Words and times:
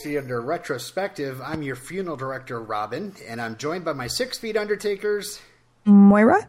Six 0.00 0.08
Feet 0.08 0.16
Under 0.16 0.40
retrospective. 0.40 1.42
I'm 1.42 1.62
your 1.62 1.76
funeral 1.76 2.16
director, 2.16 2.58
Robin, 2.58 3.14
and 3.28 3.38
I'm 3.38 3.58
joined 3.58 3.84
by 3.84 3.92
my 3.92 4.06
Six 4.06 4.38
Feet 4.38 4.56
Undertakers. 4.56 5.38
Moira. 5.84 6.48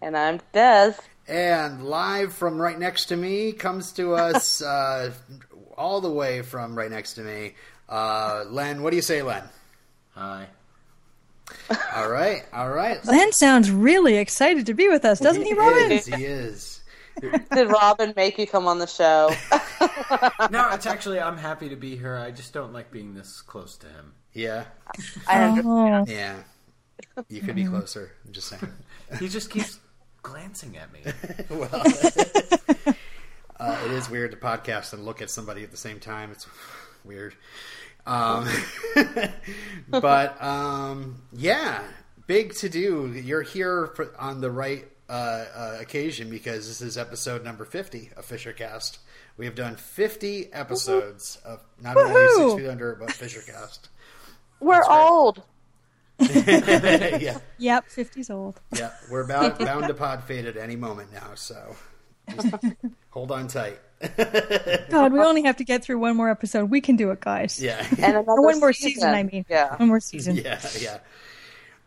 And 0.00 0.16
I'm 0.16 0.40
Des. 0.52 0.94
And 1.26 1.84
live 1.84 2.32
from 2.32 2.62
right 2.62 2.78
next 2.78 3.06
to 3.06 3.16
me 3.16 3.50
comes 3.50 3.90
to 3.94 4.14
us, 4.14 4.62
uh, 4.62 5.12
all 5.76 6.02
the 6.02 6.10
way 6.10 6.42
from 6.42 6.78
right 6.78 6.88
next 6.88 7.14
to 7.14 7.22
me, 7.22 7.54
uh, 7.88 8.44
Len. 8.48 8.80
What 8.80 8.90
do 8.90 8.96
you 8.96 9.02
say, 9.02 9.22
Len? 9.22 9.42
Hi. 10.12 10.46
All 11.96 12.08
right, 12.08 12.44
all 12.52 12.70
right. 12.70 13.04
Len 13.04 13.32
sounds 13.32 13.72
really 13.72 14.18
excited 14.18 14.66
to 14.66 14.74
be 14.74 14.86
with 14.86 15.04
us, 15.04 15.18
doesn't 15.18 15.42
he, 15.42 15.52
Robin? 15.52 15.90
Is, 15.90 16.06
he 16.06 16.24
is. 16.24 16.73
Did 17.20 17.70
Robin 17.70 18.12
make 18.16 18.38
you 18.38 18.46
come 18.46 18.66
on 18.66 18.78
the 18.78 18.86
show? 18.86 19.30
No, 20.50 20.70
it's 20.72 20.86
actually 20.94 21.20
I'm 21.20 21.36
happy 21.36 21.68
to 21.68 21.76
be 21.76 21.96
here. 21.96 22.16
I 22.16 22.30
just 22.30 22.52
don't 22.52 22.72
like 22.72 22.90
being 22.90 23.14
this 23.14 23.42
close 23.42 23.76
to 23.78 23.86
him. 23.86 24.12
Yeah, 24.32 24.64
I 25.28 25.44
understand. 25.44 26.08
Oh, 26.08 26.12
yeah. 26.12 26.36
You 27.28 27.40
could 27.40 27.54
be 27.54 27.64
closer. 27.64 28.12
I'm 28.24 28.32
just 28.32 28.48
saying. 28.48 28.62
He 29.18 29.28
just 29.28 29.50
keeps 29.50 29.78
glancing 30.22 30.76
at 30.76 30.92
me. 30.92 31.00
well, 31.50 31.68
uh, 33.60 33.78
it 33.84 33.90
is 33.92 34.10
weird 34.10 34.32
to 34.32 34.36
podcast 34.36 34.92
and 34.92 35.04
look 35.04 35.22
at 35.22 35.30
somebody 35.30 35.62
at 35.62 35.70
the 35.70 35.76
same 35.76 36.00
time. 36.00 36.30
It's 36.32 36.46
weird. 37.04 37.34
Um, 38.06 38.48
but 39.88 40.42
um, 40.42 41.22
yeah, 41.32 41.84
big 42.26 42.54
to 42.54 42.68
do. 42.68 43.12
You're 43.14 43.42
here 43.42 43.92
for, 43.94 44.12
on 44.18 44.40
the 44.40 44.50
right 44.50 44.86
uh, 45.08 45.12
uh, 45.12 45.76
occasion 45.80 46.30
because 46.30 46.66
this 46.66 46.80
is 46.80 46.96
episode 46.98 47.44
number 47.44 47.64
50 47.64 48.10
of 48.16 48.26
Fishercast. 48.26 48.98
We 49.36 49.46
have 49.46 49.54
done 49.54 49.76
50 49.76 50.52
episodes 50.52 51.38
of 51.44 51.60
not 51.82 51.96
only 51.96 52.12
Woohoo! 52.12 52.50
Six 52.50 52.62
Feet 52.62 52.68
Under, 52.70 52.94
but 52.94 53.08
Fishercast. 53.10 53.88
We're 54.60 54.80
right. 54.80 55.06
old. 55.10 55.42
yeah, 56.20 57.38
Yep, 57.58 57.88
50's 57.88 58.30
old. 58.30 58.60
yeah. 58.76 58.92
We're 59.10 59.24
about 59.24 59.58
bound 59.58 59.88
to 59.88 59.94
pod 59.94 60.22
fade 60.24 60.46
at 60.46 60.56
any 60.56 60.76
moment 60.76 61.12
now, 61.12 61.32
so 61.34 61.74
just 62.30 62.54
hold 63.10 63.32
on 63.32 63.48
tight. 63.48 63.78
God, 64.90 65.12
we 65.12 65.18
only 65.18 65.42
have 65.42 65.56
to 65.56 65.64
get 65.64 65.82
through 65.82 65.98
one 65.98 66.16
more 66.16 66.30
episode. 66.30 66.70
We 66.70 66.80
can 66.80 66.94
do 66.96 67.10
it, 67.10 67.20
guys. 67.20 67.60
yeah. 67.60 67.84
And 67.98 68.16
another 68.16 68.40
one 68.40 68.60
more 68.60 68.72
season, 68.72 69.12
I 69.12 69.24
mean. 69.24 69.44
Yeah. 69.48 69.74
One 69.76 69.88
more 69.88 70.00
season. 70.00 70.36
yeah, 70.36 70.60
yeah. 70.80 70.98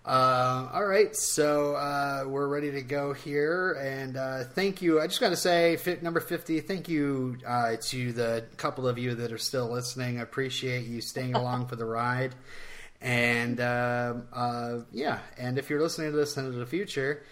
Uh, 0.08 0.70
all 0.72 0.86
right, 0.86 1.14
so 1.14 1.76
uh, 1.76 2.24
we're 2.26 2.48
ready 2.48 2.72
to 2.72 2.82
go 2.82 3.12
here, 3.12 3.74
and 3.74 4.16
uh, 4.16 4.46
thank 4.46 4.82
you. 4.82 5.02
I 5.02 5.08
just 5.08 5.20
got 5.20 5.32
to 5.32 5.36
say, 5.36 5.76
fi- 5.76 5.98
number 6.02 6.22
fifty. 6.22 6.62
Thank 6.62 6.88
you 6.88 7.38
uh, 7.46 7.76
to 7.90 8.14
the 8.14 8.46
couple 8.56 8.88
of 8.88 8.98
you 8.98 9.16
that 9.16 9.34
are 9.34 9.38
still 9.38 9.70
listening. 9.70 10.20
I 10.20 10.22
appreciate 10.22 10.86
you 10.86 11.02
staying 11.02 11.36
along 11.36 11.68
for 11.68 11.76
the 11.76 11.84
ride, 11.84 12.36
and 13.02 13.60
um 13.60 14.28
uh, 14.32 14.80
yeah. 14.94 15.20
And 15.38 15.58
if 15.58 15.70
you're 15.70 15.82
listening 15.82 16.12
to 16.12 16.18
this 16.18 16.38
into 16.38 16.52
the 16.52 16.66
future, 16.66 17.24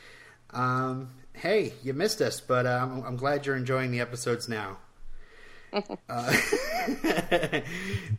um, 0.50 1.12
hey, 1.32 1.72
you 1.82 1.94
missed 1.94 2.20
us, 2.20 2.42
but 2.42 2.68
um, 2.68 3.06
I'm 3.08 3.16
glad 3.16 3.46
you're 3.46 3.56
enjoying 3.56 3.92
the 3.92 4.02
episodes 4.02 4.50
now. 4.50 4.80
Uh, 6.10 6.38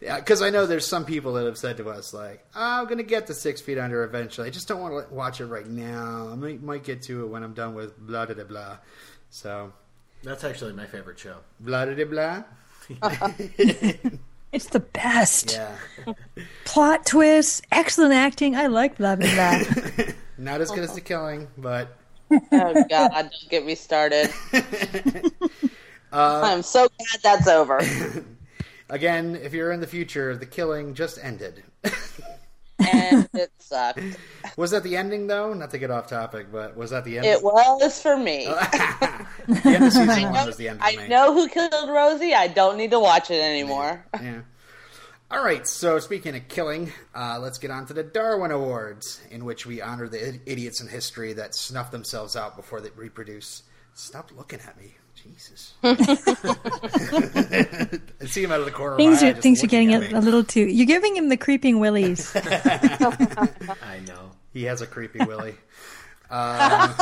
because 0.01 0.43
I 0.43 0.51
know 0.51 0.67
there's 0.67 0.87
some 0.87 1.05
people 1.05 1.35
that 1.35 1.47
have 1.47 1.59
said 1.59 1.77
to 1.79 1.89
us, 1.89 2.13
like, 2.13 2.45
oh, 2.55 2.81
I'm 2.81 2.85
going 2.87 2.99
to 2.99 3.05
get 3.05 3.27
to 3.29 3.35
Six 3.35 3.61
Feet 3.61 3.79
Under 3.79 4.05
eventually. 4.05 4.47
I 4.47 4.51
just 4.51 4.69
don't 4.69 4.81
want 4.81 5.09
to 5.09 5.15
watch 5.15 5.41
it 5.41 5.47
right 5.47 5.67
now. 5.67 6.29
I 6.33 6.35
might, 6.35 6.63
might 6.63 6.85
get 6.85 7.03
to 7.03 7.25
it 7.25 7.29
when 7.29 7.43
I'm 7.43 7.55
done 7.55 7.75
with 7.75 7.99
blah, 7.99 8.27
blah, 8.27 8.45
blah. 8.45 8.79
So, 9.31 9.73
That's 10.23 10.45
actually 10.45 10.73
my 10.73 10.87
favorite 10.87 11.19
show. 11.19 11.37
blah, 11.61 11.87
blah, 11.87 12.05
blah. 12.05 12.45
It's 14.53 14.69
the 14.69 14.81
best. 14.81 15.53
Yeah. 15.53 15.77
Plot 16.65 17.05
twists, 17.05 17.61
excellent 17.73 18.15
acting. 18.15 18.57
I 18.57 18.69
like 18.69 18.97
blah, 18.97 19.17
blah, 19.17 19.35
blah. 19.35 19.61
Not 20.39 20.61
as 20.63 20.71
good 20.71 20.85
as 20.85 20.95
The 20.95 21.01
Killing, 21.03 21.49
but 21.59 21.97
Oh 22.31 22.85
God, 22.89 23.11
don't 23.13 23.51
get 23.51 23.67
me 23.67 23.75
started. 23.75 24.31
I'm 26.13 26.63
so 26.63 26.89
glad 26.89 27.23
that's 27.23 27.49
over. 27.49 27.81
again, 28.91 29.37
if 29.37 29.53
you're 29.53 29.73
in 29.73 29.81
the 29.81 29.87
future, 29.87 30.37
The 30.37 30.47
Killing 30.47 30.95
just 30.95 31.19
ended. 31.23 31.63
And 32.79 33.29
it 33.33 33.51
sucked. 33.59 34.01
was 34.57 34.71
that 34.73 34.83
the 34.83 34.97
ending, 34.97 35.27
though? 35.27 35.55
Not 35.55 35.71
to 35.71 35.79
get 35.79 35.91
off 35.91 36.09
topic, 36.09 36.49
but 36.53 36.77
was 36.77 36.91
that 36.91 37.05
the 37.05 37.17
end? 37.17 37.27
It 37.27 37.43
was 37.43 38.01
for 38.01 38.17
me. 38.17 38.45
the 39.49 39.61
end 39.65 39.85
of 39.85 39.93
season 39.93 40.31
one 40.31 40.47
was 40.47 40.57
the 40.57 40.69
end 40.69 40.81
for 40.81 40.91
me. 40.91 40.99
I 40.99 41.07
know 41.09 41.33
who 41.33 41.49
killed 41.49 41.89
Rosie. 41.89 42.35
I 42.35 42.49
don't 42.49 42.77
need 42.77 42.91
to 42.91 43.01
watch 43.01 43.31
it 43.31 43.43
anymore. 43.43 44.05
Yeah. 44.21 44.41
All 45.31 45.43
right. 45.43 45.67
So 45.67 45.99
speaking 45.99 46.37
of 46.37 46.49
killing, 46.49 46.93
uh, 47.15 47.39
let's 47.41 47.59
get 47.59 47.71
on 47.71 47.87
to 47.87 47.95
the 47.95 48.03
Darwin 48.05 48.51
Awards, 48.51 49.21
in 49.31 49.45
which 49.45 49.67
we 49.67 49.81
honor 49.81 50.09
the 50.09 50.39
idiots 50.47 50.81
in 50.81 50.89
history 50.89 51.33
that 51.33 51.55
snuff 51.55 51.91
themselves 51.91 52.37
out 52.37 52.57
before 52.57 52.81
they 52.81 52.91
reproduce. 52.91 53.63
Stop 53.95 54.31
looking 54.37 54.61
at 54.61 54.77
me, 54.79 54.95
Jesus! 55.33 55.75
I 55.83 55.97
see 58.27 58.43
him 58.45 58.53
out 58.53 58.61
of 58.61 58.67
the 58.67 58.73
corner. 58.73 58.97
things 58.97 59.19
of 59.19 59.23
my 59.23 59.29
are 59.29 59.33
just 59.33 59.43
things 59.43 59.63
are 59.65 59.67
getting 59.67 59.93
at 59.95 60.13
a, 60.13 60.19
a 60.19 60.21
little 60.21 60.45
too. 60.45 60.67
You're 60.67 60.87
giving 60.87 61.17
him 61.17 61.29
the 61.29 61.37
creeping 61.37 61.79
willies. 61.81 62.33
I 62.37 64.01
know. 64.07 64.31
He 64.53 64.65
has 64.65 64.81
a 64.81 64.87
creepy 64.87 65.25
willy. 65.25 65.55
Um, 66.31 66.95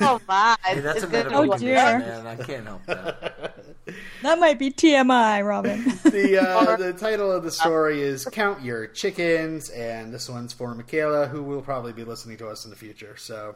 Oh 0.00 0.20
my! 0.26 0.56
Hey, 0.64 0.80
that's 0.80 0.96
It's 0.96 1.04
a 1.04 1.08
gonna 1.08 1.24
medical 1.30 1.42
be 1.44 1.50
Oh, 1.50 1.56
dear. 1.58 1.98
man. 2.00 2.26
I 2.26 2.34
can't 2.36 2.64
help 2.66 2.84
that. 2.86 3.54
that 4.22 4.38
might 4.40 4.58
be 4.58 4.70
TMI, 4.72 5.46
Robin. 5.46 5.84
the 6.04 6.38
uh, 6.42 6.76
the 6.76 6.92
title 6.94 7.30
of 7.30 7.44
the 7.44 7.50
story 7.52 8.00
is 8.02 8.24
"Count 8.24 8.62
Your 8.64 8.88
Chickens," 8.88 9.70
and 9.70 10.12
this 10.12 10.28
one's 10.28 10.52
for 10.52 10.74
Michaela, 10.74 11.28
who 11.28 11.42
will 11.44 11.62
probably 11.62 11.92
be 11.92 12.02
listening 12.04 12.38
to 12.38 12.48
us 12.48 12.64
in 12.64 12.70
the 12.70 12.76
future. 12.76 13.16
So, 13.16 13.54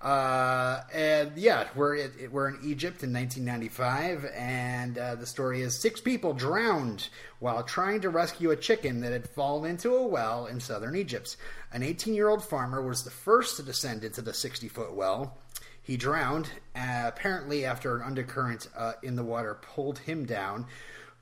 uh, 0.00 0.82
and 0.92 1.32
yeah, 1.36 1.68
we're 1.74 1.96
at, 1.96 2.30
we're 2.30 2.48
in 2.48 2.58
Egypt 2.62 3.02
in 3.02 3.12
1995, 3.12 4.30
and 4.34 4.98
uh, 4.98 5.14
the 5.14 5.26
story 5.26 5.62
is 5.62 5.80
six 5.80 6.00
people 6.00 6.34
drowned 6.34 7.08
while 7.38 7.62
trying 7.62 8.02
to 8.02 8.10
rescue 8.10 8.50
a 8.50 8.56
chicken 8.56 9.00
that 9.00 9.12
had 9.12 9.28
fallen 9.30 9.70
into 9.70 9.94
a 9.94 10.06
well 10.06 10.46
in 10.46 10.60
southern 10.60 10.96
Egypt. 10.96 11.36
An 11.72 11.82
18 11.82 12.14
year 12.14 12.28
old 12.28 12.44
farmer 12.44 12.82
was 12.82 13.04
the 13.04 13.10
first 13.10 13.56
to 13.56 13.62
descend 13.62 14.04
into 14.04 14.20
the 14.20 14.34
60 14.34 14.68
foot 14.68 14.94
well. 14.94 15.38
He 15.82 15.96
drowned, 15.96 16.50
uh, 16.74 17.04
apparently 17.06 17.64
after 17.64 17.96
an 17.96 18.02
undercurrent 18.02 18.68
uh, 18.76 18.94
in 19.02 19.16
the 19.16 19.22
water 19.22 19.54
pulled 19.54 20.00
him 20.00 20.26
down. 20.26 20.66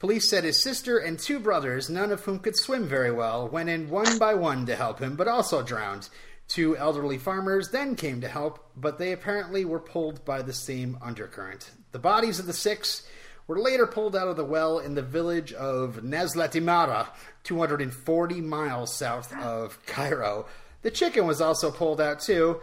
Police 0.01 0.29
said 0.29 0.45
his 0.45 0.63
sister 0.63 0.99
and 0.99 1.19
two 1.19 1.39
brothers, 1.39 1.89
none 1.89 2.11
of 2.11 2.25
whom 2.25 2.39
could 2.39 2.57
swim 2.57 2.87
very 2.89 3.10
well, 3.10 3.48
went 3.48 3.69
in 3.69 3.89
one 3.89 4.19
by 4.19 4.34
one 4.34 4.66
to 4.66 4.75
help 4.75 4.98
him, 4.98 5.16
but 5.16 5.28
also 5.28 5.63
drowned. 5.63 6.09
Two 6.49 6.77
elderly 6.77 7.19
farmers 7.19 7.71
then 7.71 7.97
came 7.97 8.21
to 8.21 8.29
help, 8.29 8.71
but 8.77 8.99
they 8.99 9.13
apparently 9.13 9.65
were 9.65 9.81
pulled 9.81 10.25
by 10.25 10.43
the 10.43 10.53
same 10.53 10.99
undercurrent. 11.01 11.71
The 11.93 11.99
bodies 11.99 12.39
of 12.39 12.47
the 12.47 12.53
six 12.53 13.03
were 13.47 13.59
later 13.59 13.87
pulled 13.87 14.15
out 14.17 14.29
of 14.29 14.37
the 14.37 14.45
well 14.45 14.79
in 14.79 14.95
the 14.95 15.03
village 15.03 15.53
of 15.53 16.01
Nazlet 16.03 16.53
Imara, 16.53 17.09
240 17.45 18.41
miles 18.41 18.95
south 18.95 19.35
of 19.37 19.85
Cairo. 19.87 20.47
The 20.83 20.91
chicken 20.91 21.27
was 21.27 21.41
also 21.41 21.71
pulled 21.71 22.01
out 22.01 22.21
too. 22.21 22.61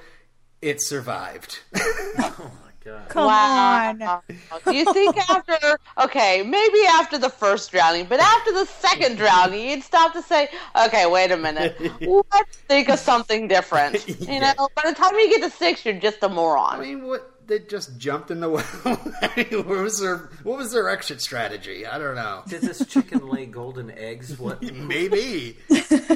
It 0.62 0.82
survived. 0.82 1.60
Oh 2.24 2.52
god. 2.84 3.10
Come 3.10 3.26
wow. 3.26 3.86
on. 4.02 4.22
Do 4.66 4.76
you 4.76 4.92
think 4.94 5.18
after, 5.30 5.80
okay, 6.04 6.44
maybe 6.44 6.80
after 6.90 7.18
the 7.18 7.30
first 7.30 7.72
drowning, 7.72 8.06
but 8.06 8.20
after 8.20 8.52
the 8.54 8.66
second 8.66 9.18
drowning, 9.18 9.70
you'd 9.70 9.84
stop 9.84 10.14
to 10.14 10.22
say, 10.22 10.50
okay, 10.86 11.06
wait 11.06 11.32
a 11.32 11.38
minute, 11.38 11.78
let's 12.02 12.58
think 12.68 12.90
of 12.90 13.00
something 13.00 13.48
different. 13.48 14.06
You 14.22 14.38
Yeah. 14.38 14.54
know, 14.58 14.70
by 14.76 14.84
the 14.90 14.96
time 14.96 15.14
you 15.16 15.30
get 15.30 15.42
to 15.50 15.56
six, 15.56 15.86
you're 15.86 16.00
just 16.00 16.22
a 16.24 16.30
moron. 16.30 16.76
I 16.76 16.80
mean, 16.82 17.06
what? 17.08 17.28
They 17.48 17.60
just 17.60 17.98
jumped 17.98 18.32
in 18.32 18.40
the 18.40 18.50
well. 18.50 18.64
What 18.64 19.68
was 19.68 20.00
their 20.00 20.30
What 20.44 20.58
was 20.58 20.72
their 20.72 20.90
exit 20.90 21.22
strategy? 21.22 21.86
I 21.86 21.98
don't 21.98 22.16
know. 22.16 22.44
Did 22.48 22.62
this 22.62 22.86
chicken 22.86 23.28
lay 23.28 23.46
golden 23.46 23.92
eggs? 23.92 24.38
What? 24.40 24.62
Maybe, 24.62 25.58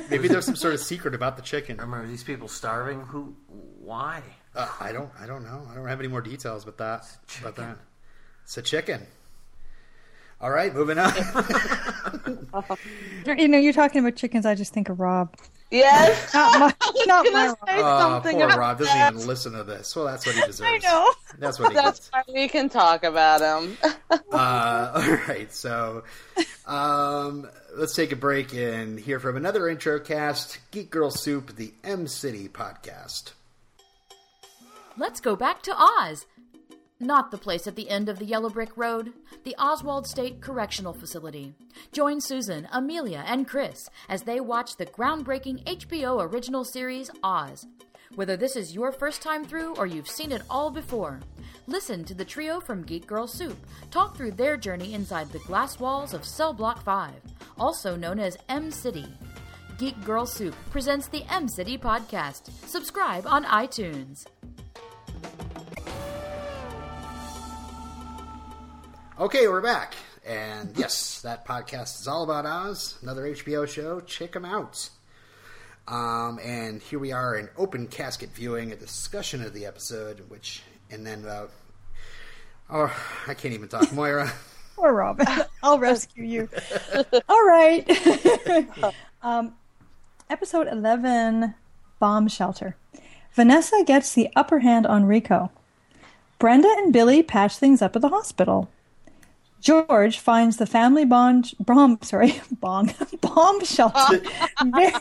maybe 0.10 0.28
there's 0.30 0.46
some 0.46 0.56
sort 0.56 0.76
of 0.76 0.80
secret 0.80 1.14
about 1.14 1.36
the 1.36 1.42
chicken. 1.42 1.78
Remember, 1.78 2.08
these 2.08 2.24
people 2.24 2.48
starving? 2.48 3.02
Who? 3.02 3.36
Why? 3.48 4.22
Uh, 4.56 4.68
I 4.80 4.92
don't. 4.92 5.10
I 5.20 5.26
don't 5.28 5.44
know. 5.44 5.62
I 5.70 5.76
don't 5.76 5.88
have 5.88 6.00
any 6.00 6.08
more 6.08 6.22
details 6.22 6.64
about 6.64 6.78
that. 6.78 7.06
About 7.42 7.56
that. 7.58 7.78
It's 8.44 8.58
a 8.58 8.62
chicken. 8.62 9.06
All 10.42 10.50
right, 10.52 10.74
moving 10.74 10.98
on. 11.00 11.14
You 13.26 13.48
know, 13.48 13.58
you're 13.58 13.74
talking 13.74 14.00
about 14.02 14.16
chickens. 14.16 14.46
I 14.46 14.54
just 14.54 14.72
think 14.72 14.90
of 14.90 15.00
Rob. 15.00 15.36
Yes. 15.72 16.32
Not 16.34 16.60
my, 16.60 16.74
not 17.08 17.26
gonna 17.26 17.32
my 17.32 17.48
Rob. 17.48 17.58
say 17.66 17.76
Oh, 17.82 18.00
something 18.00 18.36
poor 18.38 18.46
about 18.46 18.60
Rob 18.60 18.78
doesn't 18.80 18.94
that. 18.94 19.14
even 19.16 19.26
listen 19.28 19.54
to 19.54 19.64
this. 19.64 19.96
Well, 19.96 20.06
that's 20.06 20.26
what 20.28 20.36
he 20.36 20.42
deserves. 20.42 20.62
I 20.86 20.88
know. 20.88 21.12
That's 21.40 21.60
what 21.60 21.70
he 21.72 21.76
That's 21.76 22.10
gets. 22.10 22.28
why 22.28 22.34
we 22.34 22.48
can 22.48 22.70
talk 22.70 23.04
about 23.04 23.42
him. 23.42 23.76
Uh, 24.32 24.92
all 24.96 25.18
right, 25.28 25.52
so 25.52 26.04
um, 26.68 27.50
let's 27.76 27.96
take 27.96 28.12
a 28.12 28.16
break 28.16 28.54
and 28.54 29.00
hear 29.00 29.20
from 29.20 29.38
another 29.38 29.68
intro 29.68 30.00
cast, 30.00 30.60
Geek 30.72 30.92
Girl 30.92 31.10
Soup, 31.10 31.56
the 31.56 31.74
Em 31.84 32.06
City 32.08 32.48
podcast. 32.48 33.32
Let's 34.98 35.20
go 35.20 35.36
back 35.36 35.62
to 35.64 35.76
Oz. 35.78 36.26
Not 37.02 37.30
the 37.30 37.38
place 37.38 37.68
at 37.68 37.76
the 37.76 37.90
end 37.90 38.08
of 38.08 38.18
the 38.18 38.26
yellow 38.26 38.50
brick 38.50 38.78
road, 38.78 39.12
the 39.44 39.54
Oswald 39.60 40.08
State 40.08 40.40
Correctional 40.40 40.94
Facility. 40.94 41.54
Join 41.92 42.22
Susan, 42.22 42.70
Amelia, 42.72 43.22
and 43.28 43.46
Chris 43.46 43.90
as 44.08 44.22
they 44.24 44.40
watch 44.40 44.78
the 44.78 44.86
groundbreaking 44.86 45.66
HBO 45.66 46.24
original 46.32 46.64
series 46.64 47.12
Oz. 47.22 47.68
Whether 48.16 48.38
this 48.38 48.56
is 48.56 48.74
your 48.74 48.94
first 48.94 49.22
time 49.22 49.44
through 49.44 49.76
or 49.76 49.86
you've 49.86 50.08
seen 50.08 50.32
it 50.32 50.44
all 50.50 50.72
before, 50.72 51.20
listen 51.68 52.06
to 52.06 52.14
the 52.14 52.24
trio 52.24 52.62
from 52.62 52.84
Geek 52.84 53.06
Girl 53.06 53.28
Soup 53.28 53.58
talk 53.92 54.16
through 54.16 54.32
their 54.32 54.56
journey 54.56 54.94
inside 54.94 55.30
the 55.30 55.40
glass 55.40 55.78
walls 55.78 56.14
of 56.14 56.24
Cell 56.24 56.54
Block 56.54 56.82
5, 56.84 57.12
also 57.60 57.98
known 57.98 58.18
as 58.18 58.38
Em 58.48 58.72
City. 58.72 59.08
Geek 59.78 60.02
Girl 60.06 60.26
Soup 60.26 60.56
presents 60.70 61.10
the 61.10 61.24
Em 61.30 61.50
City 61.50 61.78
podcast. 61.78 62.50
Subscribe 62.66 63.28
on 63.28 63.44
iTunes. 63.44 64.26
Okay, 69.18 69.48
we're 69.48 69.62
back. 69.62 69.94
And 70.26 70.78
yes, 70.78 71.22
that 71.22 71.48
podcast 71.48 72.02
is 72.02 72.08
all 72.08 72.24
about 72.24 72.46
Oz, 72.46 72.98
another 73.02 73.24
HBO 73.24 73.66
show. 73.66 74.02
Check 74.02 74.34
them 74.34 74.44
out. 74.44 74.90
Um, 75.88 76.38
and 76.44 76.82
here 76.82 77.00
we 77.00 77.14
are 77.14 77.38
in 77.38 77.48
open 77.58 77.88
casket 77.88 78.32
viewing, 78.32 78.74
a 78.74 78.76
discussion 78.76 79.42
of 79.42 79.54
the 79.54 79.66
episode, 79.68 80.22
which, 80.28 80.64
and 80.92 81.08
then, 81.08 81.26
uh, 81.26 81.48
oh, 82.70 82.94
I 83.26 83.36
can't 83.36 83.54
even 83.54 83.70
talk. 83.70 83.90
Moira. 83.94 84.34
or 84.78 84.94
Robin. 84.94 85.26
I'll 85.64 85.80
rescue 85.80 86.26
you. 86.26 86.50
All 87.30 87.46
right. 87.46 87.90
um, 89.24 89.54
episode 90.30 90.68
11 90.68 91.56
Bomb 92.00 92.28
Shelter. 92.28 92.76
Vanessa 93.32 93.82
gets 93.86 94.14
the 94.14 94.30
upper 94.36 94.60
hand 94.60 94.86
on 94.86 95.06
Rico. 95.06 95.52
Brenda 96.38 96.68
and 96.80 96.92
Billy 96.92 97.24
patch 97.24 97.56
things 97.56 97.82
up 97.82 97.96
at 97.96 98.02
the 98.02 98.10
hospital. 98.10 98.70
George 99.66 100.20
finds 100.20 100.58
the 100.58 100.68
family 100.68 101.06
bond, 101.06 101.54
bomb, 101.60 101.98
sorry, 102.04 102.40
bomb, 102.52 102.92
bomb 103.20 103.66
shelter 103.66 104.22
very, 104.64 104.94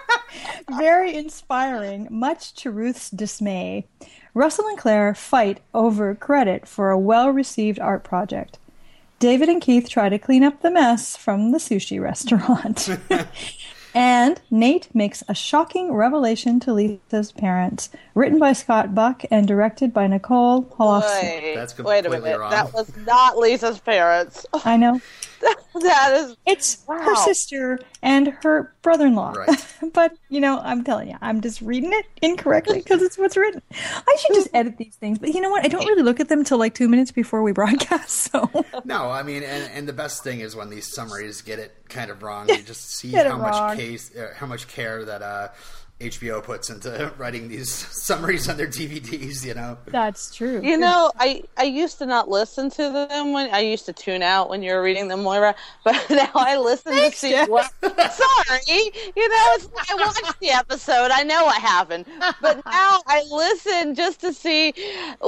very 0.76 1.14
inspiring, 1.14 2.08
much 2.10 2.52
to 2.54 2.72
Ruth's 2.72 3.10
dismay. 3.10 3.86
Russell 4.34 4.66
and 4.66 4.76
Claire 4.76 5.14
fight 5.14 5.60
over 5.72 6.16
credit 6.16 6.66
for 6.66 6.90
a 6.90 6.98
well 6.98 7.30
received 7.30 7.78
art 7.78 8.02
project. 8.02 8.58
David 9.20 9.48
and 9.48 9.62
Keith 9.62 9.88
try 9.88 10.08
to 10.08 10.18
clean 10.18 10.42
up 10.42 10.62
the 10.62 10.70
mess 10.72 11.16
from 11.16 11.52
the 11.52 11.58
sushi 11.58 12.02
restaurant. 12.02 12.88
And 13.96 14.38
Nate 14.50 14.94
makes 14.94 15.22
a 15.26 15.34
shocking 15.34 15.90
revelation 15.90 16.60
to 16.60 16.74
Lisa's 16.74 17.32
parents, 17.32 17.88
written 18.14 18.38
by 18.38 18.52
Scott 18.52 18.94
Buck 18.94 19.22
and 19.30 19.48
directed 19.48 19.94
by 19.94 20.06
Nicole 20.06 20.64
Holofsky. 20.64 21.22
Wait, 21.22 21.54
That's 21.54 21.78
wait 21.78 22.04
a 22.04 22.10
minute. 22.10 22.38
wrong. 22.38 22.50
That 22.50 22.74
was 22.74 22.94
not 22.98 23.38
Lisa's 23.38 23.78
parents. 23.78 24.44
I 24.66 24.76
know. 24.76 25.00
that 25.82 26.12
is 26.14 26.36
It's 26.46 26.84
her 26.86 27.16
sister 27.16 27.78
and 28.02 28.28
her 28.42 28.74
brother-in-law. 28.82 29.32
Right. 29.32 29.74
but 29.92 30.16
you 30.28 30.40
know, 30.40 30.58
I'm 30.58 30.84
telling 30.84 31.10
you, 31.10 31.16
I'm 31.20 31.40
just 31.40 31.60
reading 31.60 31.92
it 31.92 32.06
incorrectly 32.22 32.78
because 32.78 33.02
it's 33.02 33.18
what's 33.18 33.36
written. 33.36 33.62
I 33.72 34.16
should 34.20 34.34
just 34.34 34.48
edit 34.54 34.76
these 34.78 34.96
things, 34.96 35.18
but 35.18 35.34
you 35.34 35.40
know 35.40 35.50
what? 35.50 35.64
I 35.64 35.68
don't 35.68 35.86
really 35.86 36.02
look 36.02 36.20
at 36.20 36.28
them 36.28 36.44
till 36.44 36.58
like 36.58 36.74
two 36.74 36.88
minutes 36.88 37.10
before 37.10 37.42
we 37.42 37.52
broadcast. 37.56 38.32
So 38.32 38.50
No, 38.84 39.10
I 39.10 39.22
mean, 39.22 39.42
and, 39.42 39.70
and 39.72 39.88
the 39.88 39.92
best 39.92 40.24
thing 40.24 40.40
is 40.40 40.56
when 40.56 40.70
these 40.70 40.92
summaries 40.92 41.42
get 41.42 41.58
it 41.58 41.74
kind 41.88 42.10
of 42.10 42.22
wrong. 42.22 42.48
You 42.48 42.62
just 42.62 42.90
see 42.94 43.10
Get 43.10 43.26
it 43.26 43.32
how 43.32 43.38
much 43.38 43.76
case, 43.78 44.14
uh, 44.16 44.32
how 44.36 44.46
much 44.46 44.68
care 44.68 45.04
that 45.04 45.22
uh, 45.22 45.48
HBO 46.00 46.42
puts 46.42 46.68
into 46.68 47.10
writing 47.18 47.48
these 47.48 47.70
summaries 48.04 48.48
on 48.48 48.56
their 48.58 48.66
DVDs. 48.66 49.44
You 49.44 49.54
know, 49.54 49.78
that's 49.86 50.34
true. 50.34 50.60
You 50.62 50.76
know, 50.76 51.10
I 51.18 51.42
I 51.56 51.64
used 51.64 51.98
to 51.98 52.06
not 52.06 52.28
listen 52.28 52.68
to 52.70 52.90
them 52.90 53.32
when 53.32 53.52
I 53.54 53.60
used 53.60 53.86
to 53.86 53.92
tune 53.94 54.22
out 54.22 54.50
when 54.50 54.62
you 54.62 54.72
were 54.74 54.82
reading 54.82 55.08
them, 55.08 55.22
Moira. 55.22 55.54
But 55.84 56.04
now 56.10 56.30
I 56.34 56.58
listen 56.58 56.92
Thanks, 56.92 57.20
to 57.20 57.26
see 57.26 57.30
Jeff. 57.32 57.48
what. 57.48 57.72
Sorry, 57.80 58.90
you 59.16 59.28
know, 59.28 59.46
it's, 59.54 59.68
I 59.88 59.94
watched 59.94 60.40
the 60.40 60.50
episode. 60.50 61.10
I 61.12 61.22
know 61.22 61.44
what 61.44 61.60
happened, 61.62 62.06
but 62.42 62.56
now 62.66 63.00
I 63.06 63.22
listen 63.30 63.94
just 63.94 64.20
to 64.22 64.32
see 64.32 64.74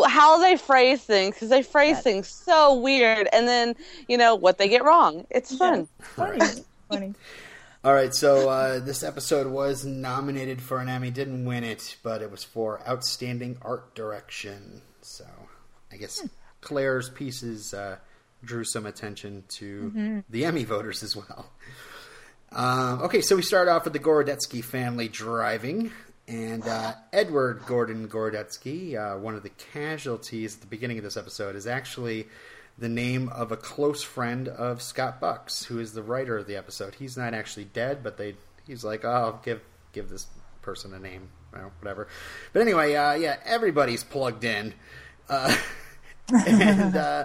how 0.07 0.39
they 0.41 0.57
phrase 0.57 1.03
things 1.03 1.37
because 1.37 1.49
they 1.49 1.63
phrase 1.63 2.01
things 2.01 2.27
so 2.29 2.75
weird, 2.75 3.29
and 3.33 3.47
then 3.47 3.77
you 4.09 4.19
know 4.19 4.35
what 4.35 4.59
they 4.59 4.69
get 4.69 4.83
wrong. 4.85 5.27
It's 5.31 5.55
fun. 5.55 5.87
funny, 6.01 6.41
funny. 6.91 7.15
All 7.85 7.95
right, 7.95 8.13
so 8.13 8.49
uh, 8.49 8.81
this 8.81 9.05
episode 9.05 9.47
was 9.47 9.85
nominated 9.85 10.61
for 10.61 10.79
an 10.79 10.89
Emmy, 10.89 11.13
didn't 11.13 11.45
win 11.45 11.63
it, 11.63 11.97
but 12.03 12.23
it 12.23 12.31
was 12.31 12.43
for 12.43 12.81
outstanding 12.89 13.57
art 13.63 13.95
direction. 13.95 14.83
So 15.01 15.25
I 15.93 15.97
guess 15.97 16.27
Claire's 16.61 17.09
pieces 17.09 17.73
uh, 17.73 17.99
drew 18.43 18.65
some 18.65 18.85
attention 18.85 19.45
to 19.51 20.23
the 20.29 20.45
Emmy 20.45 20.65
voters 20.65 21.05
as 21.05 21.15
well. 21.15 21.53
Um, 22.51 23.03
okay, 23.03 23.21
so 23.21 23.37
we 23.37 23.43
start 23.43 23.69
off 23.69 23.85
with 23.85 23.93
the 23.93 24.01
Gorodetsky 24.01 24.65
family 24.65 25.07
driving, 25.07 25.93
and 26.27 26.67
uh, 26.67 26.95
Edward 27.13 27.63
Gordon 27.65 28.09
Gorodetsky, 28.09 28.97
uh, 28.97 29.19
one 29.19 29.37
of 29.37 29.45
the 29.45 29.51
casualties 29.73 30.57
at 30.57 30.63
the 30.63 30.67
beginning 30.67 30.99
of 30.99 31.05
this 31.05 31.17
episode, 31.17 31.55
is 31.55 31.69
actually 31.69 32.27
the 32.79 32.89
name 32.89 33.29
of 33.31 33.51
a 33.51 33.57
close 33.57 34.03
friend 34.03 34.49
of 34.49 34.81
Scott 34.81 35.21
Buck's, 35.21 35.65
who 35.65 35.81
is 35.81 35.93
the 35.93 36.03
writer 36.03 36.39
of 36.39 36.47
the 36.47 36.57
episode. 36.57 36.95
He's 36.95 37.17
not 37.17 37.35
actually 37.35 37.65
dead, 37.65 38.03
but 38.03 38.17
they 38.17 38.37
he's 38.67 38.85
like, 38.85 39.05
oh, 39.05 39.11
I'll 39.11 39.41
give 39.45 39.61
give 39.93 40.09
this 40.09 40.27
person 40.63 40.95
a 40.95 40.99
name, 40.99 41.29
know, 41.53 41.73
whatever. 41.81 42.09
But 42.53 42.63
anyway, 42.63 42.95
uh, 42.95 43.15
yeah, 43.15 43.37
everybody's 43.45 44.05
plugged 44.05 44.45
in, 44.45 44.75
uh, 45.29 45.57
and 46.47 46.97
uh, 46.97 47.25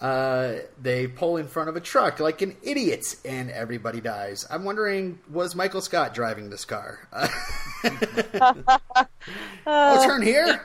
uh, 0.00 0.54
they 0.80 1.08
pull 1.08 1.36
in 1.36 1.48
front 1.48 1.68
of 1.68 1.76
a 1.76 1.80
truck 1.80 2.20
like 2.20 2.42
an 2.42 2.56
idiot, 2.62 3.16
and 3.24 3.50
everybody 3.50 4.00
dies. 4.00 4.46
I'm 4.48 4.64
wondering, 4.64 5.18
was 5.30 5.54
Michael 5.54 5.80
Scott 5.80 6.14
driving 6.14 6.50
this 6.50 6.64
car? 6.64 7.00
oh, 9.66 10.06
turn 10.06 10.22
here. 10.22 10.60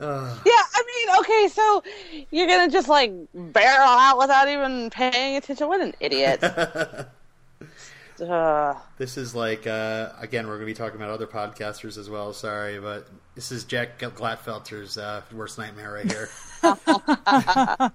Yeah, 0.00 0.62
I 0.74 0.82
mean, 0.86 1.08
okay, 1.20 1.48
so 1.48 1.82
you're 2.30 2.46
gonna 2.46 2.70
just 2.70 2.88
like 2.88 3.12
barrel 3.34 3.88
out 3.88 4.18
without 4.18 4.48
even 4.48 4.90
paying 4.90 5.36
attention. 5.36 5.68
What 5.68 5.80
an 5.80 5.94
idiot! 6.00 6.42
uh, 8.22 8.74
This 8.98 9.16
is 9.16 9.34
like 9.34 9.66
uh, 9.66 10.10
again, 10.18 10.46
we're 10.46 10.54
going 10.56 10.66
to 10.66 10.72
be 10.72 10.74
talking 10.74 10.96
about 10.96 11.10
other 11.10 11.26
podcasters 11.26 11.96
as 11.98 12.08
well. 12.10 12.32
Sorry, 12.32 12.78
but 12.78 13.08
this 13.34 13.50
is 13.52 13.64
Jack 13.64 13.98
Glatfelter's 13.98 14.98
uh, 14.98 15.22
worst 15.32 15.58
nightmare 15.58 15.92
right 15.92 16.10
here. 16.10 16.28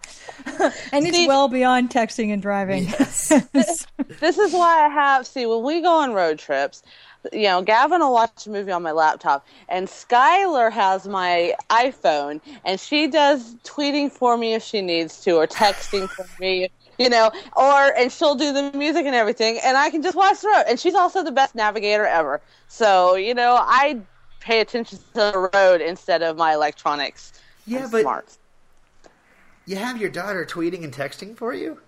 And 0.91 1.05
it's 1.05 1.15
See- 1.17 1.27
well 1.27 1.47
beyond 1.47 1.89
texting 1.91 2.31
and 2.33 2.41
driving. 2.41 2.85
this 2.87 4.37
is 4.37 4.53
why 4.53 4.85
I 4.85 4.89
have 4.89 5.27
see 5.27 5.45
when 5.45 5.63
we 5.63 5.81
go 5.81 5.99
on 6.01 6.13
road 6.13 6.39
trips. 6.39 6.81
You 7.33 7.43
know, 7.43 7.61
Gavin 7.61 8.01
will 8.01 8.13
watch 8.13 8.45
a 8.45 8.49
movie 8.49 8.71
on 8.71 8.83
my 8.83 8.91
laptop, 8.91 9.45
and 9.69 9.87
Skylar 9.87 10.71
has 10.71 11.07
my 11.07 11.53
iPhone, 11.69 12.41
and 12.63 12.79
she 12.79 13.07
does 13.07 13.55
tweeting 13.63 14.11
for 14.11 14.37
me 14.37 14.53
if 14.53 14.63
she 14.63 14.81
needs 14.81 15.21
to, 15.21 15.35
or 15.35 15.47
texting 15.47 16.09
for 16.09 16.27
me, 16.39 16.69
you 16.99 17.09
know, 17.09 17.31
or 17.55 17.93
and 17.97 18.11
she'll 18.11 18.35
do 18.35 18.53
the 18.53 18.71
music 18.77 19.05
and 19.05 19.15
everything, 19.15 19.59
and 19.63 19.77
I 19.77 19.89
can 19.89 20.01
just 20.01 20.15
watch 20.15 20.41
the 20.41 20.49
road. 20.49 20.63
And 20.67 20.79
she's 20.79 20.95
also 20.95 21.23
the 21.23 21.31
best 21.31 21.55
navigator 21.55 22.05
ever. 22.05 22.41
So 22.67 23.15
you 23.15 23.33
know, 23.33 23.57
I 23.59 23.99
pay 24.39 24.59
attention 24.59 24.99
to 24.99 25.13
the 25.13 25.49
road 25.53 25.81
instead 25.81 26.21
of 26.21 26.37
my 26.37 26.53
electronics. 26.53 27.33
Yeah, 27.65 27.85
I'm 27.85 27.91
but- 27.91 28.01
smart. 28.01 28.37
You 29.67 29.77
have 29.77 29.99
your 29.99 30.11
daughter 30.11 30.45
tweeting 30.45 30.83
and 30.83 30.93
texting 30.93 31.35
for 31.35 31.51
you. 31.51 31.79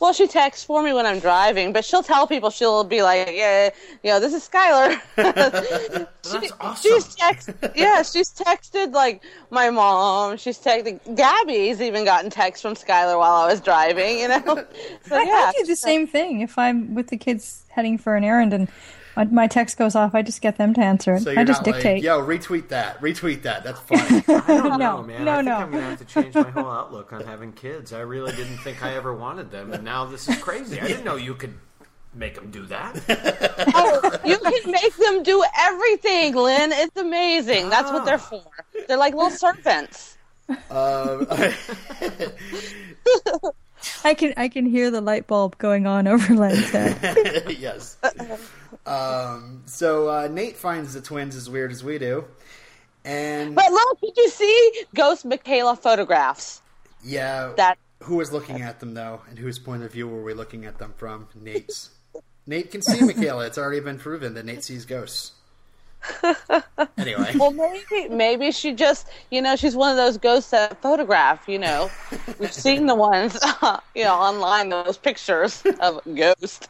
Well, 0.00 0.12
she 0.12 0.26
texts 0.26 0.64
for 0.64 0.82
me 0.82 0.92
when 0.92 1.06
I'm 1.06 1.20
driving, 1.20 1.72
but 1.72 1.84
she'll 1.84 2.02
tell 2.02 2.26
people 2.26 2.50
she'll 2.50 2.84
be 2.84 3.02
like, 3.02 3.28
"Yeah, 3.32 3.70
you 4.02 4.10
know, 4.10 4.20
this 4.20 4.34
is 4.34 4.48
Skylar." 4.48 5.00
That's 5.16 6.52
awesome. 6.60 6.92
She's 6.92 7.14
text, 7.14 7.50
yeah, 7.74 8.02
she's 8.02 8.30
texted 8.30 8.92
like 8.92 9.22
my 9.50 9.70
mom. 9.70 10.36
She's 10.36 10.58
texted 10.58 11.00
Gabby's 11.16 11.80
even 11.80 12.04
gotten 12.04 12.30
texts 12.30 12.62
from 12.62 12.74
Skylar 12.74 13.18
while 13.18 13.34
I 13.34 13.46
was 13.46 13.60
driving. 13.60 14.18
You 14.18 14.28
know, 14.28 14.42
so 15.06 15.16
I, 15.16 15.22
yeah, 15.22 15.32
I 15.32 15.52
do 15.56 15.66
the 15.66 15.76
same 15.76 16.06
thing 16.06 16.40
if 16.40 16.58
I'm 16.58 16.94
with 16.94 17.08
the 17.08 17.16
kids 17.16 17.64
heading 17.68 17.98
for 17.98 18.16
an 18.16 18.24
errand 18.24 18.52
and 18.52 18.68
my, 19.16 19.24
my 19.24 19.46
text 19.46 19.76
goes 19.78 19.94
off. 19.94 20.14
I 20.14 20.22
just 20.22 20.40
get 20.40 20.56
them 20.58 20.74
to 20.74 20.80
answer 20.80 21.14
it. 21.14 21.22
So 21.22 21.30
you're 21.30 21.40
I 21.40 21.44
just 21.44 21.60
not 21.66 21.74
dictate. 21.74 21.96
like, 21.96 22.02
yo, 22.02 22.20
retweet 22.20 22.68
that, 22.68 23.00
retweet 23.00 23.42
that. 23.42 23.64
That's 23.64 23.80
funny. 23.80 24.22
I 24.28 24.40
don't 24.46 24.78
know, 24.78 24.96
No, 25.00 25.02
man. 25.02 25.24
no, 25.24 25.32
I 25.32 25.36
think 25.36 25.46
no. 25.48 25.54
I'm 25.56 25.70
gonna 25.72 25.82
have 25.82 25.98
to 25.98 26.04
change 26.04 26.34
my 26.34 26.50
whole 26.50 26.70
outlook 26.70 27.12
on 27.12 27.24
having 27.24 27.52
kids. 27.52 27.92
I 27.92 28.00
really 28.00 28.32
didn't 28.32 28.58
think 28.58 28.82
I 28.82 28.94
ever 28.94 29.14
wanted 29.14 29.50
them, 29.50 29.72
and 29.72 29.84
now 29.84 30.04
this 30.04 30.28
is 30.28 30.36
crazy. 30.38 30.80
I 30.80 30.86
didn't 30.86 31.04
know 31.04 31.16
you 31.16 31.34
could 31.34 31.54
make 32.14 32.34
them 32.36 32.50
do 32.50 32.64
that. 32.66 32.94
oh, 33.74 34.18
you 34.24 34.38
can 34.38 34.70
make 34.70 34.96
them 34.96 35.22
do 35.24 35.44
everything, 35.58 36.34
Lynn. 36.34 36.70
It's 36.72 36.96
amazing. 36.96 37.70
That's 37.70 37.90
what 37.90 38.04
they're 38.04 38.18
for. 38.18 38.42
They're 38.86 38.96
like 38.96 39.14
little 39.14 39.30
servants. 39.30 40.16
um, 40.70 41.26
I 44.04 44.14
can 44.14 44.32
I 44.36 44.48
can 44.48 44.66
hear 44.66 44.90
the 44.90 45.00
light 45.00 45.26
bulb 45.26 45.58
going 45.58 45.86
on 45.86 46.06
over 46.06 46.34
Len's 46.34 46.70
head. 46.70 47.56
yes. 47.58 47.96
Um, 48.86 49.62
so 49.66 50.08
uh, 50.08 50.28
Nate 50.30 50.56
finds 50.56 50.92
the 50.94 51.00
twins 51.00 51.34
as 51.36 51.48
weird 51.48 51.72
as 51.72 51.82
we 51.82 51.98
do, 51.98 52.24
And 53.04 53.54
But 53.54 53.70
look, 53.72 54.00
did 54.00 54.16
you 54.16 54.28
see 54.28 54.84
Ghost 54.94 55.24
Michaela 55.24 55.76
photographs? 55.76 56.60
yeah, 57.02 57.52
That 57.56 57.78
who 58.02 58.16
was 58.16 58.32
looking 58.32 58.60
at 58.62 58.80
them 58.80 58.92
though, 58.94 59.22
and 59.28 59.38
whose 59.38 59.58
point 59.58 59.82
of 59.82 59.92
view 59.92 60.06
were 60.08 60.22
we 60.22 60.34
looking 60.34 60.66
at 60.66 60.78
them 60.78 60.92
from? 60.96 61.28
Nate's. 61.34 61.90
Nate 62.46 62.70
can 62.70 62.82
see 62.82 63.00
Michaela. 63.02 63.46
It's 63.46 63.56
already 63.56 63.80
been 63.80 63.98
proven 63.98 64.34
that 64.34 64.44
Nate 64.44 64.62
sees 64.64 64.84
ghosts. 64.84 65.32
Anyway, 66.98 67.34
well, 67.38 67.50
maybe 67.50 68.08
maybe 68.08 68.50
she 68.52 68.72
just 68.72 69.08
you 69.30 69.40
know 69.42 69.56
she's 69.56 69.74
one 69.74 69.90
of 69.90 69.96
those 69.96 70.16
ghosts 70.18 70.50
that 70.50 70.80
photograph. 70.82 71.48
You 71.48 71.58
know, 71.58 71.90
we've 72.38 72.52
seen 72.52 72.86
the 72.86 72.94
ones 72.94 73.38
you 73.94 74.04
know 74.04 74.14
online 74.14 74.68
those 74.68 74.96
pictures 74.98 75.62
of 75.80 76.00
ghosts. 76.14 76.68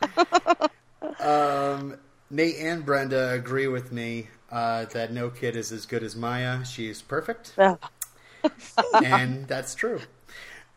um, 1.20 1.98
Nate 2.34 2.56
and 2.58 2.84
Brenda 2.84 3.30
agree 3.30 3.68
with 3.68 3.92
me 3.92 4.26
uh, 4.50 4.86
that 4.86 5.12
no 5.12 5.30
kid 5.30 5.54
is 5.54 5.70
as 5.70 5.86
good 5.86 6.02
as 6.02 6.16
Maya. 6.16 6.64
She's 6.64 7.00
perfect, 7.00 7.56
and 9.04 9.46
that's 9.46 9.76
true. 9.76 10.00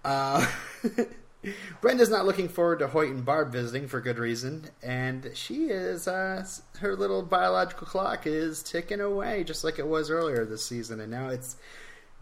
Uh, 0.05 0.45
Brenda's 1.81 2.11
not 2.11 2.27
looking 2.27 2.47
forward 2.47 2.77
to 2.79 2.87
Hoyt 2.87 3.09
and 3.09 3.25
Barb 3.25 3.51
visiting 3.51 3.87
for 3.87 3.99
good 3.99 4.19
reason, 4.19 4.69
and 4.83 5.31
she 5.33 5.65
is. 5.65 6.07
Uh, 6.07 6.45
her 6.79 6.95
little 6.95 7.23
biological 7.23 7.87
clock 7.87 8.27
is 8.27 8.61
ticking 8.61 9.01
away, 9.01 9.43
just 9.43 9.63
like 9.63 9.79
it 9.79 9.87
was 9.87 10.11
earlier 10.11 10.45
this 10.45 10.63
season, 10.63 10.99
and 10.99 11.09
now 11.09 11.29
it's 11.29 11.57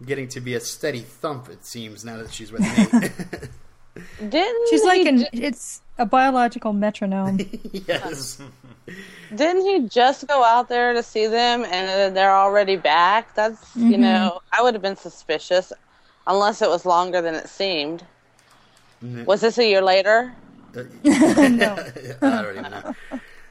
getting 0.02 0.28
to 0.28 0.40
be 0.40 0.54
a 0.54 0.60
steady 0.60 1.00
thump. 1.00 1.50
It 1.50 1.66
seems 1.66 2.06
now 2.06 2.16
that 2.16 2.32
she's 2.32 2.52
with 2.52 2.62
Nate. 2.62 3.12
Didn't 4.30 4.68
She's 4.70 4.84
like 4.84 5.06
an 5.06 5.18
ju- 5.18 5.26
it's 5.32 5.82
a 5.98 6.06
biological 6.06 6.72
metronome. 6.72 7.38
yes, 7.72 8.40
didn't 9.34 9.64
he 9.64 9.88
just 9.88 10.26
go 10.26 10.44
out 10.44 10.68
there 10.68 10.92
to 10.92 11.02
see 11.02 11.26
them 11.26 11.64
and 11.64 12.16
they're 12.16 12.34
already 12.34 12.76
back? 12.76 13.34
That's 13.34 13.74
you 13.76 13.92
mm-hmm. 13.92 14.02
know 14.02 14.40
I 14.52 14.62
would 14.62 14.74
have 14.74 14.82
been 14.82 14.96
suspicious 14.96 15.72
unless 16.26 16.62
it 16.62 16.68
was 16.68 16.84
longer 16.84 17.20
than 17.20 17.34
it 17.34 17.48
seemed. 17.48 18.04
Mm-hmm. 19.04 19.24
Was 19.24 19.40
this 19.40 19.58
a 19.58 19.66
year 19.66 19.82
later? 19.82 20.34
Uh, 20.76 20.82
no. 21.04 21.76
I 22.22 22.42
don't 22.42 22.58
even 22.58 22.70
know. 22.70 22.94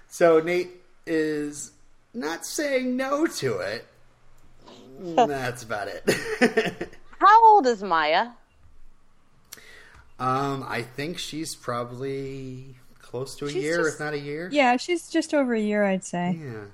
So 0.08 0.40
Nate 0.40 0.72
is 1.06 1.72
not 2.14 2.46
saying 2.46 2.96
no 2.96 3.26
to 3.26 3.58
it. 3.60 3.86
That's 5.00 5.64
about 5.64 5.90
it. 5.90 6.90
How 7.20 7.46
old 7.46 7.68
is 7.68 7.84
Maya? 7.84 8.30
Um, 10.20 10.66
I 10.68 10.82
think 10.82 11.18
she's 11.18 11.56
probably 11.56 12.76
close 13.00 13.36
to 13.38 13.46
a 13.46 13.50
She's 13.50 13.64
year, 13.64 13.78
just- 13.84 13.96
if 13.96 14.00
not 14.00 14.14
a 14.14 14.20
year. 14.20 14.50
yeah, 14.52 14.78
she's 14.78 15.10
just 15.10 15.34
over 15.34 15.54
a 15.54 15.60
year, 15.60 15.84
I'd 15.86 16.04
say. 16.04 16.38
Yeah. 16.42 16.66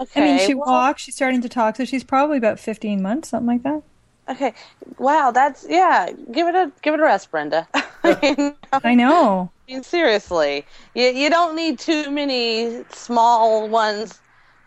Okay, 0.00 0.34
I 0.34 0.36
mean, 0.38 0.46
she 0.46 0.54
well- 0.54 0.66
walks. 0.66 1.02
She's 1.02 1.14
starting 1.14 1.40
to 1.42 1.48
talk, 1.48 1.76
so 1.76 1.84
she's 1.84 2.02
probably 2.04 2.36
about 2.38 2.58
fifteen 2.58 3.00
months, 3.02 3.28
something 3.28 3.46
like 3.46 3.62
that. 3.62 3.82
Okay, 4.28 4.54
wow, 4.98 5.30
that's 5.30 5.66
yeah. 5.68 6.10
Give 6.32 6.48
it 6.48 6.54
a 6.54 6.72
give 6.82 6.94
it 6.94 7.00
a 7.00 7.02
rest, 7.02 7.30
Brenda. 7.30 7.68
I 8.02 8.18
mean, 8.38 8.54
I 8.72 8.94
know. 8.94 9.50
I 9.68 9.72
mean, 9.72 9.82
seriously, 9.82 10.66
you 10.94 11.04
you 11.06 11.30
don't 11.30 11.54
need 11.54 11.78
too 11.78 12.10
many 12.10 12.84
small 12.90 13.68
ones 13.68 14.18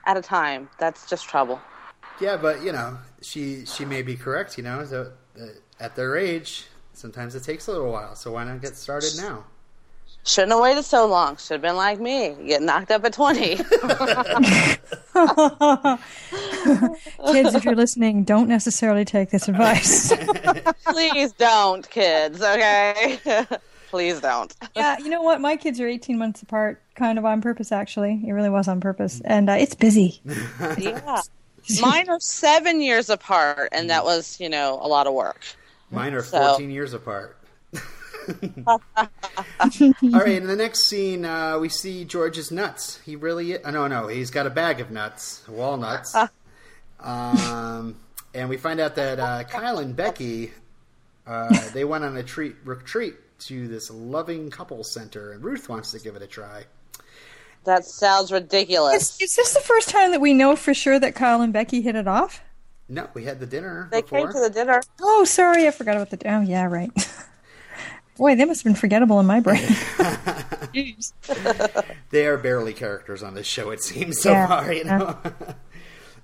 at 0.05 0.15
a 0.15 0.21
time. 0.21 0.69
That's 0.79 1.09
just 1.09 1.27
trouble. 1.27 1.59
Yeah, 2.21 2.37
but 2.37 2.63
you 2.63 2.71
know, 2.71 2.97
she 3.21 3.65
she 3.65 3.83
may 3.83 4.01
be 4.03 4.15
correct. 4.15 4.57
You 4.57 4.63
know, 4.63 4.85
so, 4.85 5.11
uh, 5.41 5.45
at 5.79 5.95
their 5.95 6.15
age, 6.15 6.67
sometimes 6.97 7.35
it 7.35 7.43
takes 7.43 7.67
a 7.67 7.71
little 7.71 7.91
while. 7.91 8.15
So 8.15 8.31
why 8.31 8.43
not 8.43 8.61
get 8.61 8.75
started 8.75 9.13
now? 9.17 9.45
Shouldn't 10.25 10.51
have 10.51 10.61
waited 10.61 10.83
so 10.83 11.05
long. 11.05 11.37
Should 11.37 11.53
have 11.53 11.61
been 11.61 11.77
like 11.77 12.01
me, 12.01 12.35
get 12.45 12.61
knocked 12.61 12.91
up 12.91 13.05
at 13.05 13.13
twenty. 13.13 13.55
Kids, 17.31 17.55
if 17.55 17.63
you're 17.63 17.75
listening, 17.75 18.23
don't 18.23 18.49
necessarily 18.49 19.05
take 19.05 19.29
this 19.29 19.47
advice. 19.47 20.11
Please 20.85 21.31
don't, 21.31 21.89
kids. 21.89 22.41
Okay, 22.41 23.19
please 23.89 24.19
don't. 24.19 24.53
yeah, 24.75 24.97
you 24.99 25.09
know 25.09 25.21
what? 25.21 25.39
My 25.39 25.55
kids 25.55 25.79
are 25.79 25.87
18 25.87 26.17
months 26.17 26.41
apart, 26.41 26.81
kind 26.95 27.17
of 27.17 27.25
on 27.25 27.41
purpose, 27.41 27.71
actually. 27.71 28.21
It 28.25 28.31
really 28.31 28.49
was 28.49 28.67
on 28.67 28.81
purpose. 28.81 29.21
And 29.23 29.49
uh, 29.49 29.53
it's 29.53 29.75
busy. 29.75 30.21
Yeah, 30.77 31.21
mine 31.81 32.09
are 32.09 32.19
seven 32.19 32.81
years 32.81 33.09
apart, 33.09 33.69
and 33.71 33.89
that 33.89 34.03
was 34.03 34.39
you 34.39 34.49
know 34.49 34.79
a 34.81 34.87
lot 34.87 35.07
of 35.07 35.13
work. 35.13 35.41
Mine 35.91 36.13
are 36.13 36.23
So- 36.23 36.39
14 36.49 36.69
years 36.71 36.93
apart. 36.93 37.37
All 38.67 38.81
right, 39.07 40.27
in 40.29 40.47
the 40.47 40.55
next 40.57 40.87
scene, 40.87 41.23
uh, 41.23 41.57
we 41.59 41.69
see 41.69 42.03
George's 42.03 42.51
nuts. 42.51 42.99
He 43.05 43.15
really, 43.15 43.61
uh, 43.63 43.71
no, 43.71 43.87
no, 43.87 44.07
he's 44.07 44.31
got 44.31 44.45
a 44.45 44.49
bag 44.49 44.81
of 44.81 44.91
nuts, 44.91 45.43
walnuts. 45.47 46.13
um, 46.99 47.95
and 48.33 48.49
we 48.49 48.57
find 48.57 48.79
out 48.79 48.95
that 48.95 49.19
uh, 49.19 49.43
Kyle 49.45 49.79
and 49.79 49.95
Becky, 49.95 50.51
uh, 51.25 51.69
they 51.71 51.85
went 51.85 52.03
on 52.03 52.17
a 52.17 52.23
treat 52.23 52.55
retreat 52.65 53.15
to 53.39 53.67
this 53.67 53.89
loving 53.89 54.49
couple 54.49 54.83
center, 54.83 55.31
and 55.31 55.43
Ruth 55.43 55.69
wants 55.69 55.91
to 55.91 55.99
give 55.99 56.15
it 56.15 56.21
a 56.21 56.27
try. 56.27 56.65
That 57.63 57.85
sounds 57.85 58.25
Is, 58.25 58.31
ridiculous. 58.33 59.21
is 59.21 59.35
this 59.35 59.53
the 59.53 59.59
first 59.61 59.89
time 59.89 60.11
that 60.11 60.21
we 60.21 60.33
know 60.33 60.55
for 60.55 60.73
sure 60.73 60.99
that 60.99 61.15
Kyle 61.15 61.41
and 61.41 61.53
Becky 61.53 61.81
hit 61.81 61.95
it 61.95 62.07
off? 62.07 62.41
No, 62.89 63.09
we 63.13 63.25
had 63.25 63.39
the 63.39 63.45
dinner 63.45 63.89
They 63.91 64.01
before. 64.01 64.19
came 64.19 64.31
to 64.33 64.39
the 64.39 64.49
dinner. 64.49 64.81
Oh, 65.01 65.25
sorry, 65.25 65.67
I 65.67 65.71
forgot 65.71 65.95
about 65.97 66.09
the. 66.09 66.19
Oh, 66.31 66.41
yeah, 66.41 66.65
right. 66.65 66.89
Boy, 68.17 68.35
they 68.35 68.45
must 68.45 68.61
have 68.61 68.65
been 68.73 68.79
forgettable 68.79 69.19
in 69.19 69.25
my 69.25 69.39
brain. 69.39 69.63
They 72.09 72.25
are 72.25 72.37
barely 72.37 72.73
characters 72.73 73.21
on 73.23 73.33
this 73.35 73.47
show, 73.47 73.69
it 73.71 73.81
seems 73.83 74.21
so 74.21 74.31
Yeah. 74.31 74.47
far, 74.47 74.71
you 74.73 74.83
know. 74.85 75.17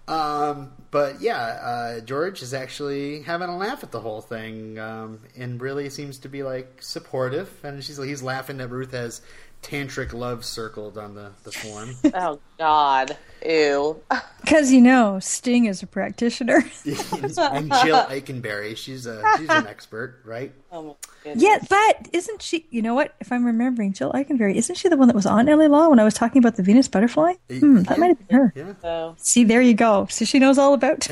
um, 0.08 0.72
but 0.92 1.22
yeah, 1.22 1.38
uh, 1.40 2.00
George 2.02 2.42
is 2.42 2.54
actually 2.54 3.22
having 3.24 3.50
a 3.50 3.58
laugh 3.58 3.84
at 3.84 3.92
the 3.92 4.00
whole 4.00 4.22
thing, 4.22 4.80
um, 4.80 5.20
and 5.38 5.62
really 5.62 5.90
seems 5.90 6.20
to 6.20 6.30
be 6.30 6.44
like 6.44 6.78
supportive. 6.82 7.50
And 7.64 7.84
she's 7.84 7.98
he's 7.98 8.24
laughing 8.24 8.58
that 8.58 8.70
Ruth 8.70 8.92
has 8.92 9.22
tantric 9.64 10.14
love 10.14 10.46
circled 10.46 10.98
on 10.98 11.16
the 11.16 11.32
the 11.44 11.52
form. 11.52 11.96
Oh 12.16 12.40
God, 12.60 13.18
ew. 13.46 14.00
Because, 14.42 14.72
you 14.72 14.82
know, 14.82 15.20
Sting 15.20 15.66
is 15.66 15.82
a 15.82 15.88
practitioner. 15.88 16.58
and 16.86 17.72
Jill 17.72 18.04
Eikenberry, 18.06 18.78
she's 18.78 19.08
a 19.08 19.24
she's 19.38 19.50
an 19.50 19.66
expert, 19.68 20.20
right? 20.26 20.54
Oh 20.72 20.82
my 21.26 21.34
yeah, 21.36 21.58
but 21.70 22.10
isn't 22.14 22.42
she, 22.42 22.66
you 22.70 22.82
know 22.82 22.94
what? 22.94 23.16
If 23.20 23.32
I'm 23.32 23.46
remembering, 23.46 23.94
Jill 23.94 24.12
Eikenberry, 24.12 24.56
isn't 24.56 24.76
she 24.76 24.90
the 24.90 24.98
one 24.98 25.08
that 25.08 25.16
was 25.16 25.26
on 25.26 25.46
LA 25.46 25.66
Law 25.66 25.90
when 25.90 26.00
I 26.00 26.04
was 26.04 26.14
talking 26.14 26.40
about 26.40 26.56
the 26.56 26.64
Venus 26.64 26.88
butterfly? 26.88 27.34
Hmm, 27.50 27.84
that 27.84 27.98
might 27.98 28.08
have 28.08 28.28
been 28.28 28.38
her. 28.38 28.54
Yeah. 28.56 28.74
So, 28.82 29.16
See, 29.18 29.44
there 29.44 29.62
you 29.62 29.74
go. 29.74 30.08
So 30.10 30.26
she 30.26 30.40
knows 30.40 30.58
all 30.58 30.74
about 30.74 31.08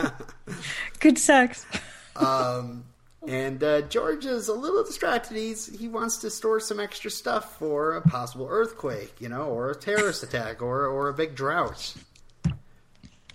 good 1.00 1.18
sex. 1.18 1.66
Um, 2.14 2.84
and 3.26 3.62
uh, 3.62 3.82
George 3.82 4.24
is 4.26 4.48
a 4.48 4.54
little 4.54 4.84
distracted. 4.84 5.36
He's 5.36 5.66
he 5.78 5.88
wants 5.88 6.16
to 6.18 6.30
store 6.30 6.60
some 6.60 6.78
extra 6.80 7.10
stuff 7.10 7.58
for 7.58 7.94
a 7.96 8.02
possible 8.02 8.46
earthquake, 8.48 9.14
you 9.20 9.28
know, 9.28 9.44
or 9.46 9.70
a 9.70 9.74
terrorist 9.74 10.22
attack, 10.28 10.62
or 10.62 10.86
or 10.86 11.08
a 11.08 11.14
big 11.14 11.34
drought. 11.34 11.94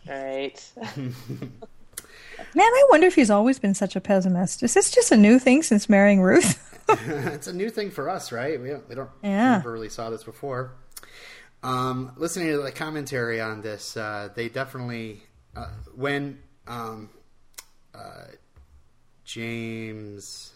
right. 0.07 0.71
Man, 2.55 2.65
I 2.65 2.85
wonder 2.89 3.07
if 3.07 3.15
he's 3.15 3.29
always 3.29 3.59
been 3.59 3.73
such 3.75 3.95
a 3.95 4.01
pessimist. 4.01 4.63
Is 4.63 4.73
this 4.73 4.89
just 4.91 5.11
a 5.11 5.17
new 5.17 5.37
thing 5.39 5.61
since 5.63 5.87
marrying 5.87 6.21
Ruth? 6.21 6.67
it's 6.89 7.47
a 7.47 7.53
new 7.53 7.69
thing 7.69 7.91
for 7.91 8.09
us, 8.09 8.31
right? 8.31 8.59
We 8.59 8.69
don't 8.69 8.87
we 8.89 8.95
don't 8.95 9.09
Yeah. 9.23 9.57
never 9.57 9.71
really 9.71 9.89
saw 9.89 10.09
this 10.09 10.23
before. 10.23 10.71
Um, 11.63 12.13
listening 12.17 12.47
to 12.47 12.57
the 12.57 12.71
commentary 12.71 13.39
on 13.39 13.61
this, 13.61 13.95
uh, 13.95 14.29
they 14.35 14.49
definitely 14.49 15.21
uh, 15.55 15.67
when 15.95 16.39
um, 16.67 17.09
uh, 17.93 18.23
James 19.31 20.51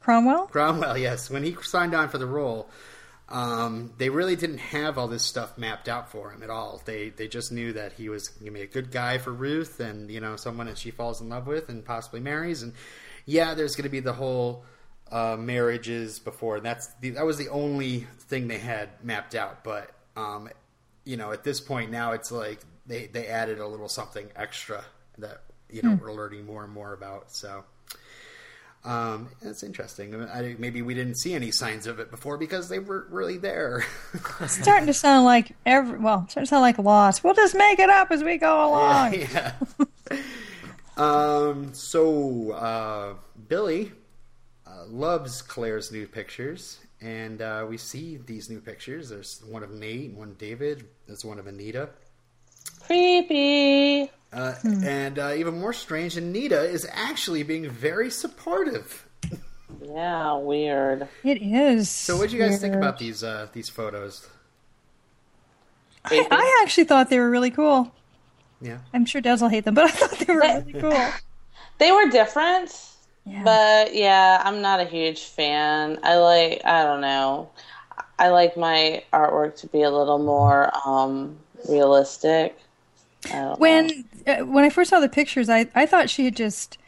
Cromwell? 0.00 0.46
Cromwell, 0.46 0.98
yes, 0.98 1.30
when 1.30 1.44
he 1.44 1.56
signed 1.62 1.94
on 1.94 2.08
for 2.08 2.18
the 2.18 2.26
role, 2.26 2.68
um, 3.28 3.92
they 3.98 4.08
really 4.08 4.36
didn't 4.36 4.58
have 4.58 4.98
all 4.98 5.08
this 5.08 5.24
stuff 5.24 5.58
mapped 5.58 5.88
out 5.88 6.10
for 6.10 6.30
him 6.30 6.42
at 6.42 6.50
all. 6.50 6.80
They 6.84 7.10
they 7.10 7.26
just 7.26 7.50
knew 7.50 7.72
that 7.72 7.92
he 7.92 8.08
was 8.08 8.28
going 8.28 8.46
to 8.46 8.50
be 8.52 8.62
a 8.62 8.66
good 8.66 8.90
guy 8.90 9.18
for 9.18 9.32
Ruth, 9.32 9.80
and 9.80 10.10
you 10.10 10.20
know 10.20 10.36
someone 10.36 10.66
that 10.66 10.78
she 10.78 10.90
falls 10.90 11.20
in 11.20 11.28
love 11.28 11.46
with 11.46 11.68
and 11.68 11.84
possibly 11.84 12.20
marries. 12.20 12.62
And 12.62 12.72
yeah, 13.24 13.54
there's 13.54 13.74
going 13.74 13.84
to 13.84 13.90
be 13.90 14.00
the 14.00 14.12
whole 14.12 14.64
uh, 15.10 15.36
marriages 15.36 16.18
before. 16.20 16.60
That's 16.60 16.86
the, 17.00 17.10
that 17.10 17.26
was 17.26 17.36
the 17.36 17.48
only 17.48 18.06
thing 18.20 18.48
they 18.48 18.58
had 18.58 18.90
mapped 19.04 19.34
out. 19.34 19.64
But 19.64 19.90
um, 20.16 20.48
you 21.04 21.16
know, 21.16 21.32
at 21.32 21.42
this 21.42 21.60
point 21.60 21.90
now, 21.90 22.12
it's 22.12 22.30
like 22.30 22.60
they 22.86 23.06
they 23.06 23.26
added 23.26 23.58
a 23.58 23.66
little 23.66 23.88
something 23.88 24.28
extra 24.36 24.84
that 25.18 25.42
you 25.68 25.82
know 25.82 25.98
we're 26.00 26.12
learning 26.12 26.46
more 26.46 26.62
and 26.62 26.72
more 26.72 26.92
about. 26.92 27.32
So. 27.32 27.64
Um, 28.86 29.28
that's 29.42 29.64
interesting. 29.64 30.14
I 30.14 30.54
maybe 30.60 30.80
we 30.80 30.94
didn't 30.94 31.16
see 31.16 31.34
any 31.34 31.50
signs 31.50 31.88
of 31.88 31.98
it 31.98 32.08
before 32.08 32.38
because 32.38 32.68
they 32.68 32.78
weren't 32.78 33.10
really 33.10 33.36
there. 33.36 33.84
It's 34.40 34.52
starting 34.62 34.86
to 34.86 34.94
sound 34.94 35.24
like 35.24 35.56
every 35.66 35.98
well, 35.98 36.22
it's 36.22 36.32
starting 36.32 36.46
to 36.46 36.50
sound 36.50 36.62
like 36.62 36.78
Lost. 36.78 37.24
We'll 37.24 37.34
just 37.34 37.56
make 37.56 37.80
it 37.80 37.90
up 37.90 38.12
as 38.12 38.22
we 38.22 38.38
go 38.38 38.64
along. 38.70 39.14
yeah. 39.14 39.54
um. 40.96 41.74
So 41.74 42.52
uh, 42.52 43.14
Billy 43.48 43.90
uh, 44.66 44.84
loves 44.86 45.42
Claire's 45.42 45.90
new 45.90 46.06
pictures, 46.06 46.78
and 47.00 47.42
uh, 47.42 47.66
we 47.68 47.78
see 47.78 48.18
these 48.24 48.48
new 48.48 48.60
pictures. 48.60 49.08
There's 49.08 49.42
one 49.48 49.64
of 49.64 49.72
Nate, 49.72 50.10
and 50.10 50.18
one 50.18 50.28
of 50.28 50.38
David. 50.38 50.86
There's 51.08 51.24
one 51.24 51.40
of 51.40 51.48
Anita. 51.48 51.88
Creepy. 52.86 54.10
Uh, 54.32 54.54
And 54.84 55.18
uh, 55.18 55.34
even 55.36 55.58
more 55.60 55.72
strange, 55.72 56.16
Anita 56.16 56.60
is 56.62 56.86
actually 56.92 57.42
being 57.42 57.68
very 57.70 58.10
supportive. 58.10 59.06
Yeah, 59.82 60.36
weird. 60.36 61.08
It 61.24 61.40
is. 61.42 61.88
So, 61.88 62.16
what 62.16 62.30
do 62.30 62.36
you 62.36 62.42
guys 62.42 62.60
think 62.60 62.74
about 62.74 62.98
these 62.98 63.22
uh, 63.24 63.48
these 63.52 63.68
photos? 63.68 64.26
I, 66.04 66.26
I 66.30 66.60
actually 66.62 66.84
thought 66.84 67.10
they 67.10 67.18
were 67.18 67.30
really 67.30 67.50
cool. 67.50 67.92
Yeah, 68.60 68.78
I'm 68.94 69.04
sure 69.04 69.20
Des 69.20 69.36
will 69.40 69.48
hate 69.48 69.64
them, 69.64 69.74
but 69.74 69.84
I 69.84 69.88
thought 69.90 70.18
they 70.18 70.32
were 70.32 70.40
really 70.40 70.72
cool. 70.80 71.08
They 71.78 71.92
were 71.92 72.08
different, 72.08 72.74
Yeah. 73.26 73.42
but 73.44 73.94
yeah, 73.94 74.40
I'm 74.42 74.62
not 74.62 74.80
a 74.80 74.84
huge 74.84 75.24
fan. 75.24 75.98
I 76.02 76.16
like, 76.16 76.62
I 76.64 76.84
don't 76.84 77.02
know. 77.02 77.50
I 78.18 78.30
like 78.30 78.56
my 78.56 79.02
artwork 79.12 79.56
to 79.60 79.66
be 79.66 79.82
a 79.82 79.90
little 79.90 80.18
more 80.18 80.70
um, 80.88 81.36
realistic. 81.68 82.58
I 83.32 83.34
don't 83.38 83.48
know. 83.50 83.56
when 83.58 84.04
uh, 84.26 84.36
when 84.44 84.64
I 84.64 84.70
first 84.70 84.90
saw 84.90 85.00
the 85.00 85.08
pictures, 85.08 85.48
I, 85.48 85.66
I 85.74 85.86
thought 85.86 86.10
she 86.10 86.24
had 86.24 86.36
just 86.36 86.78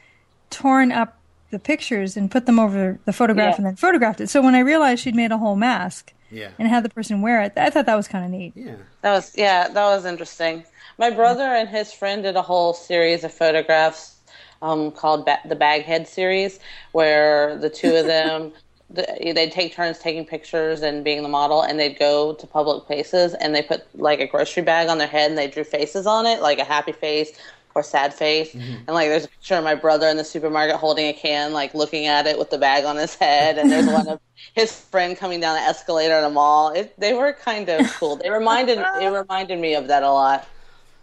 torn 0.50 0.92
up 0.92 1.18
the 1.50 1.58
pictures 1.58 2.16
and 2.16 2.30
put 2.30 2.46
them 2.46 2.58
over 2.58 2.98
the 3.04 3.12
photograph 3.12 3.52
Yeah. 3.52 3.56
and 3.56 3.66
then 3.66 3.76
photographed 3.76 4.20
it. 4.20 4.28
So 4.28 4.42
when 4.42 4.54
I 4.54 4.60
realized 4.60 5.02
she'd 5.02 5.14
made 5.14 5.32
a 5.32 5.38
whole 5.38 5.56
mask 5.56 6.12
yeah, 6.30 6.50
and 6.58 6.68
had 6.68 6.82
the 6.84 6.90
person 6.90 7.22
wear 7.22 7.40
it, 7.42 7.52
I 7.56 7.70
thought 7.70 7.86
that 7.86 7.94
was 7.96 8.06
kind 8.08 8.24
of 8.24 8.30
neat. 8.30 8.52
yeah. 8.54 8.76
That 9.02 9.12
was 9.12 9.32
yeah, 9.36 9.68
that 9.68 9.84
was 9.84 10.04
interesting. 10.04 10.64
My 10.98 11.10
brother 11.10 11.44
and 11.44 11.68
his 11.68 11.92
friend 11.92 12.22
did 12.22 12.36
a 12.36 12.42
whole 12.42 12.74
series 12.74 13.24
of 13.24 13.32
photographs 13.32 14.16
um, 14.60 14.90
called 14.90 15.24
ba- 15.24 15.38
the 15.48 15.54
Baghead 15.56 16.08
series, 16.08 16.58
where 16.92 17.56
the 17.56 17.70
two 17.70 17.94
of 17.94 18.06
them 18.16 18.52
th- 18.94 19.34
they'd 19.34 19.52
take 19.52 19.74
turns 19.74 19.98
taking 19.98 20.24
pictures 20.24 20.82
and 20.82 21.04
being 21.04 21.22
the 21.22 21.28
model, 21.28 21.62
and 21.62 21.78
they'd 21.78 21.98
go 21.98 22.34
to 22.34 22.46
public 22.46 22.86
places 22.86 23.34
and 23.34 23.54
they 23.54 23.62
put 23.62 23.86
like 23.94 24.20
a 24.20 24.26
grocery 24.26 24.62
bag 24.62 24.88
on 24.88 24.98
their 24.98 25.06
head 25.08 25.30
and 25.30 25.38
they 25.38 25.48
drew 25.48 25.64
faces 25.64 26.06
on 26.06 26.26
it, 26.26 26.40
like 26.40 26.58
a 26.58 26.64
happy 26.64 26.92
face 26.92 27.32
or 27.74 27.82
sad 27.82 28.12
face. 28.12 28.52
Mm-hmm. 28.54 28.74
And 28.74 28.88
like 28.88 29.08
there's 29.08 29.24
a 29.24 29.28
picture 29.28 29.54
of 29.54 29.64
my 29.64 29.74
brother 29.74 30.08
in 30.08 30.16
the 30.16 30.24
supermarket 30.24 30.76
holding 30.76 31.06
a 31.06 31.12
can, 31.12 31.52
like 31.52 31.74
looking 31.74 32.06
at 32.06 32.26
it 32.26 32.38
with 32.38 32.50
the 32.50 32.58
bag 32.58 32.84
on 32.84 32.96
his 32.96 33.14
head, 33.14 33.58
and 33.58 33.70
there's 33.70 33.86
one 33.86 34.08
of 34.08 34.20
his 34.54 34.72
friend 34.72 35.16
coming 35.16 35.40
down 35.40 35.54
the 35.56 35.62
escalator 35.62 36.14
at 36.14 36.24
a 36.24 36.30
mall. 36.30 36.70
It, 36.72 36.98
they 36.98 37.14
were 37.14 37.32
kind 37.32 37.68
of 37.68 37.86
cool. 37.98 38.16
They 38.16 38.30
reminded 38.30 38.78
it 39.00 39.08
reminded 39.08 39.58
me 39.58 39.74
of 39.74 39.86
that 39.88 40.02
a 40.02 40.10
lot. 40.10 40.46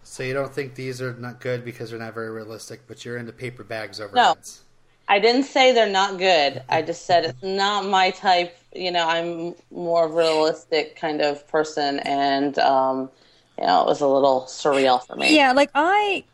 So 0.02 0.22
you 0.22 0.34
don't 0.34 0.54
think 0.54 0.76
these 0.76 1.02
are 1.02 1.14
not 1.14 1.40
good 1.40 1.64
because 1.64 1.90
they're 1.90 1.98
not 1.98 2.14
very 2.14 2.30
realistic, 2.30 2.86
but 2.86 3.04
you're 3.04 3.16
into 3.16 3.32
paper 3.32 3.64
bags 3.64 4.00
over 4.00 4.14
No. 4.14 4.34
heads. 4.34 4.62
I 5.08 5.18
didn't 5.18 5.44
say 5.44 5.72
they're 5.72 5.88
not 5.88 6.18
good. 6.18 6.62
I 6.68 6.82
just 6.82 7.06
said 7.06 7.24
it's 7.24 7.42
not 7.42 7.86
my 7.86 8.10
type. 8.10 8.56
You 8.74 8.90
know, 8.90 9.06
I'm 9.06 9.54
more 9.70 10.06
of 10.06 10.12
a 10.12 10.16
realistic 10.16 10.96
kind 10.96 11.20
of 11.20 11.46
person, 11.48 12.00
and 12.00 12.58
um, 12.58 13.10
you 13.58 13.66
know, 13.66 13.82
it 13.82 13.86
was 13.86 14.00
a 14.00 14.08
little 14.08 14.42
surreal 14.48 15.04
for 15.06 15.16
me. 15.16 15.34
Yeah, 15.34 15.52
like 15.52 15.70
I 15.74 16.24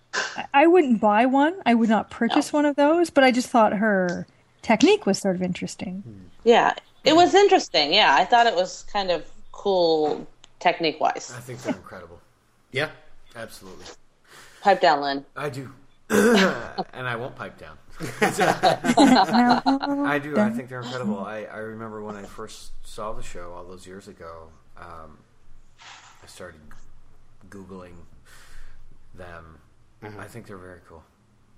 I 0.53 0.67
wouldn't 0.67 1.01
buy 1.01 1.27
one. 1.27 1.55
I 1.67 1.75
would 1.75 1.89
not 1.89 2.11
purchase 2.11 2.53
one 2.53 2.65
of 2.65 2.77
those, 2.77 3.11
but 3.11 3.25
I 3.25 3.31
just 3.31 3.49
thought 3.49 3.75
her 3.75 4.27
technique 4.63 5.07
was 5.07 5.19
sort 5.19 5.37
of 5.37 5.43
interesting. 5.43 6.31
yeah, 6.45 6.75
it 7.05 7.15
was 7.15 7.35
interesting. 7.35 7.93
Yeah, 7.93 8.15
I 8.15 8.25
thought 8.25 8.47
it 8.47 8.55
was 8.55 8.85
kind 8.93 9.11
of 9.11 9.25
cool 9.53 10.27
technique 10.61 11.01
wise. 11.01 11.33
I 11.37 11.41
think 11.41 11.63
they're 11.63 11.75
incredible. 11.75 12.21
Yeah, 12.71 12.89
Absolutely. 13.37 13.87
Pipe 14.61 14.81
down, 14.81 15.01
Lynn. 15.01 15.25
I 15.37 15.49
do. 15.49 15.73
and 16.09 17.09
I 17.09 17.17
won't 17.17 17.35
pipe 17.35 17.59
down. 17.59 17.79
I 19.01 20.21
do. 20.23 20.39
I 20.39 20.51
think 20.51 20.69
they're 20.69 20.81
incredible. 20.83 21.21
I, 21.25 21.45
I 21.45 21.59
remember 21.59 22.03
when 22.03 22.17
I 22.17 22.23
first 22.25 22.73
saw 22.87 23.13
the 23.13 23.23
show 23.23 23.53
all 23.53 23.65
those 23.65 23.87
years 23.87 24.09
ago, 24.09 24.49
um, 24.77 25.19
I 26.23 26.27
started 26.27 26.61
Googling 27.49 27.95
them. 29.15 29.59
I 30.19 30.25
think 30.25 30.47
they're 30.49 30.57
very 30.57 30.81
cool. 30.89 31.05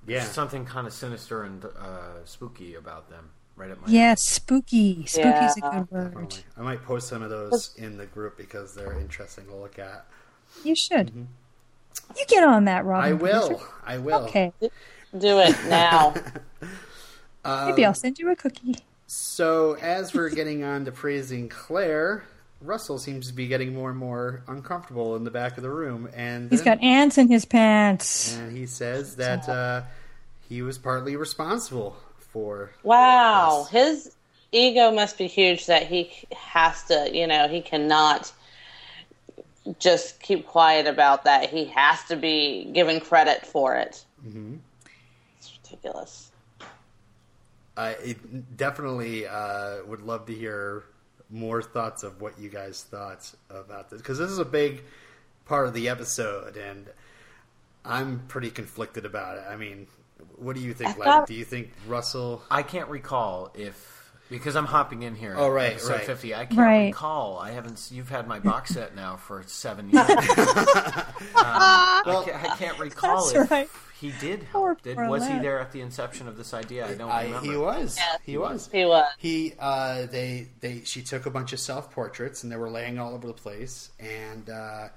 yeah. 0.07 0.19
There's 0.21 0.31
something 0.33 0.67
kind 0.67 0.87
of 0.87 0.93
sinister 0.93 1.45
and 1.45 1.65
uh, 1.65 2.25
spooky 2.27 2.75
about 2.75 3.09
them. 3.09 3.31
Right 3.57 3.71
at 3.71 3.81
my 3.81 3.87
Yeah, 3.87 4.15
spooky. 4.17 5.07
Spooky's 5.07 5.57
a 5.57 5.61
Yeah. 5.63 5.71
good 5.71 5.91
word. 5.93 6.05
Definitely. 6.13 6.43
I 6.59 6.63
might 6.63 6.83
post 6.85 7.09
some 7.09 7.23
of 7.23 7.31
those 7.31 7.73
in 7.79 7.97
the 7.97 8.05
group 8.07 8.37
because 8.37 8.75
they're 8.75 8.99
interesting 8.99 9.47
to 9.47 9.55
look 9.55 9.79
at. 9.79 10.05
You 10.65 10.75
should. 10.75 11.13
You 11.15 12.27
get 12.27 12.43
on 12.45 12.65
that, 12.67 12.85
Robin. 12.85 13.09
I 13.11 13.13
will. 13.15 13.47
producer. 13.49 13.67
I 13.87 13.99
will. 13.99 14.25
Okay. 14.25 14.53
Do 15.17 15.39
it 15.39 15.57
now. 15.69 16.15
Maybe 17.67 17.85
I'll 17.85 17.95
send 17.95 18.19
you 18.19 18.31
a 18.31 18.37
cookie. 18.37 18.77
So 19.07 19.75
as 19.75 20.15
we're 20.15 20.31
getting 20.31 20.65
on 20.65 20.85
to 20.87 20.93
praising 20.93 21.49
Claire, 21.49 22.25
Russell 22.61 22.99
seems 22.99 23.29
to 23.29 23.35
be 23.35 23.47
getting 23.47 23.75
more 23.75 23.91
and 23.91 23.99
more 23.99 24.43
uncomfortable 24.49 25.15
in 25.17 25.25
the 25.25 25.31
back 25.31 25.57
of 25.57 25.63
the 25.63 25.71
room, 25.71 26.09
and 26.15 26.51
He's 26.51 26.63
then- 26.63 26.79
got 26.79 26.85
ants 26.85 27.19
in 27.19 27.29
his 27.29 27.45
pants. 27.45 28.35
and 28.37 28.57
he 28.57 28.67
says 28.67 29.17
that 29.17 29.49
uh, 29.49 29.83
he 30.49 30.63
was 30.63 30.79
partly 30.79 31.17
responsible 31.17 31.97
for. 32.19 32.71
Wow, 32.83 33.69
his 33.71 34.17
ego 34.51 34.91
must 34.91 35.19
be 35.19 35.27
huge 35.27 35.67
that 35.67 35.87
he 35.87 36.11
has 36.35 36.83
to, 36.85 37.11
you 37.13 37.27
know, 37.27 37.47
he 37.47 37.61
cannot 37.61 38.33
just 39.79 40.21
keep 40.21 40.47
quiet 40.47 40.87
about 40.87 41.25
that. 41.25 41.51
He 41.51 41.67
has 41.67 42.03
to 42.05 42.17
be 42.17 42.65
given 42.73 43.01
credit 43.01 43.47
for 43.47 43.77
it. 43.77 44.05
Mm-hmm. 44.27 44.57
It's 45.75 45.85
ridiculous. 45.85 46.31
I 47.77 48.17
definitely 48.57 49.27
uh, 49.27 49.79
would 49.87 50.01
love 50.03 50.27
to 50.27 50.35
hear 50.35 50.85
more 51.31 51.61
thoughts 51.61 52.05
of 52.05 52.21
what 52.21 52.39
you 52.39 52.49
guys 52.49 52.85
thought 52.89 53.33
about 53.51 53.91
this 53.91 54.01
because 54.01 54.19
this 54.19 54.31
is 54.31 54.39
a 54.39 54.45
big 54.45 54.83
part 55.47 55.67
of 55.67 55.75
the 55.75 55.89
episode, 55.89 56.57
and 56.57 56.87
I'm 57.85 58.21
pretty 58.29 58.51
conflicted 58.51 59.05
about 59.05 59.39
it. 59.39 59.45
I 59.51 59.57
mean, 59.57 59.89
what 60.37 60.55
do 60.55 60.63
you 60.63 60.73
think, 60.73 60.91
I 60.97 60.99
Len? 60.99 61.05
thought- 61.09 61.27
Do 61.27 61.35
you 61.35 61.45
think 61.45 61.73
Russell? 61.89 62.43
I 62.49 62.63
can't 62.63 62.89
recall 62.89 63.51
if 63.55 63.91
because 64.31 64.55
I'm 64.55 64.67
hopping 64.67 65.03
in 65.03 65.17
here. 65.17 65.35
Oh, 65.37 65.49
right, 65.49 65.73
episode 65.73 65.93
right. 65.95 66.05
fifty. 66.05 66.33
I 66.35 66.47
can't 66.47 66.59
Right. 66.61 66.87
recall. 66.87 67.39
I 67.39 67.51
haven't. 67.51 67.89
You've 67.91 68.09
had 68.09 68.29
my 68.29 68.39
box 68.39 68.71
set 68.71 68.95
now 68.95 69.17
for 69.17 69.43
seven 69.47 69.91
years. 69.91 70.09
um, 70.09 70.17
I, 71.35 72.23
can't, 72.25 72.45
I 72.53 72.57
can't 72.57 72.79
recall 72.79 73.27
That's 73.33 73.45
if 73.47 73.51
right. 73.51 73.69
He 74.13 74.27
did 74.27 74.47
Poor 74.53 74.69
help. 74.75 74.83
Did, 74.83 74.97
was 74.97 75.27
he 75.27 75.39
there 75.39 75.59
at 75.61 75.73
the 75.73 75.81
inception 75.81 76.29
of 76.29 76.37
this 76.37 76.53
idea? 76.55 76.87
I 76.87 76.95
don't 76.95 77.11
I, 77.11 77.25
remember. 77.25 77.51
he 77.51 77.57
was. 77.57 77.97
Yes. 77.97 78.21
He 78.25 78.37
was. 78.39 78.69
He 78.73 78.85
was. 78.85 79.07
He 79.19 79.53
uh, 79.59 80.07
they 80.07 80.49
they 80.61 80.83
she 80.85 81.03
took 81.03 81.27
a 81.27 81.31
bunch 81.31 81.53
of 81.53 81.61
self 81.61 81.91
portraits 81.91 82.43
and 82.43 82.53
they 82.53 82.57
were 82.57 82.71
laying 82.71 82.99
all 82.99 83.15
over 83.15 83.27
the 83.27 83.33
place 83.33 83.91
and 84.01 84.49
uh, 84.51 84.89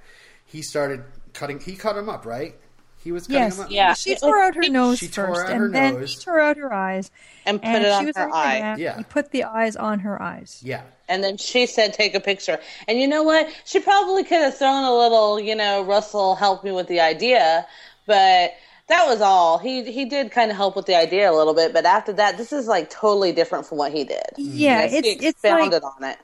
he 0.46 0.62
started 0.62 1.04
cutting. 1.34 1.60
He 1.60 1.76
cut 1.76 1.96
them 1.96 2.10
up, 2.10 2.26
right? 2.26 2.56
He 3.04 3.12
was 3.12 3.28
cutting 3.28 3.44
Yes. 3.44 3.56
them 3.58 3.66
up. 3.66 3.72
Yeah. 3.72 3.94
She 3.94 4.16
tore 4.16 4.42
out 4.42 4.56
her 4.56 4.68
nose 4.70 4.98
She 5.00 5.08
tore 5.08 5.28
first, 5.28 5.46
out 5.46 5.52
and 5.52 5.60
her 5.62 5.70
then 5.70 5.94
nose. 6.00 6.16
he 6.18 6.20
tore 6.26 6.40
out 6.42 6.58
her 6.58 6.74
eyes. 6.74 7.10
And 7.46 7.62
put 7.62 7.68
and 7.70 7.84
it 7.86 7.88
she 7.88 7.94
on 7.94 8.06
was 8.08 8.18
her 8.18 8.24
laying 8.24 8.34
eye. 8.34 8.60
down, 8.60 8.80
Yeah. 8.80 8.98
He 8.98 9.04
put 9.04 9.32
the 9.32 9.44
eyes 9.46 9.76
on 9.78 10.00
her 10.00 10.22
eyes. 10.22 10.62
Yeah. 10.66 10.82
And 11.08 11.24
then 11.24 11.38
she 11.38 11.68
said, 11.68 11.94
take 11.94 12.16
a 12.16 12.20
picture. 12.20 12.60
And 12.88 13.00
you 13.00 13.08
know 13.08 13.24
what? 13.24 13.48
She 13.64 13.80
probably 13.80 14.24
could 14.24 14.42
have 14.42 14.58
thrown 14.58 14.84
a 14.84 14.94
little, 14.94 15.40
you 15.40 15.56
know, 15.56 15.84
Russell 15.86 16.36
help 16.36 16.66
me 16.66 16.72
with 16.74 16.88
the 16.88 17.00
idea, 17.00 17.66
but 18.08 18.52
that 18.88 19.06
was 19.08 19.22
all. 19.22 19.58
He 19.58 19.92
he 19.92 20.06
did 20.06 20.32
kind 20.32 20.50
of 20.52 20.58
help 20.58 20.76
with 20.76 20.86
the 20.86 20.96
idea 20.96 21.30
a 21.30 21.34
little 21.36 21.54
bit, 21.54 21.74
but 21.74 21.86
after 21.86 22.14
that, 22.14 22.38
this 22.38 22.54
is 22.54 22.68
like 22.68 22.90
totally 22.90 23.32
different 23.32 23.66
from 23.66 23.78
what 23.78 23.92
he 23.92 24.04
did. 24.04 24.24
Yeah, 24.38 24.84
Yes, 24.84 24.92
he 24.92 24.98
it's 25.12 25.24
it's 25.24 25.44
like 25.44 25.84
on 25.84 26.04
it. 26.04 26.18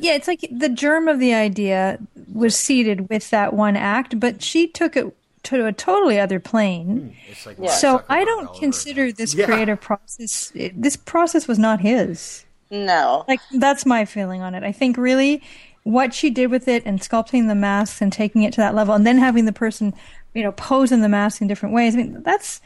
yeah, 0.00 0.14
it's 0.14 0.28
like 0.28 0.46
the 0.50 0.68
germ 0.68 1.08
of 1.08 1.18
the 1.18 1.34
idea 1.34 1.98
was 2.32 2.56
seeded 2.56 3.08
with 3.08 3.30
that 3.30 3.54
one 3.54 3.76
act, 3.76 4.18
but 4.20 4.42
she 4.42 4.66
took 4.66 4.96
it 4.96 5.14
to 5.44 5.64
a 5.66 5.72
totally 5.72 6.18
other 6.18 6.40
plane. 6.40 7.16
It's 7.28 7.46
like 7.46 7.56
Yeah. 7.56 7.66
Mark 7.66 7.74
So 7.78 7.98
Zuckerberg 7.98 8.04
I 8.08 8.24
don't 8.24 8.54
consider 8.58 9.12
this 9.12 9.34
Yeah. 9.34 9.46
creative 9.46 9.80
process. 9.80 10.52
This 10.54 10.96
process 10.96 11.46
was 11.48 11.58
not 11.58 11.80
his. 11.80 12.44
No. 12.70 13.24
Like 13.28 13.40
that's 13.52 13.86
my 13.86 14.04
feeling 14.04 14.42
on 14.42 14.54
it. 14.54 14.64
I 14.64 14.72
think 14.72 14.96
really 14.98 15.40
what 15.84 16.12
she 16.12 16.30
did 16.30 16.50
with 16.50 16.66
it 16.66 16.82
and 16.84 17.00
sculpting 17.00 17.46
the 17.46 17.54
masks 17.54 18.02
and 18.02 18.12
taking 18.12 18.42
it 18.42 18.52
to 18.54 18.60
that 18.60 18.74
level, 18.74 18.92
and 18.92 19.06
then 19.06 19.18
having 19.18 19.44
the 19.44 19.52
person, 19.52 19.94
you 20.36 20.42
know, 20.44 20.52
posing 20.52 21.00
the 21.00 21.08
mask 21.08 21.40
in 21.40 21.48
different 21.48 21.74
ways. 21.74 21.94
I 21.94 21.98
mean, 21.98 22.22
that's 22.22 22.60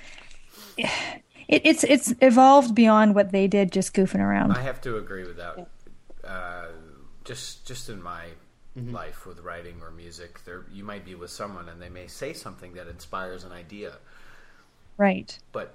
it, 0.77 0.89
it's 1.49 1.85
it's 1.85 2.13
evolved 2.21 2.75
beyond 2.75 3.15
what 3.15 3.33
they 3.33 3.47
did, 3.47 3.73
just 3.73 3.95
goofing 3.95 4.21
around. 4.21 4.53
I 4.53 4.61
have 4.63 4.81
to 4.83 4.97
agree 4.97 5.25
with 5.25 5.37
that. 5.37 5.67
Uh, 6.25 6.67
just 7.25 7.67
just 7.67 7.89
in 7.89 8.03
my 8.03 8.27
life 8.77 9.27
with 9.27 9.41
writing 9.41 9.77
or 9.83 9.91
music, 9.91 10.45
there 10.45 10.65
you 10.73 10.85
might 10.85 11.05
be 11.05 11.15
with 11.15 11.31
someone 11.31 11.69
and 11.69 11.81
they 11.83 11.89
may 11.89 12.07
say 12.07 12.33
something 12.33 12.73
that 12.75 12.87
inspires 12.89 13.45
an 13.45 13.53
idea, 13.53 13.95
Right. 14.97 15.37
but 15.53 15.75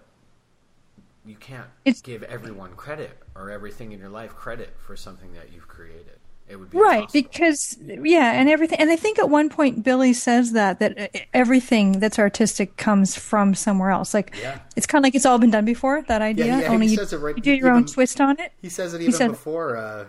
you 1.26 1.36
can't 1.36 1.68
It's- 1.84 2.02
give 2.02 2.24
everyone 2.24 2.76
credit 2.76 3.22
or 3.36 3.52
everything 3.52 3.92
in 3.92 4.00
your 4.00 4.10
life 4.10 4.34
credit 4.36 4.76
for 4.80 4.96
something 4.96 5.34
that 5.34 5.52
you've 5.52 5.68
created. 5.68 6.20
It 6.48 6.58
would 6.60 6.70
be 6.70 6.78
Right, 6.78 7.00
impossible. 7.00 7.22
because 7.24 7.78
yeah, 8.04 8.34
and 8.34 8.48
everything, 8.50 8.80
and 8.80 8.92
I 8.92 8.96
think 8.96 9.18
at 9.18 9.30
one 9.32 9.50
point 9.50 9.84
Billy 9.84 10.14
says 10.14 10.52
that 10.52 10.80
that 10.80 11.10
everything 11.34 12.00
that's 12.00 12.20
artistic 12.20 12.78
comes 12.78 13.16
from 13.16 13.56
somewhere 13.56 13.90
else. 13.90 14.14
Like 14.14 14.36
Yeah. 14.40 14.60
it's 14.76 14.86
kind 14.86 15.02
of 15.02 15.08
like 15.08 15.16
it's 15.16 15.26
all 15.26 15.40
been 15.40 15.50
done 15.50 15.66
before. 15.66 16.04
That 16.04 16.22
idea, 16.22 16.46
yeah, 16.46 16.60
he 16.60 16.66
only 16.68 16.88
you, 16.88 16.98
says 16.98 17.14
it 17.14 17.18
right- 17.18 17.36
you 17.36 17.42
do 17.42 17.52
your 17.54 17.72
own 17.72 17.86
twist 17.86 18.22
on 18.22 18.40
it. 18.40 18.52
He 18.62 18.70
says 18.70 18.94
it 18.94 19.02
even 19.02 19.14
said- 19.14 19.32
before 19.32 19.76
uh, 19.76 20.06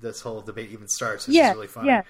this 0.00 0.22
whole 0.22 0.40
debate 0.40 0.70
even 0.70 0.88
starts. 0.88 1.26
Which 1.26 1.36
Yeah, 1.36 1.50
is 1.50 1.54
really 1.56 1.66
funny. 1.66 1.88
yes. 1.88 2.04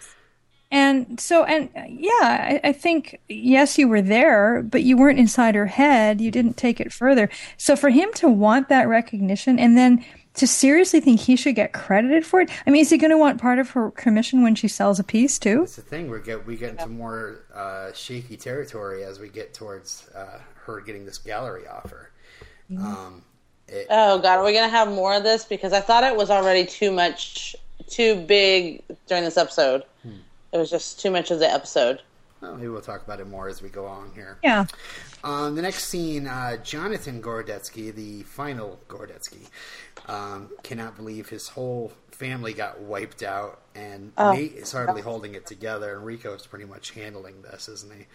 And 0.71 1.21
so, 1.21 1.45
and 1.45 1.69
yeah, 1.89 2.11
I, 2.23 2.61
I 2.65 2.73
think, 2.73 3.21
yes, 3.29 3.79
you 3.79 3.87
were 3.87 4.03
there, 4.03 4.61
but 4.63 4.83
you 4.83 4.97
weren't 4.97 5.21
inside 5.21 5.55
her 5.55 5.67
head. 5.67 6.21
You 6.21 6.33
didn't 6.33 6.57
take 6.57 6.81
it 6.81 6.93
further. 6.93 7.29
So 7.57 7.77
for 7.77 7.91
him 7.91 8.13
to 8.15 8.29
want 8.29 8.69
that 8.71 8.89
recognition 8.89 9.59
and 9.61 9.77
then 9.77 10.05
to 10.35 10.47
seriously 10.47 11.01
think 11.01 11.21
he 11.21 11.37
should 11.37 11.55
get 11.55 11.73
credited 11.73 12.27
for 12.27 12.41
it, 12.41 12.51
I 12.67 12.71
mean, 12.71 12.83
is 12.83 12.91
he 12.91 12.99
going 12.99 13.11
to 13.11 13.19
want 13.19 13.41
part 13.41 13.59
of 13.59 13.71
her 13.71 13.91
commission 13.93 14.43
when 14.43 14.55
she 14.55 14.67
sells 14.69 14.99
a 14.99 15.05
piece 15.05 15.39
too? 15.39 15.61
That's 15.61 15.77
the 15.77 15.83
thing. 15.83 16.11
We 16.11 16.21
get 16.21 16.47
we 16.47 16.57
get 16.57 16.71
into 16.71 16.89
more 16.89 17.45
uh, 17.55 17.93
shaky 17.93 18.37
territory 18.37 19.05
as 19.05 19.19
we 19.21 19.29
get 19.29 19.55
towards 19.55 20.09
uh, 20.15 20.41
her 20.65 20.81
getting 20.81 21.05
this 21.07 21.19
gallery 21.19 21.67
offer. 21.69 22.11
Um, 22.79 23.23
it, 23.69 23.87
Oh 23.91 24.19
God, 24.19 24.39
are 24.39 24.45
we 24.45 24.53
gonna 24.53 24.69
have 24.69 24.89
more 24.89 25.15
of 25.15 25.23
this? 25.23 25.45
Because 25.45 25.73
I 25.73 25.81
thought 25.81 26.03
it 26.05 26.17
was 26.17 26.31
already 26.31 26.67
too 26.67 26.91
much, 26.91 27.55
too 27.87 28.17
big 28.27 28.83
during 29.07 29.23
this 29.25 29.37
episode. 29.37 29.85
It 30.53 30.59
was 30.59 30.71
just 30.71 31.01
too 31.01 31.11
much 31.11 31.31
of 31.31 31.39
the 31.41 31.53
episode. 31.53 32.01
well, 32.41 32.55
maybe 32.55 32.69
we'll 32.69 32.81
talk 32.81 33.03
about 33.05 33.19
it 33.21 33.27
more 33.29 33.49
as 33.49 33.61
we 33.61 33.69
go 33.69 33.87
on 33.87 34.11
here. 34.15 34.39
Yeah. 34.43 34.67
Um, 35.25 35.57
the 35.57 35.63
next 35.63 35.87
scene, 35.89 36.27
uh, 36.27 36.59
Jonathan 36.59 37.21
Gordetsky, 37.23 37.93
the 37.95 38.23
final 38.25 38.79
Gordetsky, 38.89 39.49
um, 40.07 40.51
cannot 40.63 40.97
believe 40.97 41.29
his 41.29 41.49
whole 41.49 41.93
family 42.11 42.53
got 42.55 42.81
wiped 42.81 43.23
out, 43.23 43.61
and 43.75 44.13
Nate 44.21 44.55
is 44.55 44.73
hardly 44.73 45.03
holding 45.03 45.35
it 45.35 45.47
together, 45.47 45.95
and 45.97 46.05
Rico's 46.05 46.47
pretty 46.47 46.65
much 46.67 46.91
handling 46.93 47.43
this, 47.43 47.69
isn't 47.69 47.93
he? 47.93 48.07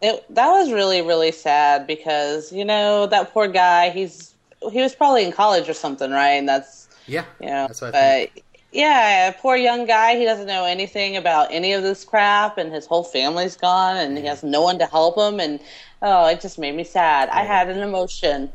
It 0.00 0.24
that 0.34 0.48
was 0.50 0.70
really 0.72 1.02
really 1.02 1.32
sad 1.32 1.86
because 1.86 2.52
you 2.52 2.64
know 2.64 3.06
that 3.06 3.32
poor 3.32 3.48
guy. 3.48 3.90
He's 3.90 4.34
he 4.72 4.80
was 4.80 4.94
probably 4.94 5.24
in 5.24 5.32
college 5.32 5.68
or 5.68 5.74
something, 5.74 6.10
right? 6.10 6.32
And 6.32 6.48
that's 6.48 6.88
Yeah, 7.06 7.24
you 7.40 7.46
know, 7.48 7.68
that's 7.68 7.80
what 7.80 7.88
but 7.92 8.00
think. 8.00 8.44
yeah, 8.72 9.28
a 9.28 9.32
poor 9.32 9.56
young 9.56 9.86
guy. 9.86 10.16
He 10.18 10.24
doesn't 10.24 10.46
know 10.46 10.64
anything 10.64 11.16
about 11.16 11.48
any 11.52 11.72
of 11.72 11.82
this 11.82 12.04
crap, 12.04 12.58
and 12.58 12.72
his 12.72 12.86
whole 12.86 13.04
family's 13.04 13.56
gone, 13.56 13.96
and 13.96 14.18
he 14.18 14.24
has 14.26 14.42
no 14.42 14.62
one 14.62 14.78
to 14.80 14.86
help 14.86 15.16
him. 15.18 15.40
And 15.40 15.60
oh, 16.02 16.26
it 16.28 16.40
just 16.40 16.58
made 16.58 16.74
me 16.74 16.84
sad. 16.84 17.28
I 17.30 17.44
had 17.44 17.68
an 17.70 17.78
emotion. 17.80 18.52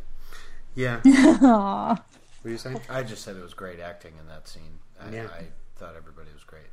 Yeah. 0.76 1.02
Aw. 2.40 2.44
What 2.44 2.50
are 2.50 2.52
you 2.52 2.58
saying? 2.58 2.82
I 2.90 3.04
just 3.04 3.24
said 3.24 3.36
it 3.36 3.44
was 3.44 3.54
great 3.54 3.80
acting 3.80 4.14
in 4.20 4.28
that 4.28 4.48
scene. 4.48 4.80
I, 5.02 5.10
Yeah. 5.10 5.28
I 5.28 5.46
thought 5.76 5.96
everybody 5.96 6.30
was 6.34 6.44
great. 6.44 6.64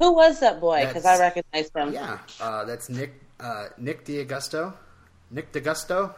Who 0.00 0.12
was 0.14 0.40
that 0.40 0.60
boy? 0.60 0.86
Because 0.86 1.04
I 1.04 1.16
That's- 1.16 1.36
recognized 1.36 1.76
him. 1.76 1.92
Yeah, 1.92 2.18
uh, 2.40 2.64
that's 2.64 2.88
Nick 2.88 3.20
uh, 3.40 3.68
Nick 3.78 4.04
D'Agosto. 4.04 4.74
Nick 5.30 5.52
D'Agosto. 5.52 6.14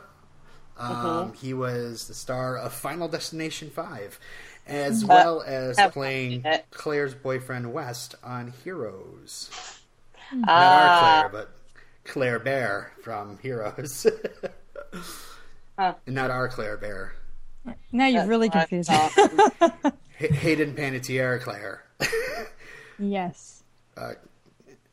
Um, 0.79 1.35
He 1.35 1.53
was 1.53 2.07
the 2.09 2.14
star 2.14 2.57
of 2.57 2.73
Final 2.73 3.07
Destination 3.09 3.68
Five, 3.70 4.18
as 4.66 5.05
well 5.05 5.42
as 5.46 5.79
playing. 5.92 6.44
Claire's 6.70 7.14
boyfriend 7.14 7.73
West 7.73 8.14
on 8.25 8.53
Heroes. 8.64 9.51
Ah. 10.33 10.37
Not 10.37 10.49
our 10.49 11.29
Claire, 11.29 11.29
but 11.31 11.51
Claire 12.05 12.38
Bear 12.38 12.92
from 13.03 13.38
Heroes. 13.42 14.07
Not 16.07 16.31
our 16.31 16.49
Claire 16.49 16.77
Bear. 16.77 17.12
Now 17.92 18.07
you've 18.07 18.29
really 18.29 18.49
confused 18.51 18.88
thought- 18.90 19.62
me. 19.85 19.90
H- 20.20 20.31
Hayden 20.33 20.75
Panettiere 20.75 21.40
Claire. 21.40 21.83
yes. 22.99 23.62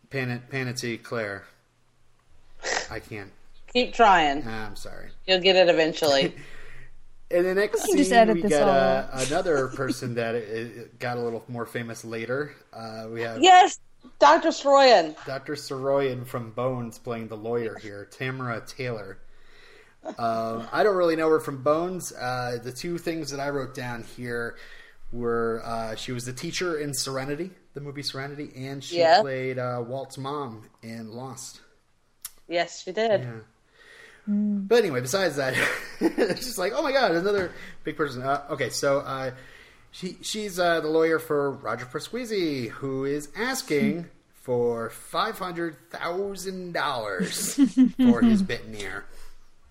Pan- 0.10 0.44
Panettiere 0.52 1.02
Claire. 1.04 1.44
I 2.90 3.00
can't. 3.00 3.32
Keep 3.74 3.94
trying. 3.94 4.48
I'm 4.48 4.76
sorry. 4.76 5.10
You'll 5.26 5.42
get 5.42 5.56
it 5.56 5.70
eventually. 5.70 6.34
In 7.30 7.44
the 7.44 7.54
next 7.56 7.84
can 7.86 7.98
scene, 8.06 8.14
edit 8.14 8.36
we 8.36 8.42
this 8.44 8.52
got 8.52 8.70
uh, 8.70 9.08
another 9.28 9.68
person 9.68 10.16
that 10.16 10.34
uh, 10.34 10.84
got 10.98 11.18
a 11.18 11.20
little 11.22 11.44
more 11.50 11.66
famous 11.66 12.06
later. 12.06 12.56
Uh, 12.72 13.08
we 13.12 13.20
have 13.22 13.42
yes, 13.42 13.80
Dr. 14.20 14.48
Saroyan. 14.50 15.14
Dr. 15.26 15.56
Saroyan 15.56 16.26
from 16.26 16.52
Bones 16.52 16.98
playing 16.98 17.28
the 17.28 17.36
lawyer 17.36 17.78
here, 17.78 18.08
Tamara 18.12 18.64
Taylor. 18.66 19.18
Um, 20.18 20.68
I 20.72 20.84
don't 20.84 20.96
really 20.96 21.16
know 21.16 21.30
her 21.30 21.40
from 21.40 21.64
Bones. 21.64 22.12
Uh, 22.14 22.58
the 22.64 22.72
two 22.72 22.98
things 22.98 23.32
that 23.32 23.40
I 23.40 23.50
wrote 23.50 23.76
down 23.76 24.04
here 24.04 24.56
were 25.12 25.62
uh, 25.66 25.96
she 25.96 26.12
was 26.12 26.26
the 26.26 26.34
teacher 26.34 26.78
in 26.80 26.94
Serenity, 26.94 27.52
the 27.74 27.82
movie 27.82 28.04
Serenity, 28.04 28.52
and 28.56 28.84
she 28.84 29.00
Yeah. 29.00 29.22
played 29.22 29.58
uh, 29.60 29.84
Walt's 29.86 30.18
mom 30.18 30.70
in 30.84 31.12
Lost. 31.12 31.62
Yes, 32.48 32.84
she 32.84 32.92
did. 32.92 33.22
Yeah. 33.22 33.32
But 34.30 34.80
anyway, 34.80 35.00
besides 35.00 35.38
that, 35.38 35.54
it's 36.02 36.46
just 36.46 36.58
like, 36.58 36.74
oh 36.76 36.82
my 36.84 36.92
god, 36.92 37.12
another 37.12 37.52
big 37.86 37.96
person. 37.96 38.22
Uh, 38.22 38.44
okay, 38.52 38.70
so 38.70 39.00
uh, 39.00 39.32
she 39.92 40.18
she's 40.22 40.60
uh, 40.60 40.82
the 40.82 40.90
lawyer 40.90 41.18
for 41.20 41.52
Roger 41.52 41.86
Persquisi, 41.86 42.68
who 42.70 43.06
is 43.06 43.30
asking 43.38 44.10
for 44.34 44.90
five 44.90 45.40
hundred 45.40 45.78
thousand 45.92 46.74
dollars 46.74 47.54
for 47.98 48.22
his 48.22 48.42
bitten 48.42 48.76
ear. 48.76 49.06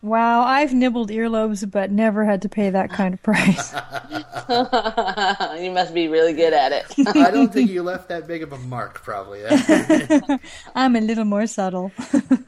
Wow, 0.07 0.43
I've 0.45 0.73
nibbled 0.73 1.11
earlobes, 1.11 1.69
but 1.69 1.91
never 1.91 2.25
had 2.25 2.43
to 2.43 2.49
pay 2.49 2.71
that 2.71 2.91
kind 2.91 3.13
of 3.13 3.21
price. 3.25 3.73
you 5.61 5.71
must 5.73 5.93
be 5.93 6.07
really 6.07 6.33
good 6.33 6.53
at 6.53 6.71
it. 6.71 7.09
I 7.17 7.33
don't 7.33 7.53
think 7.53 7.71
you 7.71 7.83
left 7.83 8.09
that 8.11 8.29
big 8.29 8.45
of 8.45 8.53
a 8.53 8.59
mark, 8.59 9.03
probably. 9.03 9.43
I'm 10.77 10.95
a 10.95 11.01
little 11.01 11.25
more 11.25 11.49
subtle. 11.49 11.91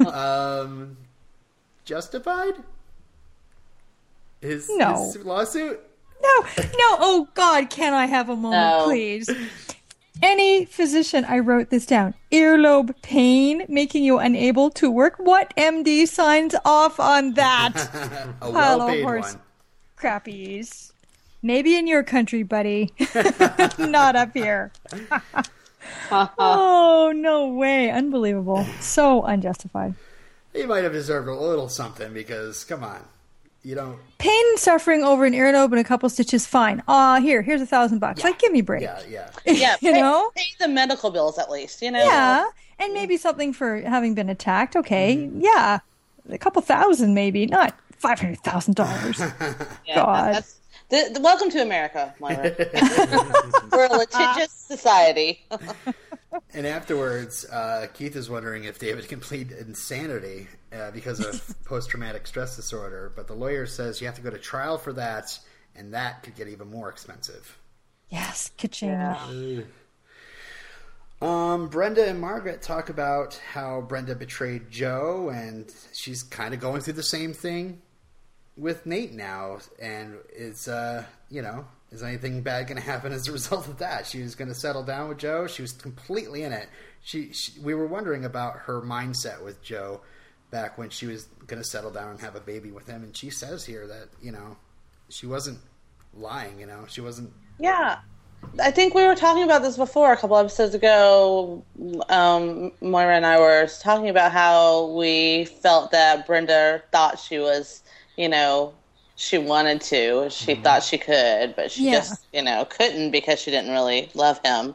um, 0.07 0.97
justified? 1.85 2.55
His, 4.41 4.71
No. 4.77 5.07
his 5.13 5.25
lawsuit? 5.25 5.81
No, 6.23 6.41
no, 6.57 6.97
oh 7.01 7.29
God, 7.35 7.71
can 7.71 7.93
I 7.93 8.07
have 8.07 8.29
a 8.29 8.37
moment, 8.37 8.79
No. 8.79 8.85
please? 8.87 9.29
Any 10.23 10.65
physician, 10.65 11.25
I 11.25 11.39
wrote 11.39 11.71
this 11.71 11.87
down. 11.87 12.15
Earlobe 12.33 12.95
pain 13.03 13.65
making 13.69 14.03
you 14.03 14.19
unable 14.19 14.71
to 14.71 14.91
work. 14.91 15.15
What 15.19 15.55
MD 15.57 16.09
signs 16.09 16.55
off 16.65 16.99
on 16.99 17.35
that? 17.35 18.35
A 18.43 18.51
well-paid 18.51 19.03
horse 19.03 19.35
one. 19.35 19.43
crappies. 19.97 20.93
Maybe 21.41 21.77
in 21.77 21.87
your 21.87 22.03
country, 22.03 22.43
buddy. 22.43 22.93
Not 23.79 24.17
up 24.17 24.33
here. 24.35 24.73
oh, 26.11 27.13
no 27.15 27.49
way. 27.49 27.91
Unbelievable. 27.91 28.65
So 28.81 29.23
unjustified. 29.23 29.95
He 30.53 30.67
might 30.67 30.83
have 30.83 30.93
deserved 30.93 31.29
a 31.29 31.35
little 31.35 31.69
something 31.69 32.13
because, 32.13 32.65
come 32.65 32.83
on, 32.83 33.05
you 33.63 33.75
don't. 33.75 33.99
Pain 34.19 34.57
suffering 34.57 35.03
over 35.03 35.25
an 35.25 35.33
earlobe 35.33 35.49
and 35.49 35.57
open 35.57 35.79
a 35.79 35.85
couple 35.85 36.09
stitches, 36.09 36.47
fine. 36.47 36.83
Ah, 36.89 37.21
here, 37.21 37.43
here's 37.43 37.61
a 37.61 37.67
thousand 37.67 37.99
bucks. 37.99 38.25
Like, 38.25 38.39
give 38.39 38.53
me 38.53 38.61
a 38.61 38.63
break. 38.63 38.83
Yeah, 38.83 39.01
yeah. 39.09 39.31
yeah, 39.47 39.77
You 39.81 39.93
pay, 39.93 40.01
know? 40.01 40.31
pay 40.37 40.45
the 40.59 40.69
medical 40.69 41.11
bills 41.11 41.39
at 41.39 41.51
least. 41.51 41.83
You 41.83 41.91
know. 41.91 42.05
Yeah, 42.05 42.47
and 42.79 42.95
maybe 42.95 43.17
something 43.17 43.53
for 43.53 43.81
having 43.81 44.15
been 44.15 44.29
attacked. 44.29 44.77
Okay, 44.77 45.31
yeah, 45.37 45.79
a 46.29 46.39
couple 46.39 46.63
thousand 46.63 47.15
maybe, 47.15 47.47
not 47.47 47.75
five 47.97 48.19
hundred 48.21 48.41
thousand 48.41 48.75
dollars. 48.77 49.21
Yeah, 49.87 49.95
God. 49.95 50.35
That's, 50.35 50.58
th- 50.91 51.09
th- 51.09 51.19
welcome 51.21 51.51
to 51.51 51.63
America, 51.63 52.15
Moira. 52.21 52.55
We're 53.73 53.87
a 53.87 53.97
litigious 53.97 54.53
society. 54.53 55.45
And 56.55 56.67
afterwards, 56.67 57.45
uh, 57.47 57.87
Keith 57.95 58.15
is 58.15 58.29
wondering 58.29 58.65
if 58.65 58.79
David 58.79 59.09
can 59.09 59.19
plead 59.19 59.51
insanity 59.51 60.47
uh, 60.73 60.91
because 60.91 61.21
of 61.21 61.55
post 61.65 61.91
traumatic 61.91 62.27
stress 62.27 62.55
disorder. 62.57 63.13
But 63.15 63.27
the 63.27 63.35
lawyer 63.35 63.67
says 63.67 64.01
you 64.01 64.07
have 64.07 64.17
to 64.17 64.23
go 64.23 64.31
to 64.31 64.39
trial 64.39 64.79
for 64.79 64.93
that, 64.95 65.39
and 65.75 65.95
that 65.95 66.23
could 66.23 66.37
get 66.37 66.49
even 66.49 66.71
more 66.71 66.91
expensive. 66.91 67.59
Yes, 68.09 68.51
kitchen. 68.57 69.67
Um, 71.21 71.69
Brenda 71.69 72.09
and 72.09 72.21
Margaret 72.21 72.63
talk 72.63 72.91
about 72.91 73.41
how 73.53 73.81
Brenda 73.81 74.15
betrayed 74.15 74.71
Joe, 74.71 75.31
and 75.35 75.73
she's 75.93 76.23
kind 76.23 76.55
of 76.55 76.61
going 76.61 76.83
through 76.83 76.95
the 76.95 77.03
same 77.03 77.33
thing 77.33 77.83
with 78.59 78.87
Nate 78.87 79.13
now. 79.13 79.59
And 79.81 80.17
is 80.35 80.69
uh, 80.69 81.05
you 81.31 81.43
know, 81.43 81.65
is 81.91 82.03
anything 82.03 82.43
bad 82.43 82.67
going 82.67 82.81
to 82.81 82.87
happen 82.87 83.13
as 83.13 83.29
a 83.29 83.33
result 83.39 83.69
of 83.69 83.79
that? 83.79 84.07
She 84.07 84.23
was 84.23 84.35
going 84.35 84.49
to 84.49 84.55
settle 84.55 84.83
down 84.83 85.09
with 85.09 85.19
Joe. 85.19 85.47
She 85.47 85.63
was 85.63 85.73
completely 85.73 86.43
in 86.43 86.53
it. 86.53 86.69
She, 87.03 87.33
she 87.33 87.59
we 87.61 87.75
were 87.75 87.87
wondering 87.87 88.25
about 88.25 88.57
her 88.61 88.83
mindset 88.83 89.43
with 89.43 89.63
Joe 89.63 90.01
back 90.51 90.79
when 90.79 90.91
she 90.91 91.07
was 91.07 91.25
going 91.47 91.63
to 91.63 91.69
settle 91.69 91.91
down 91.91 92.11
and 92.11 92.21
have 92.21 92.35
a 92.35 92.41
baby 92.41 92.71
with 92.71 92.87
him, 92.87 93.03
and 93.03 93.17
she 93.17 93.31
says 93.31 93.65
here 93.65 93.87
that 93.87 94.09
you 94.21 94.33
know 94.33 94.57
she 95.09 95.27
wasn't 95.27 95.59
lying. 96.15 96.59
You 96.61 96.67
know, 96.67 96.85
she 96.89 97.01
wasn't. 97.01 97.33
Yeah. 97.59 97.99
I 98.61 98.71
think 98.71 98.95
we 98.95 99.05
were 99.05 99.15
talking 99.15 99.43
about 99.43 99.63
this 99.63 99.77
before 99.77 100.13
a 100.13 100.17
couple 100.17 100.37
episodes 100.37 100.75
ago. 100.75 101.65
Um, 102.09 102.73
Moira 102.81 103.17
and 103.17 103.27
I 103.27 103.39
were 103.39 103.69
talking 103.81 104.09
about 104.09 104.33
how 104.33 104.87
we 104.93 105.47
felt 105.47 105.91
that 105.91 106.27
Brenda 106.27 106.83
thought 106.93 107.19
she 107.19 107.39
was, 107.39 107.83
you 108.19 108.29
know, 108.29 108.75
she 109.15 109.39
wanted 109.39 109.81
to, 109.81 110.29
she 110.29 110.53
mm-hmm. 110.53 110.63
thought 110.63 110.83
she 110.83 110.99
could, 110.99 111.55
but 111.57 111.71
she 111.71 111.87
Yeah. 111.87 111.93
just, 111.93 112.27
you 112.33 112.43
know, 112.43 112.65
couldn't 112.65 113.13
because 113.13 113.41
she 113.41 113.51
didn't 113.51 113.71
really 113.71 114.11
love 114.13 114.41
him. 114.45 114.75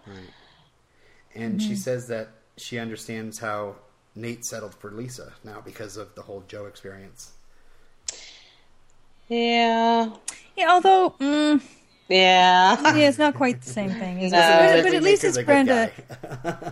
And 1.35 1.61
she 1.61 1.69
mm-hmm. 1.69 1.75
says 1.75 2.07
that 2.07 2.29
she 2.57 2.79
understands 2.79 3.39
how 3.39 3.75
Nate 4.15 4.45
settled 4.45 4.75
for 4.75 4.91
Lisa 4.91 5.33
now 5.43 5.61
because 5.63 5.97
of 5.97 6.15
the 6.15 6.21
whole 6.21 6.43
Joe 6.47 6.65
experience. 6.65 7.31
Yeah. 9.27 10.09
Yeah, 10.55 10.71
although 10.71 11.15
mm, 11.19 11.61
Yeah. 12.07 12.93
Yeah, 12.95 13.09
it's 13.09 13.17
not 13.17 13.35
quite 13.35 13.61
the 13.61 13.69
same 13.69 13.89
thing, 13.89 14.21
is 14.21 14.31
it? 14.31 14.35
No. 14.37 14.71
But, 14.75 14.83
but 14.83 14.93
at 14.93 15.03
least 15.03 15.23
it's 15.25 15.41
Brenda. 15.41 15.91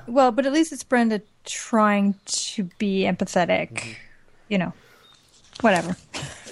Well, 0.07 0.31
but 0.31 0.45
at 0.45 0.53
least 0.53 0.71
it's 0.71 0.83
Brenda 0.83 1.21
trying 1.43 2.15
to 2.25 2.69
be 2.77 3.03
empathetic. 3.03 3.71
Mm-hmm. 3.73 3.91
You 4.49 4.57
know, 4.57 4.73
whatever. 5.63 5.95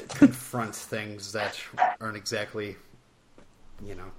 confronts 0.09 0.83
things 0.85 1.31
that 1.33 1.59
aren't 2.01 2.17
exactly, 2.17 2.75
you 3.85 3.95
know, 3.95 4.11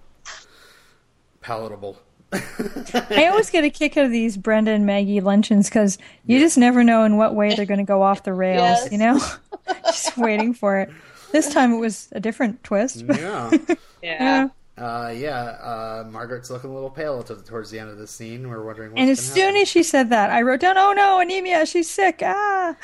palatable. 1.40 1.98
I 2.32 3.26
always 3.30 3.50
get 3.50 3.64
a 3.64 3.70
kick 3.70 3.96
out 3.96 4.04
of 4.04 4.12
these 4.12 4.36
Brenda 4.36 4.70
and 4.70 4.86
Maggie 4.86 5.20
luncheons 5.20 5.68
because 5.68 5.98
you 6.26 6.38
just 6.38 6.56
never 6.56 6.84
know 6.84 7.02
in 7.04 7.16
what 7.16 7.34
way 7.34 7.54
they're 7.54 7.66
going 7.66 7.78
to 7.78 7.84
go 7.84 8.02
off 8.02 8.22
the 8.22 8.32
rails. 8.32 8.60
Yes. 8.60 8.92
You 8.92 8.98
know, 8.98 9.20
just 9.86 10.16
waiting 10.16 10.54
for 10.54 10.78
it. 10.78 10.90
This 11.32 11.52
time 11.52 11.72
it 11.72 11.78
was 11.78 12.08
a 12.12 12.20
different 12.20 12.62
twist. 12.64 13.04
Yeah. 13.06 13.50
Yeah. 14.02 14.48
yeah. 14.78 14.82
Uh, 14.82 15.10
yeah, 15.10 15.34
uh, 15.60 16.08
Margaret's 16.10 16.48
looking 16.48 16.70
a 16.70 16.72
little 16.72 16.88
pale 16.88 17.22
to, 17.24 17.36
towards 17.36 17.70
the 17.70 17.78
end 17.78 17.90
of 17.90 17.98
the 17.98 18.06
scene. 18.06 18.48
We're 18.48 18.64
wondering 18.64 18.92
what's 18.92 19.00
And 19.02 19.10
as 19.10 19.20
soon 19.20 19.48
happen. 19.48 19.60
as 19.60 19.68
she 19.68 19.82
said 19.82 20.08
that, 20.08 20.30
I 20.30 20.40
wrote 20.40 20.60
down, 20.60 20.78
"Oh 20.78 20.94
no, 20.94 21.20
anemia! 21.20 21.66
She's 21.66 21.90
sick!" 21.90 22.22
Ah. 22.24 22.74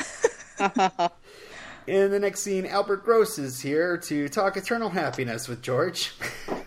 In 1.86 2.10
the 2.10 2.18
next 2.18 2.40
scene, 2.40 2.66
Albert 2.66 3.04
Gross 3.04 3.38
is 3.38 3.60
here 3.60 3.96
to 3.98 4.28
talk 4.28 4.56
eternal 4.56 4.88
happiness 4.88 5.48
with 5.48 5.62
George. 5.62 6.12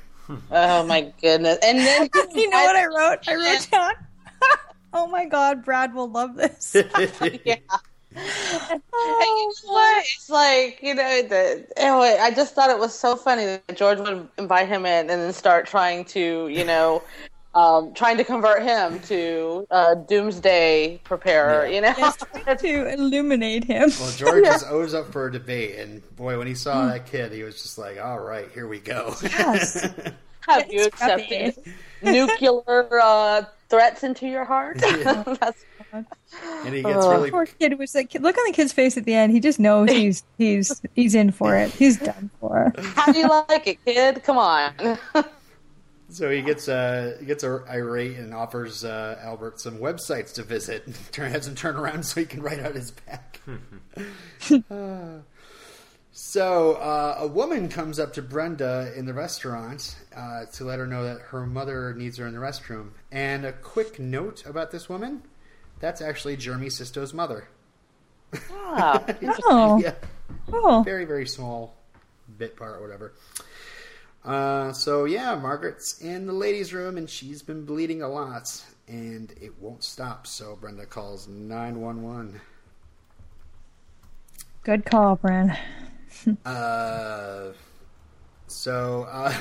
Oh 0.52 0.86
my 0.86 1.12
goodness. 1.22 1.58
And 1.64 1.80
then 1.80 2.10
you 2.36 2.50
know 2.50 2.64
what 2.64 2.76
I 2.76 2.86
wrote? 2.86 3.28
I 3.28 3.36
wrote 3.36 3.68
down, 3.72 3.94
"Oh 4.94 5.08
my 5.08 5.26
God, 5.26 5.66
Brad 5.66 5.94
will 5.94 6.10
love 6.10 6.36
this." 6.36 6.76
yeah. 7.44 7.56
Oh, 8.16 8.72
and 8.72 8.82
you 8.84 9.68
know 9.68 9.74
what? 9.74 10.06
It's 10.16 10.30
like 10.30 10.80
you 10.82 10.94
know 10.94 11.24
the. 11.24 11.66
Oh, 11.78 12.02
I 12.02 12.32
just 12.32 12.54
thought 12.54 12.70
it 12.70 12.78
was 12.78 12.94
so 12.94 13.16
funny 13.16 13.46
that 13.46 13.76
George 13.76 14.00
would 14.00 14.28
invite 14.38 14.68
him 14.68 14.86
in 14.86 15.10
and 15.10 15.22
then 15.22 15.34
start 15.34 15.66
trying 15.66 16.06
to 16.06 16.48
you 16.48 16.64
know, 16.64 17.02
um, 17.56 17.94
trying 17.94 18.18
to 18.18 18.24
convert 18.24 18.62
him 18.64 19.00
to 19.02 19.66
uh, 19.72 19.96
doomsday 19.96 21.02
preparer. 21.04 21.66
Yeah. 21.66 21.76
You 21.76 21.82
know. 21.82 21.94
Yes, 21.98 22.62
to 22.62 22.94
illuminate 22.94 23.64
him. 23.64 23.90
Well, 24.00 24.12
George 24.16 24.46
is 24.48 24.64
always 24.72 24.94
up 24.94 25.12
for 25.12 25.28
a 25.28 25.32
debate, 25.32 25.80
and 25.80 26.02
boy, 26.16 26.38
when 26.38 26.48
he 26.48 26.56
saw 26.56 26.88
that 26.88 27.06
kid, 27.08 27.32
he 27.32 27.44
was 27.44 27.62
just 27.62 27.78
like, 27.78 28.00
"All 28.00 28.20
right, 28.20 28.50
here 28.54 28.68
we 28.68 28.80
go." 28.80 29.16
Yes. 29.24 29.82
Have 30.48 30.72
you 30.72 30.82
It's 30.86 30.96
scruffy. 30.96 31.48
accepted 31.50 31.74
nuclear 32.02 33.00
uh, 33.02 33.44
threats 33.70 34.04
into 34.04 34.28
your 34.28 34.46
heart? 34.46 34.78
Yeah. 34.82 35.24
That's, 35.40 35.64
and 35.92 36.74
he 36.74 36.82
gets 36.82 37.06
Oh. 37.06 37.12
really 37.12 37.30
Poor 37.32 37.46
kid 37.46 37.78
was 37.78 37.94
like, 37.94 38.14
look 38.16 38.38
on 38.38 38.44
the 38.48 38.54
kid's 38.54 38.74
face 38.74 38.98
at 38.98 39.04
the 39.06 39.14
end. 39.14 39.32
He 39.32 39.40
just 39.40 39.60
knows 39.60 39.90
he's 39.92 40.24
he's 40.38 40.82
he's 40.96 41.14
in 41.16 41.32
for 41.32 41.56
it. 41.56 41.72
He's 41.72 41.98
done 42.00 42.30
for. 42.40 42.74
how 42.96 43.12
do 43.12 43.20
you 43.20 43.28
like 43.28 43.68
it, 43.68 43.84
kid? 43.86 44.24
Come 44.24 44.38
on. 44.38 44.72
So 46.10 46.30
he 46.30 46.42
gets 46.42 46.68
uh 46.68 47.16
he 47.20 47.26
gets 47.26 47.44
irate 47.44 48.18
and 48.18 48.34
offers 48.34 48.84
uh, 48.84 49.20
Albert 49.22 49.60
some 49.60 49.78
websites 49.78 50.34
to 50.34 50.44
visit. 50.44 50.88
Turn 51.12 51.32
has 51.32 51.48
him 51.48 51.56
turn 51.56 51.76
around 51.76 52.06
so 52.06 52.20
he 52.20 52.26
can 52.26 52.42
write 52.42 52.60
out 52.60 52.76
his 52.76 52.92
back. 52.92 53.40
Uh, 54.72 55.20
so 56.12 56.74
uh, 56.74 57.18
a 57.20 57.28
woman 57.28 57.70
comes 57.70 58.00
up 58.00 58.14
to 58.14 58.22
Brenda 58.22 58.92
in 58.96 59.06
the 59.06 59.14
restaurant 59.14 59.96
uh, 60.16 60.46
to 60.54 60.64
let 60.64 60.80
her 60.80 60.88
know 60.88 61.04
that 61.04 61.22
her 61.22 61.46
mother 61.46 61.94
needs 61.94 62.18
her 62.18 62.26
in 62.28 62.34
the 62.34 62.40
restroom. 62.40 62.90
And 63.12 63.46
a 63.46 63.52
quick 63.54 64.00
note 64.00 64.46
about 64.46 64.72
this 64.72 64.90
woman: 64.90 65.24
that's 65.80 66.02
actually 66.02 66.38
Jeremy 66.38 66.70
Sisto's 66.70 67.14
mother. 67.14 67.48
Wow. 68.52 69.04
Oh, 69.46 69.80
yeah. 69.80 69.96
cool. 70.52 70.84
very 70.84 71.06
very 71.06 71.26
small 71.26 71.76
bit 72.38 72.56
part 72.56 72.78
or 72.78 72.82
whatever 72.82 73.14
uh, 74.26 74.72
so 74.74 75.06
yeah 75.06 75.36
margaret's 75.36 76.02
in 76.02 76.26
the 76.28 76.34
ladies 76.34 76.74
room 76.74 76.98
and 76.98 77.10
she's 77.10 77.42
been 77.42 77.66
bleeding 77.66 78.02
a 78.02 78.08
lot 78.08 78.64
and 78.88 79.34
it 79.42 79.54
won't 79.60 79.84
stop 79.84 80.28
so 80.28 80.58
brenda 80.60 80.86
calls 80.86 81.28
911 81.28 82.40
Good 84.64 84.86
call, 84.86 85.16
Bran. 85.16 85.58
uh, 86.46 87.54
so 88.46 89.08
uh, 89.10 89.34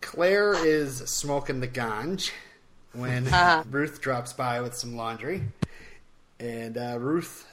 claire 0.00 0.54
is 0.64 0.98
smoking 1.10 1.60
the 1.60 1.68
ganj 1.68 2.30
when 2.92 3.26
Uh-huh. 3.32 3.64
ruth 3.70 4.00
drops 4.00 4.32
by 4.32 4.60
with 4.60 4.74
some 4.74 4.96
laundry 4.96 5.42
and 6.38 6.78
uh, 6.78 6.96
ruth 6.98 7.46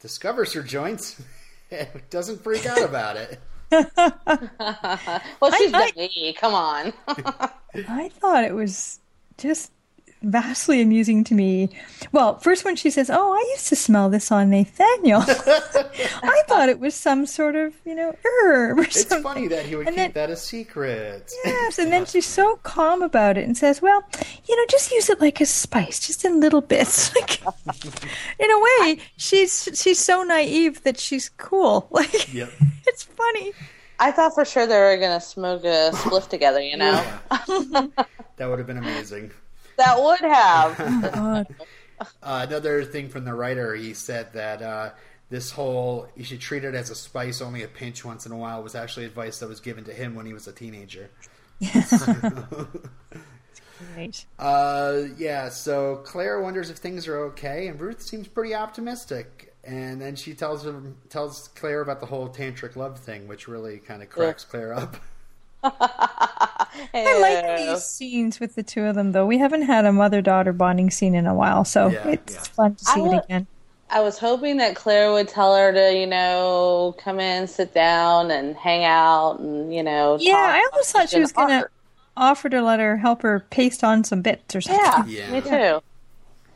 discovers 0.00 0.52
her 0.52 0.62
joints 0.62 1.22
and 1.70 1.88
doesn't 2.10 2.42
freak 2.42 2.66
out 2.66 2.82
about 2.82 3.16
it 3.16 3.40
well, 3.70 5.52
she's 5.56 5.72
I- 5.74 5.92
me. 5.96 6.34
Come 6.38 6.54
on. 6.54 6.92
I 7.88 8.08
thought 8.08 8.44
it 8.44 8.54
was 8.54 9.00
just 9.38 9.72
vastly 10.24 10.80
amusing 10.80 11.22
to 11.24 11.34
me. 11.34 11.68
Well, 12.12 12.38
first 12.38 12.64
when 12.64 12.76
she 12.76 12.90
says, 12.90 13.10
"Oh, 13.10 13.32
I 13.34 13.44
used 13.54 13.68
to 13.68 13.76
smell 13.76 14.08
this 14.10 14.32
on 14.32 14.50
Nathaniel," 14.50 15.22
I 15.28 16.42
thought 16.48 16.68
it 16.68 16.80
was 16.80 16.94
some 16.94 17.26
sort 17.26 17.56
of 17.56 17.74
you 17.84 17.94
know 17.94 18.14
herb 18.24 18.78
or 18.78 18.82
It's 18.82 19.02
something. 19.08 19.22
funny 19.22 19.48
that 19.48 19.66
he 19.66 19.76
would 19.76 19.86
And 19.86 19.96
keep 19.96 20.14
then- 20.14 20.28
that 20.28 20.30
a 20.30 20.36
secret. 20.36 21.30
Yes, 21.44 21.78
and 21.78 21.92
then 21.92 22.04
she's 22.12 22.26
so 22.26 22.56
calm 22.62 23.02
about 23.02 23.36
it 23.38 23.44
and 23.44 23.56
says, 23.56 23.80
"Well, 23.82 24.02
you 24.48 24.56
know, 24.56 24.64
just 24.68 24.90
use 24.90 25.08
it 25.10 25.20
like 25.20 25.40
a 25.40 25.46
spice, 25.46 26.00
just 26.00 26.24
in 26.24 26.40
little 26.40 26.60
bits." 26.60 27.12
Like, 27.24 27.40
in 28.38 28.50
a 28.50 28.60
way, 28.60 28.98
she's 29.16 29.68
she's 29.74 29.98
so 29.98 30.22
naive 30.22 30.82
that 30.84 30.98
she's 30.98 31.28
cool. 31.36 31.86
Like, 31.90 32.32
Yep. 32.34 32.50
it's 32.86 33.02
funny. 33.04 33.52
I 34.00 34.10
thought 34.10 34.34
for 34.34 34.44
sure 34.44 34.66
they 34.66 34.76
were 34.78 34.96
gonna 34.96 35.20
smoke 35.20 35.62
a 35.64 35.90
spliff 35.94 36.28
together. 36.28 36.60
You 36.60 36.76
know, 36.78 37.04
That 38.36 38.46
would 38.50 38.58
have 38.58 38.66
been 38.66 38.78
amazing. 38.78 39.30
That 39.76 40.02
would 40.02 40.20
have. 40.20 40.78
God. 41.14 41.46
Uh, 42.22 42.44
another 42.46 42.84
thing 42.84 43.08
from 43.08 43.24
the 43.24 43.32
writer, 43.32 43.72
he 43.72 43.94
said 43.94 44.32
that 44.32 44.60
uh, 44.60 44.90
this 45.30 45.52
whole 45.52 46.08
you 46.16 46.24
should 46.24 46.40
treat 46.40 46.64
it 46.64 46.74
as 46.74 46.90
a 46.90 46.94
spice, 46.94 47.40
only 47.40 47.62
a 47.62 47.68
pinch 47.68 48.04
once 48.04 48.26
in 48.26 48.32
a 48.32 48.36
while, 48.36 48.62
was 48.62 48.74
actually 48.74 49.06
advice 49.06 49.38
that 49.38 49.48
was 49.48 49.60
given 49.60 49.84
to 49.84 49.92
him 49.92 50.16
when 50.16 50.26
he 50.26 50.32
was 50.32 50.46
a 50.48 50.52
teenager. 50.52 51.08
Great. 53.94 54.26
Uh, 54.38 55.02
yeah, 55.18 55.48
so 55.48 55.96
Claire 56.04 56.40
wonders 56.40 56.70
if 56.70 56.76
things 56.78 57.08
are 57.08 57.26
okay, 57.26 57.66
and 57.66 57.80
Ruth 57.80 58.02
seems 58.02 58.28
pretty 58.28 58.54
optimistic. 58.54 59.54
And 59.64 60.00
then 60.00 60.14
she 60.16 60.34
tells 60.34 60.64
him, 60.64 60.96
tells 61.08 61.48
Claire 61.48 61.80
about 61.80 62.00
the 62.00 62.06
whole 62.06 62.28
tantric 62.28 62.76
love 62.76 62.98
thing, 62.98 63.26
which 63.26 63.48
really 63.48 63.78
kind 63.78 64.02
of 64.02 64.10
cracks 64.10 64.44
Claire 64.44 64.74
up. 64.74 64.96
I 65.64 67.18
like 67.20 67.58
these 67.58 67.84
scenes 67.84 68.40
with 68.40 68.54
the 68.54 68.62
two 68.62 68.84
of 68.84 68.94
them, 68.94 69.12
though. 69.12 69.26
We 69.26 69.38
haven't 69.38 69.62
had 69.62 69.84
a 69.84 69.92
mother 69.92 70.20
daughter 70.22 70.52
bonding 70.52 70.90
scene 70.90 71.14
in 71.14 71.26
a 71.26 71.34
while, 71.34 71.64
so 71.64 71.88
Yeah, 71.88 72.08
it's 72.08 72.34
yeah. 72.34 72.40
fun 72.40 72.74
to 72.76 72.84
see 72.84 73.00
wa- 73.00 73.16
it 73.18 73.24
again. 73.24 73.46
I 73.90 74.00
was 74.00 74.18
hoping 74.18 74.56
that 74.58 74.74
Claire 74.76 75.12
would 75.12 75.28
tell 75.28 75.54
her 75.54 75.72
to, 75.72 75.94
you 75.96 76.06
know, 76.06 76.94
come 76.98 77.20
in, 77.20 77.46
sit 77.46 77.72
down, 77.74 78.30
and 78.30 78.56
hang 78.56 78.84
out, 78.84 79.38
and 79.40 79.72
you 79.74 79.82
know. 79.82 80.16
Yeah, 80.20 80.32
talk 80.32 80.40
I 80.54 80.68
almost 80.72 80.92
thought 80.92 81.08
she 81.10 81.20
was 81.20 81.32
gonna 81.32 81.54
art. 81.58 81.72
offer 82.16 82.48
to 82.48 82.62
let 82.62 82.80
her 82.80 82.96
help 82.96 83.22
her 83.22 83.40
paste 83.50 83.84
on 83.84 84.02
some 84.04 84.22
bits 84.22 84.56
or 84.56 84.60
something, 84.60 84.84
Yeah, 85.14 85.26
Yeah. 85.28 85.32
me 85.32 85.40
too. 85.42 85.82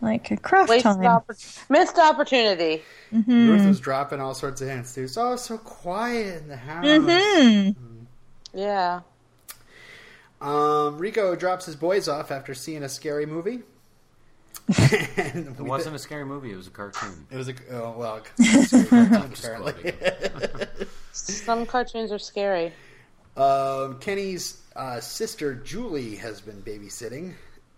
like 0.00 0.30
a 0.30 0.36
craft 0.36 0.70
Wasted 0.70 0.84
time. 0.94 1.00
oppor- 1.02 1.70
missed 1.70 1.98
opportunity. 1.98 2.82
Mm-hmm. 3.12 3.48
Ruth 3.50 3.66
was 3.66 3.80
dropping 3.80 4.20
all 4.20 4.34
sorts 4.34 4.60
of 4.60 4.68
hints 4.68 4.94
too. 4.94 5.04
It's 5.04 5.16
all 5.16 5.36
so 5.38 5.58
quiet 5.58 6.42
in 6.42 6.48
the 6.48 6.56
house. 6.56 6.84
hmm 6.84 7.70
Yeah. 8.54 9.00
Um, 10.40 10.98
Rico 10.98 11.34
drops 11.34 11.66
his 11.66 11.76
boys 11.76 12.08
off 12.08 12.30
after 12.30 12.54
seeing 12.54 12.82
a 12.82 12.88
scary 12.88 13.26
movie. 13.26 13.60
and 15.16 15.48
It 15.48 15.60
wasn't 15.60 15.96
a 15.96 15.98
scary 15.98 16.24
movie. 16.24 16.52
It 16.52 16.56
was 16.56 16.66
a 16.66 16.70
cartoon. 16.70 17.26
It 17.30 17.36
was 17.36 17.48
a 17.48 17.54
oh 17.72 17.94
well, 17.96 18.20
apparently. 19.24 19.92
Some 21.12 21.66
cartoons 21.66 22.12
are 22.12 22.18
scary. 22.18 22.72
um, 23.36 23.98
Kenny's 23.98 24.62
uh, 24.76 25.00
sister 25.00 25.54
Julie 25.54 26.16
has 26.16 26.40
been 26.40 26.62
babysitting, 26.62 27.34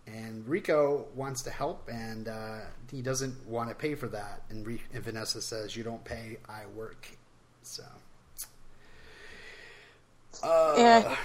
and 0.06 0.46
Rico 0.48 1.06
wants 1.14 1.42
to 1.42 1.50
help, 1.50 1.88
and 1.90 2.28
uh, 2.28 2.58
he 2.90 3.02
doesn't 3.02 3.46
want 3.46 3.68
to 3.68 3.74
pay 3.74 3.94
for 3.94 4.08
that. 4.08 4.42
And, 4.50 4.66
Re- 4.66 4.82
and 4.92 5.02
Vanessa 5.04 5.40
says, 5.40 5.76
"You 5.76 5.84
don't 5.84 6.04
pay, 6.04 6.38
I 6.48 6.66
work." 6.74 7.08
So, 7.62 7.84
Yeah. 10.90 11.16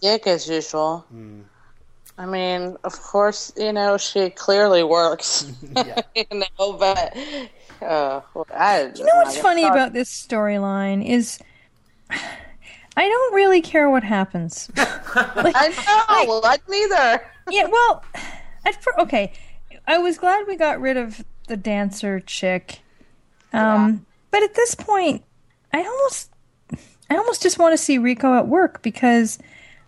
Dick 0.00 0.26
as 0.26 0.48
usual. 0.48 1.06
I 2.18 2.26
mean, 2.26 2.76
of 2.84 3.00
course, 3.00 3.52
you 3.56 3.72
know 3.72 3.96
she 3.96 4.30
clearly 4.30 4.82
works. 4.82 5.46
You 6.14 6.26
know, 6.30 6.72
but 6.74 7.16
uh, 7.80 8.20
I. 8.54 8.92
You 8.94 9.04
know 9.04 9.16
what's 9.16 9.38
funny 9.38 9.64
about 9.64 9.92
this 9.92 10.10
storyline 10.10 11.04
is 11.06 11.38
I 12.10 13.08
don't 13.08 13.34
really 13.34 13.62
care 13.62 13.88
what 13.88 14.02
happens. 14.04 14.70
I 14.76 16.24
know. 16.26 16.40
Like 16.40 16.68
neither. 16.68 17.24
yeah, 17.50 17.66
well, 17.66 18.04
at 18.66 18.82
fir- 18.82 18.94
okay, 18.98 19.32
I 19.86 19.98
was 19.98 20.18
glad 20.18 20.46
we 20.46 20.56
got 20.56 20.80
rid 20.80 20.96
of 20.98 21.24
the 21.48 21.56
dancer 21.56 22.20
chick, 22.20 22.80
um, 23.52 24.04
but 24.30 24.42
at 24.42 24.54
this 24.54 24.74
point, 24.74 25.24
I 25.72 25.78
almost, 25.82 26.30
I 27.12 27.16
almost 27.18 27.42
just 27.42 27.58
want 27.58 27.74
to 27.74 27.78
see 27.78 27.98
Rico 27.98 28.34
at 28.34 28.48
work 28.48 28.80
because 28.80 29.38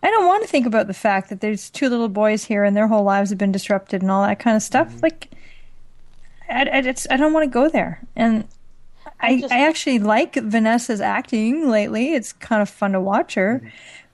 I 0.03 0.11
don't 0.11 0.27
want 0.27 0.43
to 0.43 0.49
think 0.49 0.67
about 0.67 0.89
the 0.89 0.95
fact 0.95 1.31
that 1.31 1.41
there's 1.41 1.71
two 1.71 1.89
little 1.89 2.11
boys 2.11 2.45
here 2.45 2.65
and 2.65 2.77
their 2.77 2.87
whole 2.87 3.03
lives 3.03 3.31
have 3.31 3.39
been 3.39 3.53
disrupted 3.53 4.03
and 4.03 4.11
all 4.11 4.23
that 4.23 4.39
kind 4.39 4.57
of 4.57 4.63
stuff. 4.63 4.89
Mm-hmm. 4.89 5.01
Like, 5.03 5.31
I, 6.51 6.65
I, 6.65 6.79
it's, 6.81 7.07
I 7.11 7.17
don't 7.17 7.33
want 7.33 7.45
to 7.45 7.51
go 7.51 7.71
there. 7.71 8.03
And 8.15 8.47
I, 9.21 9.41
just- 9.41 9.53
I 9.53 9.67
actually 9.67 10.01
like 10.01 10.35
Vanessa's 10.35 11.01
acting 11.01 11.71
lately. 11.71 12.13
It's 12.13 12.35
kind 12.35 12.61
of 12.61 12.69
fun 12.69 12.93
to 12.93 13.01
watch 13.01 13.35
her. 13.35 13.61
Mm-hmm. 13.61 13.69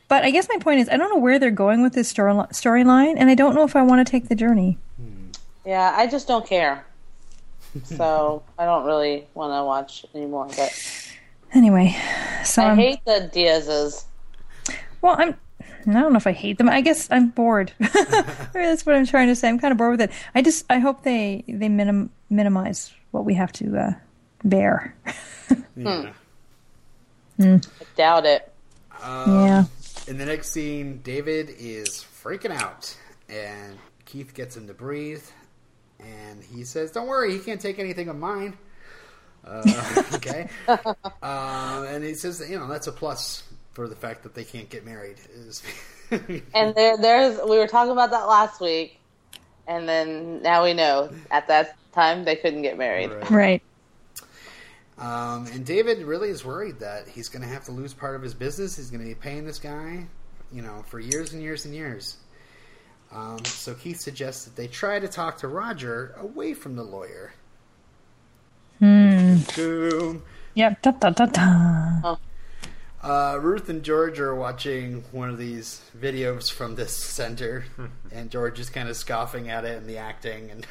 But 0.07 0.25
I 0.25 0.31
guess 0.31 0.49
my 0.49 0.59
point 0.61 0.79
is, 0.79 0.89
I 0.89 0.97
don't 0.97 1.11
know 1.11 1.21
where 1.21 1.41
they're 1.41 1.51
going 1.51 1.83
with 1.83 1.95
this 1.95 2.09
story 2.09 2.33
storyline, 2.33 3.15
and 3.17 3.31
I 3.31 3.35
don't 3.37 3.55
know 3.55 3.63
if 3.65 3.77
I 3.77 3.83
want 3.83 4.05
to 4.05 4.11
take 4.11 4.29
the 4.29 4.35
journey. 4.35 4.77
Yeah, 5.65 5.95
I 5.97 6.09
just 6.09 6.27
don't 6.27 6.45
care. 6.47 6.85
So 7.85 8.43
I 8.59 8.65
don't 8.65 8.85
really 8.85 9.29
want 9.35 9.53
to 9.53 9.65
watch 9.65 10.05
anymore. 10.13 10.49
But 10.49 11.10
Anyway, 11.53 11.97
so 12.45 12.63
I 12.63 12.71
I'm, 12.71 12.77
hate 12.77 13.05
the 13.05 13.29
Diaz's. 13.33 14.07
well, 15.03 15.17
I'm. 15.19 15.35
I 15.87 15.93
don't 15.95 16.13
know 16.13 16.19
if 16.19 16.27
I 16.27 16.33
hate 16.33 16.59
them. 16.59 16.69
I 16.69 16.83
guess 16.83 17.09
I'm 17.11 17.31
bored. 17.31 17.73
Maybe 17.79 17.91
that's 18.55 18.85
what 18.85 18.95
I'm 18.95 19.07
trying 19.07 19.29
to 19.29 19.35
say. 19.35 19.49
I'm 19.49 19.59
kind 19.59 19.73
of 19.73 19.79
bored 19.79 19.93
with 19.93 20.03
it. 20.03 20.11
I 20.35 20.43
just 20.43 20.67
I 20.71 20.79
hope 20.79 21.03
they 21.03 21.45
they 21.49 21.69
minim, 21.69 22.11
minimize 22.29 22.93
what 23.11 23.25
we 23.25 23.35
have 23.35 23.51
to 23.53 23.77
uh, 23.77 23.93
bear. 24.45 24.95
Yeah. 25.77 26.13
Hmm. 27.37 27.43
Hmm. 27.43 27.57
I 27.81 27.85
doubt 27.97 28.27
it. 28.27 28.53
Um, 29.03 29.45
yeah. 29.47 29.65
In 30.07 30.19
the 30.19 30.27
next 30.27 30.51
scene, 30.51 31.01
David 31.03 31.51
is 31.59 32.05
freaking 32.23 32.51
out, 32.51 32.95
and 33.29 33.79
Keith 34.05 34.35
gets 34.35 34.57
him 34.57 34.67
to 34.67 34.75
breathe, 34.75 35.25
and 35.99 36.45
he 36.45 36.65
says, 36.65 36.91
"Don't 36.91 37.07
worry, 37.07 37.33
he 37.33 37.39
can't 37.39 37.61
take 37.61 37.79
anything 37.79 38.09
of 38.09 38.17
mine." 38.17 38.59
Uh, 39.45 40.03
okay, 40.15 40.49
um, 40.69 41.85
and 41.87 42.05
he 42.05 42.15
says, 42.15 42.39
that, 42.39 42.49
"You 42.49 42.59
know, 42.59 42.69
that's 42.69 42.87
a 42.87 42.93
plus 42.93 43.43
for 43.73 43.89
the 43.89 43.97
fact 43.97 44.23
that 44.23 44.35
they 44.35 44.45
can't 44.45 44.69
get 44.69 44.85
married." 44.85 45.17
Is 45.33 45.63
And 46.55 46.75
there, 46.75 46.97
there's 46.97 47.39
we 47.49 47.59
were 47.59 47.67
talking 47.67 47.93
about 47.93 48.11
that 48.11 48.25
last 48.25 48.61
week, 48.61 49.01
and 49.67 49.89
then 49.89 50.43
now 50.43 50.65
we 50.65 50.75
know 50.75 51.11
at 51.31 51.49
that 51.49 51.77
time 51.93 52.25
they 52.25 52.37
couldn't 52.37 52.63
get 52.63 52.77
married. 52.77 53.11
Right. 53.11 53.31
Right. 53.31 53.63
Um, 54.99 55.47
and 55.47 55.65
David 55.65 56.03
really 56.03 56.29
is 56.29 56.45
worried 56.45 56.81
that 56.81 57.09
he's 57.09 57.31
going 57.31 57.43
to 57.43 57.49
have 57.49 57.65
to 57.65 57.73
lose 57.73 57.95
part 57.95 58.17
of 58.17 58.23
his 58.23 58.35
business. 58.35 58.77
He's 58.77 58.91
going 58.91 59.03
to 59.03 59.09
be 59.09 59.15
paying 59.15 59.47
this 59.47 59.59
guy, 59.59 60.05
you 60.53 60.61
know, 60.61 60.85
for 60.89 61.01
years 61.01 61.33
and 61.33 61.43
years 61.43 61.65
and 61.65 61.75
years. 61.75 62.19
Um, 63.11 63.43
so 63.45 63.75
Keith 63.75 63.99
suggests 63.99 64.45
that 64.45 64.57
they 64.57 64.67
try 64.67 65.01
to 65.01 65.09
talk 65.09 65.39
to 65.39 65.49
Roger 65.49 66.15
away 66.19 66.53
from 66.55 66.77
the 66.77 66.83
lawyer. 66.83 67.33
Boom. 68.81 70.23
Yep. 70.55 70.83
Da, 70.83 70.91
da, 70.93 71.11
da, 71.11 71.27
da. 71.27 72.17
Uh, 73.03 73.39
Ruth 73.41 73.69
and 73.69 73.83
George 73.83 74.19
are 74.21 74.35
watching 74.35 75.05
one 75.13 75.31
of 75.31 75.39
these 75.39 75.83
videos 75.99 76.51
from 76.51 76.75
this 76.75 76.95
center, 76.97 77.65
and 78.13 78.31
George 78.31 78.59
is 78.59 78.69
kind 78.69 78.89
of 78.89 78.97
scoffing 78.97 79.49
at 79.49 79.65
it 79.65 79.79
and 79.79 79.87
the 79.89 79.97
acting. 79.99 80.51
And 80.51 80.67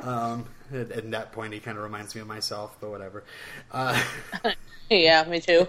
um, 0.00 0.46
at, 0.72 0.90
at 0.90 1.10
that 1.10 1.32
point, 1.32 1.52
he 1.52 1.60
kind 1.60 1.76
of 1.76 1.84
reminds 1.84 2.14
me 2.14 2.20
of 2.22 2.26
myself, 2.26 2.76
but 2.80 2.90
whatever. 2.90 3.24
Uh, 3.70 4.02
Yeah, 4.90 5.24
me 5.24 5.40
too. 5.40 5.66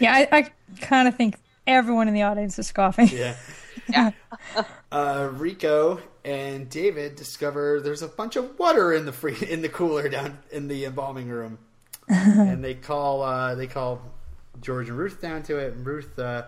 Yeah, 0.00 0.14
I, 0.14 0.28
I 0.32 0.50
kind 0.80 1.06
of 1.06 1.14
think 1.16 1.36
everyone 1.66 2.08
in 2.08 2.14
the 2.14 2.22
audience 2.22 2.58
is 2.58 2.66
scoffing. 2.66 3.08
Yeah. 3.08 3.36
Yeah. 3.88 4.10
uh, 4.90 5.28
Rico 5.32 6.00
and 6.24 6.68
David 6.68 7.16
discover 7.16 7.80
there's 7.80 8.02
a 8.02 8.08
bunch 8.08 8.36
of 8.36 8.58
water 8.58 8.92
in 8.92 9.06
the 9.06 9.12
free 9.12 9.36
in 9.48 9.62
the 9.62 9.68
cooler 9.68 10.08
down 10.08 10.38
in 10.50 10.68
the 10.68 10.84
embalming 10.84 11.28
room, 11.28 11.58
and 12.08 12.62
they 12.62 12.74
call 12.74 13.22
uh, 13.22 13.54
they 13.54 13.66
call 13.66 14.02
George 14.60 14.88
and 14.88 14.98
Ruth 14.98 15.20
down 15.20 15.42
to 15.44 15.58
it, 15.58 15.74
and 15.74 15.86
Ruth 15.86 16.18
uh, 16.18 16.44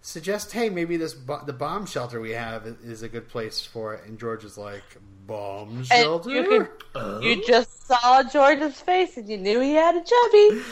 suggests, 0.00 0.52
"Hey, 0.52 0.68
maybe 0.68 0.96
this 0.96 1.14
bo- 1.14 1.42
the 1.44 1.52
bomb 1.52 1.86
shelter 1.86 2.20
we 2.20 2.30
have 2.30 2.66
is 2.84 3.02
a 3.02 3.08
good 3.08 3.28
place 3.28 3.60
for 3.60 3.94
it." 3.94 4.04
And 4.06 4.18
George 4.18 4.44
is 4.44 4.56
like, 4.56 4.84
"Bomb 5.26 5.84
shelter." 5.84 6.30
you 6.30 6.44
could, 6.44 7.22
you 7.22 7.44
just 7.46 7.86
saw 7.86 8.22
George's 8.22 8.80
face 8.80 9.16
and 9.16 9.28
you 9.28 9.36
knew 9.36 9.60
he 9.60 9.74
had 9.74 9.96
a 9.96 10.04
chubby. 10.04 10.62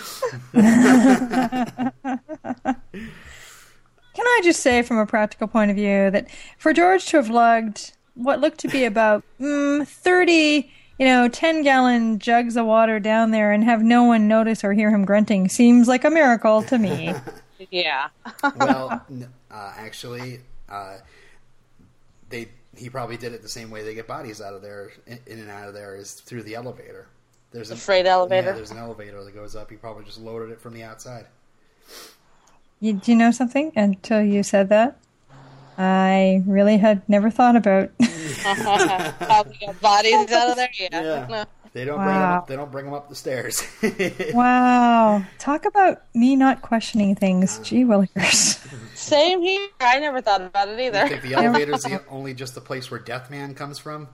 Can 4.17 4.27
I 4.27 4.41
just 4.43 4.61
say, 4.61 4.81
from 4.81 4.97
a 4.97 5.05
practical 5.05 5.47
point 5.47 5.71
of 5.71 5.77
view, 5.77 6.11
that 6.11 6.29
for 6.57 6.73
George 6.73 7.05
to 7.07 7.19
have 7.19 7.29
lugged 7.29 7.93
what 8.17 8.41
looked 8.41 8.59
to 8.61 8.69
be 8.69 8.85
about 8.85 9.23
mm, 9.41 9.87
30, 9.87 10.69
you 10.99 11.07
know, 11.07 11.29
10 11.29 11.63
gallon 11.63 12.19
jugs 12.19 12.57
of 12.57 12.67
water 12.67 12.99
down 12.99 13.31
there 13.31 13.53
and 13.53 13.63
have 13.65 13.83
no 13.83 14.03
one 14.05 14.27
notice 14.27 14.65
or 14.65 14.73
hear 14.73 14.91
him 14.91 15.05
grunting 15.05 15.49
seems 15.49 15.87
like 15.87 16.05
a 16.05 16.11
miracle 16.11 16.63
to 16.65 16.79
me. 16.79 17.15
Yeah. 17.71 18.09
well, 18.57 19.03
n- 19.11 19.31
uh, 19.51 19.73
actually, 19.79 20.41
uh, 20.69 20.99
they 22.29 22.49
he 22.77 22.91
probably 22.91 23.17
did 23.17 23.33
it 23.33 23.41
the 23.41 23.49
same 23.49 23.71
way 23.71 23.83
they 23.83 23.95
get 23.95 24.07
bodies 24.07 24.43
out 24.43 24.53
of 24.53 24.61
there, 24.61 24.93
in, 25.07 25.19
in 25.27 25.39
and 25.41 25.49
out 25.51 25.67
of 25.67 25.73
there, 25.73 25.97
is 25.97 26.13
through 26.13 26.43
the 26.43 26.55
elevator. 26.55 27.07
There's 27.53 27.69
The 27.69 27.75
an- 27.75 27.81
freight 27.81 28.05
elevator? 28.05 28.49
Yeah, 28.49 28.53
there's 28.53 28.73
an 28.73 28.77
elevator 28.77 29.25
that 29.25 29.35
goes 29.35 29.57
up. 29.57 29.71
He 29.71 29.77
probably 29.77 30.05
just 30.05 30.21
loaded 30.21 30.51
it 30.51 30.61
from 30.61 30.75
the 30.75 30.83
outside. 30.83 31.25
you, 32.79 32.93
do 32.93 33.11
you 33.11 33.17
know 33.17 33.31
something? 33.31 33.73
Until 33.75 34.23
you 34.23 34.43
said 34.43 34.69
that, 34.69 34.99
I 35.79 36.43
really 36.47 36.79
had 36.79 37.07
never 37.09 37.31
thought 37.31 37.57
about. 37.57 37.91
Probably 37.99 39.59
got 39.61 39.81
bodies 39.81 40.31
out 40.33 40.51
of 40.51 40.57
there. 40.57 40.69
Yeah. 40.79 41.27
Yeah. 41.29 41.45
They 41.73 41.85
don't 41.85 41.97
bring 41.99 42.09
'em 42.09 42.23
Wow. 42.23 42.37
up. 42.39 42.47
They 42.47 42.57
don't 42.57 42.73
bring 42.73 42.85
them 42.87 42.95
up 42.95 43.11
the 43.11 43.15
stairs. 43.15 43.63
wow, 44.35 45.23
talk 45.39 45.67
about 45.67 46.03
me 46.15 46.35
not 46.35 46.63
questioning 46.63 47.15
things. 47.15 47.59
Gee 47.59 47.85
willikers. 47.85 48.57
Same 48.97 49.43
here. 49.43 49.69
I 49.81 50.01
never 50.01 50.23
thought 50.23 50.41
about 50.41 50.69
it 50.69 50.79
I 50.79 50.87
either. 50.87 51.07
think 51.09 51.21
the 51.23 51.35
elevator's 51.35 51.83
the 51.83 52.03
only 52.09 52.33
just 52.33 52.55
the 52.55 52.63
place 52.63 52.91
where 52.91 52.99
Deathman 53.01 53.55
comes 53.57 53.79
from. 53.79 54.09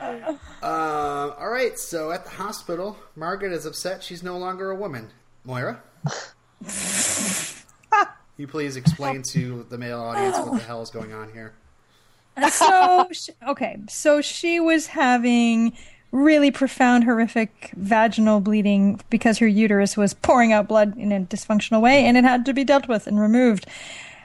um, 0.00 0.40
all 0.62 1.50
right, 1.50 1.78
so 1.78 2.10
at 2.10 2.24
the 2.24 2.30
hospital, 2.30 2.96
Margaret 3.16 3.52
is 3.52 3.66
upset 3.66 4.02
she's 4.02 4.22
no 4.22 4.38
longer 4.38 4.70
a 4.70 4.74
woman. 4.74 5.10
Moira, 5.44 5.82
you 8.38 8.46
please 8.46 8.76
explain 8.76 9.22
to 9.22 9.66
the 9.68 9.76
male 9.76 10.00
audience 10.00 10.38
what 10.38 10.52
the 10.52 10.64
hell 10.64 10.80
is 10.80 10.90
going 10.90 11.12
on 11.12 11.30
here. 11.32 11.52
so 12.50 13.08
she, 13.12 13.32
okay 13.46 13.78
so 13.88 14.22
she 14.22 14.60
was 14.60 14.86
having 14.86 15.76
really 16.12 16.50
profound 16.50 17.04
horrific 17.04 17.70
vaginal 17.76 18.40
bleeding 18.40 19.00
because 19.10 19.38
her 19.38 19.46
uterus 19.46 19.96
was 19.96 20.14
pouring 20.14 20.52
out 20.52 20.68
blood 20.68 20.96
in 20.96 21.12
a 21.12 21.20
dysfunctional 21.20 21.82
way 21.82 22.04
and 22.04 22.16
it 22.16 22.24
had 22.24 22.46
to 22.46 22.54
be 22.54 22.64
dealt 22.64 22.88
with 22.88 23.06
and 23.06 23.20
removed. 23.20 23.66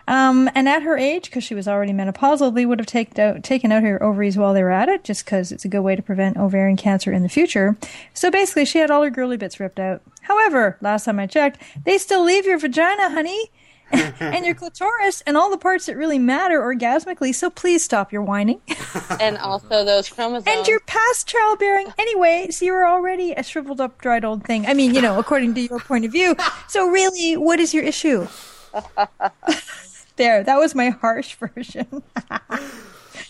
Um, 0.05 0.49
and 0.53 0.67
at 0.67 0.83
her 0.83 0.97
age 0.97 1.25
because 1.25 1.45
she 1.45 1.55
was 1.55 1.67
already 1.67 1.93
menopausal 1.93 2.53
they 2.53 2.65
would 2.65 2.79
have 2.79 2.85
taken 2.85 3.19
out, 3.19 3.43
taken 3.43 3.71
out 3.71 3.83
her 3.83 4.01
ovaries 4.03 4.37
while 4.37 4.53
they 4.53 4.63
were 4.63 4.71
at 4.71 4.89
it 4.89 5.03
just 5.03 5.25
because 5.25 5.51
it's 5.51 5.65
a 5.65 5.69
good 5.69 5.81
way 5.81 5.95
to 5.95 6.01
prevent 6.01 6.37
ovarian 6.37 6.77
cancer 6.77 7.11
in 7.11 7.23
the 7.23 7.29
future. 7.29 7.77
So 8.13 8.29
basically 8.29 8.65
she 8.65 8.79
had 8.79 8.91
all 8.91 9.03
her 9.03 9.09
girly 9.09 9.37
bits 9.37 9.59
ripped 9.59 9.79
out. 9.79 10.01
However 10.21 10.77
last 10.81 11.05
time 11.05 11.19
i 11.19 11.27
checked 11.27 11.61
they 11.83 11.97
still 11.97 12.23
leave 12.23 12.45
your 12.45 12.59
vagina 12.59 13.09
honey 13.09 13.49
and 14.19 14.45
your 14.45 14.55
clitoris 14.55 15.21
and 15.27 15.37
all 15.37 15.49
the 15.49 15.57
parts 15.57 15.85
that 15.85 15.95
really 15.95 16.19
matter 16.19 16.61
orgasmically. 16.61 17.33
So 17.33 17.49
please 17.49 17.83
stop 17.83 18.11
your 18.11 18.21
whining. 18.21 18.61
And 19.19 19.37
also 19.37 19.85
those 19.85 20.09
chromosomes. 20.09 20.47
and 20.47 20.67
you're 20.67 20.79
past 20.81 21.27
childbearing 21.27 21.93
anyway, 21.97 22.47
so 22.51 22.65
you're 22.65 22.87
already 22.87 23.31
a 23.33 23.43
shriveled 23.43 23.79
up, 23.79 24.01
dried 24.01 24.25
old 24.25 24.43
thing. 24.43 24.65
I 24.65 24.73
mean, 24.73 24.93
you 24.93 25.01
know, 25.01 25.19
according 25.19 25.53
to 25.55 25.61
your 25.61 25.79
point 25.79 26.05
of 26.05 26.11
view. 26.11 26.35
So 26.67 26.87
really, 26.87 27.37
what 27.37 27.59
is 27.59 27.73
your 27.73 27.83
issue? 27.83 28.27
there, 30.15 30.43
that 30.43 30.57
was 30.57 30.73
my 30.75 30.89
harsh 30.89 31.35
version. 31.35 32.03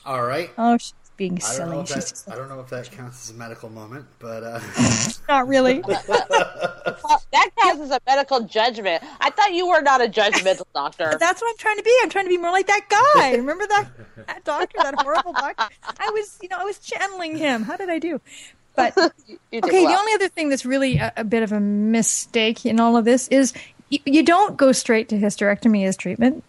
All 0.05 0.23
right. 0.23 0.49
oh, 0.57 0.77
she's 0.77 0.93
being 1.23 1.39
I 1.41 1.57
don't, 1.57 1.69
know 1.69 1.79
if 1.79 1.87
that, 1.87 2.23
I 2.33 2.35
don't 2.35 2.49
know 2.49 2.59
if 2.59 2.69
that 2.69 2.91
counts 2.91 3.29
as 3.29 3.35
a 3.35 3.37
medical 3.37 3.69
moment, 3.69 4.05
but 4.19 4.43
uh, 4.43 4.59
not 5.29 5.47
really. 5.47 5.79
that 5.79 7.49
counts 7.61 7.81
as 7.81 7.91
a 7.91 7.99
medical 8.05 8.41
judgment. 8.41 9.01
I 9.21 9.29
thought 9.29 9.53
you 9.53 9.67
were 9.67 9.81
not 9.81 10.01
a 10.01 10.07
judgmental 10.07 10.65
doctor. 10.73 11.15
That's 11.17 11.41
what 11.41 11.49
I'm 11.49 11.57
trying 11.57 11.77
to 11.77 11.83
be. 11.83 11.97
I'm 12.01 12.09
trying 12.09 12.25
to 12.25 12.29
be 12.29 12.37
more 12.37 12.51
like 12.51 12.67
that 12.67 12.87
guy. 12.89 13.35
Remember 13.35 13.65
that, 13.67 13.87
that 14.27 14.43
doctor, 14.43 14.77
that 14.81 14.95
horrible 14.97 15.31
doctor? 15.31 15.73
I 15.97 16.09
was, 16.09 16.39
you 16.41 16.49
know, 16.49 16.57
I 16.59 16.65
was 16.65 16.79
channeling 16.79 17.37
him. 17.37 17.63
How 17.63 17.77
did 17.77 17.89
I 17.89 17.99
do? 17.99 18.19
But 18.75 18.97
You 19.27 19.37
did 19.51 19.63
Okay, 19.65 19.85
the 19.85 19.97
only 19.97 20.13
other 20.13 20.27
thing 20.27 20.49
that's 20.49 20.65
really 20.65 20.97
a, 20.97 21.13
a 21.15 21.23
bit 21.23 21.43
of 21.43 21.53
a 21.53 21.59
mistake 21.59 22.65
in 22.65 22.79
all 22.79 22.97
of 22.97 23.05
this 23.05 23.27
is 23.29 23.53
you, 23.89 23.99
you 24.05 24.23
don't 24.23 24.57
go 24.57 24.73
straight 24.73 25.07
to 25.09 25.15
hysterectomy 25.17 25.87
as 25.87 25.95
treatment. 25.95 26.43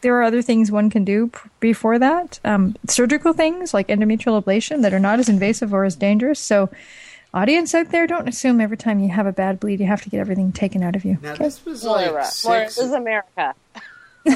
There 0.00 0.16
are 0.16 0.22
other 0.22 0.42
things 0.42 0.70
one 0.70 0.90
can 0.90 1.04
do 1.04 1.28
p- 1.28 1.38
before 1.60 1.98
that. 1.98 2.40
Um, 2.44 2.76
surgical 2.88 3.32
things 3.32 3.72
like 3.74 3.88
endometrial 3.88 4.42
ablation 4.42 4.82
that 4.82 4.92
are 4.94 4.98
not 4.98 5.18
as 5.18 5.28
invasive 5.28 5.72
or 5.72 5.84
as 5.84 5.96
dangerous. 5.96 6.40
So, 6.40 6.70
audience 7.34 7.74
out 7.74 7.90
there, 7.90 8.06
don't 8.06 8.28
assume 8.28 8.60
every 8.60 8.76
time 8.76 9.00
you 9.00 9.08
have 9.10 9.26
a 9.26 9.32
bad 9.32 9.60
bleed, 9.60 9.80
you 9.80 9.86
have 9.86 10.02
to 10.02 10.10
get 10.10 10.20
everything 10.20 10.52
taken 10.52 10.82
out 10.82 10.96
of 10.96 11.04
you. 11.04 11.18
now 11.22 11.34
this 11.34 11.64
was 11.64 11.84
like 11.84 12.06
Moira. 12.06 12.26
Moira, 12.44 12.70
six. 12.70 12.76
this 12.76 12.86
is 12.86 12.92
America. 12.92 13.54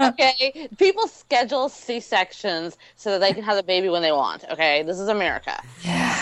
okay, 0.00 0.68
people 0.78 1.06
schedule 1.08 1.68
C 1.68 2.00
sections 2.00 2.78
so 2.96 3.10
that 3.10 3.20
they 3.20 3.34
can 3.34 3.42
have 3.42 3.56
the 3.56 3.62
baby 3.62 3.88
when 3.88 4.00
they 4.02 4.12
want. 4.12 4.44
Okay, 4.50 4.82
this 4.82 4.98
is 4.98 5.08
America. 5.08 5.60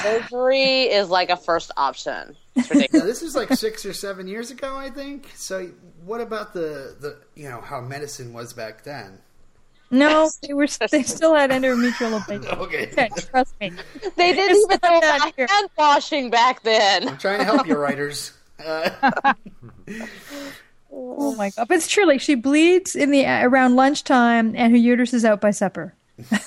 Surgery 0.02 0.82
is 0.82 1.08
like 1.08 1.30
a 1.30 1.36
first 1.36 1.70
option. 1.76 2.36
It's 2.56 2.92
Now, 2.92 3.00
this 3.04 3.22
is 3.22 3.34
like 3.36 3.52
six 3.52 3.84
or 3.84 3.92
seven 3.92 4.26
years 4.26 4.50
ago, 4.50 4.76
I 4.76 4.90
think. 4.90 5.30
So, 5.34 5.70
what 6.04 6.20
about 6.20 6.54
the 6.54 6.96
the 6.98 7.18
you 7.34 7.48
know 7.48 7.60
how 7.60 7.80
medicine 7.80 8.32
was 8.32 8.52
back 8.52 8.82
then? 8.84 9.18
No, 9.90 10.28
they 10.42 10.52
were. 10.52 10.66
They 10.90 11.02
still 11.04 11.34
had 11.34 11.50
endometrial 11.50 12.18
ablation. 12.20 12.58
Okay, 12.58 12.88
Okay, 12.90 13.08
trust 13.30 13.54
me. 13.60 13.70
they 14.16 14.32
didn't 14.32 14.56
It's 14.56 14.64
even 14.64 14.78
not 14.82 14.82
know 14.82 14.98
about 14.98 15.50
hand 15.50 15.70
washing 15.78 16.30
back 16.30 16.62
then. 16.62 17.08
I'm 17.08 17.18
trying 17.18 17.38
to 17.38 17.44
help 17.44 17.66
you, 17.66 17.76
writers. 17.76 18.32
Uh, 18.58 19.34
Oh 20.90 21.34
my 21.36 21.50
god! 21.50 21.68
But 21.68 21.76
it's 21.76 21.88
true. 21.88 22.06
Like 22.06 22.20
she 22.20 22.34
bleeds 22.34 22.96
in 22.96 23.10
the 23.10 23.26
around 23.26 23.76
lunchtime, 23.76 24.54
and 24.56 24.72
her 24.72 24.78
uterus 24.78 25.12
is 25.12 25.24
out 25.24 25.40
by 25.40 25.50
supper. 25.50 25.94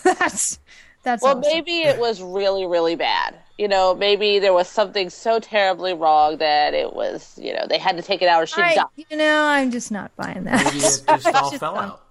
that's 0.03 0.59
that's 1.03 1.21
Well, 1.21 1.37
awesome. 1.37 1.41
maybe 1.53 1.81
it 1.83 1.99
was 1.99 2.21
really, 2.21 2.65
really 2.65 2.95
bad. 2.95 3.35
You 3.59 3.67
know, 3.67 3.93
maybe 3.93 4.39
there 4.39 4.53
was 4.53 4.69
something 4.69 5.09
so 5.09 5.37
terribly 5.41 5.93
wrong 5.93 6.37
that 6.37 6.73
it 6.73 6.93
was, 6.93 7.37
you 7.37 7.53
know, 7.53 7.65
they 7.67 7.77
had 7.77 7.97
to 7.97 8.01
take 8.01 8.21
it 8.21 8.29
out 8.29 8.41
or 8.41 8.45
she'd 8.45 8.61
I, 8.61 8.85
you 8.95 9.17
know, 9.17 9.43
I'm 9.43 9.69
just 9.69 9.91
not 9.91 10.15
buying 10.15 10.45
that. 10.45 10.63
Maybe 10.63 10.77
it 10.77 10.81
just 10.81 11.09
all 11.09 11.49
Just 11.49 11.59
fell 11.59 11.75
out. 11.75 12.01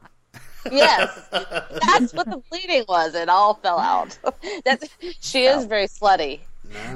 Yes, 0.70 1.26
that's 1.32 2.12
what 2.12 2.28
the 2.28 2.42
bleeding 2.50 2.84
was. 2.86 3.14
It 3.14 3.30
all 3.30 3.54
fell 3.54 3.78
out. 3.78 4.18
That's 4.66 4.90
she 5.20 5.46
is 5.46 5.64
very 5.64 5.86
slutty. 5.86 6.40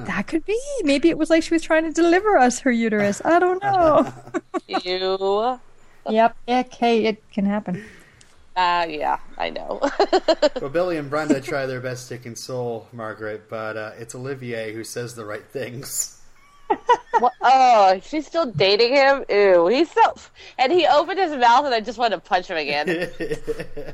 That 0.05 0.27
could 0.27 0.45
be. 0.45 0.61
Maybe 0.83 1.09
it 1.09 1.17
was 1.17 1.31
like 1.31 1.43
she 1.43 1.55
was 1.55 1.63
trying 1.63 1.85
to 1.85 1.93
deliver 1.93 2.37
us 2.37 2.59
her 2.61 2.71
uterus. 2.71 3.23
I 3.25 3.39
don't 3.39 3.63
know. 3.63 4.13
You, 4.67 5.59
yep. 6.11 6.37
Okay, 6.47 7.07
it 7.07 7.23
can 7.33 7.47
happen. 7.47 7.83
Uh, 8.57 8.87
yeah, 8.89 9.19
I 9.39 9.51
know. 9.51 9.81
well, 10.61 10.71
Billy 10.71 10.97
and 10.97 11.09
Brenda 11.11 11.41
try 11.41 11.67
their 11.67 11.81
best 11.81 12.09
to 12.09 12.19
console 12.19 12.89
Margaret, 12.93 13.49
but 13.49 13.77
uh, 13.77 13.91
it's 13.99 14.15
Olivier 14.15 14.73
who 14.73 14.85
says 14.85 15.15
the 15.15 15.25
right 15.25 15.45
things. 15.45 16.21
What- 17.19 17.33
oh, 17.43 18.01
she's 18.05 18.27
still 18.27 18.47
dating 18.47 18.95
him. 18.95 19.25
Ew, 19.29 19.67
he's 19.69 19.91
so. 19.91 20.15
And 20.59 20.73
he 20.73 20.87
opened 20.87 21.19
his 21.19 21.37
mouth, 21.37 21.65
and 21.67 21.75
I 21.75 21.81
just 21.81 21.99
wanted 21.99 22.17
to 22.17 22.23
punch 22.23 22.49
him 22.49 22.57
again. 22.57 22.87
It's 22.89 23.93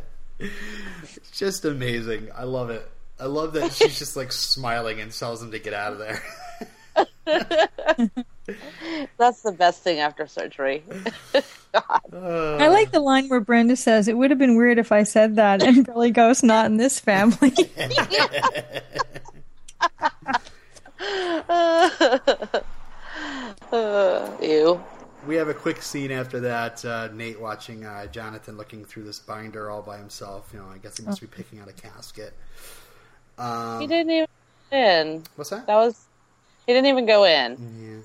just 1.33 1.65
amazing. 1.65 2.29
I 2.35 2.45
love 2.45 2.71
it. 2.71 2.89
I 3.21 3.27
love 3.27 3.55
that 3.55 3.73
she's 3.73 3.99
just 3.99 4.17
like 4.17 4.31
smiling 4.31 5.01
and 5.01 5.11
tells 5.11 5.43
him 5.43 5.51
to 5.51 5.59
get 5.59 5.75
out 5.75 5.95
of 5.95 5.99
there. 5.99 6.23
That's 9.19 9.43
the 9.43 9.53
best 9.53 9.83
thing 9.83 9.99
after 10.01 10.27
surgery. 10.27 10.83
I 11.75 12.69
like 12.69 12.91
the 12.93 13.01
line 13.01 13.29
where 13.29 13.41
Brenda 13.41 13.77
says, 13.77 14.09
"It 14.09 14.17
would 14.17 14.31
have 14.31 14.39
been 14.39 14.57
weird 14.57 14.79
if 14.79 14.91
I 14.93 15.03
said 15.03 15.37
that," 15.37 15.63
and 15.63 15.85
Billy 15.85 16.11
goes, 16.11 16.43
"Not 16.43 16.67
in 16.67 16.77
this 16.77 16.99
family." 16.99 17.53
Uh, 23.73 24.31
ew. 24.43 24.83
We 25.27 25.35
have 25.37 25.49
a 25.49 25.55
quick 25.55 25.83
scene 25.83 26.11
after 26.11 26.41
that. 26.41 26.85
Uh, 26.85 27.09
Nate 27.13 27.41
watching 27.41 27.85
uh, 27.85 28.07
Jonathan 28.07 28.57
looking 28.57 28.85
through 28.85 29.05
this 29.05 29.19
binder 29.19 29.71
all 29.71 29.83
by 29.83 29.99
himself. 29.99 30.49
You 30.53 30.61
know, 30.61 30.67
I 30.73 30.79
guess 30.79 30.97
he 30.97 31.05
must 31.05 31.21
be 31.21 31.27
picking 31.27 31.59
out 31.61 31.69
a 31.69 31.73
casket. 31.73 32.33
He 33.37 33.43
Um, 33.43 33.81
didn't 33.87 34.11
even 34.11 34.27
go 34.71 34.77
in. 34.77 35.23
what's 35.37 35.51
that? 35.51 35.67
That 35.67 35.75
was. 35.77 36.05
He 36.69 36.75
didn't 36.75 36.89
even 36.89 37.07
go 37.07 37.25
in. 37.25 37.57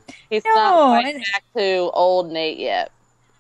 Yeah. 0.08 0.14
He's 0.30 0.46
No, 0.46 0.54
not 0.56 1.02
quite 1.02 1.16
and- 1.16 1.24
back 1.34 1.44
to 1.58 1.92
old 1.94 2.32
Nate 2.32 2.58
yet. 2.58 2.92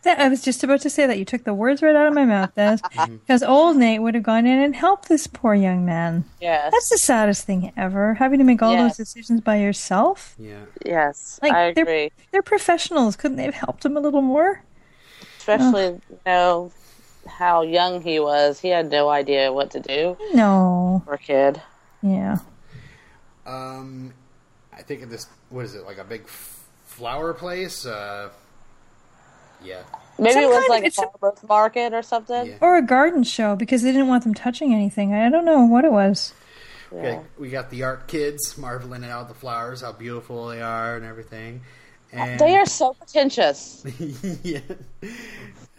That- 0.01 0.19
I 0.19 0.28
was 0.28 0.41
just 0.41 0.65
about 0.65 0.82
to 0.82 0.89
say 0.89 1.07
that 1.07 1.17
you 1.17 1.24
took 1.24 1.45
the 1.45 1.53
words 1.53 1.82
right 1.82 1.95
out 1.95 2.07
of 2.07 2.13
my 2.13 2.26
mouth, 2.26 2.53
Des, 2.55 2.80
because 3.07 3.41
old 3.41 3.78
Nate 3.78 4.01
would 4.01 4.15
have 4.15 4.24
gone 4.26 4.45
in 4.45 4.59
and 4.59 4.76
helped 4.76 5.07
this 5.07 5.26
poor 5.28 5.53
young 5.53 5.86
man. 5.86 6.26
Yes. 6.41 6.74
That's 6.74 6.89
the 6.89 6.97
saddest 6.97 7.45
thing 7.45 7.71
ever, 7.78 8.15
having 8.15 8.38
to 8.39 8.43
make 8.43 8.61
all 8.61 8.74
Yes. 8.74 8.97
those 8.97 9.07
decisions 9.07 9.39
by 9.39 9.55
yourself. 9.61 10.36
Yeah. 10.38 10.65
yes. 10.86 11.39
Like 11.41 11.53
I 11.53 11.71
they're 11.71 11.84
agree. 11.86 12.11
they're 12.32 12.41
professionals. 12.41 13.15
Couldn't 13.15 13.38
they 13.38 13.45
have 13.45 13.53
helped 13.55 13.86
him 13.86 13.95
a 13.95 14.01
little 14.01 14.21
more? 14.21 14.61
Especially, 15.38 15.86
you 15.86 16.19
know, 16.26 16.74
how 17.26 17.61
young 17.61 18.01
he 18.01 18.19
was. 18.19 18.59
He 18.59 18.67
had 18.67 18.91
no 18.91 19.07
idea 19.07 19.53
what 19.53 19.71
to 19.71 19.80
do. 19.80 20.17
No. 20.34 21.01
Poor 21.05 21.15
kid. 21.15 21.61
Yeah. 22.01 22.39
Um, 23.45 24.13
I 24.78 24.82
think 24.82 25.01
in 25.01 25.09
this, 25.09 25.28
what 25.49 25.65
is 25.65 25.76
it, 25.76 25.86
like 25.86 25.97
a 25.97 26.03
big 26.03 26.28
flower 26.86 27.34
place? 27.34 27.86
Uh, 27.86 28.30
yeah. 29.63 29.82
Maybe 30.19 30.34
Some 30.34 30.43
it 30.43 30.47
was 30.47 30.69
like 30.69 30.84
a 30.84 30.88
it's 30.88 30.99
a- 30.99 31.47
market 31.47 31.93
or 31.93 32.01
something. 32.01 32.45
Yeah. 32.47 32.57
Or 32.61 32.78
a 32.78 32.82
garden 32.82 33.24
show 33.24 33.55
because 33.55 33.82
they 33.82 33.91
didn't 33.91 34.07
want 34.07 34.24
them 34.24 34.34
touching 34.34 34.74
anything. 34.74 35.13
I 35.13 35.30
don't 35.30 35.45
know 35.45 35.63
what 35.65 35.86
it 35.86 35.91
was. 35.91 36.34
Okay, 36.91 37.19
we 37.39 37.49
got 37.49 37.71
the 37.71 37.82
art 37.82 38.07
kids 38.07 38.55
marveling 38.55 39.03
at 39.03 39.09
all 39.09 39.26
the 39.26 39.34
flowers, 39.34 39.82
how 39.82 39.91
beautiful 39.93 40.49
they 40.49 40.61
are, 40.61 40.95
and 40.95 41.03
everything. 41.03 41.61
And 42.11 42.39
They 42.39 42.55
are 42.55 42.67
so 42.67 42.93
pretentious. 42.93 43.84
yeah. 44.43 44.59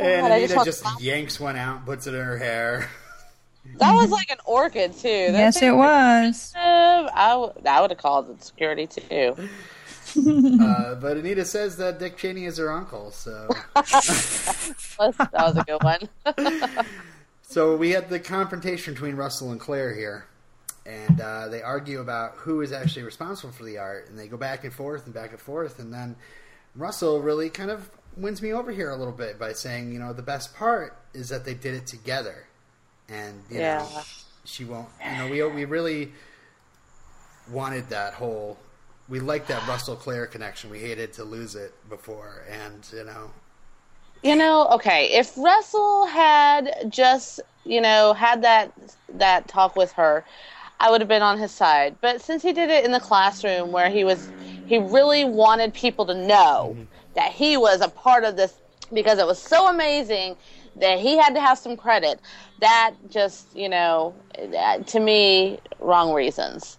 And 0.01 0.27
I 0.33 0.41
just 0.41 0.53
Anita 0.53 0.55
want- 0.57 0.67
just 0.67 1.01
yanks 1.01 1.39
one 1.39 1.57
out, 1.57 1.77
and 1.77 1.87
puts 1.87 2.09
it 2.09 2.15
in 2.15 2.21
her 2.25 2.39
hair. 2.39 2.89
That 3.79 3.93
was 3.93 4.11
like 4.11 4.31
an 4.31 4.39
orchid 4.45 4.93
too. 4.93 5.33
That 5.33 5.39
yes, 5.39 5.63
it 5.63 5.75
was. 5.75 6.53
I, 6.57 7.31
w- 7.31 7.53
I 7.67 7.81
would 7.81 7.91
have 7.91 7.99
called 7.99 8.39
the 8.39 8.45
security 8.45 8.87
too. 8.87 9.37
uh, 10.61 10.95
but 10.97 11.17
Anita 11.17 11.45
says 11.45 11.77
that 11.79 11.99
Dick 11.99 12.17
Cheney 12.17 12.45
is 12.45 12.59
her 12.59 12.71
uncle, 12.71 13.11
so 13.11 13.49
Was- 13.75 15.17
that 15.17 15.33
was 15.33 15.57
a 15.57 15.65
good 15.67 15.83
one. 15.83 16.09
so 17.43 17.77
we 17.77 17.91
had 17.91 18.09
the 18.09 18.21
confrontation 18.21 18.95
between 18.95 19.17
Russell 19.17 19.51
and 19.51 19.59
Claire 19.59 19.95
here, 19.95 20.27
and 20.87 21.21
uh, 21.21 21.49
they 21.49 21.63
argue 21.63 22.01
about 22.01 22.35
who 22.37 22.61
is 22.61 22.71
actually 22.71 23.03
responsible 23.03 23.53
for 23.53 23.65
the 23.65 23.79
art, 23.79 24.09
and 24.09 24.19
they 24.19 24.29
go 24.29 24.37
back 24.37 24.63
and 24.65 24.73
forth 24.73 25.07
and 25.07 25.15
back 25.15 25.31
and 25.31 25.41
forth, 25.41 25.79
and 25.81 25.93
then 25.93 26.15
Russell 26.77 27.21
really 27.21 27.51
kind 27.51 27.71
of 27.71 27.91
wins 28.17 28.41
me 28.41 28.53
over 28.53 28.71
here 28.71 28.91
a 28.91 28.97
little 28.97 29.13
bit 29.13 29.39
by 29.39 29.53
saying, 29.53 29.93
you 29.93 29.99
know, 29.99 30.13
the 30.13 30.23
best 30.23 30.55
part 30.55 30.97
is 31.13 31.29
that 31.31 31.45
they 31.45 31.55
did 31.55 31.75
it 31.75 31.87
together, 31.87 32.47
and 33.09 33.43
you 33.51 33.59
know, 33.59 33.63
Yeah. 33.63 34.03
she 34.45 34.65
won't. 34.65 34.89
You 35.05 35.19
know, 35.19 35.29
we 35.29 35.43
we 35.55 35.65
really 35.65 36.13
wanted 37.51 37.89
that 37.91 38.15
whole. 38.15 38.57
We 39.09 39.21
liked 39.21 39.49
that 39.49 39.67
Russell 39.69 39.97
Claire 39.97 40.27
connection. 40.27 40.71
We 40.71 40.81
hated 40.81 41.13
to 41.15 41.25
lose 41.25 41.55
it 41.55 41.75
before, 41.91 42.45
and 42.51 42.87
you 42.93 43.05
know, 43.05 43.31
You 44.23 44.37
know, 44.37 44.69
okay, 44.69 45.11
if 45.13 45.37
Russell 45.37 46.07
had 46.07 46.91
just, 46.91 47.41
you 47.65 47.81
know, 47.83 48.15
had 48.15 48.43
that 48.43 48.73
that 49.11 49.47
talk 49.49 49.77
with 49.77 49.93
her, 49.93 50.25
I 50.81 50.91
would 50.91 51.01
have 51.01 51.09
been 51.09 51.23
on 51.23 51.39
his 51.39 51.51
side. 51.51 51.97
But 52.01 52.21
since 52.23 52.43
he 52.43 52.53
did 52.53 52.71
it 52.71 52.85
in 52.85 52.93
the 52.93 53.01
classroom 53.01 53.71
where 53.73 53.91
he 53.91 54.05
was 54.05 54.31
he 54.67 54.79
really 54.79 55.25
wanted 55.25 55.75
people 55.75 56.07
to 56.07 56.15
know 56.15 56.75
mm-hmm. 56.75 56.85
that 57.15 57.33
he 57.33 57.57
was 57.57 57.81
a 57.83 57.89
part 57.89 58.25
of 58.25 58.37
this 58.37 58.55
because 58.93 59.19
it 59.19 59.27
was 59.27 59.39
so 59.39 59.69
amazing 59.69 60.37
that 60.77 60.99
he 60.99 61.17
had 61.17 61.35
to 61.35 61.41
have 61.41 61.59
some 61.59 61.77
credit. 61.77 62.21
That 62.61 62.95
just, 63.11 63.55
you 63.55 63.69
know, 63.69 64.15
that, 64.39 64.87
to 64.89 65.01
me 65.01 65.61
wrong 65.81 66.13
reasons. 66.13 66.79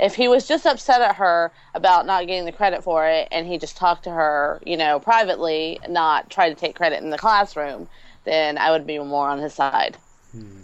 If 0.00 0.14
he 0.14 0.26
was 0.26 0.48
just 0.48 0.66
upset 0.66 1.00
at 1.00 1.16
her 1.16 1.52
about 1.74 2.06
not 2.06 2.26
getting 2.26 2.44
the 2.44 2.52
credit 2.52 2.82
for 2.82 3.06
it 3.06 3.28
and 3.30 3.46
he 3.46 3.56
just 3.58 3.76
talked 3.76 4.04
to 4.04 4.10
her, 4.10 4.60
you 4.66 4.76
know, 4.76 4.98
privately, 4.98 5.78
not 5.88 6.28
try 6.28 6.48
to 6.48 6.54
take 6.56 6.74
credit 6.74 7.02
in 7.02 7.10
the 7.10 7.18
classroom, 7.18 7.88
then 8.24 8.58
I 8.58 8.70
would 8.72 8.86
be 8.86 8.98
more 8.98 9.28
on 9.28 9.38
his 9.38 9.54
side. 9.54 9.96
Hmm. 10.32 10.62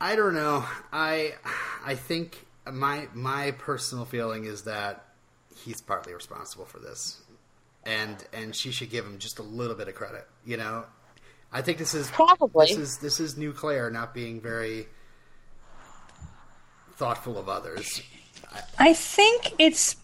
I 0.00 0.14
don't 0.14 0.34
know. 0.34 0.64
I 0.92 1.34
I 1.84 1.94
think 1.94 2.46
my 2.70 3.08
my 3.14 3.52
personal 3.52 4.04
feeling 4.04 4.44
is 4.44 4.62
that 4.62 5.06
he's 5.64 5.80
partly 5.80 6.12
responsible 6.12 6.66
for 6.66 6.78
this, 6.78 7.22
and 7.86 8.16
and 8.32 8.54
she 8.54 8.70
should 8.72 8.90
give 8.90 9.04
him 9.04 9.18
just 9.18 9.38
a 9.38 9.42
little 9.42 9.76
bit 9.76 9.88
of 9.88 9.94
credit. 9.94 10.26
You 10.44 10.56
know, 10.56 10.84
I 11.52 11.62
think 11.62 11.78
this 11.78 11.94
is 11.94 12.10
Probably. 12.10 12.66
this 12.66 12.76
is 12.76 12.98
this 12.98 13.20
is 13.20 13.36
New 13.36 13.52
Claire 13.52 13.90
not 13.90 14.12
being 14.14 14.40
very 14.40 14.86
thoughtful 16.96 17.38
of 17.38 17.48
others. 17.48 18.02
I 18.78 18.92
think 18.94 19.54
it's 19.58 19.96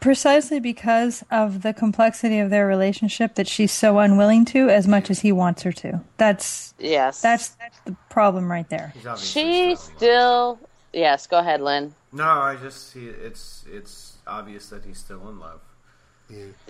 precisely 0.00 0.58
because 0.58 1.22
of 1.30 1.62
the 1.62 1.72
complexity 1.72 2.40
of 2.40 2.50
their 2.50 2.66
relationship 2.66 3.36
that 3.36 3.46
she's 3.46 3.70
so 3.70 4.00
unwilling 4.00 4.44
to 4.46 4.68
as 4.68 4.88
much 4.88 5.10
as 5.10 5.20
he 5.20 5.30
wants 5.30 5.62
her 5.62 5.70
to. 5.72 6.00
That's 6.16 6.74
Yes. 6.78 7.20
that's 7.20 7.50
that's 7.50 7.78
the 7.84 7.94
problem 8.10 8.50
right 8.50 8.68
there. 8.68 8.92
He's 8.94 9.06
obviously 9.06 9.42
she 9.42 9.74
still- 9.76 9.96
still 9.96 10.58
Yes, 10.94 11.26
go 11.26 11.38
ahead, 11.38 11.62
Lynn. 11.62 11.94
No, 12.12 12.24
I 12.24 12.56
just 12.56 12.92
he, 12.92 13.06
it's 13.06 13.64
it's 13.72 14.18
obvious 14.26 14.68
that 14.70 14.84
he's 14.84 14.98
still 14.98 15.26
in 15.30 15.38
love. 15.38 15.60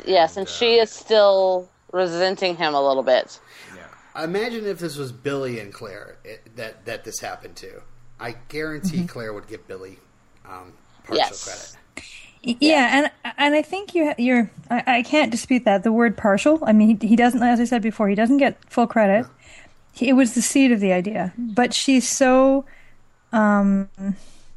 Yes, 0.04 0.36
and 0.36 0.48
she 0.48 0.76
is 0.78 0.90
still 0.90 1.68
resenting 1.92 2.56
him 2.56 2.74
a 2.74 2.80
little 2.86 3.02
bit. 3.02 3.38
Yeah. 3.76 4.24
Imagine 4.24 4.66
if 4.66 4.78
this 4.78 4.96
was 4.96 5.12
Billy 5.12 5.60
and 5.60 5.72
Claire 5.72 6.16
it, 6.24 6.56
that 6.56 6.84
that 6.86 7.04
this 7.04 7.20
happened 7.20 7.56
to. 7.56 7.82
I 8.20 8.36
guarantee 8.48 8.98
Mm-hmm. 8.98 9.06
Claire 9.06 9.32
would 9.32 9.46
give 9.48 9.66
Billy 9.66 9.98
um, 10.48 10.72
partial 11.04 11.16
Yes. 11.16 11.44
credit. 11.44 11.76
Y- 12.44 12.56
Yeah, 12.60 13.10
and 13.24 13.34
and 13.38 13.54
I 13.54 13.62
think 13.62 13.94
you 13.94 14.12
you're 14.18 14.50
I, 14.70 14.82
I 14.98 15.02
can't 15.02 15.30
dispute 15.30 15.64
that 15.64 15.82
the 15.84 15.92
word 15.92 16.16
partial. 16.16 16.58
I 16.64 16.72
mean, 16.72 16.98
he, 16.98 17.08
he 17.08 17.16
doesn't, 17.16 17.42
as 17.42 17.60
I 17.60 17.64
said 17.64 17.82
before, 17.82 18.08
he 18.08 18.14
doesn't 18.14 18.38
get 18.38 18.58
full 18.70 18.86
credit. 18.86 19.26
He, 19.92 20.08
it 20.08 20.14
was 20.14 20.34
the 20.34 20.42
seed 20.42 20.72
of 20.72 20.80
the 20.80 20.92
idea, 20.92 21.32
but 21.36 21.72
she's 21.74 22.08
so 22.08 22.64
um, 23.32 23.88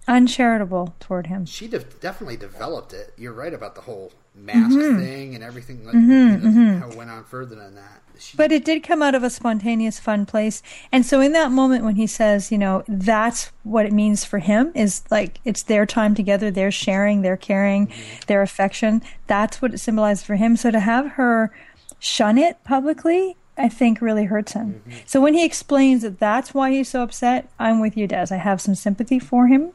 uncharitable 0.08 0.96
toward 1.00 1.28
him. 1.28 1.46
She 1.46 1.68
de- 1.68 1.80
definitely 1.80 2.38
developed 2.38 2.94
it. 2.94 3.14
You're 3.18 3.34
right 3.34 3.54
about 3.54 3.76
the 3.76 3.82
whole 3.82 4.12
mask 4.38 4.76
mm-hmm. 4.76 5.00
thing 5.00 5.36
and 5.36 5.44
everything. 5.44 5.86
Like, 5.86 5.96
mm-hmm, 5.96 6.12
you 6.12 6.30
know, 6.30 6.38
mm-hmm. 6.38 6.80
How 6.80 6.90
it 6.90 6.96
went 6.96 7.10
on 7.10 7.24
further 7.24 7.56
than 7.56 7.76
that. 7.76 8.02
She, 8.18 8.38
But 8.38 8.52
it 8.52 8.64
did 8.64 8.84
come 8.84 9.02
out 9.02 9.16
of 9.16 9.24
a 9.24 9.30
spontaneous, 9.30 10.00
fun 10.00 10.26
place. 10.26 10.62
And 10.92 11.06
so, 11.06 11.20
in 11.20 11.34
that 11.34 11.52
moment 11.52 11.84
when 11.84 11.96
he 11.96 12.08
says, 12.08 12.52
you 12.52 12.58
know, 12.58 12.84
that's 12.88 13.52
what 13.64 13.86
it 13.86 13.92
means 13.92 14.24
for 14.24 14.40
him 14.40 14.72
is 14.74 15.04
like 15.12 15.40
it's 15.44 15.64
their 15.64 15.86
time 15.86 16.16
together, 16.16 16.50
they're 16.50 16.72
sharing, 16.72 17.22
they're 17.22 17.38
caring, 17.38 17.92
their 18.28 18.42
affection. 18.42 19.02
That's 19.28 19.62
what 19.62 19.74
it 19.74 19.80
symbolizes 19.80 20.24
for 20.24 20.36
him. 20.36 20.56
So, 20.56 20.72
to 20.72 20.80
have 20.80 21.12
her 21.12 21.52
shun 22.00 22.38
it 22.38 22.64
publicly, 22.64 23.36
I 23.58 23.70
think 23.70 24.02
really 24.02 24.26
hurts 24.26 24.54
him. 24.54 24.82
So, 25.06 25.20
when 25.20 25.34
he 25.34 25.44
explains 25.44 26.02
that 26.04 26.20
that's 26.20 26.54
why 26.54 26.72
he's 26.72 26.90
so 26.90 27.04
upset, 27.04 27.50
I'm 27.60 27.82
with 27.82 27.98
you, 27.98 28.08
Des. 28.08 28.28
I 28.32 28.38
have 28.38 28.62
some 28.62 28.76
sympathy 28.76 29.20
for 29.20 29.48
him 29.48 29.72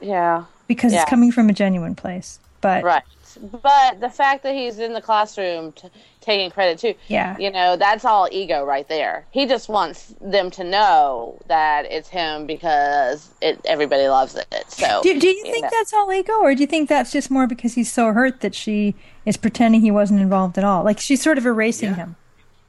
Yeah. 0.00 0.44
because 0.66 0.92
Yeah. 0.92 1.02
it's 1.02 1.10
coming 1.10 1.32
from 1.32 1.50
a 1.50 1.52
genuine 1.52 1.94
place. 1.94 2.38
But 2.62 2.82
Right. 2.84 3.02
But 3.42 4.00
the 4.00 4.08
fact 4.08 4.44
that 4.44 4.54
he's 4.54 4.78
in 4.78 4.92
the 4.92 5.00
classroom 5.00 5.72
t- 5.72 5.88
taking 6.20 6.50
credit 6.50 6.78
too, 6.78 6.94
Yeah. 7.08 7.36
you 7.38 7.50
know, 7.50 7.74
that's 7.76 8.04
all 8.04 8.28
ego 8.30 8.64
right 8.64 8.86
there. 8.88 9.26
He 9.32 9.46
just 9.46 9.68
wants 9.68 10.14
them 10.20 10.50
to 10.52 10.62
know 10.64 11.38
that 11.48 11.84
it's 11.90 12.08
him 12.08 12.46
because 12.46 13.30
it 13.40 13.60
everybody 13.64 14.06
loves 14.06 14.36
it. 14.36 14.64
So 14.68 15.02
Do, 15.02 15.18
do 15.18 15.26
you 15.26 15.42
think 15.42 15.64
know. 15.64 15.70
that's 15.72 15.92
all 15.92 16.12
ego, 16.12 16.34
or 16.40 16.54
do 16.54 16.60
you 16.60 16.66
think 16.68 16.88
that's 16.88 17.10
just 17.10 17.30
more 17.30 17.46
because 17.48 17.74
he's 17.74 17.90
so 17.92 18.12
hurt 18.12 18.40
that 18.42 18.54
she 18.54 18.94
is 19.26 19.36
pretending 19.36 19.80
he 19.80 19.90
wasn't 19.90 20.20
involved 20.20 20.56
at 20.56 20.62
all? 20.64 20.84
Like 20.84 21.00
she's 21.00 21.20
sort 21.20 21.36
of 21.36 21.44
erasing 21.44 21.90
Yeah. 21.90 21.96
him. 21.96 22.16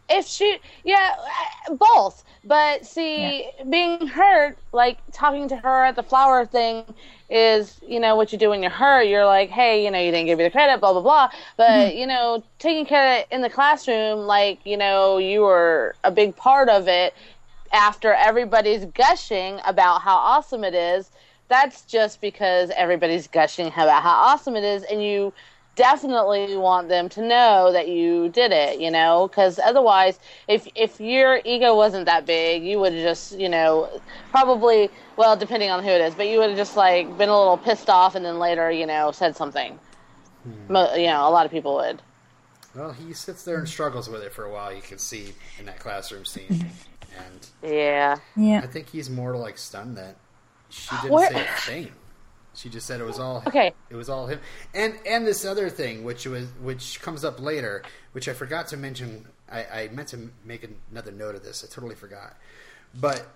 if 0.09 0.27
she 0.27 0.57
yeah 0.83 1.15
uh, 1.69 1.75
both 1.75 2.23
but 2.43 2.85
see 2.85 3.49
being 3.69 4.07
hurt 4.07 4.57
like 4.71 4.97
talking 5.11 5.47
to 5.47 5.55
her 5.55 5.85
at 5.85 5.95
the 5.95 6.03
flower 6.03 6.45
thing 6.45 6.83
is 7.29 7.79
you 7.87 7.99
know 7.99 8.15
what 8.15 8.31
you 8.31 8.37
do 8.37 8.49
when 8.49 8.61
you're 8.61 8.71
hurt. 8.71 9.03
You're 9.03 9.25
like 9.25 9.49
hey 9.49 9.83
you 9.83 9.91
know 9.91 9.99
you 9.99 10.11
didn't 10.11 10.27
give 10.27 10.37
me 10.37 10.43
the 10.43 10.51
credit 10.51 10.79
blah 10.79 10.93
blah 10.93 11.01
blah. 11.01 11.29
But 11.57 11.69
mm-hmm. 11.69 11.97
you 11.97 12.07
know 12.07 12.43
taking 12.59 12.85
credit 12.85 13.27
in 13.31 13.41
the 13.41 13.49
classroom 13.49 14.27
like 14.27 14.59
you 14.65 14.77
know 14.77 15.17
you 15.17 15.41
were 15.41 15.95
a 16.03 16.11
big 16.11 16.35
part 16.35 16.69
of 16.69 16.87
it 16.87 17.13
after 17.71 18.13
everybody's 18.13 18.85
gushing 18.85 19.59
about 19.65 20.01
how 20.01 20.15
awesome 20.15 20.63
it 20.63 20.75
is 20.75 21.09
that's 21.49 21.81
just 21.83 22.21
because 22.21 22.71
everybody's 22.75 23.27
gushing 23.27 23.67
about 23.67 24.01
how 24.01 24.13
awesome 24.13 24.55
it 24.55 24.63
is 24.63 24.83
and 24.83 25.03
you 25.03 25.33
definitely 25.75 26.55
want 26.55 26.87
them 26.87 27.09
to 27.09 27.21
know 27.21 27.71
that 27.71 27.87
you 27.87 28.29
did 28.29 28.51
it 28.51 28.79
you 28.79 28.91
know 28.91 29.27
because 29.27 29.59
otherwise 29.59 30.19
if 30.47 30.67
if 30.75 30.99
your 30.99 31.41
ego 31.45 31.75
wasn't 31.75 32.05
that 32.05 32.25
big 32.25 32.63
you 32.63 32.79
would 32.79 32.93
have 32.93 33.01
just 33.01 33.37
you 33.39 33.49
know 33.49 33.89
probably 34.29 34.87
well 35.17 35.35
depending 35.35 35.71
on 35.71 35.83
who 35.83 35.89
it 35.89 35.99
is 36.01 36.13
but 36.13 36.27
you 36.27 36.37
would 36.37 36.49
have 36.49 36.57
just 36.57 36.77
like 36.77 37.07
been 37.17 37.29
a 37.29 37.37
little 37.37 37.57
pissed 37.57 37.89
off 37.89 38.13
and 38.13 38.23
then 38.23 38.37
later 38.37 38.69
you 38.71 38.85
know 38.85 39.11
said 39.11 39.35
something 39.35 39.79
hmm. 40.43 40.73
Mo- 40.73 40.93
you 40.95 41.07
know 41.07 41.27
a 41.27 41.31
lot 41.31 41.45
of 41.45 41.51
people 41.51 41.75
would 41.75 42.01
well, 42.75 42.91
he 42.91 43.13
sits 43.13 43.43
there 43.43 43.59
and 43.59 43.69
struggles 43.69 44.09
with 44.09 44.23
it 44.23 44.33
for 44.33 44.45
a 44.45 44.51
while. 44.51 44.73
You 44.73 44.81
can 44.81 44.97
see 44.97 45.35
in 45.59 45.67
that 45.67 45.77
classroom 45.77 46.25
scene, 46.25 46.47
hmm. 46.47 47.19
and 47.19 47.47
yeah 47.71 48.17
Yeah. 48.35 48.61
I 48.63 48.65
think 48.65 48.89
he's 48.89 49.11
more 49.11 49.37
like 49.37 49.59
stunned 49.59 49.95
that 49.97 50.15
she 50.69 50.95
didn't 50.97 51.11
Where- 51.11 51.29
say 51.31 51.41
a 51.41 51.61
thing. 51.61 51.91
She 52.55 52.69
just 52.69 52.85
said 52.85 53.01
it 53.01 53.05
was 53.05 53.19
all 53.19 53.43
Okay. 53.47 53.73
It 53.89 53.95
was 53.95 54.09
all 54.09 54.27
him. 54.27 54.39
And 54.73 54.95
and 55.05 55.25
this 55.25 55.45
other 55.45 55.69
thing, 55.69 56.03
which 56.03 56.25
was 56.25 56.47
which 56.61 57.01
comes 57.01 57.23
up 57.23 57.39
later, 57.39 57.83
which 58.11 58.27
I 58.27 58.33
forgot 58.33 58.67
to 58.67 58.77
mention. 58.77 59.25
I, 59.51 59.65
I 59.65 59.89
meant 59.91 60.07
to 60.09 60.31
make 60.45 60.67
another 60.91 61.11
note 61.11 61.35
of 61.35 61.43
this. 61.43 61.63
I 61.63 61.73
totally 61.73 61.95
forgot. 61.95 62.37
But 62.99 63.27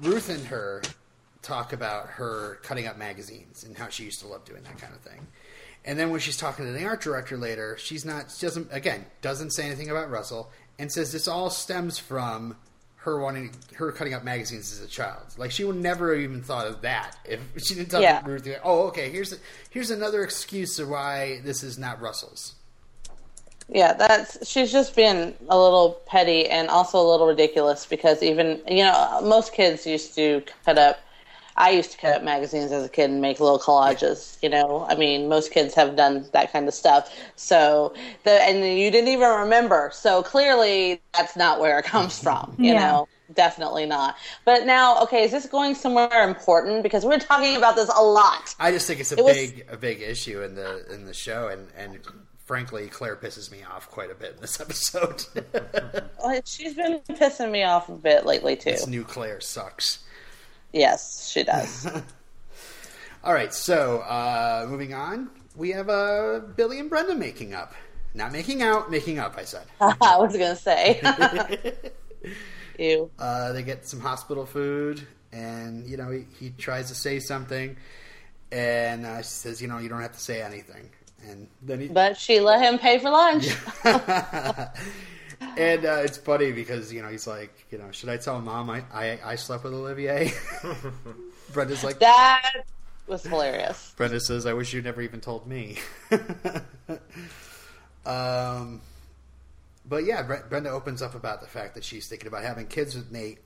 Ruth 0.00 0.28
and 0.28 0.44
her 0.46 0.82
talk 1.42 1.72
about 1.72 2.08
her 2.08 2.58
cutting 2.62 2.86
up 2.86 2.96
magazines 2.96 3.64
and 3.64 3.76
how 3.76 3.88
she 3.88 4.04
used 4.04 4.20
to 4.20 4.26
love 4.26 4.44
doing 4.44 4.62
that 4.62 4.78
kind 4.78 4.94
of 4.94 5.00
thing. 5.00 5.26
And 5.84 5.98
then 5.98 6.10
when 6.10 6.20
she's 6.20 6.38
talking 6.38 6.64
to 6.64 6.72
the 6.72 6.84
art 6.84 7.02
director 7.02 7.36
later, 7.36 7.76
she's 7.78 8.04
not 8.04 8.30
she 8.30 8.46
doesn't 8.46 8.68
again 8.72 9.04
doesn't 9.20 9.50
say 9.50 9.66
anything 9.66 9.90
about 9.90 10.10
Russell 10.10 10.50
and 10.78 10.90
says 10.90 11.12
this 11.12 11.28
all 11.28 11.50
stems 11.50 11.98
from 11.98 12.56
her 13.04 13.18
wanting 13.18 13.50
her 13.76 13.92
cutting 13.92 14.14
up 14.14 14.24
magazines 14.24 14.72
as 14.72 14.80
a 14.82 14.88
child. 14.88 15.22
Like 15.36 15.50
she 15.50 15.62
would 15.64 15.76
never 15.76 16.14
have 16.14 16.22
even 16.22 16.42
thought 16.42 16.66
of 16.66 16.80
that 16.82 17.16
if 17.24 17.40
she 17.58 17.74
didn't 17.74 17.90
tell 17.90 18.00
Yeah. 18.00 18.22
Ruth. 18.24 18.48
Oh, 18.64 18.86
okay. 18.88 19.10
Here's 19.10 19.38
here's 19.70 19.90
another 19.90 20.22
excuse 20.22 20.78
of 20.78 20.88
why 20.88 21.40
this 21.44 21.62
is 21.62 21.78
not 21.78 22.00
Russell's. 22.00 22.54
Yeah, 23.68 23.92
that's 23.94 24.46
she's 24.48 24.72
just 24.72 24.96
being 24.96 25.34
a 25.48 25.58
little 25.58 26.00
petty 26.06 26.48
and 26.48 26.68
also 26.68 26.98
a 26.98 27.06
little 27.06 27.26
ridiculous 27.26 27.86
because 27.86 28.22
even 28.22 28.60
you 28.68 28.84
know 28.84 29.20
most 29.22 29.52
kids 29.52 29.86
used 29.86 30.14
to 30.16 30.42
cut 30.64 30.78
up. 30.78 30.98
I 31.56 31.70
used 31.70 31.92
to 31.92 31.98
cut 31.98 32.16
up 32.16 32.22
magazines 32.22 32.72
as 32.72 32.84
a 32.84 32.88
kid 32.88 33.10
and 33.10 33.20
make 33.20 33.38
little 33.40 33.58
collages. 33.60 34.36
You 34.42 34.48
know, 34.48 34.86
I 34.88 34.94
mean, 34.96 35.28
most 35.28 35.52
kids 35.52 35.72
have 35.74 35.94
done 35.96 36.26
that 36.32 36.52
kind 36.52 36.66
of 36.66 36.74
stuff. 36.74 37.12
So 37.36 37.94
the 38.24 38.32
and 38.42 38.58
you 38.78 38.90
didn't 38.90 39.08
even 39.08 39.28
remember. 39.28 39.90
So 39.94 40.22
clearly, 40.22 41.00
that's 41.12 41.36
not 41.36 41.60
where 41.60 41.78
it 41.78 41.84
comes 41.84 42.18
from. 42.18 42.56
You 42.58 42.72
Yeah. 42.74 42.80
know, 42.90 43.08
definitely 43.34 43.86
not. 43.86 44.16
But 44.44 44.66
now, 44.66 45.00
okay, 45.04 45.22
is 45.22 45.30
this 45.30 45.46
going 45.46 45.74
somewhere 45.76 46.28
important? 46.28 46.82
Because 46.82 47.04
we're 47.04 47.18
talking 47.20 47.56
about 47.56 47.76
this 47.76 47.88
a 47.94 48.02
lot. 48.02 48.54
I 48.58 48.72
just 48.72 48.86
think 48.86 48.98
it's 49.00 49.12
a 49.12 49.18
It 49.18 49.24
was- 49.24 49.34
big 49.36 49.66
a 49.70 49.76
big 49.76 50.02
issue 50.02 50.42
in 50.42 50.54
the 50.56 50.84
in 50.92 51.06
the 51.06 51.14
show, 51.14 51.48
and 51.48 51.68
and 51.76 52.00
frankly, 52.44 52.88
Claire 52.88 53.16
pisses 53.16 53.50
me 53.52 53.62
off 53.62 53.88
quite 53.90 54.10
a 54.10 54.14
bit 54.14 54.34
in 54.34 54.40
this 54.40 54.60
episode. 54.60 55.24
Well, 56.22 56.40
She's 56.44 56.74
been 56.74 56.98
pissing 57.10 57.50
me 57.50 57.62
off 57.62 57.88
a 57.88 57.92
bit 57.92 58.26
lately 58.26 58.56
too. 58.56 58.72
this 58.72 58.86
new 58.86 59.04
Claire 59.04 59.40
sucks. 59.40 60.00
Yes, 60.74 61.30
she 61.30 61.44
does. 61.44 61.86
All 63.24 63.32
right, 63.32 63.54
so 63.54 64.00
uh, 64.00 64.66
moving 64.68 64.92
on, 64.92 65.30
we 65.54 65.70
have 65.70 65.88
uh, 65.88 66.40
Billy 66.56 66.80
and 66.80 66.90
Brenda 66.90 67.14
making 67.14 67.54
up. 67.54 67.74
Not 68.12 68.32
making 68.32 68.60
out, 68.60 68.90
making 68.90 69.18
up. 69.20 69.36
I 69.38 69.44
said. 69.44 69.66
I 69.80 70.18
was 70.18 70.32
gonna 70.36 70.56
say. 70.56 71.00
Ew. 72.78 73.10
Uh, 73.18 73.52
they 73.52 73.62
get 73.62 73.86
some 73.86 74.00
hospital 74.00 74.46
food, 74.46 75.06
and 75.32 75.86
you 75.86 75.96
know 75.96 76.10
he, 76.10 76.26
he 76.38 76.50
tries 76.50 76.88
to 76.88 76.94
say 76.94 77.20
something, 77.20 77.76
and 78.50 79.06
uh, 79.06 79.18
she 79.18 79.28
says, 79.28 79.62
"You 79.62 79.68
know, 79.68 79.78
you 79.78 79.88
don't 79.88 80.02
have 80.02 80.12
to 80.12 80.20
say 80.20 80.42
anything." 80.42 80.90
And 81.28 81.48
then 81.62 81.80
he, 81.80 81.88
But 81.88 82.18
she 82.18 82.40
let 82.40 82.60
him 82.60 82.78
pay 82.78 82.98
for 82.98 83.10
lunch. 83.10 83.48
And 85.56 85.84
uh, 85.84 86.02
it's 86.04 86.18
funny 86.18 86.52
because 86.52 86.92
you 86.92 87.02
know 87.02 87.08
he's 87.08 87.26
like, 87.26 87.66
you 87.70 87.78
know, 87.78 87.90
should 87.90 88.08
I 88.08 88.16
tell 88.16 88.40
mom 88.40 88.70
I 88.70 88.82
I, 88.92 89.18
I 89.24 89.34
slept 89.36 89.64
with 89.64 89.74
Olivier? 89.74 90.32
Brenda's 91.52 91.84
like, 91.84 91.98
That 92.00 92.64
was 93.06 93.22
hilarious. 93.22 93.94
Brenda 93.96 94.20
says, 94.20 94.46
"I 94.46 94.52
wish 94.52 94.72
you 94.72 94.82
never 94.82 95.02
even 95.02 95.20
told 95.20 95.46
me." 95.46 95.76
um, 98.06 98.80
but 99.86 100.04
yeah, 100.04 100.22
Bre- 100.22 100.46
Brenda 100.48 100.70
opens 100.70 101.02
up 101.02 101.14
about 101.14 101.40
the 101.40 101.46
fact 101.46 101.74
that 101.74 101.84
she's 101.84 102.08
thinking 102.08 102.28
about 102.28 102.42
having 102.42 102.66
kids 102.66 102.94
with 102.94 103.10
Nate, 103.12 103.38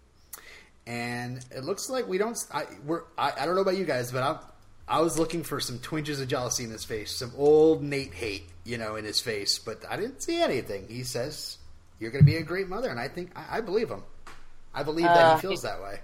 and 0.86 1.44
it 1.50 1.64
looks 1.64 1.90
like 1.90 2.06
we 2.06 2.18
don't. 2.18 2.38
I, 2.52 2.66
we're. 2.84 3.02
I, 3.16 3.32
I 3.40 3.46
don't 3.46 3.54
know 3.54 3.62
about 3.62 3.76
you 3.76 3.84
guys, 3.84 4.12
but 4.12 4.22
I'm. 4.22 4.38
I 4.86 5.00
was 5.02 5.18
looking 5.18 5.42
for 5.42 5.60
some 5.60 5.78
twinges 5.80 6.18
of 6.20 6.28
jealousy 6.28 6.64
in 6.64 6.70
his 6.70 6.84
face, 6.84 7.14
some 7.14 7.32
old 7.36 7.82
Nate 7.82 8.14
hate, 8.14 8.48
you 8.64 8.78
know, 8.78 8.96
in 8.96 9.04
his 9.04 9.20
face, 9.20 9.58
but 9.58 9.84
I 9.88 9.96
didn't 9.96 10.22
see 10.22 10.40
anything. 10.40 10.86
He 10.88 11.02
says, 11.02 11.57
"You're 11.98 12.10
going 12.10 12.24
to 12.24 12.30
be 12.30 12.36
a 12.36 12.42
great 12.42 12.68
mother," 12.68 12.90
and 12.90 13.00
I 13.00 13.08
think 13.08 13.30
I, 13.36 13.58
I 13.58 13.60
believe 13.60 13.90
him. 13.90 14.02
I 14.74 14.82
believe 14.82 15.06
that 15.06 15.16
Uh, 15.16 15.34
he 15.36 15.40
feels 15.40 15.62
that 15.62 15.80
way. 15.82 16.00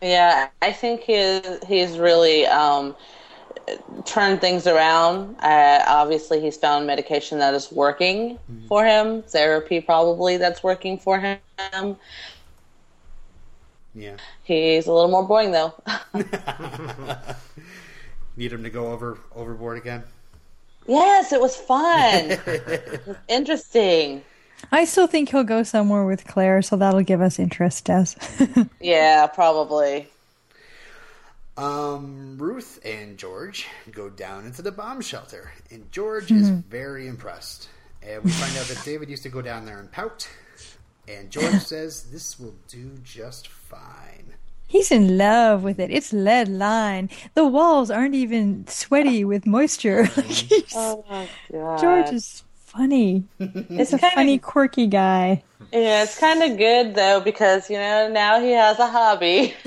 Yeah, 0.00 0.48
I 0.60 0.72
think 0.72 1.00
he's 1.02 1.42
he's 1.66 1.98
really 1.98 2.46
um, 2.46 2.94
turned 4.04 4.40
things 4.40 4.66
around. 4.66 5.36
Uh, 5.40 5.84
obviously, 5.86 6.40
he's 6.40 6.56
found 6.56 6.86
medication 6.86 7.38
that 7.38 7.54
is 7.54 7.70
working 7.72 8.38
for 8.68 8.84
him. 8.84 9.22
Therapy 9.22 9.80
probably 9.80 10.36
that's 10.36 10.62
working 10.62 10.98
for 10.98 11.18
him. 11.20 11.38
Yeah. 13.94 14.16
He's 14.42 14.86
a 14.86 14.92
little 14.92 15.10
more 15.10 15.26
boring 15.26 15.52
though. 15.52 15.74
Need 18.36 18.52
him 18.52 18.62
to 18.64 18.70
go 18.70 18.90
over 18.92 19.18
overboard 19.34 19.78
again. 19.78 20.02
yes, 20.86 21.32
it 21.32 21.40
was 21.40 21.56
fun, 21.56 22.38
interesting. 23.28 24.22
I 24.70 24.84
still 24.84 25.06
think 25.06 25.30
he'll 25.30 25.44
go 25.44 25.62
somewhere 25.62 26.04
with 26.04 26.26
Claire, 26.26 26.62
so 26.62 26.76
that'll 26.76 27.02
give 27.02 27.20
us 27.20 27.38
interest, 27.38 27.84
Des. 27.86 28.14
Yeah, 28.80 29.26
probably. 29.26 30.08
Um, 31.56 32.38
Ruth 32.38 32.80
and 32.84 33.18
George 33.18 33.66
go 33.90 34.08
down 34.08 34.46
into 34.46 34.62
the 34.62 34.72
bomb 34.72 35.00
shelter, 35.00 35.52
and 35.70 35.90
George 35.92 36.30
is 36.30 36.48
very 36.48 37.06
impressed. 37.08 37.68
And 38.02 38.24
we 38.24 38.30
find 38.30 38.56
out 38.56 38.66
that 38.66 38.82
David 38.84 39.10
used 39.10 39.22
to 39.24 39.28
go 39.28 39.42
down 39.42 39.66
there 39.66 39.78
and 39.78 39.90
pout, 39.92 40.28
and 41.06 41.30
George 41.30 41.60
says 41.60 42.04
this 42.04 42.40
will 42.40 42.54
do 42.68 42.90
just 43.04 43.48
fine. 43.48 44.34
He's 44.66 44.90
in 44.90 45.18
love 45.18 45.62
with 45.62 45.78
it. 45.78 45.90
It's 45.90 46.14
lead 46.14 46.48
line. 46.48 47.10
The 47.34 47.44
walls 47.46 47.90
aren't 47.90 48.14
even 48.14 48.66
sweaty 48.66 49.22
with 49.22 49.44
moisture. 49.44 50.08
Oh 50.74 51.04
my 51.10 51.28
god, 51.52 51.78
George 51.78 52.14
is 52.14 52.42
funny. 52.72 53.24
It's 53.38 53.92
a 53.92 53.98
funny, 53.98 54.38
quirky 54.38 54.86
guy. 54.86 55.42
Yeah, 55.72 56.02
it's 56.02 56.18
kind 56.18 56.42
of 56.42 56.58
good 56.58 56.94
though 56.94 57.20
because 57.20 57.70
you 57.70 57.76
know 57.78 58.08
now 58.08 58.40
he 58.40 58.50
has 58.52 58.78
a 58.78 58.86
hobby. 58.86 59.54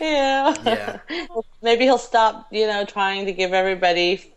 yeah. 0.00 0.54
Yeah. 0.64 0.98
Maybe 1.62 1.84
he'll 1.84 1.98
stop, 1.98 2.48
you 2.50 2.66
know, 2.66 2.84
trying 2.84 3.26
to 3.26 3.32
give 3.32 3.52
everybody 3.52 4.32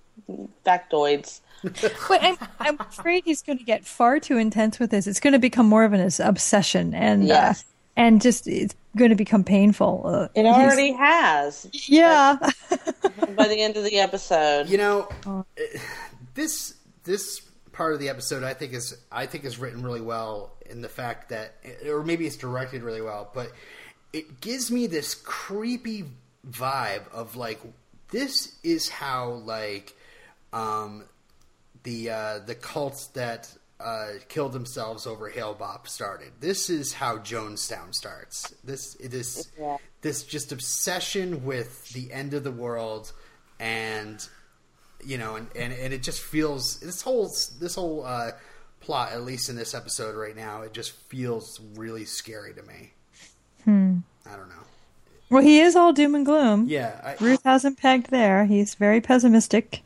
factoids. 0.66 1.42
But 1.64 2.24
I'm, 2.24 2.38
I'm 2.60 2.80
afraid 2.80 3.24
he's 3.26 3.42
going 3.42 3.58
to 3.58 3.64
get 3.64 3.86
far 3.86 4.20
too 4.20 4.38
intense 4.38 4.78
with 4.80 4.92
this. 4.92 5.08
It's 5.08 5.20
going 5.20 5.34
to 5.34 5.40
become 5.40 5.66
more 5.68 5.84
of 5.84 5.94
an 5.94 6.10
obsession, 6.20 6.94
and 6.94 7.26
Yes. 7.26 7.62
uh, 7.62 7.64
and 7.98 8.22
just 8.22 8.46
it's 8.48 8.76
going 8.96 9.10
to 9.10 9.16
become 9.16 9.44
painful. 9.44 10.04
Uh, 10.06 10.28
It 10.36 10.44
he's- 10.46 10.56
already 10.56 10.92
has 10.94 11.68
yeah. 11.88 12.38
by 13.36 13.48
the 13.48 13.60
end 13.62 13.78
of 13.78 13.84
the 13.84 13.98
episode. 14.00 14.70
You 14.70 14.78
know, 14.78 15.08
this 16.36 16.76
this 17.04 17.42
part 17.72 17.94
of 17.94 18.00
the 18.00 18.10
episode 18.10 18.44
I 18.44 18.54
think 18.54 18.74
is 18.74 18.96
I 19.12 19.26
think 19.26 19.44
is 19.46 19.58
written 19.58 19.84
really 19.84 20.02
well 20.02 20.54
in 20.70 20.82
the 20.82 20.90
fact 20.90 21.30
that, 21.30 21.56
or 21.88 22.04
maybe 22.04 22.26
it's 22.26 22.38
directed 22.38 22.84
really 22.84 23.02
well, 23.02 23.30
but 23.34 23.52
it 24.14 24.40
gives 24.42 24.72
me 24.72 24.88
this 24.88 25.14
creepy 25.16 26.06
vibe 26.50 27.08
of 27.12 27.36
like 27.36 27.60
this 28.12 28.58
is 28.64 28.88
how 28.90 29.30
like 29.46 29.94
um, 30.54 31.04
the 31.84 32.10
uh, 32.10 32.40
the 32.40 32.56
cults 32.56 33.08
that 33.08 33.52
uh, 33.80 34.12
killed 34.30 34.54
themselves 34.54 35.06
over 35.06 35.28
Hale-Bopp 35.30 35.86
started. 35.88 36.32
This 36.40 36.70
is 36.70 36.94
how 36.94 37.18
Jonestown 37.18 37.94
starts. 37.94 38.54
This 38.64 38.96
it 38.96 39.14
is 39.14 39.52
Yeah. 39.60 39.78
this 40.02 40.24
just 40.24 40.52
obsession 40.54 41.44
with 41.44 41.90
the 41.90 42.12
end 42.14 42.34
of 42.34 42.44
the 42.46 42.52
world 42.52 43.12
and 43.60 44.26
you 45.06 45.18
know 45.18 45.36
and, 45.36 45.48
and, 45.56 45.74
and 45.74 45.94
it 45.94 46.02
just 46.04 46.22
feels 46.22 46.80
this 46.80 47.02
whole 47.02 47.28
this 47.60 47.76
whole 47.76 48.06
uh, 48.06 48.32
plot 48.82 49.12
at 49.12 49.24
least 49.24 49.50
in 49.50 49.56
this 49.56 49.74
episode 49.74 50.16
right 50.16 50.36
now 50.36 50.62
it 50.62 50.74
just 50.74 50.92
feels 50.92 51.60
really 51.76 52.06
scary 52.06 52.54
to 52.54 52.64
me 52.64 52.92
i 53.68 54.36
don't 54.36 54.50
know 54.50 54.64
Well, 55.30 55.42
he 55.42 55.60
is 55.60 55.76
all 55.76 55.92
doom 55.94 56.14
and 56.16 56.26
gloom. 56.26 56.68
yeah 56.68 57.00
I, 57.20 57.24
Ruth 57.24 57.42
hasn't 57.44 57.78
pegged 57.80 58.12
there. 58.12 58.46
He's 58.46 58.76
very 58.76 59.02
pessimistic. 59.02 59.82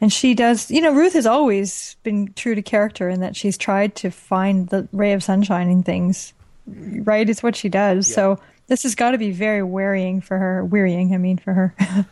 And 0.00 0.12
she 0.12 0.34
does, 0.34 0.70
you 0.70 0.80
know, 0.82 0.92
Ruth 0.92 1.12
has 1.14 1.24
always 1.24 1.96
been 2.02 2.32
true 2.34 2.54
to 2.56 2.62
character 2.62 3.08
in 3.08 3.20
that 3.20 3.34
she's 3.36 3.56
tried 3.56 3.94
to 3.96 4.10
find 4.10 4.68
the 4.68 4.88
ray 4.92 5.12
of 5.12 5.22
sunshine 5.22 5.70
in 5.70 5.82
things. 5.84 6.34
Right? 6.66 7.30
It's 7.30 7.42
what 7.44 7.54
she 7.56 7.68
does. 7.70 8.12
So 8.12 8.38
this 8.66 8.82
has 8.82 8.94
got 8.96 9.12
to 9.12 9.18
be 9.18 9.30
very 9.30 9.62
wearying 9.62 10.20
for 10.20 10.36
her. 10.36 10.64
Wearying, 10.64 11.14
I 11.14 11.18
mean, 11.18 11.38
for 11.38 11.54
her. 11.54 11.74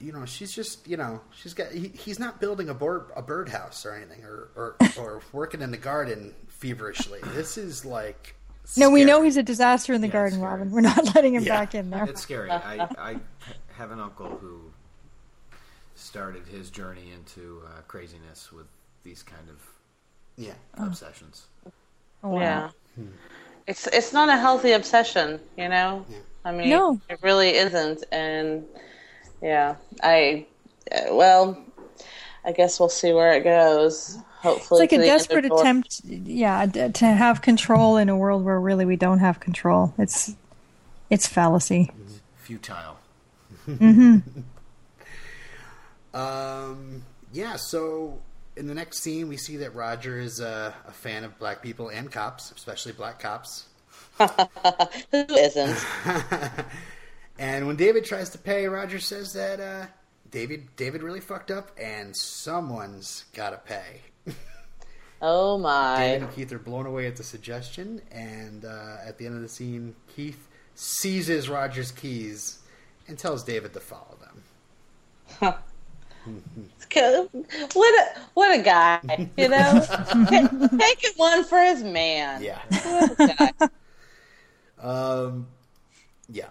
You 0.00 0.12
know 0.12 0.24
she's 0.24 0.52
just 0.52 0.86
you 0.88 0.96
know 0.96 1.20
she's 1.32 1.54
got 1.54 1.70
he, 1.72 1.88
he's 1.88 2.18
not 2.18 2.40
building 2.40 2.68
a 2.68 2.74
bird 2.74 3.06
a 3.16 3.22
birdhouse 3.22 3.84
or 3.84 3.92
anything 3.94 4.24
or, 4.24 4.48
or 4.56 4.76
or 4.98 5.20
working 5.32 5.60
in 5.62 5.70
the 5.70 5.76
garden 5.76 6.34
feverishly 6.48 7.20
this 7.34 7.56
is 7.58 7.84
like 7.84 8.34
no, 8.76 8.90
we 8.90 9.04
know 9.04 9.22
he's 9.22 9.38
a 9.38 9.42
disaster 9.42 9.94
in 9.94 10.02
the 10.02 10.08
Yeah, 10.08 10.12
garden. 10.12 10.40
Robin. 10.42 10.70
We're 10.70 10.82
not 10.82 11.02
letting 11.14 11.34
him 11.34 11.42
Yeah. 11.42 11.58
back 11.58 11.74
in 11.74 11.88
there. 11.88 12.04
It's 12.04 12.20
scary. 12.20 12.50
I, 12.50 12.86
I 12.98 13.16
have 13.78 13.92
an 13.92 13.98
uncle 13.98 14.28
who 14.28 14.60
started 15.94 16.46
his 16.46 16.68
journey 16.70 17.10
into 17.12 17.62
uh, 17.66 17.80
craziness 17.86 18.52
with 18.52 18.66
these 19.04 19.22
kind 19.22 19.48
of 19.48 19.56
yeah 20.36 20.52
obsessions. 20.74 21.46
Oh, 22.22 22.28
wow. 22.30 22.40
Yeah. 22.40 23.04
It's 23.66 23.86
it's 23.86 24.12
not 24.12 24.28
a 24.28 24.36
healthy 24.36 24.72
obsession, 24.72 25.40
you 25.56 25.68
know. 25.68 26.04
I 26.44 26.52
mean, 26.52 26.68
No. 26.68 27.00
it 27.08 27.18
really 27.22 27.54
isn't, 27.56 28.04
and 28.12 28.64
yeah, 29.42 29.76
I 30.02 30.46
uh, 30.90 31.14
well, 31.14 31.62
I 32.44 32.52
guess 32.52 32.78
we'll 32.80 32.88
see 32.88 33.12
where 33.12 33.32
it 33.32 33.44
goes. 33.44 34.18
Hopefully, 34.40 34.84
it's 34.84 34.92
like 34.92 34.98
a 34.98 35.02
the 35.02 35.10
end 35.10 35.20
of 35.20 35.26
desperate 35.26 35.44
attempt, 35.46 36.00
yeah, 36.04 36.66
d- 36.66 36.90
to 36.92 37.06
have 37.06 37.42
control 37.42 37.96
in 37.96 38.08
a 38.08 38.16
world 38.16 38.44
where 38.44 38.60
really 38.60 38.84
we 38.84 38.96
don't 38.96 39.18
have 39.18 39.40
control. 39.40 39.94
It's 39.98 40.34
it's 41.10 41.26
fallacy. 41.26 41.90
Futile. 42.36 42.96
Um, 46.14 47.04
yeah, 47.32 47.56
so 47.56 48.18
in 48.56 48.66
the 48.66 48.74
next 48.74 49.00
scene, 49.02 49.28
we 49.28 49.36
see 49.36 49.58
that 49.58 49.74
Roger 49.74 50.18
is 50.18 50.40
uh, 50.40 50.72
a 50.86 50.92
fan 50.92 51.22
of 51.22 51.38
black 51.38 51.62
people 51.62 51.90
and 51.90 52.10
cops, 52.10 52.50
especially 52.50 52.92
black 52.92 53.20
cops. 53.20 53.66
Who 54.18 54.26
isn't? 55.12 55.78
And 57.38 57.66
when 57.66 57.76
David 57.76 58.04
tries 58.04 58.30
to 58.30 58.38
pay, 58.38 58.66
Roger 58.66 58.98
says 58.98 59.32
that 59.34 59.60
uh, 59.60 59.86
David 60.30 60.68
David 60.76 61.02
really 61.02 61.20
fucked 61.20 61.50
up, 61.50 61.70
and 61.80 62.16
someone's 62.16 63.24
got 63.34 63.50
to 63.50 63.58
pay. 63.58 64.02
Oh 65.20 65.58
my! 65.58 65.96
David 65.98 66.22
and 66.22 66.32
Keith 66.32 66.52
are 66.52 66.60
blown 66.60 66.86
away 66.86 67.08
at 67.08 67.16
the 67.16 67.24
suggestion, 67.24 68.00
and 68.12 68.64
uh, 68.64 68.98
at 69.04 69.18
the 69.18 69.26
end 69.26 69.34
of 69.34 69.42
the 69.42 69.48
scene, 69.48 69.96
Keith 70.14 70.46
seizes 70.76 71.48
Roger's 71.48 71.90
keys 71.90 72.60
and 73.08 73.18
tells 73.18 73.42
David 73.42 73.72
to 73.72 73.80
follow 73.80 74.16
them. 75.40 75.54
What 77.74 77.94
a 77.94 78.20
what 78.34 78.58
a 78.58 78.62
guy, 78.62 79.30
you 79.36 79.48
know. 79.48 79.84
Taking 80.78 81.10
one 81.16 81.42
for 81.44 81.58
his 81.58 81.82
man. 81.82 82.42
Yeah. 82.42 82.58
What 82.70 83.20
a 83.20 83.50
guy. 84.80 84.86
Um, 84.86 85.46
yeah. 86.28 86.48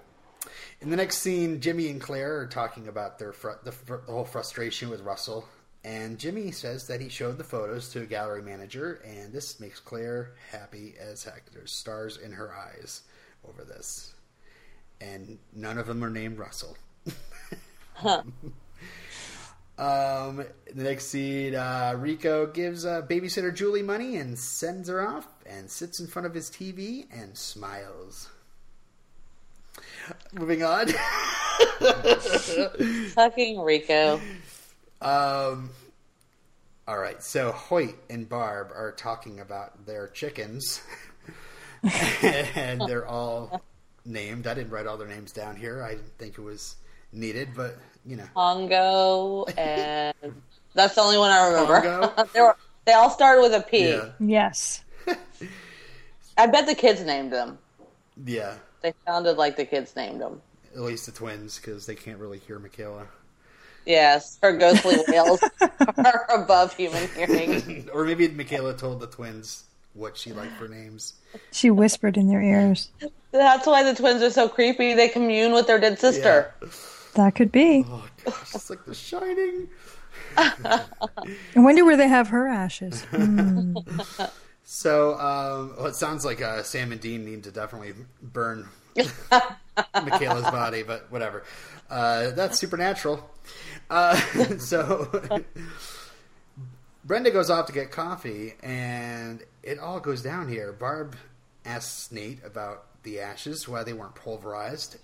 In 0.87 0.91
the 0.91 0.95
next 0.95 1.17
scene, 1.17 1.59
Jimmy 1.59 1.89
and 1.89 1.99
Claire 1.99 2.39
are 2.39 2.47
talking 2.47 2.87
about 2.87 3.19
their 3.19 3.33
fr- 3.33 3.59
the, 3.65 3.73
fr- 3.73 4.05
the 4.05 4.13
whole 4.13 4.23
frustration 4.23 4.89
with 4.89 5.01
Russell, 5.01 5.45
and 5.83 6.17
Jimmy 6.17 6.49
says 6.51 6.87
that 6.87 7.01
he 7.01 7.09
showed 7.09 7.37
the 7.37 7.43
photos 7.43 7.89
to 7.89 8.03
a 8.03 8.05
gallery 8.05 8.41
manager, 8.41 9.01
and 9.05 9.33
this 9.33 9.59
makes 9.59 9.81
Claire 9.81 10.35
happy 10.49 10.93
as 10.97 11.25
heck. 11.25 11.51
There's 11.51 11.73
stars 11.73 12.15
in 12.15 12.31
her 12.31 12.55
eyes 12.55 13.01
over 13.45 13.65
this, 13.65 14.13
and 15.01 15.37
none 15.53 15.77
of 15.77 15.87
them 15.87 16.01
are 16.05 16.09
named 16.09 16.39
Russell. 16.39 16.77
Um, 19.79 20.43
the 20.73 20.83
next 20.83 21.09
scene, 21.09 21.53
uh, 21.53 21.93
Rico 21.95 22.47
gives 22.47 22.83
uh, 22.83 23.03
babysitter 23.03 23.53
Julie 23.53 23.83
money 23.83 24.17
and 24.17 24.39
sends 24.39 24.89
her 24.89 25.07
off 25.07 25.27
and 25.45 25.69
sits 25.69 25.99
in 25.99 26.07
front 26.07 26.25
of 26.25 26.33
his 26.33 26.49
TV 26.49 27.05
and 27.11 27.37
smiles. 27.37 28.31
Moving 30.33 30.63
on. 30.63 30.87
Fucking 33.13 33.59
Rico. 33.61 34.19
um, 35.01 35.69
all 36.87 36.97
right, 36.97 37.21
so 37.23 37.51
Hoyt 37.51 37.95
and 38.09 38.27
Barb 38.29 38.71
are 38.73 38.91
talking 38.93 39.39
about 39.39 39.85
their 39.85 40.07
chickens, 40.07 40.81
and 42.23 42.81
they're 42.87 43.07
all 43.07 43.61
named. 44.05 44.47
I 44.47 44.53
didn't 44.53 44.71
write 44.71 44.87
all 44.87 44.97
their 44.97 45.07
names 45.07 45.31
down 45.31 45.55
here. 45.55 45.83
I 45.83 45.91
didn't 45.95 46.17
think 46.17 46.37
it 46.37 46.41
was 46.41 46.75
needed, 47.11 47.49
but 47.55 47.77
you 48.05 48.15
know. 48.15 48.27
Pongo 48.33 49.45
and 49.57 50.13
that's 50.73 50.95
the 50.95 51.01
only 51.01 51.17
one 51.17 51.31
I 51.31 51.47
remember. 51.47 52.13
They 52.33 52.41
were 52.41 52.55
they 52.85 52.93
all 52.93 53.09
started 53.09 53.41
with 53.41 53.53
a 53.53 53.61
P. 53.61 53.89
Yeah, 53.89 54.09
Yes. 54.19 54.83
I 56.37 56.45
bet 56.47 56.67
the 56.67 56.75
kids 56.75 57.01
named 57.03 57.33
them. 57.33 57.57
yeah. 58.25 58.55
They 58.81 58.93
sounded 59.05 59.37
like 59.37 59.57
the 59.57 59.65
kids 59.65 59.95
named 59.95 60.21
them. 60.21 60.41
At 60.75 60.81
least 60.81 61.05
the 61.05 61.11
twins, 61.11 61.57
because 61.57 61.85
they 61.85 61.95
can't 61.95 62.19
really 62.19 62.39
hear 62.39 62.59
Michaela. 62.59 63.07
Yes, 63.85 64.37
her 64.43 64.51
ghostly 64.51 64.97
wails 65.07 65.39
are 65.97 66.25
above 66.29 66.75
human 66.75 67.07
hearing. 67.09 67.89
or 67.93 68.03
maybe 68.03 68.27
Michaela 68.27 68.75
told 68.75 68.99
the 68.99 69.07
twins 69.07 69.63
what 69.93 70.17
she 70.17 70.33
liked 70.33 70.57
for 70.57 70.67
names. 70.67 71.13
She 71.51 71.71
whispered 71.71 72.17
in 72.17 72.27
their 72.27 72.41
ears. 72.41 72.89
That's 73.31 73.65
why 73.65 73.83
the 73.83 73.95
twins 73.95 74.21
are 74.21 74.29
so 74.29 74.47
creepy. 74.49 74.93
They 74.93 75.07
commune 75.07 75.53
with 75.53 75.67
their 75.67 75.79
dead 75.79 75.99
sister. 75.99 76.53
That 77.15 77.33
could 77.33 77.51
be. 77.51 77.85
Oh 77.87 78.07
gosh, 78.23 78.55
it's 78.55 78.69
like 78.69 78.85
The 78.85 78.93
Shining. 78.93 79.69
I 80.37 80.85
wonder 81.55 81.83
where 81.83 81.97
they 81.97 82.07
have 82.07 82.27
her 82.27 82.47
ashes. 82.47 83.03
Hmm. 83.05 83.75
So, 84.69 85.13
um, 85.13 85.75
well, 85.77 85.85
it 85.85 85.95
sounds 85.95 86.25
like 86.25 86.41
uh, 86.41 86.61
Sam 86.61 86.91
and 86.91 86.99
Dean 86.99 87.23
need 87.23 87.45
to 87.45 87.51
definitely 87.51 87.93
burn 88.21 88.67
Michaela's 89.95 90.51
body, 90.51 90.83
but 90.83 91.09
whatever. 91.09 91.45
Uh, 91.89 92.31
that's 92.31 92.59
supernatural. 92.59 93.29
Uh, 93.89 94.17
so, 94.57 95.23
Brenda 97.05 97.31
goes 97.31 97.49
off 97.49 97.67
to 97.67 97.71
get 97.71 97.91
coffee, 97.91 98.55
and 98.61 99.41
it 99.63 99.79
all 99.79 100.01
goes 100.01 100.21
down 100.21 100.49
here. 100.49 100.73
Barb 100.73 101.15
asks 101.63 102.11
Nate 102.11 102.43
about 102.43 103.01
the 103.03 103.21
ashes, 103.21 103.69
why 103.69 103.83
they 103.83 103.93
weren't 103.93 104.15
pulverized. 104.15 104.97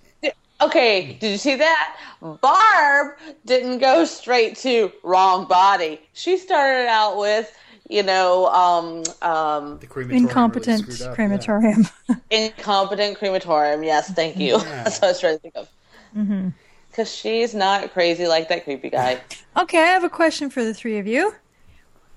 Okay, 0.60 1.18
did 1.22 1.32
you 1.32 1.38
see 1.38 1.56
that? 1.56 1.98
Barb 2.22 3.18
didn't 3.46 3.80
go 3.80 4.04
straight 4.04 4.58
to 4.58 4.92
wrong 5.04 5.46
body. 5.46 6.02
She 6.12 6.38
started 6.38 6.88
out 6.90 7.18
with, 7.18 7.54
you 7.94 8.02
know, 8.04 8.48
um, 8.48 9.04
um, 9.22 9.78
The 9.80 9.88
crematorium 9.88 10.26
Incompetent 10.26 10.88
really 10.88 11.04
up, 11.04 11.16
crematorium. 11.16 11.88
incompetent 12.32 13.18
crematorium. 13.20 13.84
Yes, 13.84 14.12
thank 14.12 14.38
you. 14.38 14.58
Yeah. 14.58 14.60
That's 14.84 15.00
what 15.00 15.08
I 15.08 15.12
was 15.12 15.20
trying 15.20 15.36
to 15.38 15.42
think 15.42 15.56
of. 15.56 16.54
Because 16.90 17.14
she's 17.14 17.54
not 17.56 17.94
crazy 17.94 18.28
like 18.28 18.50
that 18.50 18.64
creepy 18.64 18.90
guy. 18.90 19.22
okay, 19.58 19.80
I 19.80 19.88
have 19.88 20.04
a 20.04 20.10
question 20.10 20.50
for 20.50 20.64
the 20.64 20.74
three 20.74 20.98
of 20.98 21.08
you. 21.08 21.34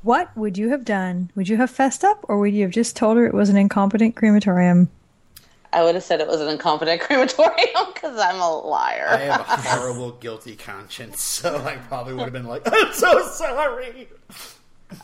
What 0.03 0.35
would 0.37 0.57
you 0.57 0.71
have 0.71 0.85
done? 0.85 1.31
Would 1.35 1.49
you 1.49 1.57
have 1.57 1.71
fessed 1.71 2.05
up, 2.05 2.25
or 2.29 2.39
would 2.39 2.55
you 2.55 2.63
have 2.63 2.71
just 2.71 2.95
told 2.97 3.17
her 3.17 3.27
it 3.27 3.35
was 3.35 3.49
an 3.49 3.57
incompetent 3.57 4.15
crematorium? 4.17 4.89
I 5.73 5.83
would 5.83 5.95
have 5.95 6.05
said 6.05 6.21
it 6.21 6.29
was 6.29 6.41
an 6.41 6.49
incompetent 6.49 7.01
crematorium 7.03 7.93
because 7.93 8.19
I'm 8.19 8.41
a 8.41 8.51
liar. 8.51 9.09
I 9.11 9.17
have 9.19 9.41
a 9.41 9.45
horrible 9.45 10.13
guilty 10.13 10.57
conscience, 10.57 11.21
so 11.41 11.57
I 11.67 11.77
probably 11.77 12.15
would 12.15 12.23
have 12.25 12.33
been 12.33 12.47
like, 12.47 12.63
"I'm 12.67 12.93
so 12.93 13.27
sorry." 13.33 14.09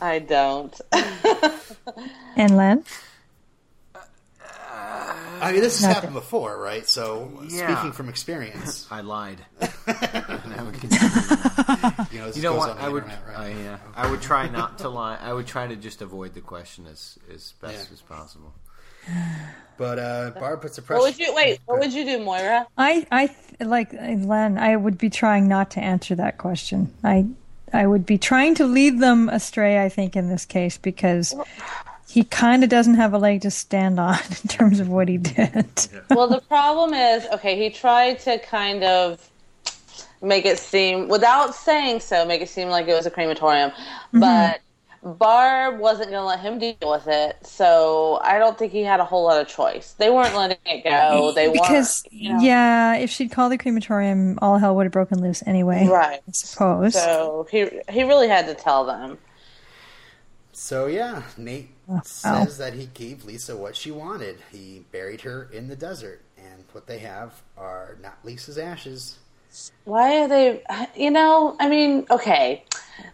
I 0.01 0.19
don't. 0.19 0.79
And 2.35 2.55
Len? 2.57 2.83
I 5.41 5.51
mean, 5.51 5.61
this 5.61 5.75
has 5.75 5.81
Nothing. 5.81 5.95
happened 5.95 6.13
before, 6.13 6.57
right? 6.57 6.87
So, 6.87 7.43
Yeah. 7.49 7.73
speaking 7.75 7.91
from 7.91 8.07
experience, 8.09 8.87
I 8.91 9.01
lied. 9.01 9.39
And 9.59 10.53
I 10.57 10.63
would 10.63 10.73
continue. 10.79 11.09
you 12.11 12.19
know, 12.19 12.27
this 12.27 12.37
You 12.37 12.43
know 12.43 12.53
goes 12.53 12.59
what? 12.59 12.69
on 12.71 12.77
the 12.77 12.83
I 12.83 12.89
would. 12.89 13.03
internet, 13.03 13.27
right? 13.27 13.37
I, 13.37 13.49
yeah, 13.49 13.77
I 13.95 14.09
would 14.09 14.21
try 14.21 14.47
not 14.47 14.77
to 14.79 14.89
lie. 14.89 15.17
I 15.21 15.33
would 15.33 15.45
try 15.47 15.67
to 15.67 15.75
just 15.75 16.01
avoid 16.01 16.33
the 16.33 16.41
question 16.41 16.87
as 16.89 17.19
as 17.33 17.53
best 17.61 17.87
Yeah. 17.89 17.93
as 17.93 18.01
possible. 18.01 18.53
But 19.75 19.97
uh, 19.99 20.31
Barb 20.39 20.61
puts 20.61 20.77
a 20.77 20.81
what 20.81 20.85
pressure. 20.87 21.01
would 21.01 21.17
you 21.19 21.33
wait? 21.35 21.59
What 21.65 21.79
would 21.79 21.91
you 21.91 22.05
do, 22.05 22.19
Moira? 22.19 22.67
I, 22.77 23.07
I 23.11 23.25
th- 23.27 23.67
like 23.67 23.91
Len. 23.91 24.57
I 24.59 24.75
would 24.75 24.99
be 24.99 25.09
trying 25.09 25.47
not 25.47 25.71
to 25.71 25.79
answer 25.81 26.13
that 26.15 26.37
question. 26.37 26.93
I, 27.03 27.25
I 27.73 27.87
would 27.87 28.05
be 28.05 28.17
trying 28.17 28.55
to 28.55 28.65
lead 28.65 28.99
them 28.99 29.29
astray. 29.29 29.83
I 29.83 29.89
think 29.89 30.15
in 30.15 30.29
this 30.29 30.45
case 30.45 30.77
because 30.77 31.35
he 32.13 32.23
kind 32.23 32.63
of 32.63 32.69
doesn't 32.69 32.93
have 32.93 33.13
a 33.13 33.17
leg 33.17 33.41
to 33.41 33.51
stand 33.51 33.99
on 33.99 34.19
in 34.29 34.47
terms 34.47 34.79
of 34.79 34.87
what 34.87 35.07
he 35.07 35.17
did. 35.17 35.87
well, 36.11 36.27
the 36.27 36.41
problem 36.47 36.93
is, 36.93 37.25
okay, 37.33 37.57
he 37.57 37.69
tried 37.69 38.19
to 38.19 38.37
kind 38.37 38.83
of 38.83 39.29
make 40.21 40.45
it 40.45 40.59
seem, 40.59 41.07
without 41.07 41.55
saying 41.55 41.99
so, 41.99 42.25
make 42.25 42.41
it 42.41 42.49
seem 42.49 42.69
like 42.69 42.87
it 42.87 42.93
was 42.93 43.05
a 43.05 43.11
crematorium, 43.11 43.71
mm-hmm. 43.71 44.19
but 44.19 44.61
Barb 45.03 45.79
wasn't 45.79 46.11
going 46.11 46.21
to 46.21 46.25
let 46.25 46.39
him 46.39 46.59
deal 46.59 46.75
with 46.83 47.07
it, 47.07 47.45
so 47.45 48.19
I 48.23 48.39
don't 48.39 48.57
think 48.57 48.71
he 48.71 48.83
had 48.83 49.01
a 49.01 49.05
whole 49.05 49.25
lot 49.25 49.41
of 49.41 49.47
choice. 49.49 49.93
They 49.93 50.09
weren't 50.09 50.33
letting 50.33 50.57
it 50.65 50.83
go. 50.85 51.33
They 51.33 51.51
because 51.51 52.03
weren't, 52.05 52.21
you 52.23 52.33
know. 52.33 52.39
yeah, 52.39 52.95
if 52.95 53.09
she'd 53.09 53.29
called 53.31 53.51
the 53.51 53.57
crematorium, 53.57 54.39
all 54.41 54.57
hell 54.59 54.75
would 54.75 54.85
have 54.85 54.93
broken 54.93 55.21
loose 55.21 55.43
anyway. 55.45 55.87
right. 55.87 56.21
I 56.27 56.31
suppose. 56.31 56.93
So 56.93 57.47
he 57.51 57.69
he 57.89 58.03
really 58.03 58.29
had 58.29 58.45
to 58.47 58.55
tell 58.55 58.85
them. 58.85 59.17
So 60.53 60.85
yeah, 60.85 61.23
Nate 61.37 61.69
Oh, 61.89 61.99
says 62.05 62.57
that 62.59 62.73
he 62.75 62.85
gave 62.85 63.25
Lisa 63.25 63.57
what 63.57 63.75
she 63.75 63.91
wanted. 63.91 64.37
He 64.51 64.85
buried 64.91 65.21
her 65.21 65.49
in 65.51 65.67
the 65.67 65.75
desert, 65.75 66.21
and 66.37 66.63
what 66.71 66.87
they 66.87 66.99
have 66.99 67.41
are 67.57 67.97
not 68.01 68.19
Lisa's 68.23 68.57
ashes. 68.57 69.17
Why 69.85 70.19
are 70.23 70.27
they? 70.27 70.61
You 70.95 71.11
know, 71.11 71.55
I 71.59 71.67
mean, 71.69 72.05
okay, 72.09 72.63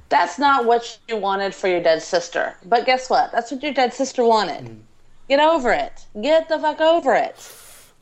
that's 0.10 0.38
not 0.40 0.66
what 0.66 0.98
you 1.08 1.18
wanted 1.18 1.54
for 1.56 1.68
your 1.68 1.82
dead 1.82 2.02
sister. 2.02 2.56
But 2.66 2.86
guess 2.86 3.10
what? 3.10 3.32
That's 3.32 3.52
what 3.52 3.62
your 3.64 3.74
dead 3.74 3.94
sister 3.94 4.24
wanted. 4.24 4.66
Mm. 4.66 4.80
Get 5.28 5.40
over 5.40 5.72
it. 5.72 6.06
Get 6.22 6.50
the 6.50 6.58
fuck 6.60 6.80
over 6.82 7.14
it. 7.16 7.36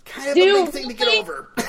Kind 0.05 0.29
of 0.29 0.35
Do 0.35 0.41
a 0.41 0.45
you 0.45 0.65
big 0.65 0.73
thing 0.73 0.87
to 0.89 0.93
get 0.93 1.07
over. 1.19 1.49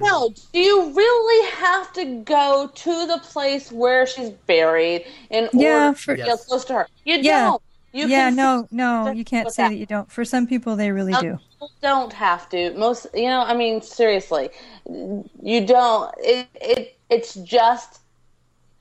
No, 0.00 0.34
do 0.52 0.58
you 0.58 0.92
really 0.92 1.50
have 1.52 1.92
to 1.92 2.22
go 2.24 2.70
to 2.74 3.06
the 3.06 3.18
place 3.22 3.70
where 3.70 4.04
she's 4.04 4.30
buried 4.30 5.06
in 5.30 5.48
Yeah, 5.52 5.86
order 5.86 5.96
for- 5.96 6.16
to 6.16 6.22
feel 6.24 6.26
Yes. 6.34 6.44
close 6.46 6.64
to 6.66 6.72
her? 6.74 6.88
You 7.04 7.18
Yeah. 7.18 7.44
don't. 7.44 7.62
You 7.92 8.06
yeah, 8.06 8.30
no, 8.30 8.68
no, 8.70 9.10
you 9.10 9.24
can't 9.24 9.50
say 9.50 9.64
that. 9.64 9.68
that 9.70 9.76
you 9.76 9.86
don't. 9.86 10.10
For 10.10 10.24
some 10.24 10.46
people, 10.46 10.76
they 10.76 10.92
really 10.92 11.12
Some 11.12 11.22
do. 11.22 11.38
people 11.50 11.72
don't 11.82 12.12
have 12.12 12.48
to. 12.50 12.72
Most, 12.74 13.06
you 13.14 13.26
know, 13.26 13.40
I 13.40 13.54
mean, 13.54 13.82
seriously, 13.82 14.50
you 14.86 15.66
don't. 15.66 16.14
It, 16.18 16.48
it, 16.54 16.96
it's 17.08 17.34
just, 17.34 18.00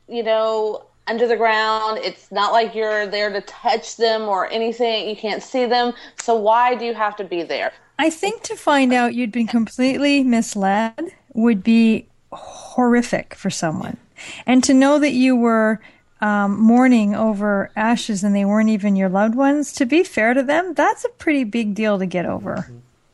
you 0.07 0.21
know, 0.21 0.85
under 1.07 1.27
the 1.27 1.35
ground. 1.35 1.99
It's 2.03 2.31
not 2.31 2.51
like 2.51 2.75
you're 2.75 3.07
there 3.07 3.31
to 3.31 3.41
touch 3.41 3.97
them 3.97 4.23
or 4.23 4.47
anything. 4.51 5.09
You 5.09 5.15
can't 5.15 5.41
see 5.41 5.65
them. 5.65 5.93
So 6.21 6.35
why 6.35 6.75
do 6.75 6.85
you 6.85 6.93
have 6.93 7.15
to 7.15 7.23
be 7.23 7.41
there? 7.41 7.73
I 7.97 8.11
think 8.11 8.43
to 8.43 8.55
find 8.55 8.93
out 8.93 9.15
you'd 9.15 9.31
been 9.31 9.47
completely 9.47 10.23
misled 10.23 11.11
would 11.33 11.63
be 11.63 12.07
horrific 12.31 13.33
for 13.33 13.49
someone. 13.49 13.97
And 14.45 14.63
to 14.65 14.73
know 14.73 14.99
that 14.99 15.13
you 15.13 15.35
were 15.35 15.81
um, 16.21 16.59
mourning 16.59 17.15
over 17.15 17.71
ashes 17.75 18.23
and 18.23 18.35
they 18.35 18.45
weren't 18.45 18.69
even 18.69 18.95
your 18.95 19.09
loved 19.09 19.35
ones, 19.35 19.71
to 19.73 19.85
be 19.85 20.03
fair 20.03 20.33
to 20.33 20.43
them, 20.43 20.73
that's 20.73 21.05
a 21.05 21.09
pretty 21.09 21.43
big 21.43 21.73
deal 21.73 21.97
to 21.99 22.05
get 22.05 22.25
over. 22.25 22.69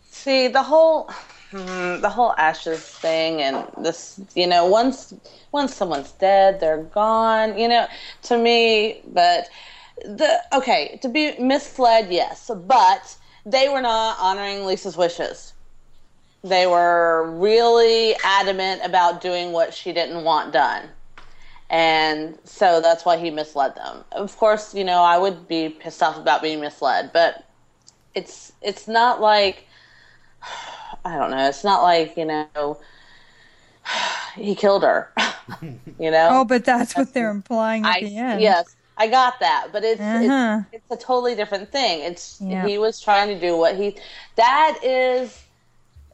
See 0.10 0.48
the 0.48 0.64
whole, 0.64 1.10
hmm, 1.52 2.02
the 2.02 2.10
whole 2.10 2.34
ashes 2.38 2.82
thing, 2.82 3.42
and 3.42 3.66
this, 3.78 4.20
you 4.34 4.48
know, 4.48 4.66
once 4.66 5.14
once 5.52 5.74
someone's 5.74 6.12
dead, 6.14 6.60
they're 6.60 6.84
gone. 6.84 7.58
You 7.58 7.68
know, 7.68 7.88
to 8.24 8.38
me, 8.38 9.02
but 9.08 9.50
the 10.04 10.42
okay 10.52 11.00
to 11.02 11.10
be 11.10 11.38
misled, 11.38 12.12
yes, 12.12 12.50
but 12.54 13.16
they 13.46 13.70
were 13.70 13.82
not 13.82 14.18
honoring 14.20 14.66
Lisa's 14.66 14.98
wishes. 14.98 15.54
They 16.44 16.68
were 16.68 17.32
really 17.32 18.16
adamant 18.24 18.82
about 18.84 19.22
doing 19.22 19.52
what 19.52 19.74
she 19.74 19.94
didn't 19.94 20.24
want 20.24 20.54
done. 20.54 20.90
And 21.70 22.40
so 22.46 22.82
that's 22.82 23.06
why 23.06 23.18
he 23.18 23.32
misled 23.32 23.76
them. 23.76 24.04
Of 24.12 24.38
course, 24.38 24.74
you 24.76 24.84
know, 24.84 25.02
I 25.04 25.18
would 25.18 25.48
be 25.48 25.70
pissed 25.70 26.04
off 26.04 26.18
about 26.18 26.42
being 26.42 26.62
misled, 26.62 27.12
but 27.14 27.44
it's 28.16 28.54
it's 28.62 28.88
not 28.88 29.22
like 29.22 29.68
I 31.06 31.18
don't 31.18 31.32
know. 31.32 31.48
It's 31.50 31.64
not 31.64 31.84
like 31.84 32.18
you 32.18 32.26
know 32.26 32.80
he 34.36 34.56
killed 34.56 34.84
her. 34.84 35.14
you 35.62 36.12
know. 36.12 36.30
Oh, 36.30 36.46
but 36.46 36.66
that's 36.66 36.96
what 36.98 37.14
they're 37.14 37.30
implying 37.32 37.88
at 37.88 38.00
I 38.00 38.00
the 38.00 38.18
end. 38.18 38.58
yes, 38.58 38.76
I 38.98 39.08
got 39.08 39.40
that, 39.42 39.70
but 39.72 39.84
it's 39.84 40.14
Uh-huh. 40.14 40.20
it's, 40.20 40.66
it's 40.72 40.92
a 40.92 40.98
totally 40.98 41.36
different 41.36 41.72
thing. 41.72 42.02
It's 42.04 42.40
Yeah. 42.40 42.58
he 42.62 42.78
was 42.78 43.00
trying 43.02 43.30
to 43.30 43.40
do 43.40 43.58
what 43.58 43.76
he 43.76 43.98
that 44.38 44.80
is 44.84 45.45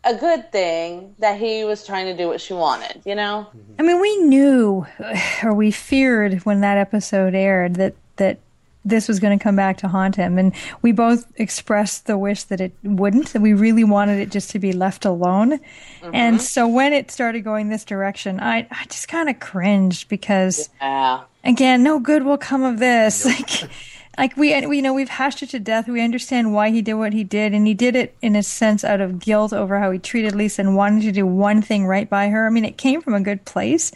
a 0.03 0.15
good 0.15 0.51
thing 0.51 1.15
that 1.19 1.39
he 1.39 1.63
was 1.63 1.85
trying 1.85 2.05
to 2.07 2.15
do 2.17 2.27
what 2.27 2.41
she 2.41 2.53
wanted. 2.53 3.01
You 3.05 3.15
know. 3.15 3.47
Mm-hmm. 3.49 3.73
I 3.79 3.83
mean, 3.83 3.99
we 4.01 4.17
knew 4.17 4.85
or 5.43 5.53
we 5.53 5.71
feared 5.71 6.43
when 6.45 6.61
that 6.61 6.77
episode 6.77 7.35
aired 7.35 7.75
that 7.75 7.95
that 8.17 8.39
this 8.83 9.07
was 9.07 9.19
going 9.19 9.37
to 9.37 9.43
come 9.43 9.55
back 9.55 9.77
to 9.77 9.87
haunt 9.87 10.15
him, 10.15 10.39
and 10.39 10.53
we 10.81 10.91
both 10.91 11.31
expressed 11.35 12.07
the 12.07 12.17
wish 12.17 12.43
that 12.45 12.59
it 12.59 12.73
wouldn't. 12.81 13.33
That 13.33 13.41
we 13.41 13.53
really 13.53 13.83
wanted 13.83 14.19
it 14.19 14.31
just 14.31 14.49
to 14.51 14.59
be 14.59 14.73
left 14.73 15.05
alone. 15.05 15.59
Mm-hmm. 15.59 16.15
And 16.15 16.41
so 16.41 16.67
when 16.67 16.91
it 16.91 17.11
started 17.11 17.41
going 17.41 17.69
this 17.69 17.85
direction, 17.85 18.39
I 18.39 18.67
I 18.71 18.85
just 18.85 19.07
kind 19.07 19.29
of 19.29 19.39
cringed 19.39 20.09
because 20.09 20.69
Yeah. 20.81 21.21
again, 21.43 21.83
no 21.83 21.99
good 21.99 22.23
will 22.23 22.39
come 22.39 22.63
of 22.63 22.79
this. 22.79 23.25
Like, 23.31 23.69
like 24.17 24.35
we, 24.35 24.65
we 24.65 24.77
you 24.77 24.81
know 24.81 24.93
we've 24.93 25.09
hashed 25.09 25.41
it 25.43 25.49
to 25.51 25.59
death. 25.59 25.87
We 25.87 26.01
understand 26.01 26.53
why 26.53 26.69
he 26.69 26.81
did 26.81 26.95
what 26.95 27.13
he 27.13 27.23
did, 27.23 27.53
and 27.53 27.65
he 27.65 27.73
did 27.73 27.95
it 27.95 28.15
in 28.21 28.35
a 28.35 28.43
sense 28.43 28.83
out 28.83 29.01
of 29.01 29.19
guilt 29.19 29.53
over 29.53 29.79
how 29.79 29.91
he 29.91 29.99
treated 29.99 30.35
Lisa 30.35 30.61
and 30.61 30.75
wanting 30.75 31.01
to 31.01 31.11
do 31.11 31.25
one 31.25 31.61
thing 31.61 31.85
right 31.85 32.09
by 32.09 32.29
her. 32.29 32.45
I 32.45 32.49
mean, 32.49 32.65
it 32.65 32.77
came 32.77 33.01
from 33.01 33.13
a 33.13 33.21
good 33.21 33.45
place, 33.45 33.91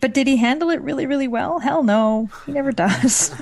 but 0.00 0.12
did 0.12 0.26
he 0.26 0.36
handle 0.36 0.70
it 0.70 0.80
really, 0.80 1.06
really 1.06 1.28
well? 1.28 1.60
Hell 1.60 1.82
no, 1.82 2.28
he 2.46 2.52
never 2.52 2.72
does. 2.72 3.34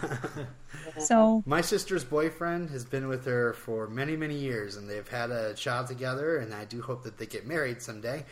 so 0.98 1.42
My 1.44 1.60
sister's 1.60 2.04
boyfriend 2.04 2.70
has 2.70 2.84
been 2.84 3.08
with 3.08 3.24
her 3.26 3.52
for 3.54 3.88
many, 3.88 4.16
many 4.16 4.36
years, 4.36 4.76
and 4.76 4.88
they've 4.88 5.08
had 5.08 5.30
a 5.30 5.54
child 5.54 5.88
together, 5.88 6.38
and 6.38 6.54
I 6.54 6.64
do 6.64 6.80
hope 6.82 7.02
that 7.04 7.18
they 7.18 7.26
get 7.26 7.46
married 7.46 7.82
someday. 7.82 8.24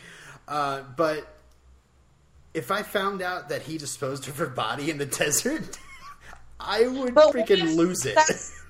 Uh, 0.47 0.83
but 0.97 1.27
if 2.55 2.71
I 2.71 2.83
found 2.83 3.23
out 3.23 3.49
that 3.49 3.63
he 3.63 3.79
disposed 3.79 4.29
of 4.29 4.37
her 4.39 4.47
body 4.47 4.91
in 4.91 4.99
the 4.99 5.07
desert, 5.25 5.79
I 6.61 6.87
would 6.87 7.15
But 7.15 7.33
freaking 7.35 7.63
if 7.63 7.77
lose 7.77 8.07
it. 8.07 8.19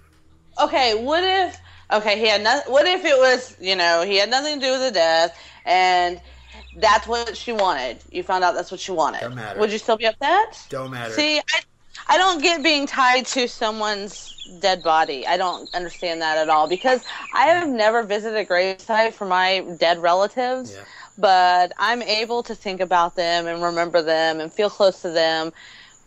Okay, 0.61 0.95
what 1.03 1.25
if 1.25 1.59
okay, 1.91 2.19
he 2.19 2.27
had 2.27 2.43
no, 2.43 2.61
what 2.67 2.87
if 2.87 3.05
it 3.05 3.17
was, 3.17 3.57
you 3.61 3.77
know, 3.77 4.03
he 4.03 4.17
had 4.17 4.29
nothing 4.29 4.61
to 4.61 4.67
do 4.67 4.73
with 4.73 4.83
the 4.83 4.91
death 4.91 5.39
and 5.65 6.21
that's 6.77 7.07
what 7.07 7.37
she 7.37 7.53
wanted. 7.53 7.99
You 8.11 8.23
found 8.23 8.45
out 8.45 8.55
that's 8.55 8.71
what 8.71 8.81
she 8.81 8.93
wanted. 8.93 9.21
Don't 9.21 9.37
matter. 9.37 9.59
Would 9.59 9.73
you 9.73 9.79
still 9.79 9.97
be 9.97 10.07
upset? 10.07 10.67
Don't 10.69 10.91
matter. 10.91 11.13
See, 11.13 11.39
I 11.39 11.61
I 12.09 12.19
don't 12.19 12.43
get 12.43 12.63
being 12.63 12.87
tied 12.87 13.27
to 13.27 13.47
someone's 13.49 14.35
dead 14.61 14.83
body. 14.83 15.27
I 15.27 15.37
don't 15.37 15.73
understand 15.75 16.21
that 16.23 16.39
at 16.39 16.49
all 16.49 16.67
because 16.67 17.05
I 17.33 17.47
have 17.47 17.69
never 17.69 18.03
visited 18.03 18.37
a 18.37 18.45
gravesite 18.45 19.13
for 19.13 19.27
my 19.27 19.61
dead 19.79 19.99
relatives. 19.99 20.75
Yeah. 20.75 20.85
But 21.19 21.73
I'm 21.79 22.03
able 22.03 22.43
to 22.45 22.55
think 22.55 22.81
about 22.81 23.15
them 23.15 23.47
and 23.47 23.63
remember 23.63 24.03
them 24.03 24.41
and 24.41 24.53
feel 24.53 24.71
close 24.71 25.03
to 25.03 25.11
them 25.11 25.53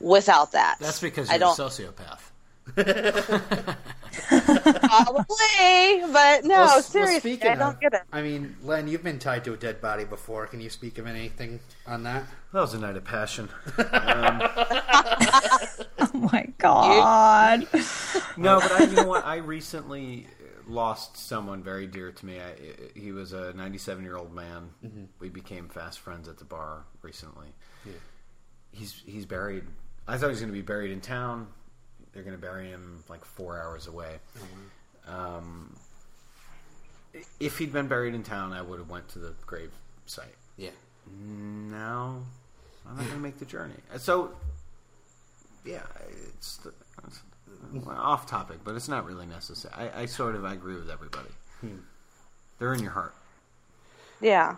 without 0.03 0.51
that. 0.51 0.77
That's 0.79 0.99
because 0.99 1.29
I 1.29 1.33
you're 1.35 1.37
a 1.37 1.55
don't 1.55 1.57
sociopath. 1.57 2.19
probably, 4.29 6.13
but 6.13 6.45
no, 6.45 6.55
Well, 6.55 6.63
s- 6.63 6.73
well, 6.73 6.81
seriously, 6.83 7.41
I 7.43 7.55
don't 7.55 7.73
of- 7.75 7.79
get 7.81 7.93
it. 7.93 8.01
I 8.11 8.21
mean, 8.21 8.55
Len, 8.63 8.87
you've 8.87 9.03
been 9.03 9.19
tied 9.19 9.43
to 9.45 9.53
a 9.53 9.57
dead 9.57 9.81
body 9.81 10.05
before. 10.05 10.47
Can 10.47 10.61
you 10.61 10.69
speak 10.69 10.97
of 10.97 11.07
anything 11.07 11.59
on 11.87 12.03
that? 12.03 12.23
That 12.53 12.61
was 12.61 12.73
a 12.73 12.79
night 12.79 12.95
of 12.97 13.03
passion. 13.03 13.49
Um, 13.93 14.41
oh 15.99 16.29
my 16.31 16.47
god, 16.57 17.67
No, 18.37 18.59
but 18.59 18.71
I, 18.71 18.83
you 18.85 18.95
know 18.95 19.07
what? 19.07 19.25
I 19.25 19.37
recently 19.37 20.27
lost 20.67 21.17
someone 21.17 21.63
very 21.63 21.87
dear 21.87 22.11
to 22.11 22.25
me. 22.25 22.39
I, 22.39 22.53
he 22.99 23.11
was 23.11 23.33
a 23.33 23.53
97 23.53 24.03
year 24.03 24.15
old 24.17 24.33
man. 24.33 24.69
Mm-hmm. 24.85 25.03
We 25.19 25.29
became 25.29 25.67
fast 25.69 25.99
friends 25.99 26.27
at 26.27 26.37
the 26.37 26.45
bar 26.45 26.83
recently. 27.01 27.47
He's 28.71 29.01
he's 29.05 29.25
buried. 29.25 29.63
I 30.07 30.17
thought 30.17 30.27
he 30.27 30.31
was 30.31 30.39
going 30.39 30.51
to 30.51 30.57
be 30.57 30.61
buried 30.61 30.91
in 30.91 31.01
town. 31.01 31.47
They're 32.13 32.23
going 32.23 32.35
to 32.35 32.41
bury 32.41 32.67
him 32.67 33.03
like 33.09 33.25
four 33.25 33.59
hours 33.59 33.87
away. 33.87 34.17
Mm-hmm. 34.37 35.15
Um, 35.15 35.75
if 37.39 37.57
he'd 37.57 37.73
been 37.73 37.87
buried 37.87 38.13
in 38.13 38.23
town, 38.23 38.53
I 38.53 38.61
would 38.61 38.79
have 38.79 38.89
went 38.89 39.07
to 39.09 39.19
the 39.19 39.33
grave 39.45 39.71
site. 40.05 40.35
Yeah. 40.57 40.69
No, 41.09 42.23
I'm 42.87 42.95
not 42.95 43.05
going 43.05 43.09
to 43.09 43.17
make 43.17 43.39
the 43.39 43.45
journey. 43.45 43.73
Uh, 43.93 43.97
so, 43.97 44.31
yeah, 45.65 45.81
it's, 46.35 46.59
it's 47.05 47.87
off 47.87 48.27
topic, 48.27 48.59
but 48.63 48.75
it's 48.75 48.87
not 48.87 49.05
really 49.05 49.25
necessary. 49.25 49.73
I, 49.75 50.01
I 50.01 50.05
sort 50.05 50.35
of 50.35 50.45
I 50.45 50.53
agree 50.53 50.75
with 50.75 50.89
everybody. 50.89 51.29
Hmm. 51.61 51.77
They're 52.59 52.73
in 52.73 52.81
your 52.81 52.91
heart. 52.91 53.15
Yeah. 54.21 54.55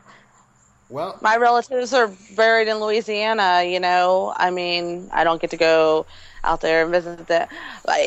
Well, 0.89 1.19
My 1.21 1.37
relatives 1.37 1.93
are 1.93 2.07
buried 2.35 2.67
in 2.67 2.77
Louisiana, 2.79 3.63
you 3.63 3.79
know. 3.79 4.33
I 4.35 4.51
mean, 4.51 5.09
I 5.11 5.23
don't 5.23 5.41
get 5.41 5.49
to 5.51 5.57
go 5.57 6.05
out 6.43 6.61
there 6.61 6.83
and 6.83 6.91
visit 6.91 7.27
that. 7.27 7.51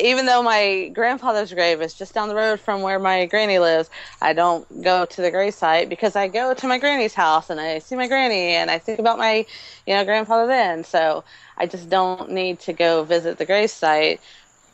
Even 0.01 0.25
though 0.25 0.41
my 0.41 0.89
grandfather's 0.93 1.51
grave 1.51 1.81
is 1.81 1.93
just 1.93 2.13
down 2.13 2.29
the 2.29 2.35
road 2.35 2.59
from 2.61 2.81
where 2.81 2.99
my 2.99 3.25
granny 3.25 3.59
lives, 3.59 3.89
I 4.21 4.33
don't 4.33 4.81
go 4.81 5.05
to 5.05 5.21
the 5.21 5.31
grave 5.31 5.53
site 5.53 5.89
because 5.89 6.15
I 6.15 6.27
go 6.29 6.53
to 6.53 6.67
my 6.67 6.77
granny's 6.77 7.13
house 7.15 7.49
and 7.49 7.59
I 7.59 7.79
see 7.79 7.95
my 7.95 8.07
granny 8.07 8.51
and 8.53 8.71
I 8.71 8.79
think 8.79 8.99
about 8.99 9.17
my, 9.17 9.45
you 9.85 9.95
know, 9.95 10.05
grandfather 10.05 10.47
then. 10.47 10.83
So 10.85 11.25
I 11.57 11.65
just 11.65 11.89
don't 11.89 12.31
need 12.31 12.59
to 12.61 12.73
go 12.73 13.03
visit 13.03 13.37
the 13.37 13.45
grave 13.45 13.71
site 13.71 14.21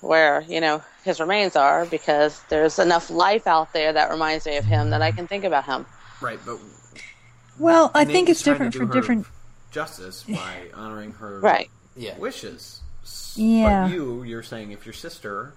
where, 0.01 0.41
you 0.41 0.59
know, 0.61 0.83
his 1.03 1.19
remains 1.19 1.55
are 1.55 1.85
because 1.85 2.43
there's 2.49 2.77
enough 2.79 3.09
life 3.09 3.47
out 3.47 3.73
there 3.73 3.93
that 3.93 4.11
reminds 4.11 4.45
me 4.45 4.57
of 4.57 4.65
him 4.65 4.91
that 4.91 5.01
I 5.01 5.11
can 5.11 5.27
think 5.27 5.43
about 5.45 5.65
him. 5.65 5.87
Right, 6.21 6.39
but 6.45 6.59
Well, 7.59 7.91
I 7.93 8.03
Nate 8.03 8.13
think 8.13 8.29
it's 8.29 8.41
trying 8.41 8.57
to 8.59 8.69
different 8.69 8.73
do 8.73 8.79
for 8.79 8.85
her 8.87 8.93
different. 9.01 9.27
justice 9.71 10.23
by 10.23 10.69
honoring 10.73 11.11
her 11.13 11.39
Right. 11.39 11.69
yeah. 11.95 12.17
wishes. 12.17 12.81
Yeah. 13.35 13.83
But 13.87 13.93
you, 13.93 14.23
you're 14.23 14.43
saying 14.43 14.71
if 14.71 14.85
your 14.85 14.93
sister, 14.93 15.53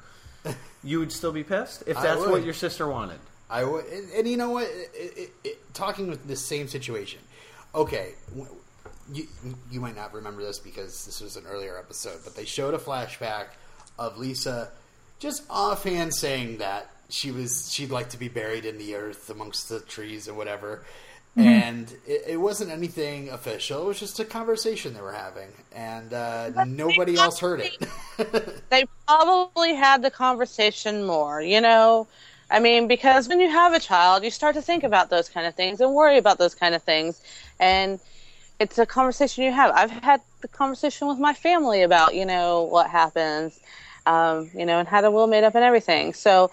you 0.85 0.99
would 1.01 1.13
still 1.13 1.33
be 1.33 1.43
pissed 1.45 1.83
if 1.87 1.97
that's 2.01 2.21
what 2.21 2.45
your 2.45 2.55
sister 2.55 2.87
wanted. 2.89 3.19
I 3.51 3.65
would, 3.65 3.87
and, 3.87 4.13
and 4.13 4.29
you 4.29 4.37
know 4.37 4.51
what? 4.51 4.65
It, 4.65 4.91
it, 5.17 5.31
it, 5.45 5.75
talking 5.75 6.09
with 6.09 6.27
this 6.29 6.45
same 6.45 6.69
situation. 6.69 7.21
Okay, 7.75 8.13
you 9.13 9.27
you 9.71 9.81
might 9.81 9.97
not 9.97 10.13
remember 10.13 10.43
this 10.43 10.59
because 10.59 11.07
this 11.07 11.21
was 11.23 11.37
an 11.37 11.45
earlier 11.47 11.79
episode, 11.79 12.19
but 12.25 12.37
they 12.37 12.45
showed 12.45 12.75
a 12.75 12.79
flashback 12.79 13.47
of 13.99 14.19
Lisa 14.19 14.71
just 15.19 15.43
offhand 15.49 16.15
saying 16.15 16.59
that 16.59 16.91
she 17.09 17.31
was 17.31 17.73
she'd 17.73 17.91
like 17.91 18.11
to 18.11 18.19
be 18.19 18.29
buried 18.29 18.67
in 18.67 18.77
the 18.77 18.95
earth 18.97 19.31
amongst 19.31 19.69
the 19.71 19.81
trees 19.81 20.29
or 20.29 20.35
whatever. 20.35 20.85
And 21.45 21.93
it, 22.07 22.23
it 22.29 22.37
wasn't 22.37 22.71
anything 22.71 23.29
official. 23.29 23.83
It 23.83 23.87
was 23.87 24.01
just 24.01 24.19
a 24.21 24.25
conversation 24.25 24.95
they 24.95 25.01
were 25.01 25.13
having, 25.13 25.49
and 25.75 26.13
uh, 26.13 26.65
nobody 26.65 27.17
else 27.17 27.39
heard 27.39 27.61
it. 27.61 27.77
they 28.71 28.85
probably 29.07 29.75
had 29.75 30.03
the 30.03 30.11
conversation 30.11 31.05
more, 31.05 31.41
you 31.41 31.61
know? 31.61 32.09
I 32.51 32.61
mean, 32.61 32.89
because 32.89 33.29
when 33.29 33.41
you 33.41 33.51
have 33.51 33.75
a 33.75 33.81
child, 33.81 34.25
you 34.25 34.31
start 34.31 34.55
to 34.55 34.63
think 34.63 34.83
about 34.83 35.11
those 35.11 35.29
kind 35.29 35.47
of 35.47 35.55
things 35.55 35.81
and 35.81 35.95
worry 35.95 36.19
about 36.19 36.39
those 36.39 36.55
kind 36.55 36.75
of 36.75 36.83
things. 36.83 37.23
And 37.61 38.01
it's 38.59 38.79
a 38.79 38.87
conversation 38.87 39.45
you 39.45 39.53
have. 39.53 39.71
I've 39.75 39.91
had 39.91 40.23
the 40.41 40.49
conversation 40.49 41.09
with 41.09 41.19
my 41.19 41.35
family 41.35 41.83
about, 41.83 42.15
you 42.15 42.25
know, 42.25 42.63
what 42.63 42.91
happens, 42.91 43.61
um, 44.07 44.51
you 44.55 44.65
know, 44.65 44.79
and 44.79 44.89
how 44.89 45.03
the 45.03 45.11
will 45.11 45.27
made 45.27 45.45
up 45.45 45.55
and 45.55 45.65
everything. 45.65 46.15
So 46.15 46.51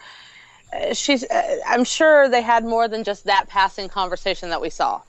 she's, 0.94 1.24
uh, 1.24 1.58
I'm 1.68 1.84
sure 1.84 2.30
they 2.30 2.42
had 2.42 2.64
more 2.64 2.88
than 2.88 3.04
just 3.04 3.26
that 3.26 3.48
passing 3.48 3.88
conversation 3.90 4.50
that 4.50 4.62
we 4.62 4.70
saw. 4.70 5.02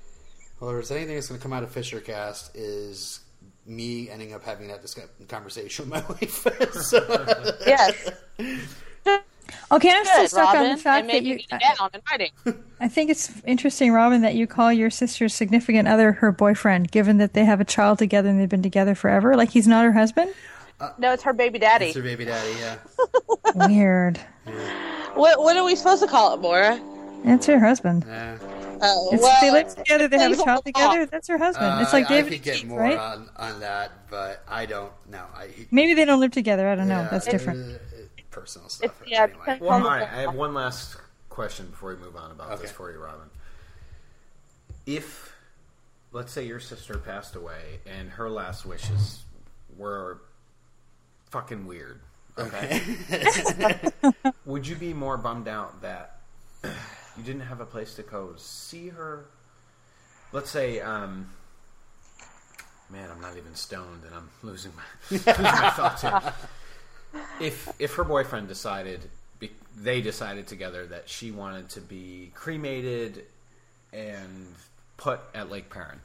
Well, 0.60 0.70
if 0.70 0.76
there's 0.76 0.90
anything 0.90 1.14
that's 1.16 1.28
going 1.28 1.38
to 1.38 1.42
come 1.42 1.52
out 1.52 1.62
of 1.62 1.72
Fishercast 1.74 2.50
is 2.54 3.20
me 3.66 4.08
ending 4.08 4.32
up 4.32 4.42
having 4.44 4.68
that 4.68 4.80
discuss- 4.82 5.08
conversation 5.28 5.90
with 5.90 6.02
my 6.02 6.08
wife. 6.20 6.46
so, 6.82 7.54
Yes. 7.66 8.10
Okay, 9.70 9.90
I'm 9.90 10.04
still 10.04 10.28
stuck 10.28 10.54
Robin. 10.54 10.70
on 10.70 10.76
the 10.76 10.82
fact 10.82 11.06
that 11.06 11.12
maybe 11.12 11.26
you. 11.26 11.36
get 11.38 11.60
it 11.60 11.76
down 11.78 11.90
in 11.94 12.00
writing. 12.10 12.30
I 12.80 12.88
think 12.88 13.10
it's 13.10 13.32
interesting, 13.44 13.92
Robin, 13.92 14.22
that 14.22 14.34
you 14.34 14.46
call 14.46 14.72
your 14.72 14.90
sister's 14.90 15.34
significant 15.34 15.88
other 15.88 16.12
her 16.12 16.30
boyfriend, 16.32 16.90
given 16.92 17.18
that 17.18 17.32
they 17.32 17.44
have 17.44 17.60
a 17.60 17.64
child 17.64 17.98
together 17.98 18.28
and 18.28 18.40
they've 18.40 18.48
been 18.48 18.62
together 18.62 18.94
forever. 18.94 19.36
Like 19.36 19.50
he's 19.50 19.66
not 19.66 19.84
her 19.84 19.92
husband. 19.92 20.32
No, 20.98 21.12
it's 21.12 21.22
her 21.22 21.32
baby 21.32 21.58
daddy. 21.58 21.86
it's 21.86 21.96
her 21.96 22.02
baby 22.02 22.24
daddy, 22.24 22.52
yeah. 22.60 22.76
Weird. 23.66 24.18
What, 25.14 25.38
what 25.40 25.56
are 25.56 25.64
we 25.64 25.74
supposed 25.76 26.02
to 26.02 26.08
call 26.08 26.34
it, 26.34 26.40
Maura? 26.40 26.80
It's 27.24 27.46
her 27.46 27.58
husband. 27.58 28.04
yeah. 28.06 28.36
Oh, 28.82 29.08
It's, 29.10 29.22
well, 29.22 29.40
they 29.40 29.50
live 29.50 29.74
together. 29.74 30.06
They 30.06 30.18
have 30.18 30.32
a 30.38 30.44
child 30.44 30.66
together. 30.66 31.06
That's 31.06 31.28
her 31.28 31.38
husband. 31.38 31.80
it's 31.80 31.94
Uh, 31.94 31.96
like 31.96 32.06
I- 32.06 32.08
David 32.16 32.32
I 32.32 32.36
could 32.36 32.44
get 32.44 32.56
Keith, 32.56 32.66
more 32.66 32.80
right? 32.80 32.98
on, 32.98 33.30
on 33.36 33.60
that, 33.60 33.90
but 34.10 34.42
I 34.46 34.66
don't 34.66 34.92
know. 35.10 35.24
I, 35.34 35.48
Maybe 35.70 35.94
they 35.94 36.04
don't 36.04 36.20
live 36.20 36.32
together. 36.32 36.68
I 36.68 36.74
don't 36.74 36.88
know. 36.88 37.08
That's 37.10 37.24
different. 37.26 37.70
it- 37.70 37.80
personal 38.30 38.68
stuff. 38.68 38.90
It's- 39.02 39.08
yeah, 39.10 39.22
anyway. 39.22 39.58
Well, 39.62 39.70
on 39.70 39.82
all 39.82 39.88
the- 39.88 39.96
right. 39.96 40.02
I 40.12 40.20
have 40.20 40.34
one 40.34 40.52
last 40.52 40.98
question 41.30 41.68
before 41.68 41.94
we 41.94 41.96
move 42.02 42.16
on 42.16 42.30
about 42.32 42.50
Okay. 42.52 42.62
this 42.62 42.70
for 42.70 42.92
you, 42.92 42.98
Robin. 42.98 43.30
If, 44.84 45.32
let's 46.12 46.32
say, 46.32 46.44
your 46.46 46.60
sister 46.60 46.98
passed 46.98 47.34
away 47.34 47.80
and 47.86 48.10
her 48.10 48.28
last 48.28 48.66
wishes 48.66 49.24
were 49.76 50.20
fucking 51.30 51.66
weird, 51.66 52.00
okay? 52.38 52.80
Would 54.44 54.66
you 54.66 54.76
be 54.76 54.92
more 54.92 55.16
bummed 55.16 55.48
out 55.48 55.82
that 55.82 56.20
you 56.64 57.22
didn't 57.24 57.42
have 57.42 57.60
a 57.60 57.66
place 57.66 57.94
to 57.94 58.02
go 58.02 58.34
see 58.36 58.88
her? 58.88 59.26
Let's 60.32 60.50
say, 60.50 60.80
um, 60.80 61.30
man, 62.90 63.10
I'm 63.10 63.20
not 63.20 63.36
even 63.36 63.54
stoned 63.54 64.02
and 64.04 64.14
I'm 64.14 64.28
losing 64.42 64.72
my, 64.74 64.82
losing 65.10 65.42
my 65.42 65.70
thoughts 65.70 66.02
here 66.02 66.20
if 67.40 67.68
if 67.78 67.94
her 67.94 68.04
boyfriend 68.04 68.48
decided 68.48 69.00
be, 69.38 69.50
they 69.76 70.00
decided 70.00 70.46
together 70.46 70.86
that 70.86 71.08
she 71.08 71.30
wanted 71.30 71.68
to 71.70 71.80
be 71.80 72.30
cremated 72.34 73.24
and 73.92 74.46
put 74.96 75.20
at 75.34 75.50
Lake 75.50 75.70
Perrin, 75.70 76.00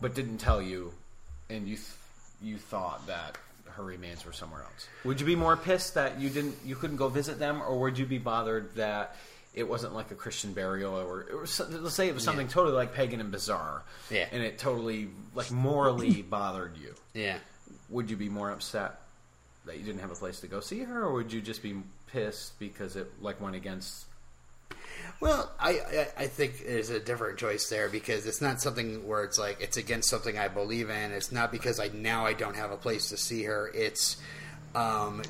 but 0.00 0.14
didn't 0.14 0.38
tell 0.38 0.60
you, 0.60 0.92
and 1.50 1.66
you 1.66 1.76
th- 1.76 1.88
you 2.44 2.58
thought 2.58 3.06
that 3.06 3.38
her 3.72 3.82
remains 3.82 4.24
were 4.24 4.32
somewhere 4.32 4.62
else, 4.62 4.86
would 5.04 5.18
you 5.20 5.26
be 5.26 5.34
more 5.34 5.56
pissed 5.56 5.94
that 5.94 6.20
you 6.20 6.30
didn't 6.30 6.54
you 6.64 6.76
couldn't 6.76 6.96
go 6.96 7.08
visit 7.08 7.38
them, 7.38 7.60
or 7.62 7.78
would 7.80 7.98
you 7.98 8.06
be 8.06 8.18
bothered 8.18 8.74
that 8.76 9.16
it 9.54 9.68
wasn't 9.68 9.94
like 9.94 10.10
a 10.10 10.14
Christian 10.14 10.52
burial, 10.52 10.94
or 10.94 11.22
it 11.22 11.36
was, 11.40 11.60
let's 11.70 11.94
say 11.94 12.08
it 12.08 12.14
was 12.14 12.24
something 12.24 12.48
totally 12.48 12.74
like 12.74 12.92
pagan 12.94 13.20
and 13.20 13.30
bizarre, 13.30 13.82
Yeah. 14.10 14.26
and 14.32 14.42
it 14.42 14.58
totally 14.58 15.08
like 15.34 15.50
morally 15.50 16.22
bothered 16.28 16.76
you? 16.76 16.94
Yeah. 17.14 17.38
would 17.88 18.10
you 18.10 18.16
be 18.16 18.28
more 18.28 18.50
upset 18.50 19.00
that 19.66 19.78
you 19.78 19.84
didn't 19.84 20.00
have 20.00 20.10
a 20.10 20.14
place 20.16 20.40
to 20.40 20.46
go 20.46 20.60
see 20.60 20.80
her, 20.80 21.04
or 21.04 21.12
would 21.14 21.32
you 21.32 21.40
just 21.40 21.62
be 21.62 21.74
pissed 22.08 22.58
because 22.58 22.96
it 22.96 23.10
like 23.22 23.40
went 23.40 23.56
against? 23.56 24.04
Well, 25.20 25.50
I, 25.58 25.70
I 25.70 26.08
I 26.24 26.26
think 26.26 26.64
there's 26.66 26.90
a 26.90 27.00
different 27.00 27.38
choice 27.38 27.68
there 27.68 27.88
because 27.88 28.26
it's 28.26 28.40
not 28.42 28.60
something 28.60 29.06
where 29.06 29.24
it's 29.24 29.38
like 29.38 29.60
it's 29.60 29.76
against 29.76 30.08
something 30.10 30.38
I 30.38 30.48
believe 30.48 30.90
in. 30.90 31.12
It's 31.12 31.32
not 31.32 31.50
because 31.52 31.80
I 31.80 31.88
now 31.94 32.26
I 32.26 32.32
don't 32.34 32.56
have 32.56 32.70
a 32.70 32.76
place 32.76 33.08
to 33.10 33.16
see 33.16 33.44
her. 33.44 33.70
It's 33.74 34.16
um, 34.74 35.22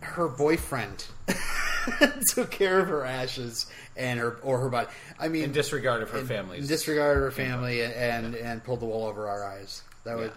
her 0.00 0.28
boyfriend 0.28 1.04
took 2.30 2.50
care 2.50 2.80
of 2.80 2.88
her 2.88 3.04
ashes 3.04 3.66
and 3.96 4.18
her 4.18 4.38
or 4.42 4.58
her 4.60 4.68
body. 4.68 4.88
I 5.18 5.28
mean, 5.28 5.44
In 5.44 5.52
disregard 5.52 6.02
of 6.02 6.10
her 6.10 6.18
in- 6.20 6.26
family's- 6.26 6.62
in 6.62 6.68
disregard 6.68 7.16
of 7.18 7.22
her 7.24 7.30
family, 7.30 7.82
and 7.82 8.34
and 8.34 8.64
pulled 8.64 8.80
the 8.80 8.86
wool 8.86 9.06
over 9.06 9.28
our 9.28 9.44
eyes. 9.44 9.82
That 10.04 10.16
would 10.16 10.32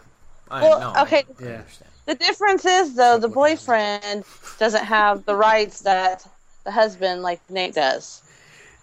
I, 0.52 0.62
Well, 0.62 0.80
no, 0.94 1.02
okay. 1.04 1.24
I 1.40 1.44
Yeah. 1.44 1.50
understand. 1.58 1.92
The 2.06 2.16
difference 2.16 2.66
is, 2.66 2.94
though, 2.96 3.18
the 3.18 3.28
boyfriend 3.30 4.24
doesn't 4.60 4.86
have 4.86 5.26
the 5.26 5.36
rights 5.36 5.82
that 5.82 6.24
the 6.64 6.72
husband, 6.72 7.24
like 7.24 7.40
Nate, 7.50 7.74
does. 7.74 8.22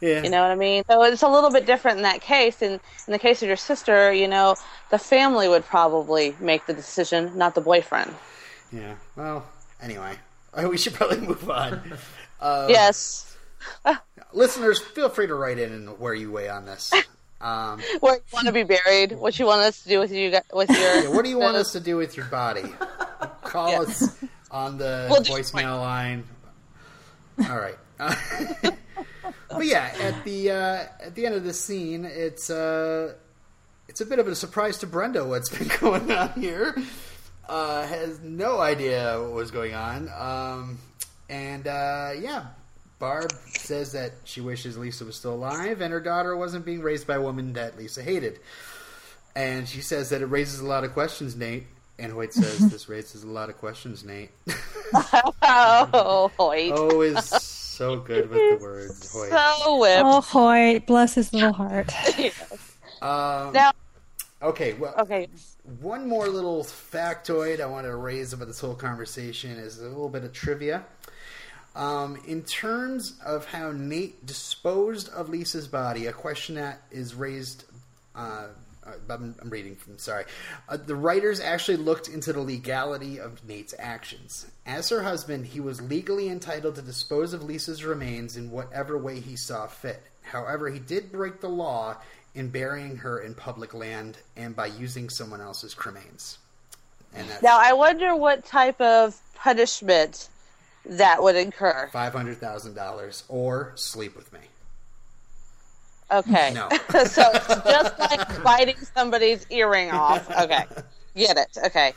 Yeah. 0.02 0.22
You 0.22 0.28
know 0.30 0.42
what 0.42 0.50
I 0.50 0.56
mean? 0.56 0.82
So 0.90 1.02
it's 1.04 1.22
a 1.22 1.28
little 1.28 1.50
bit 1.50 1.64
different 1.64 1.96
in 1.98 2.02
that 2.02 2.20
case. 2.20 2.60
In 2.60 2.72
in 2.72 3.12
the 3.12 3.18
case 3.18 3.40
of 3.42 3.46
your 3.48 3.56
sister, 3.56 4.12
you 4.12 4.28
know, 4.28 4.56
the 4.90 4.98
family 4.98 5.48
would 5.48 5.64
probably 5.64 6.34
make 6.40 6.66
the 6.66 6.74
decision, 6.74 7.32
not 7.38 7.54
the 7.54 7.60
boyfriend. 7.62 8.14
Yeah. 8.72 8.96
Well, 9.16 9.46
anyway, 9.80 10.16
we 10.68 10.76
should 10.76 10.94
probably 10.94 11.20
move 11.20 11.48
on. 11.48 11.80
Uh, 12.40 12.66
yes. 12.70 13.36
Listeners, 14.32 14.80
feel 14.80 15.08
free 15.08 15.28
to 15.28 15.34
write 15.34 15.58
in 15.58 15.72
and 15.72 15.98
where 15.98 16.14
you 16.14 16.32
weigh 16.32 16.48
on 16.48 16.66
this. 16.66 16.92
Um, 17.40 17.80
Where 18.00 18.14
you 18.14 18.22
want 18.32 18.46
to 18.46 18.52
be 18.52 18.62
buried? 18.62 19.12
What 19.12 19.36
you 19.38 19.46
want 19.46 19.62
us 19.62 19.82
to 19.82 19.88
do 19.88 19.98
with 19.98 20.12
you? 20.12 20.32
With 20.52 20.70
your? 20.70 20.78
yeah, 20.78 21.08
what 21.08 21.24
do 21.24 21.28
you 21.30 21.38
want 21.38 21.56
us 21.56 21.72
to 21.72 21.80
do 21.80 21.96
with 21.96 22.16
your 22.16 22.26
body? 22.26 22.62
Call 23.42 23.72
Yeah. 23.72 23.80
us 23.80 24.16
on 24.50 24.78
the 24.78 25.08
We'll 25.10 25.22
voicemail 25.22 25.80
line. 25.80 26.24
All 27.48 27.58
right. 27.58 27.76
But 29.56 29.66
yeah, 29.66 29.92
at 30.00 30.24
the 30.24 30.50
uh, 30.50 30.84
at 31.00 31.14
the 31.14 31.26
end 31.26 31.34
of 31.34 31.44
the 31.44 31.52
scene, 31.52 32.04
it's 32.04 32.50
uh, 32.50 33.14
it's 33.88 34.00
a 34.00 34.06
bit 34.06 34.18
of 34.18 34.28
a 34.28 34.34
surprise 34.34 34.78
to 34.78 34.86
Brenda 34.86 35.24
what's 35.24 35.48
been 35.56 35.70
going 35.80 36.10
on 36.10 36.32
here. 36.32 36.76
Uh, 37.48 37.86
has 37.86 38.20
no 38.20 38.60
idea 38.60 39.20
what 39.20 39.32
was 39.32 39.50
going 39.50 39.74
on, 39.74 40.08
um, 40.08 40.78
and 41.28 41.66
uh, 41.66 42.12
yeah, 42.18 42.46
Barb 43.02 43.32
says 43.48 43.90
that 43.92 44.12
she 44.22 44.40
wishes 44.40 44.78
Lisa 44.78 45.04
was 45.04 45.16
still 45.16 45.34
alive 45.34 45.80
and 45.80 45.92
her 45.92 45.98
daughter 45.98 46.36
wasn't 46.36 46.64
being 46.64 46.82
raised 46.82 47.04
by 47.04 47.16
a 47.16 47.20
woman 47.20 47.54
that 47.54 47.76
Lisa 47.76 48.00
hated. 48.00 48.38
And 49.34 49.68
she 49.68 49.80
says 49.80 50.10
that 50.10 50.22
it 50.22 50.26
raises 50.26 50.60
a 50.60 50.66
lot 50.66 50.84
of 50.84 50.92
questions, 50.92 51.34
Nate. 51.34 51.66
And 51.98 52.12
Hoyt 52.12 52.32
says 52.32 52.58
this 52.70 52.88
raises 52.88 53.24
a 53.24 53.26
lot 53.26 53.48
of 53.48 53.58
questions, 53.58 54.04
Nate. 54.04 54.30
Oh, 55.44 56.30
oh 56.38 57.00
is 57.00 57.18
so 57.82 57.96
good 57.96 58.30
with 58.30 58.58
the 58.60 58.64
words. 58.64 59.12
Hoyt. 59.12 59.30
So 59.30 59.78
whipped. 59.78 60.02
Oh, 60.04 60.20
Hoyt, 60.20 60.86
bless 60.86 61.14
his 61.14 61.32
little 61.32 61.52
heart. 61.52 61.92
Um, 63.02 63.52
Now, 63.52 63.72
okay, 64.40 64.74
well, 64.74 64.94
okay. 64.96 65.26
one 65.80 66.06
more 66.06 66.28
little 66.28 66.62
factoid 66.62 67.60
I 67.60 67.66
want 67.66 67.84
to 67.84 67.96
raise 67.96 68.32
about 68.32 68.46
this 68.46 68.60
whole 68.60 68.76
conversation 68.76 69.50
is 69.58 69.80
a 69.80 69.88
little 69.88 70.08
bit 70.08 70.22
of 70.22 70.32
trivia. 70.32 70.84
Um, 71.74 72.22
in 72.28 72.42
terms 72.44 73.18
of 73.26 73.46
how 73.46 73.72
Nate 73.72 74.24
disposed 74.24 75.08
of 75.08 75.30
Lisa's 75.30 75.66
body, 75.66 76.06
a 76.06 76.12
question 76.12 76.54
that 76.54 76.82
is 76.92 77.16
raised. 77.16 77.64
Uh, 78.14 78.46
I'm, 79.08 79.34
I'm 79.40 79.50
reading 79.50 79.76
from. 79.76 79.98
Sorry, 79.98 80.24
uh, 80.68 80.76
the 80.76 80.94
writers 80.94 81.40
actually 81.40 81.76
looked 81.76 82.08
into 82.08 82.32
the 82.32 82.40
legality 82.40 83.18
of 83.18 83.46
Nate's 83.46 83.74
actions. 83.78 84.46
As 84.66 84.88
her 84.88 85.02
husband, 85.02 85.46
he 85.46 85.60
was 85.60 85.80
legally 85.80 86.28
entitled 86.28 86.74
to 86.76 86.82
dispose 86.82 87.32
of 87.32 87.42
Lisa's 87.42 87.84
remains 87.84 88.36
in 88.36 88.50
whatever 88.50 88.98
way 88.98 89.20
he 89.20 89.36
saw 89.36 89.66
fit. 89.66 90.02
However, 90.22 90.70
he 90.70 90.78
did 90.78 91.12
break 91.12 91.40
the 91.40 91.48
law 91.48 91.96
in 92.34 92.48
burying 92.48 92.96
her 92.96 93.20
in 93.20 93.34
public 93.34 93.74
land 93.74 94.18
and 94.36 94.56
by 94.56 94.66
using 94.66 95.10
someone 95.10 95.40
else's 95.40 95.74
cremains. 95.74 96.38
Now, 97.42 97.58
I 97.60 97.74
wonder 97.74 98.16
what 98.16 98.44
type 98.44 98.80
of 98.80 99.20
punishment 99.34 100.28
that 100.86 101.22
would 101.22 101.36
incur. 101.36 101.90
five 101.92 102.14
hundred 102.14 102.38
thousand 102.38 102.74
dollars 102.74 103.24
or 103.28 103.72
sleep 103.74 104.16
with 104.16 104.32
me. 104.32 104.40
Okay. 106.12 106.52
No. 106.52 106.68
so 107.06 107.22
it's 107.32 107.46
just 107.64 107.98
like 107.98 108.42
biting 108.42 108.76
somebody's 108.94 109.46
earring 109.50 109.90
off. 109.90 110.28
Okay. 110.30 110.64
Get 111.16 111.36
it. 111.38 111.56
Okay. 111.66 111.92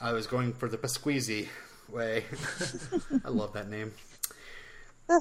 I 0.00 0.12
was 0.12 0.26
going 0.26 0.52
for 0.52 0.68
the 0.68 0.76
Pasqueezy 0.76 1.48
way. 1.88 2.24
I 3.24 3.28
love 3.28 3.52
that 3.54 3.68
name. 3.68 3.92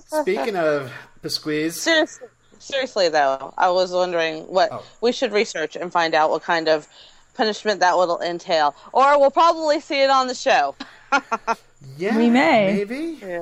Speaking 0.07 0.55
of 0.55 0.91
Pasqueeze, 1.21 1.79
Seriously, 1.79 2.27
seriously 2.59 3.09
though, 3.09 3.53
I 3.57 3.69
was 3.69 3.91
wondering 3.91 4.43
what 4.47 4.69
Oh. 4.71 4.83
we 5.01 5.11
should 5.11 5.31
research 5.31 5.75
and 5.75 5.91
find 5.91 6.15
out 6.15 6.31
what 6.31 6.41
kind 6.41 6.67
of 6.67 6.87
punishment 7.35 7.81
that 7.81 7.95
will 7.95 8.19
entail, 8.21 8.73
or 8.93 9.19
we'll 9.19 9.29
probably 9.31 9.79
see 9.79 10.01
it 10.01 10.09
on 10.09 10.27
the 10.27 10.33
show. 10.35 10.73
yeah, 11.97 12.17
We 12.17 12.29
may. 12.29 12.83
maybe. 12.85 13.39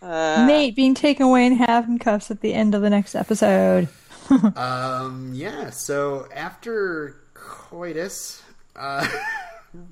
Uh, 0.00 0.46
Nate 0.46 0.74
being 0.76 0.94
taken 0.94 1.26
away 1.26 1.44
in 1.46 1.56
handcuffs 1.56 2.30
at 2.30 2.40
the 2.40 2.54
end 2.54 2.74
of 2.74 2.80
the 2.82 2.90
next 2.90 3.14
episode. 3.14 3.88
Um, 4.56 5.32
yeah. 5.34 5.70
So 5.70 6.28
after 6.34 7.16
coitus, 7.34 8.42
uh, 8.74 9.06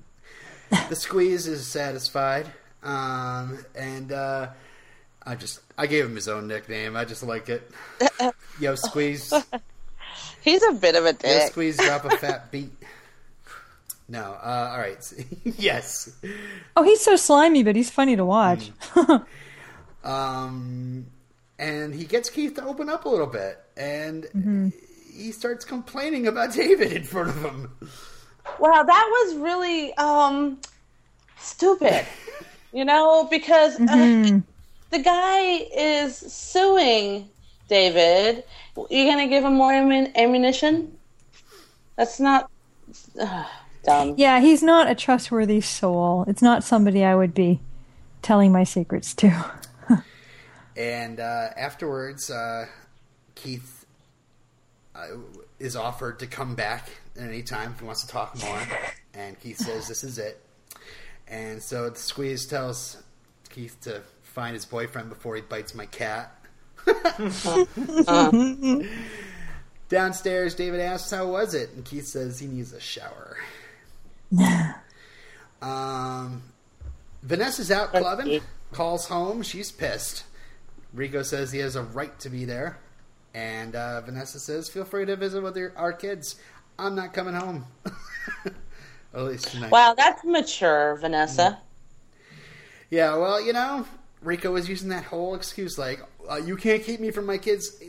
the 0.88 0.96
squeeze 0.96 1.46
is 1.46 1.66
satisfied, 1.66 2.46
um, 2.82 3.64
and 3.74 4.12
uh, 4.12 4.48
I 5.22 5.34
just 5.34 5.60
I 5.78 5.86
gave 5.86 6.04
him 6.04 6.14
his 6.14 6.28
own 6.28 6.48
nickname. 6.48 6.96
I 6.96 7.04
just 7.04 7.22
like 7.22 7.48
it. 7.48 7.70
Yo, 8.60 8.74
squeeze. 8.74 9.32
he's 10.40 10.62
a 10.62 10.72
bit 10.72 10.94
of 10.94 11.04
a 11.04 11.12
dick. 11.12 11.42
Yo, 11.42 11.46
squeeze. 11.48 11.76
Drop 11.76 12.04
a 12.04 12.16
fat 12.16 12.50
beat. 12.50 12.72
No. 14.08 14.20
Uh, 14.42 14.70
all 14.72 14.78
right. 14.78 15.12
yes. 15.44 16.14
Oh, 16.76 16.82
he's 16.82 17.00
so 17.00 17.16
slimy, 17.16 17.62
but 17.62 17.74
he's 17.76 17.90
funny 17.90 18.16
to 18.16 18.24
watch. 18.24 18.70
Um, 20.04 21.06
and 21.64 21.94
he 21.94 22.04
gets 22.04 22.28
Keith 22.28 22.54
to 22.56 22.64
open 22.64 22.90
up 22.90 23.06
a 23.06 23.08
little 23.08 23.26
bit, 23.26 23.58
and 23.76 24.72
he 25.12 25.32
starts 25.32 25.64
complaining 25.64 26.26
about 26.26 26.52
David 26.62 26.92
in 26.92 27.04
front 27.04 27.30
of 27.30 27.42
him. 27.42 27.70
Wow, 28.58 28.82
that 28.82 29.08
was 29.10 29.36
really 29.36 29.94
um 29.94 30.60
stupid. 31.38 32.04
you 32.72 32.84
know, 32.84 33.26
because 33.30 33.80
uh, 33.80 34.40
the 34.90 34.98
guy 34.98 35.66
is 35.74 36.16
suing 36.16 37.28
David. 37.68 38.44
You're 38.90 39.10
gonna 39.10 39.28
give 39.28 39.44
him 39.44 39.54
more 39.54 39.72
ammunition? 39.72 40.96
That's 41.96 42.18
not 42.20 42.50
uh, 43.18 43.44
dumb. 43.84 44.14
yeah, 44.16 44.40
he's 44.40 44.62
not 44.62 44.90
a 44.90 44.94
trustworthy 44.94 45.60
soul. 45.60 46.24
It's 46.26 46.42
not 46.42 46.64
somebody 46.64 47.04
I 47.04 47.14
would 47.14 47.32
be 47.32 47.60
telling 48.20 48.52
my 48.52 48.64
secrets 48.64 49.14
to. 49.14 49.44
And 50.76 51.20
uh, 51.20 51.50
afterwards, 51.56 52.30
uh, 52.30 52.66
Keith 53.34 53.84
uh, 54.94 55.06
is 55.58 55.76
offered 55.76 56.18
to 56.20 56.26
come 56.26 56.54
back 56.54 56.88
at 57.16 57.22
any 57.22 57.42
time 57.42 57.72
if 57.72 57.80
he 57.80 57.86
wants 57.86 58.04
to 58.04 58.08
talk 58.08 58.40
more. 58.42 58.60
And 59.12 59.38
Keith 59.40 59.58
says, 59.58 59.88
This 59.88 60.04
is 60.04 60.18
it. 60.18 60.40
And 61.28 61.62
so 61.62 61.90
the 61.90 61.98
squeeze 61.98 62.46
tells 62.46 63.02
Keith 63.50 63.80
to 63.82 64.02
find 64.22 64.54
his 64.54 64.64
boyfriend 64.64 65.08
before 65.08 65.36
he 65.36 65.42
bites 65.42 65.74
my 65.74 65.86
cat. 65.86 66.34
Downstairs, 69.88 70.54
David 70.54 70.80
asks, 70.80 71.10
How 71.10 71.26
was 71.26 71.54
it? 71.54 71.70
And 71.70 71.84
Keith 71.84 72.06
says 72.06 72.40
he 72.40 72.46
needs 72.46 72.72
a 72.72 72.80
shower. 72.80 73.36
um, 75.62 76.42
Vanessa's 77.22 77.70
out 77.70 77.92
clubbing, 77.92 78.40
calls 78.72 79.06
home. 79.06 79.42
She's 79.42 79.70
pissed. 79.70 80.24
Rico 80.94 81.22
says 81.22 81.50
he 81.52 81.58
has 81.58 81.76
a 81.76 81.82
right 81.82 82.18
to 82.20 82.30
be 82.30 82.44
there. 82.44 82.78
And 83.34 83.74
uh, 83.74 84.00
Vanessa 84.02 84.38
says, 84.38 84.68
Feel 84.68 84.84
free 84.84 85.04
to 85.06 85.16
visit 85.16 85.42
with 85.42 85.56
your, 85.56 85.72
our 85.76 85.92
kids. 85.92 86.36
I'm 86.78 86.94
not 86.94 87.12
coming 87.12 87.34
home. 87.34 87.66
At 89.14 89.22
least 89.22 89.48
tonight. 89.48 89.70
Wow, 89.70 89.94
that's 89.96 90.24
mature, 90.24 90.96
Vanessa. 91.00 91.60
Yeah, 92.90 93.16
well, 93.16 93.40
you 93.44 93.52
know, 93.52 93.86
Rico 94.22 94.52
was 94.52 94.68
using 94.68 94.88
that 94.88 95.04
whole 95.04 95.34
excuse 95.34 95.78
like, 95.78 96.00
uh, 96.30 96.36
you 96.36 96.56
can't 96.56 96.82
keep 96.82 97.00
me 97.00 97.10
from 97.10 97.26
my 97.26 97.38
kids. 97.38 97.80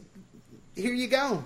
Here 0.76 0.94
you 0.94 1.08
go. 1.08 1.44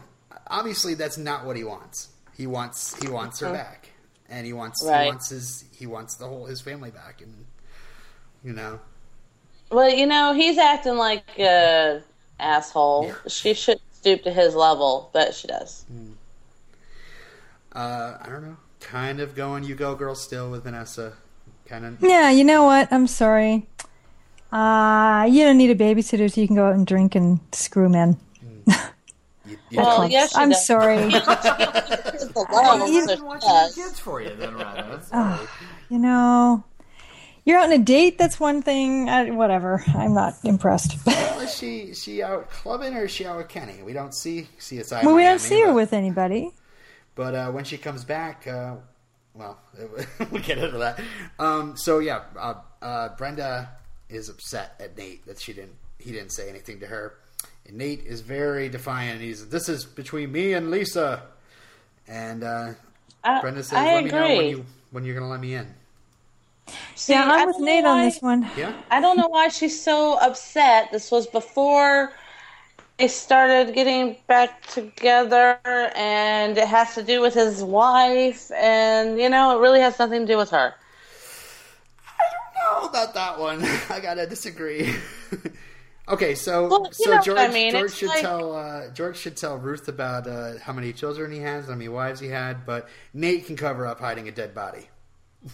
Obviously, 0.47 0.95
that's 0.95 1.17
not 1.17 1.45
what 1.45 1.55
he 1.55 1.63
wants. 1.63 2.09
He 2.35 2.47
wants 2.47 2.97
he 3.01 3.09
wants 3.09 3.41
her 3.41 3.51
back, 3.51 3.89
and 4.29 4.45
he 4.45 4.53
wants 4.53 4.83
Right. 4.85 5.03
he 5.03 5.09
wants 5.09 5.29
his 5.29 5.65
he 5.77 5.85
wants 5.85 6.15
the 6.15 6.25
whole 6.25 6.45
his 6.45 6.61
family 6.61 6.89
back, 6.89 7.21
and 7.21 7.45
you 8.43 8.53
know, 8.53 8.79
Well, 9.71 9.89
you 9.89 10.05
know, 10.07 10.33
he's 10.33 10.57
acting 10.57 10.95
like 10.97 11.23
a 11.37 12.01
asshole. 12.39 13.13
She 13.27 13.53
should 13.53 13.79
stoop 13.91 14.23
to 14.23 14.31
his 14.31 14.55
level, 14.55 15.09
but 15.13 15.33
she 15.35 15.47
does. 15.47 15.85
uh, 17.73 18.17
I 18.21 18.27
don't 18.29 18.43
know, 18.43 18.57
kind 18.79 19.19
of 19.19 19.35
going 19.35 19.63
you 19.63 19.75
go 19.75 19.95
girl 19.95 20.15
still 20.15 20.49
with 20.49 20.63
Vanessa, 20.63 21.13
kind 21.67 21.85
of. 21.85 21.97
Yeah, 22.01 22.31
you 22.31 22.43
know 22.43 22.63
what? 22.63 22.91
I'm 22.91 23.07
sorry. 23.07 23.67
Uh, 24.51 25.27
you 25.29 25.43
don't 25.43 25.57
need 25.57 25.69
a 25.69 25.75
babysitter 25.75 26.31
so 26.31 26.41
you 26.41 26.47
can 26.47 26.55
go 26.55 26.65
out 26.67 26.73
and 26.75 26.87
drink 26.87 27.13
and 27.15 27.39
screw 27.51 27.89
men. 27.89 28.17
You, 29.45 29.57
you 29.71 29.77
Well, 29.79 30.07
yes, 30.07 30.31
she 30.33 30.37
I'm 30.37 30.49
does. 30.49 30.67
sorry. 30.67 30.97
It's 31.11 32.27
the 32.27 32.45
Why 32.49 32.77
love, 32.77 32.87
you 32.89 33.01
so 33.01 33.07
didn't 33.07 33.17
she 33.17 33.23
watch 33.23 33.41
does. 33.41 33.73
kids 33.75 33.99
for 33.99 34.21
you 34.21 34.35
then, 34.35 34.53
Rada? 34.53 35.47
you 35.89 35.97
know, 35.97 36.63
you're 37.49 37.57
out 37.57 37.65
on 37.65 37.71
a 37.71 37.79
date. 37.79 38.17
That's 38.19 38.39
one 38.39 38.61
thing. 38.61 39.09
I, 39.09 39.31
whatever. 39.31 39.83
I'm 39.87 40.13
not 40.13 40.35
impressed. 40.43 40.95
Well, 41.07 41.39
is 41.41 41.55
she 41.55 41.93
she 41.93 42.21
out 42.21 42.49
clubbing 42.49 42.95
or 42.95 43.05
is 43.05 43.11
she 43.11 43.25
out 43.25 43.37
with 43.37 43.47
Kenny? 43.47 43.81
We 43.81 43.93
don't 43.93 44.13
see 44.13 44.47
see 44.57 44.77
aside. 44.79 45.05
well, 45.05 45.15
we 45.15 45.23
don't 45.23 45.39
see 45.39 45.61
her 45.61 45.67
but- 45.67 45.75
with 45.75 45.93
anybody. 45.93 46.51
But 47.15 47.35
uh, 47.35 47.51
when 47.51 47.63
she 47.65 47.77
comes 47.77 48.03
back, 48.05 48.45
uh, 48.47 48.75
well, 49.33 49.57
we'll 50.31 50.41
get 50.41 50.57
into 50.57 50.77
that. 50.77 50.99
Um, 51.37 51.75
so 51.75 51.99
yeah, 51.99 52.21
uh, 52.37 52.55
uh, 52.81 53.09
Brenda 53.17 53.69
is 54.09 54.29
upset 54.29 54.75
at 54.79 54.97
Nate 54.97 55.25
that 55.25 55.39
she 55.39 55.53
didn't 55.53 55.75
he 55.97 56.11
didn't 56.11 56.31
say 56.31 56.49
anything 56.49 56.79
to 56.81 56.87
her, 56.87 57.15
and 57.67 57.77
Nate 57.77 58.05
is 58.05 58.21
very 58.21 58.69
defiant. 58.69 59.21
He's 59.21 59.49
this 59.49 59.69
is 59.69 59.85
between 59.85 60.31
me 60.31 60.53
and 60.53 60.69
Lisa, 60.71 61.23
and 62.07 62.43
uh, 62.43 62.73
I, 63.23 63.41
Brenda 63.41 63.63
says, 63.63 63.77
I 63.77 63.95
"Let 63.95 64.03
me 64.03 64.11
know 64.11 64.35
when 64.37 64.45
you 64.45 64.65
when 64.91 65.03
you're 65.05 65.15
going 65.15 65.25
to 65.25 65.31
let 65.31 65.41
me 65.41 65.55
in." 65.55 65.73
See, 66.95 67.13
yeah, 67.13 67.25
I 67.31 67.41
I'm 67.41 67.47
with 67.47 67.55
don't 67.57 67.65
know 67.65 67.71
Nate 67.73 67.85
on 67.85 68.01
this 68.01 68.21
one. 68.21 68.49
Yeah, 68.57 68.73
I 68.91 68.99
don't 69.01 69.17
know 69.17 69.27
why 69.27 69.47
she's 69.49 69.81
so 69.81 70.17
upset. 70.19 70.91
This 70.91 71.11
was 71.11 71.27
before 71.27 72.11
they 72.97 73.07
started 73.07 73.73
getting 73.73 74.17
back 74.27 74.65
together, 74.67 75.57
and 75.95 76.57
it 76.57 76.67
has 76.67 76.95
to 76.95 77.03
do 77.03 77.21
with 77.21 77.33
his 77.33 77.63
wife, 77.63 78.51
and 78.51 79.19
you 79.19 79.29
know, 79.29 79.57
it 79.57 79.61
really 79.61 79.79
has 79.79 79.97
nothing 79.99 80.21
to 80.21 80.33
do 80.33 80.37
with 80.37 80.49
her. 80.49 80.73
I 82.17 82.23
don't 82.33 82.83
know 82.83 82.89
about 82.89 83.13
that 83.13 83.39
one. 83.39 83.63
I 83.89 83.99
gotta 84.01 84.27
disagree. 84.27 84.93
okay, 86.09 86.35
so 86.35 86.67
Well, 86.67 86.91
so 86.91 87.21
George 87.21 87.39
I 87.39 87.47
mean. 87.47 87.71
George 87.71 87.85
It's 87.85 87.95
should 87.97 88.09
like- 88.09 88.21
tell 88.21 88.53
uh, 88.55 88.89
George 88.89 89.17
should 89.17 89.37
tell 89.37 89.57
Ruth 89.57 89.87
about 89.87 90.27
uh, 90.27 90.57
how 90.61 90.73
many 90.73 90.91
children 90.91 91.31
he 91.31 91.39
has, 91.39 91.65
how 91.67 91.71
many 91.75 91.87
wives 91.87 92.19
he 92.19 92.27
had, 92.27 92.65
but 92.65 92.89
Nate 93.13 93.45
can 93.45 93.55
cover 93.55 93.87
up 93.87 93.99
hiding 94.01 94.27
a 94.27 94.31
dead 94.31 94.53
body. 94.53 94.89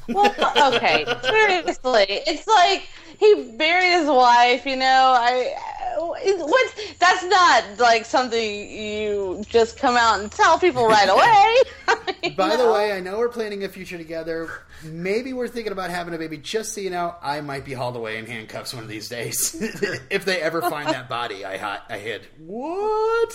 Well, 0.09 0.73
okay, 0.73 1.05
seriously, 1.23 2.05
it's 2.09 2.47
like 2.47 2.87
he 3.19 3.51
buried 3.57 3.99
his 3.99 4.07
wife. 4.07 4.65
You 4.65 4.77
know, 4.77 5.13
I 5.17 5.53
what? 5.97 6.95
That's 6.99 7.23
not 7.23 7.79
like 7.79 8.05
something 8.05 8.69
you 8.69 9.43
just 9.47 9.77
come 9.77 9.95
out 9.95 10.19
and 10.19 10.31
tell 10.31 10.59
people 10.59 10.87
right 10.87 11.09
away. 11.87 12.31
By 12.35 12.55
the 12.55 12.71
way, 12.71 12.93
I 12.93 12.99
know 12.99 13.17
we're 13.17 13.29
planning 13.29 13.63
a 13.63 13.69
future 13.69 13.97
together. 13.97 14.49
Maybe 14.83 15.33
we're 15.33 15.47
thinking 15.47 15.71
about 15.71 15.89
having 15.89 16.13
a 16.13 16.17
baby. 16.17 16.37
Just 16.37 16.73
so 16.73 16.81
you 16.81 16.89
know, 16.89 17.15
I 17.21 17.41
might 17.41 17.65
be 17.65 17.73
hauled 17.73 17.95
away 17.95 18.17
in 18.17 18.25
handcuffs 18.25 18.73
one 18.73 18.83
of 18.83 18.89
these 18.89 19.07
days 19.09 19.55
if 20.09 20.25
they 20.25 20.41
ever 20.41 20.61
find 20.61 20.89
that 20.89 21.07
body 21.09 21.45
I 21.45 21.79
I 21.89 21.97
hid. 21.97 22.27
What? 22.39 23.33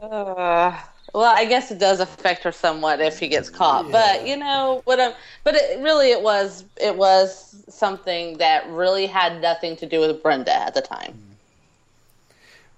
Uh, 0.00 0.78
well, 1.12 1.34
I 1.34 1.44
guess 1.44 1.70
it 1.70 1.78
does 1.78 2.00
affect 2.00 2.44
her 2.44 2.52
somewhat 2.52 3.00
if 3.00 3.18
he 3.18 3.28
gets 3.28 3.50
caught. 3.50 3.90
But 3.90 4.26
you 4.26 4.36
know 4.36 4.82
what? 4.84 5.00
I'm, 5.00 5.12
but 5.42 5.54
it, 5.54 5.80
really, 5.80 6.12
it 6.12 6.22
was 6.22 6.64
it 6.80 6.96
was 6.96 7.64
something 7.68 8.38
that 8.38 8.68
really 8.70 9.06
had 9.06 9.40
nothing 9.40 9.76
to 9.76 9.86
do 9.86 10.00
with 10.00 10.22
Brenda 10.22 10.54
at 10.54 10.74
the 10.74 10.82
time. 10.82 11.18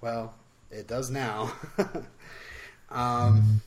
Well, 0.01 0.33
it 0.71 0.87
does 0.87 1.11
now. 1.11 1.53
um, 2.89 3.61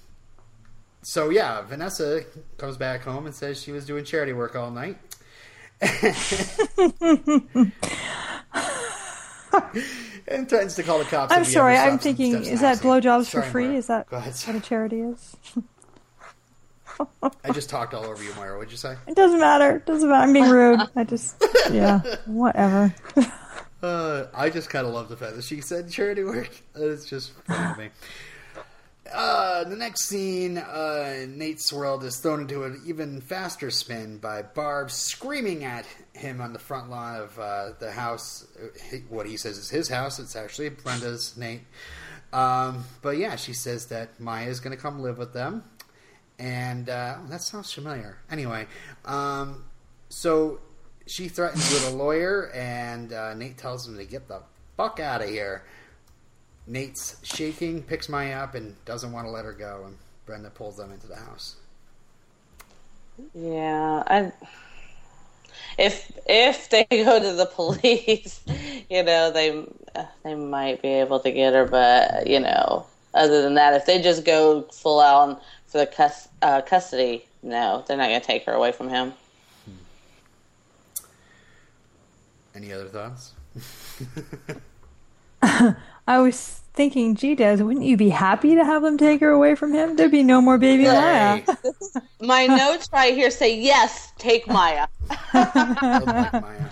so 1.02 1.30
yeah, 1.30 1.62
Vanessa 1.62 2.24
comes 2.58 2.76
back 2.76 3.02
home 3.02 3.26
and 3.26 3.34
says 3.34 3.62
she 3.62 3.72
was 3.72 3.86
doing 3.86 4.04
charity 4.04 4.32
work 4.32 4.56
all 4.56 4.70
night. 4.70 4.98
and 10.28 10.48
threatens 10.48 10.74
to 10.76 10.82
call 10.82 10.98
the 10.98 11.04
cops. 11.04 11.32
I'm 11.32 11.44
sorry. 11.44 11.76
I'm 11.76 11.98
thinking, 11.98 12.34
is 12.34 12.60
that 12.60 12.78
blowjobs 12.78 13.28
for 13.30 13.42
free? 13.42 13.76
Is 13.76 13.86
that 13.88 14.08
Go 14.08 14.16
ahead. 14.16 14.34
what 14.34 14.56
a 14.56 14.60
charity 14.60 15.00
is? 15.00 15.36
I 17.44 17.50
just 17.52 17.68
talked 17.68 17.92
all 17.92 18.04
over 18.04 18.22
you, 18.22 18.32
Moira. 18.34 18.56
What'd 18.56 18.70
you 18.70 18.78
say? 18.78 18.96
It 19.06 19.16
doesn't 19.16 19.38
matter. 19.40 19.76
It 19.76 19.86
doesn't 19.86 20.08
matter. 20.08 20.22
I'm 20.22 20.32
being 20.32 20.48
rude. 20.48 20.80
I 20.96 21.04
just, 21.04 21.36
yeah, 21.70 22.00
whatever. 22.24 22.94
Uh, 23.82 24.26
I 24.34 24.48
just 24.48 24.70
kind 24.70 24.86
of 24.86 24.94
love 24.94 25.08
the 25.10 25.16
fact 25.16 25.36
that 25.36 25.44
she 25.44 25.60
said 25.60 25.90
charity 25.90 26.24
work. 26.24 26.50
It's 26.74 27.04
just 27.04 27.32
funny 27.44 27.74
to 27.74 27.80
me. 27.80 27.88
Uh, 29.12 29.64
the 29.64 29.76
next 29.76 30.04
scene, 30.04 30.58
uh, 30.58 31.26
Nate's 31.28 31.72
world 31.72 32.04
is 32.04 32.18
thrown 32.18 32.40
into 32.40 32.64
an 32.64 32.82
even 32.86 33.20
faster 33.20 33.70
spin 33.70 34.18
by 34.18 34.42
Barb 34.42 34.90
screaming 34.90 35.64
at 35.64 35.86
him 36.12 36.40
on 36.40 36.52
the 36.52 36.58
front 36.58 36.90
lawn 36.90 37.20
of 37.20 37.38
uh, 37.38 37.72
the 37.78 37.90
house. 37.90 38.46
What 39.08 39.26
he 39.26 39.36
says 39.36 39.58
is 39.58 39.70
his 39.70 39.88
house. 39.88 40.18
It's 40.18 40.36
actually 40.36 40.70
Brenda's, 40.70 41.36
Nate. 41.36 41.62
Um, 42.32 42.84
but 43.02 43.16
yeah, 43.18 43.36
she 43.36 43.52
says 43.52 43.86
that 43.86 44.20
Maya's 44.20 44.60
going 44.60 44.76
to 44.76 44.82
come 44.82 45.00
live 45.00 45.18
with 45.18 45.32
them. 45.32 45.64
And 46.38 46.88
uh, 46.88 47.18
that 47.28 47.42
sounds 47.42 47.72
familiar. 47.72 48.18
Anyway, 48.30 48.66
um, 49.04 49.64
so 50.08 50.60
she 51.06 51.28
threatens 51.28 51.72
with 51.72 51.92
a 51.92 51.96
lawyer, 51.96 52.50
and 52.52 53.12
uh, 53.12 53.32
Nate 53.34 53.56
tells 53.56 53.88
him 53.88 53.96
to 53.96 54.04
get 54.04 54.28
the 54.28 54.42
fuck 54.76 55.00
out 55.00 55.22
of 55.22 55.28
here. 55.28 55.64
Nate's 56.66 57.16
shaking, 57.22 57.82
picks 57.82 58.08
Maya 58.08 58.36
up, 58.36 58.54
and 58.54 58.74
doesn't 58.84 59.12
want 59.12 59.26
to 59.26 59.30
let 59.30 59.44
her 59.44 59.52
go. 59.52 59.84
And 59.86 59.96
Brenda 60.24 60.50
pulls 60.50 60.76
them 60.76 60.92
into 60.92 61.06
the 61.06 61.16
house. 61.16 61.56
Yeah, 63.34 64.02
I. 64.06 64.32
If 65.78 66.10
if 66.26 66.70
they 66.70 66.84
go 66.90 67.20
to 67.20 67.32
the 67.32 67.46
police, 67.46 68.40
you 68.90 69.02
know 69.02 69.30
they 69.30 69.64
they 70.24 70.34
might 70.34 70.82
be 70.82 70.88
able 70.88 71.20
to 71.20 71.30
get 71.30 71.54
her, 71.54 71.64
but 71.64 72.26
you 72.26 72.40
know, 72.40 72.86
other 73.14 73.42
than 73.42 73.54
that, 73.54 73.74
if 73.74 73.86
they 73.86 74.02
just 74.02 74.24
go 74.24 74.62
full 74.62 75.00
out 75.00 75.40
for 75.66 75.78
the 75.78 75.86
cus- 75.86 76.28
uh, 76.42 76.62
custody, 76.62 77.26
no, 77.42 77.84
they're 77.86 77.96
not 77.96 78.08
going 78.08 78.20
to 78.20 78.26
take 78.26 78.44
her 78.44 78.52
away 78.52 78.72
from 78.72 78.88
him. 78.88 79.12
Any 82.54 82.72
other 82.72 82.88
thoughts? 82.88 83.32
I 86.06 86.18
was 86.20 86.60
thinking, 86.74 87.14
gee, 87.16 87.34
Des, 87.34 87.62
wouldn't 87.62 87.84
you 87.84 87.96
be 87.96 88.10
happy 88.10 88.54
to 88.54 88.64
have 88.64 88.82
them 88.82 88.98
take 88.98 89.20
her 89.20 89.30
away 89.30 89.54
from 89.54 89.72
him? 89.72 89.96
There'd 89.96 90.10
be 90.10 90.22
no 90.22 90.40
more 90.40 90.58
baby 90.58 90.84
Maya. 90.84 91.42
My 92.20 92.46
notes 92.46 92.88
right 92.92 93.14
here 93.14 93.30
say 93.30 93.58
yes, 93.58 94.12
take 94.18 94.46
Maya. 94.46 94.86
I 95.10 96.02
like 96.32 96.32
Maya. 96.42 96.70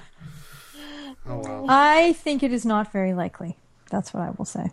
Oh 1.27 1.39
well. 1.39 1.67
I 1.69 2.13
think 2.13 2.43
it 2.43 2.53
is 2.53 2.67
not 2.67 2.93
very 2.93 3.15
likely. 3.15 3.57
That's 3.91 4.13
what 4.13 4.23
I 4.23 4.31
will 4.31 4.45
say. 4.45 4.71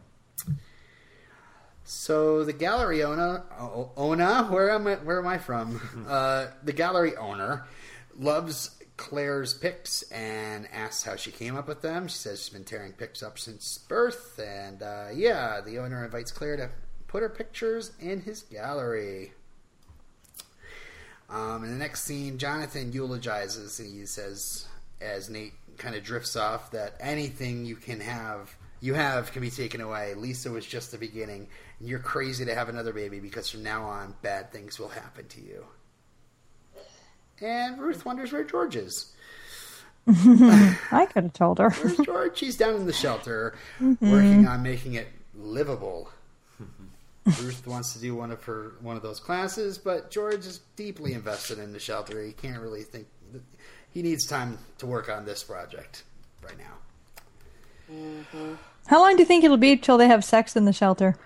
So 1.86 2.44
the 2.44 2.54
gallery 2.54 3.04
owner, 3.04 3.44
o- 3.60 3.92
owner, 3.98 4.44
where 4.44 4.70
am 4.72 4.88
I? 4.88 4.96
Where 4.96 5.20
am 5.20 5.28
I 5.28 5.38
from? 5.38 6.06
Uh, 6.08 6.48
the 6.64 6.74
gallery 6.74 7.16
owner 7.16 7.66
loves 8.18 8.72
Claire's 9.02 9.56
pics 9.56 10.04
and 10.12 10.68
asks 10.72 11.04
how 11.04 11.16
she 11.16 11.32
came 11.32 11.58
up 11.58 11.68
with 11.68 11.82
them. 11.82 12.08
She 12.08 12.18
says 12.18 12.40
she's 12.40 12.50
been 12.50 12.64
tearing 12.64 12.94
pics 12.94 13.24
up 13.24 13.40
since 13.40 13.80
birth, 13.80 14.40
and 14.40 14.84
uh, 14.84 15.08
yeah, 15.12 15.60
the 15.60 15.80
owner 15.80 16.06
invites 16.06 16.32
Claire 16.32 16.56
to 16.58 16.70
put 17.08 17.24
her 17.24 17.30
pictures 17.30 17.94
in 18.00 18.22
his 18.22 18.44
gallery. 18.44 19.34
Um, 21.32 21.64
in 21.64 21.72
the 21.72 21.78
next 21.78 22.04
scene, 22.04 22.38
Jonathan 22.38 22.94
eulogizes. 22.94 23.80
and 23.80 23.92
He 23.92 24.06
says, 24.06 24.68
as 25.02 25.32
Nate 25.32 25.54
kind 25.80 25.96
of 25.96 26.04
drifts 26.04 26.36
off, 26.36 26.70
that 26.70 26.94
anything 27.00 27.66
you 27.66 27.78
can 27.78 28.02
have, 28.02 28.56
you 28.82 28.94
have, 28.94 29.32
can 29.32 29.42
be 29.42 29.50
taken 29.50 29.82
away. 29.82 30.14
Lisa 30.14 30.52
was 30.52 30.66
just 30.66 30.92
the 30.92 31.00
beginning. 31.00 31.48
You're 31.80 31.98
crazy 31.98 32.46
to 32.46 32.54
have 32.54 32.70
another 32.70 32.94
baby 32.94 33.20
because 33.20 33.50
from 33.50 33.64
now 33.64 33.84
on, 33.86 34.14
bad 34.22 34.52
things 34.52 34.78
will 34.78 34.90
happen 34.90 35.28
to 35.30 35.42
you. 35.42 35.66
And 37.42 37.80
Ruth 37.80 38.06
wonders 38.06 38.32
where 38.32 38.44
George 38.44 38.76
is. 38.76 39.14
I 40.08 41.08
could 41.12 41.24
have 41.24 41.34
told 41.34 41.60
her. 41.60 41.70
Where's 41.70 41.98
George? 41.98 42.38
She's 42.38 42.58
down 42.58 42.76
in 42.76 42.86
the 42.86 42.94
shelter, 42.94 43.56
mm-hmm. 43.80 44.12
working 44.12 44.48
on 44.48 44.64
making 44.64 44.96
it 44.96 45.08
livable. 45.36 46.10
Ruth 47.26 47.68
wants 47.68 47.94
to 47.94 48.00
do 48.00 48.16
one 48.16 48.32
of 48.32 48.44
her 48.46 48.74
one 48.82 48.96
of 48.98 49.04
those 49.04 49.20
classes, 49.20 49.78
but 49.78 50.10
George 50.10 50.46
is 50.46 50.62
deeply 50.76 51.14
invested 51.14 51.60
in 51.60 51.72
the 51.72 51.80
shelter. 51.80 52.22
He 52.24 52.32
can't 52.32 52.60
really 52.60 52.82
think. 52.82 53.08
He 53.92 54.02
needs 54.02 54.26
time 54.26 54.58
to 54.80 54.88
work 54.88 55.10
on 55.10 55.26
this 55.26 55.44
project 55.44 56.04
right 56.44 56.58
now. 56.58 57.94
Mm-hmm. 57.94 58.54
How 58.88 59.02
long 59.02 59.16
do 59.16 59.22
you 59.22 59.26
think 59.26 59.44
it'll 59.44 59.58
be 59.58 59.78
till 59.78 59.98
they 59.98 60.08
have 60.08 60.24
sex 60.24 60.56
in 60.56 60.66
the 60.66 60.74
shelter? 60.74 61.16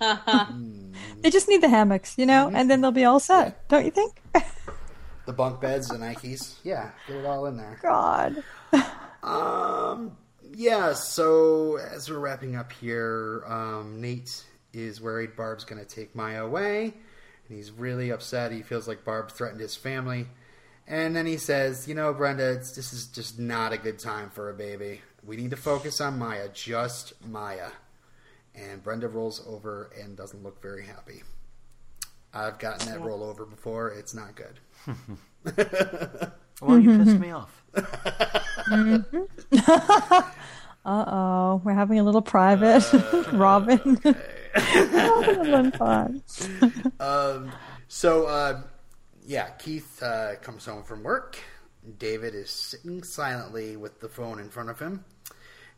they 1.20 1.30
just 1.30 1.48
need 1.48 1.60
the 1.60 1.68
hammocks, 1.68 2.16
you 2.18 2.26
know, 2.26 2.46
mm-hmm. 2.46 2.56
and 2.56 2.70
then 2.70 2.80
they'll 2.80 2.90
be 2.90 3.04
all 3.04 3.20
set, 3.20 3.68
don't 3.68 3.84
you 3.84 3.90
think? 3.90 4.19
The 5.26 5.32
bunk 5.32 5.60
beds, 5.60 5.88
the 5.88 5.96
Nikes, 5.96 6.56
yeah, 6.64 6.90
get 7.06 7.18
it 7.18 7.24
all 7.24 7.46
in 7.46 7.56
there. 7.56 7.78
God. 7.82 8.42
Um, 9.22 10.16
yeah. 10.54 10.94
So 10.94 11.76
as 11.76 12.10
we're 12.10 12.18
wrapping 12.18 12.56
up 12.56 12.72
here, 12.72 13.44
um, 13.46 14.00
Nate 14.00 14.44
is 14.72 15.00
worried 15.00 15.36
Barb's 15.36 15.64
going 15.64 15.80
to 15.80 15.86
take 15.88 16.16
Maya 16.16 16.44
away, 16.44 16.84
and 16.84 17.56
he's 17.56 17.70
really 17.70 18.10
upset. 18.10 18.50
He 18.50 18.62
feels 18.62 18.88
like 18.88 19.04
Barb 19.04 19.30
threatened 19.30 19.60
his 19.60 19.76
family, 19.76 20.26
and 20.88 21.14
then 21.14 21.26
he 21.26 21.36
says, 21.36 21.86
"You 21.86 21.94
know, 21.94 22.12
Brenda, 22.14 22.52
it's, 22.52 22.72
this 22.72 22.92
is 22.92 23.06
just 23.06 23.38
not 23.38 23.72
a 23.72 23.78
good 23.78 23.98
time 23.98 24.30
for 24.30 24.48
a 24.48 24.54
baby. 24.54 25.02
We 25.24 25.36
need 25.36 25.50
to 25.50 25.56
focus 25.56 26.00
on 26.00 26.18
Maya, 26.18 26.48
just 26.52 27.12
Maya." 27.24 27.70
And 28.54 28.82
Brenda 28.82 29.06
rolls 29.06 29.44
over 29.46 29.90
and 30.02 30.16
doesn't 30.16 30.42
look 30.42 30.60
very 30.60 30.86
happy. 30.86 31.22
I've 32.32 32.58
gotten 32.58 32.92
that 32.92 33.00
rollover 33.00 33.48
before. 33.48 33.90
It's 33.90 34.14
not 34.14 34.34
good. 34.34 34.60
Well, 36.60 36.78
you 36.78 36.98
pissed 36.98 37.18
me 37.18 37.30
off. 37.30 37.64
Uh 40.82 41.04
oh, 41.06 41.60
we're 41.62 41.74
having 41.74 41.98
a 41.98 42.02
little 42.02 42.22
private. 42.22 42.82
Robin. 43.32 43.98
Um, 46.98 47.52
so, 47.86 48.26
uh, 48.26 48.62
yeah, 49.24 49.50
Keith 49.50 50.02
uh, 50.02 50.34
comes 50.42 50.66
home 50.66 50.82
from 50.82 51.04
work. 51.04 51.38
David 51.98 52.34
is 52.34 52.50
sitting 52.50 53.04
silently 53.04 53.76
with 53.76 54.00
the 54.00 54.08
phone 54.08 54.40
in 54.40 54.48
front 54.48 54.70
of 54.70 54.80
him. 54.80 55.04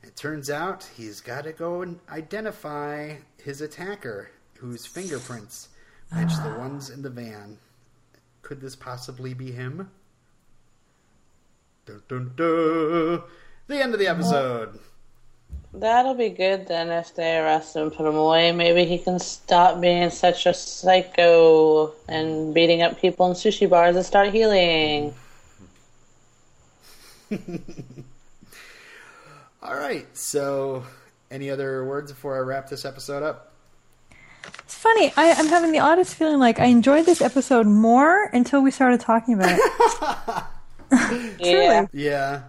It 0.03 0.17
turns 0.17 0.49
out 0.49 0.89
he's 0.97 1.21
got 1.21 1.45
to 1.45 1.53
go 1.53 1.83
and 1.83 1.99
identify 2.09 3.17
his 3.43 3.61
attacker, 3.61 4.31
whose 4.57 4.87
fingerprints 4.87 5.69
match 6.13 6.37
the 6.37 6.55
ah. 6.55 6.59
ones 6.59 6.91
in 6.91 7.03
the 7.03 7.11
van. 7.11 7.59
Could 8.43 8.61
this 8.61 8.77
possibly 8.77 9.35
be 9.35 9.53
him? 9.53 9.91
Dun, 11.87 12.03
dun, 12.09 12.33
dun. 12.37 13.23
The 13.67 13.83
end 13.83 13.95
of 13.95 14.01
the 14.01 14.09
episode. 14.09 14.79
That'll 15.75 16.15
be 16.15 16.29
good 16.29 16.69
then 16.69 16.91
if 16.91 17.15
they 17.15 17.39
arrest 17.39 17.77
him 17.77 17.85
and 17.85 17.93
put 17.93 18.07
him 18.07 18.17
away. 18.17 18.53
Maybe 18.53 18.85
he 18.85 18.99
can 18.99 19.19
stop 19.19 19.81
being 19.81 20.11
such 20.11 20.45
a 20.45 20.53
psycho 20.53 21.93
and 22.09 22.53
beating 22.53 22.83
up 22.83 23.01
people 23.01 23.27
in 23.29 23.33
sushi 23.33 23.71
bars 23.71 23.97
and 23.97 24.05
start 24.05 24.33
healing. 24.33 25.15
All 29.63 29.77
right. 29.77 30.07
So, 30.17 30.85
any 31.31 31.49
other 31.49 31.87
words 31.87 32.13
before 32.13 32.37
I 32.37 32.41
wrap 32.41 32.69
this 32.69 32.85
episode 32.85 33.23
up? 33.23 33.52
It's 34.65 34.75
funny. 34.75 35.13
I, 35.17 35.33
I'm 35.33 35.47
having 35.47 35.73
the 35.73 35.79
oddest 35.79 36.15
feeling 36.15 36.39
like 36.39 36.59
I 36.59 36.67
enjoyed 36.67 37.07
this 37.07 37.21
episode 37.21 37.67
more 37.67 38.25
until 38.33 38.63
we 38.63 38.71
started 38.71 39.01
talking 39.01 39.35
about 39.35 39.59
it. 39.59 40.45
Yeah. 41.41 41.87
Yeah. 41.93 42.43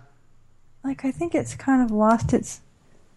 like 0.84 1.06
I 1.06 1.12
think 1.12 1.34
it's 1.34 1.56
kind 1.56 1.82
of 1.82 1.92
lost 1.92 2.34
its. 2.34 2.60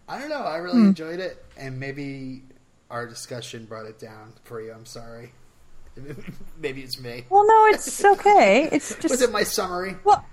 I 0.07 0.19
don't 0.19 0.29
know. 0.29 0.43
I 0.43 0.57
really 0.57 0.79
enjoyed 0.81 1.19
it, 1.19 1.43
and 1.57 1.77
maybe 1.79 2.43
our 2.89 3.05
discussion 3.05 3.65
brought 3.65 3.85
it 3.87 3.99
down 3.99 4.31
for 4.45 4.61
you. 4.61 4.71
I'm 4.71 4.85
sorry. 4.85 5.33
maybe 6.59 6.81
it's 6.81 6.97
me. 6.99 7.25
Well, 7.29 7.45
no, 7.45 7.65
it's 7.67 8.05
okay. 8.05 8.69
It's 8.71 8.95
just 8.95 9.09
Was 9.09 9.21
it 9.21 9.31
my 9.33 9.43
summary? 9.43 9.97
Well, 10.05 10.23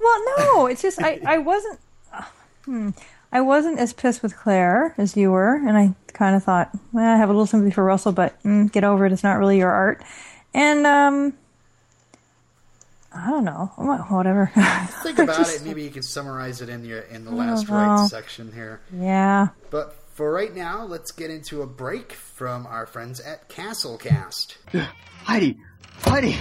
well, 0.00 0.20
no. 0.38 0.66
It's 0.66 0.82
just 0.82 1.00
I, 1.00 1.20
I 1.24 1.38
wasn't. 1.38 1.78
uh, 2.12 2.22
Hmm, 2.64 2.90
I 3.32 3.40
wasn't 3.40 3.78
as 3.78 3.92
pissed 3.92 4.22
with 4.22 4.36
Claire 4.36 4.94
as 4.98 5.16
you 5.16 5.30
were, 5.30 5.54
and 5.54 5.76
I 5.76 5.94
kind 6.12 6.36
of 6.36 6.44
thought, 6.44 6.70
well, 6.92 7.04
I 7.04 7.16
have 7.16 7.30
a 7.30 7.32
little 7.32 7.46
sympathy 7.46 7.72
for 7.72 7.82
Russell, 7.82 8.12
but 8.12 8.40
mm, 8.42 8.70
get 8.70 8.84
over 8.84 9.06
it. 9.06 9.12
It's 9.12 9.22
not 9.22 9.38
really 9.38 9.56
your 9.58 9.70
art, 9.70 10.02
and 10.52 10.86
um, 10.86 11.32
I 13.14 13.30
don't 13.30 13.44
know. 13.44 13.72
Whatever. 13.76 14.50
Think 15.02 15.18
about 15.18 15.36
Just- 15.38 15.62
it. 15.62 15.66
Maybe 15.66 15.82
you 15.82 15.90
can 15.90 16.02
summarize 16.02 16.60
it 16.60 16.68
in 16.68 16.84
your 16.84 17.00
in 17.00 17.24
the 17.24 17.30
last 17.30 17.68
right 17.68 18.06
section 18.08 18.52
here. 18.52 18.80
Yeah. 18.92 19.48
But 19.70 19.96
for 20.14 20.30
right 20.30 20.54
now, 20.54 20.84
let's 20.84 21.10
get 21.10 21.30
into 21.30 21.62
a 21.62 21.66
break 21.66 22.12
from 22.12 22.66
our 22.66 22.84
friends 22.86 23.18
at 23.20 23.48
Castlecast. 23.48 24.56
Heidi! 25.24 25.58
Heidi! 26.04 26.36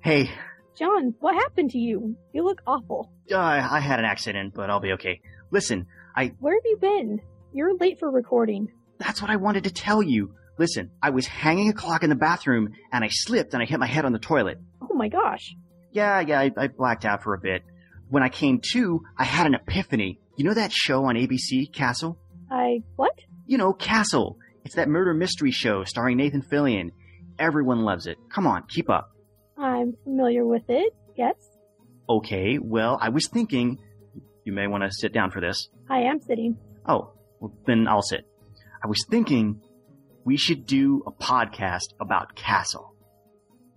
Hey, 0.00 0.30
John, 0.78 1.14
what 1.20 1.34
happened 1.34 1.70
to 1.70 1.78
you? 1.78 2.16
You 2.32 2.44
look 2.44 2.60
awful. 2.66 3.10
uh, 3.30 3.36
I 3.38 3.80
had 3.80 3.98
an 3.98 4.04
accident, 4.04 4.52
but 4.54 4.68
I'll 4.68 4.80
be 4.80 4.92
okay. 4.92 5.20
Listen, 5.50 5.86
I, 6.16 6.32
Where 6.40 6.54
have 6.54 6.62
you 6.64 6.76
been? 6.80 7.20
You're 7.52 7.76
late 7.76 7.98
for 7.98 8.10
recording. 8.10 8.68
that's 8.98 9.20
what 9.20 9.30
I 9.30 9.36
wanted 9.36 9.64
to 9.64 9.70
tell 9.72 10.02
you. 10.02 10.34
Listen, 10.58 10.90
I 11.02 11.10
was 11.10 11.26
hanging 11.26 11.68
a 11.70 11.72
clock 11.72 12.02
in 12.02 12.10
the 12.10 12.16
bathroom, 12.16 12.68
and 12.92 13.02
I 13.04 13.08
slipped 13.10 13.54
and 13.54 13.62
I 13.62 13.66
hit 13.66 13.80
my 13.80 13.86
head 13.86 14.04
on 14.04 14.12
the 14.12 14.18
toilet. 14.18 14.58
Oh 14.82 14.94
my 14.94 15.08
gosh. 15.08 15.54
Yeah, 15.92 16.20
yeah, 16.20 16.40
I, 16.40 16.50
I 16.56 16.68
blacked 16.68 17.04
out 17.04 17.22
for 17.22 17.34
a 17.34 17.38
bit. 17.38 17.62
When 18.08 18.22
I 18.22 18.28
came 18.28 18.60
to, 18.72 19.00
I 19.18 19.24
had 19.24 19.46
an 19.46 19.54
epiphany. 19.54 20.20
You 20.36 20.44
know 20.44 20.54
that 20.54 20.72
show 20.72 21.04
on 21.06 21.16
ABC, 21.16 21.72
Castle? 21.72 22.18
I. 22.50 22.82
What? 22.96 23.12
You 23.46 23.58
know, 23.58 23.72
Castle. 23.72 24.38
It's 24.64 24.76
that 24.76 24.88
murder 24.88 25.12
mystery 25.14 25.50
show 25.50 25.84
starring 25.84 26.18
Nathan 26.18 26.42
Fillion. 26.42 26.90
Everyone 27.38 27.80
loves 27.82 28.06
it. 28.06 28.16
Come 28.32 28.46
on, 28.46 28.64
keep 28.68 28.88
up. 28.88 29.10
I'm 29.58 29.94
familiar 30.04 30.44
with 30.46 30.62
it. 30.68 30.94
Yes. 31.16 31.34
Okay, 32.08 32.58
well, 32.60 32.98
I 33.00 33.08
was 33.08 33.28
thinking, 33.28 33.78
you 34.44 34.52
may 34.52 34.66
want 34.66 34.84
to 34.84 34.90
sit 34.90 35.12
down 35.12 35.30
for 35.30 35.40
this. 35.40 35.68
I 35.88 36.00
am 36.00 36.20
sitting. 36.20 36.56
Oh, 36.86 37.12
well, 37.40 37.52
then 37.66 37.86
I'll 37.88 38.02
sit. 38.02 38.26
I 38.82 38.86
was 38.88 39.04
thinking 39.10 39.60
we 40.24 40.36
should 40.36 40.66
do 40.66 41.02
a 41.06 41.12
podcast 41.12 41.94
about 42.00 42.34
Castle. 42.34 42.94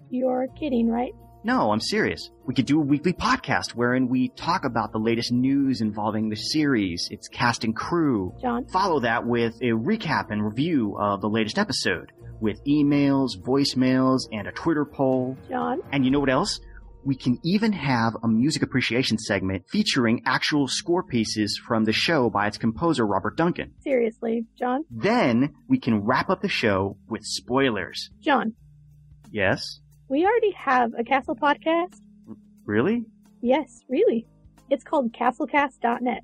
You're 0.09 0.47
kidding, 0.59 0.89
right? 0.89 1.13
No, 1.43 1.71
I'm 1.71 1.79
serious. 1.79 2.31
We 2.47 2.55
could 2.55 2.65
do 2.65 2.79
a 2.79 2.83
weekly 2.83 3.13
podcast 3.13 3.75
wherein 3.75 4.07
we 4.07 4.29
talk 4.29 4.65
about 4.65 4.91
the 4.91 4.97
latest 4.97 5.31
news 5.31 5.81
involving 5.81 6.29
the 6.29 6.35
series, 6.35 7.07
its 7.11 7.27
cast 7.27 7.63
and 7.63 7.75
crew. 7.75 8.33
John? 8.41 8.65
Follow 8.69 9.01
that 9.01 9.27
with 9.27 9.53
a 9.61 9.71
recap 9.73 10.31
and 10.31 10.43
review 10.43 10.97
of 10.99 11.21
the 11.21 11.29
latest 11.29 11.59
episode, 11.59 12.11
with 12.39 12.63
emails, 12.65 13.37
voicemails, 13.39 14.21
and 14.31 14.47
a 14.47 14.51
Twitter 14.51 14.85
poll. 14.85 15.37
John? 15.47 15.81
And 15.91 16.03
you 16.03 16.09
know 16.09 16.19
what 16.19 16.31
else? 16.31 16.59
We 17.06 17.15
can 17.15 17.38
even 17.44 17.72
have 17.73 18.14
a 18.23 18.27
music 18.27 18.64
appreciation 18.64 19.19
segment 19.19 19.65
featuring 19.69 20.23
actual 20.26 20.68
score 20.68 21.03
pieces 21.03 21.60
from 21.68 21.84
the 21.86 21.94
show 21.94 22.32
by 22.32 22.48
its 22.48 22.57
composer, 22.57 23.06
Robert 23.06 23.38
Duncan. 23.38 23.73
Seriously, 23.84 24.45
John? 24.57 24.86
Then 24.90 25.53
we 25.69 25.80
can 25.80 26.03
wrap 26.03 26.32
up 26.32 26.41
the 26.41 26.49
show 26.49 26.98
with 27.07 27.22
spoilers. 27.23 28.10
John, 28.22 28.53
Yes? 29.32 29.82
we 30.10 30.23
already 30.26 30.52
have 30.52 30.91
a 30.98 31.03
Castle 31.03 31.36
podcast. 31.36 31.99
Really? 32.65 33.03
Yes, 33.41 33.82
really. 33.88 34.26
It's 34.72 34.84
called 34.84 35.14
castlecast.net. 35.14 36.23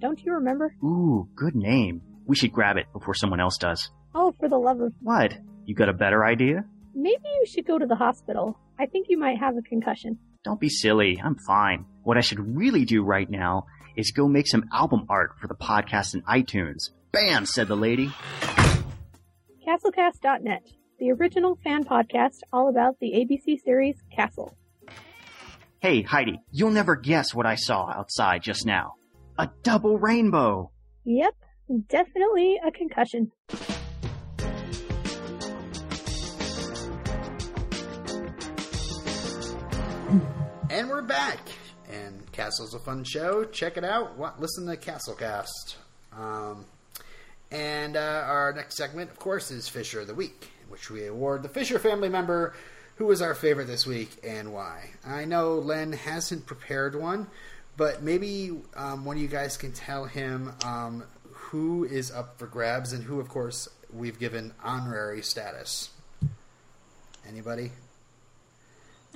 Don't 0.00 0.22
you 0.22 0.32
remember? 0.34 0.74
Ooh, 0.84 1.26
good 1.34 1.54
name. 1.54 2.02
We 2.26 2.36
should 2.36 2.52
grab 2.52 2.76
it 2.76 2.86
before 2.92 3.14
someone 3.14 3.40
else 3.40 3.56
does. 3.56 3.90
Oh, 4.14 4.34
for 4.38 4.48
the 4.48 4.58
love 4.58 4.80
of. 4.80 4.92
What? 5.00 5.38
You 5.64 5.74
got 5.74 5.88
a 5.88 5.94
better 5.94 6.24
idea? 6.24 6.64
Maybe 6.94 7.22
you 7.24 7.46
should 7.46 7.66
go 7.66 7.78
to 7.78 7.86
the 7.86 7.96
hospital. 7.96 8.58
I 8.78 8.86
think 8.86 9.06
you 9.08 9.18
might 9.18 9.38
have 9.38 9.56
a 9.56 9.62
concussion. 9.62 10.18
Don't 10.44 10.60
be 10.60 10.68
silly. 10.68 11.20
I'm 11.22 11.36
fine. 11.36 11.84
What 12.04 12.16
I 12.16 12.20
should 12.20 12.56
really 12.56 12.84
do 12.84 13.02
right 13.02 13.28
now 13.28 13.66
is 13.96 14.12
go 14.12 14.28
make 14.28 14.46
some 14.46 14.64
album 14.72 15.06
art 15.08 15.32
for 15.40 15.48
the 15.48 15.54
podcast 15.54 16.14
in 16.14 16.22
iTunes. 16.22 16.90
Bam, 17.12 17.44
said 17.44 17.66
the 17.68 17.76
lady. 17.76 18.10
Castlecast.net, 19.66 20.62
the 20.98 21.10
original 21.10 21.58
fan 21.64 21.84
podcast 21.84 22.38
all 22.52 22.68
about 22.68 22.98
the 23.00 23.12
ABC 23.12 23.60
series 23.64 23.96
Castle. 24.14 24.56
Hey, 25.80 26.02
Heidi, 26.02 26.40
you'll 26.50 26.70
never 26.70 26.96
guess 26.96 27.34
what 27.34 27.46
I 27.46 27.56
saw 27.56 27.90
outside 27.90 28.42
just 28.42 28.64
now. 28.64 28.94
A 29.38 29.50
double 29.62 29.98
rainbow. 29.98 30.70
Yep, 31.04 31.34
definitely 31.88 32.60
a 32.64 32.70
concussion. 32.70 33.32
And 40.78 40.88
we're 40.88 41.02
back. 41.02 41.40
And 41.90 42.30
Castle's 42.30 42.72
a 42.72 42.78
fun 42.78 43.02
show. 43.02 43.42
Check 43.42 43.76
it 43.76 43.82
out. 43.82 44.16
Listen 44.38 44.64
to 44.66 44.76
Castlecast. 44.76 45.74
Um, 46.16 46.66
and 47.50 47.96
uh, 47.96 48.22
our 48.24 48.52
next 48.52 48.76
segment, 48.76 49.10
of 49.10 49.18
course, 49.18 49.50
is 49.50 49.68
Fisher 49.68 50.02
of 50.02 50.06
the 50.06 50.14
Week, 50.14 50.52
which 50.68 50.88
we 50.88 51.06
award 51.06 51.42
the 51.42 51.48
Fisher 51.48 51.80
family 51.80 52.08
member 52.08 52.54
who 52.94 53.06
was 53.06 53.20
our 53.20 53.34
favorite 53.34 53.66
this 53.66 53.88
week 53.88 54.18
and 54.22 54.52
why. 54.52 54.90
I 55.04 55.24
know 55.24 55.54
Len 55.54 55.94
hasn't 55.94 56.46
prepared 56.46 56.94
one, 56.94 57.26
but 57.76 58.04
maybe 58.04 58.52
um, 58.76 59.04
one 59.04 59.16
of 59.16 59.22
you 59.22 59.26
guys 59.26 59.56
can 59.56 59.72
tell 59.72 60.04
him 60.04 60.52
um, 60.64 61.02
who 61.24 61.86
is 61.86 62.12
up 62.12 62.38
for 62.38 62.46
grabs 62.46 62.92
and 62.92 63.02
who, 63.02 63.18
of 63.18 63.28
course, 63.28 63.68
we've 63.92 64.20
given 64.20 64.54
honorary 64.62 65.22
status. 65.22 65.90
Anybody? 67.28 67.72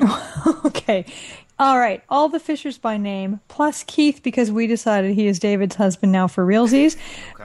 okay. 0.67 1.05
All 1.59 1.79
right. 1.79 2.03
All 2.09 2.29
the 2.29 2.41
Fishers 2.41 2.79
by 2.79 2.97
name, 2.97 3.41
plus 3.49 3.85
Keith 3.87 4.21
because 4.23 4.51
we 4.51 4.67
decided 4.67 5.15
he 5.15 5.27
is 5.27 5.39
David's 5.39 5.77
husband 5.77 6.11
now 6.13 6.27
for 6.27 6.45
realsies. 6.47 6.97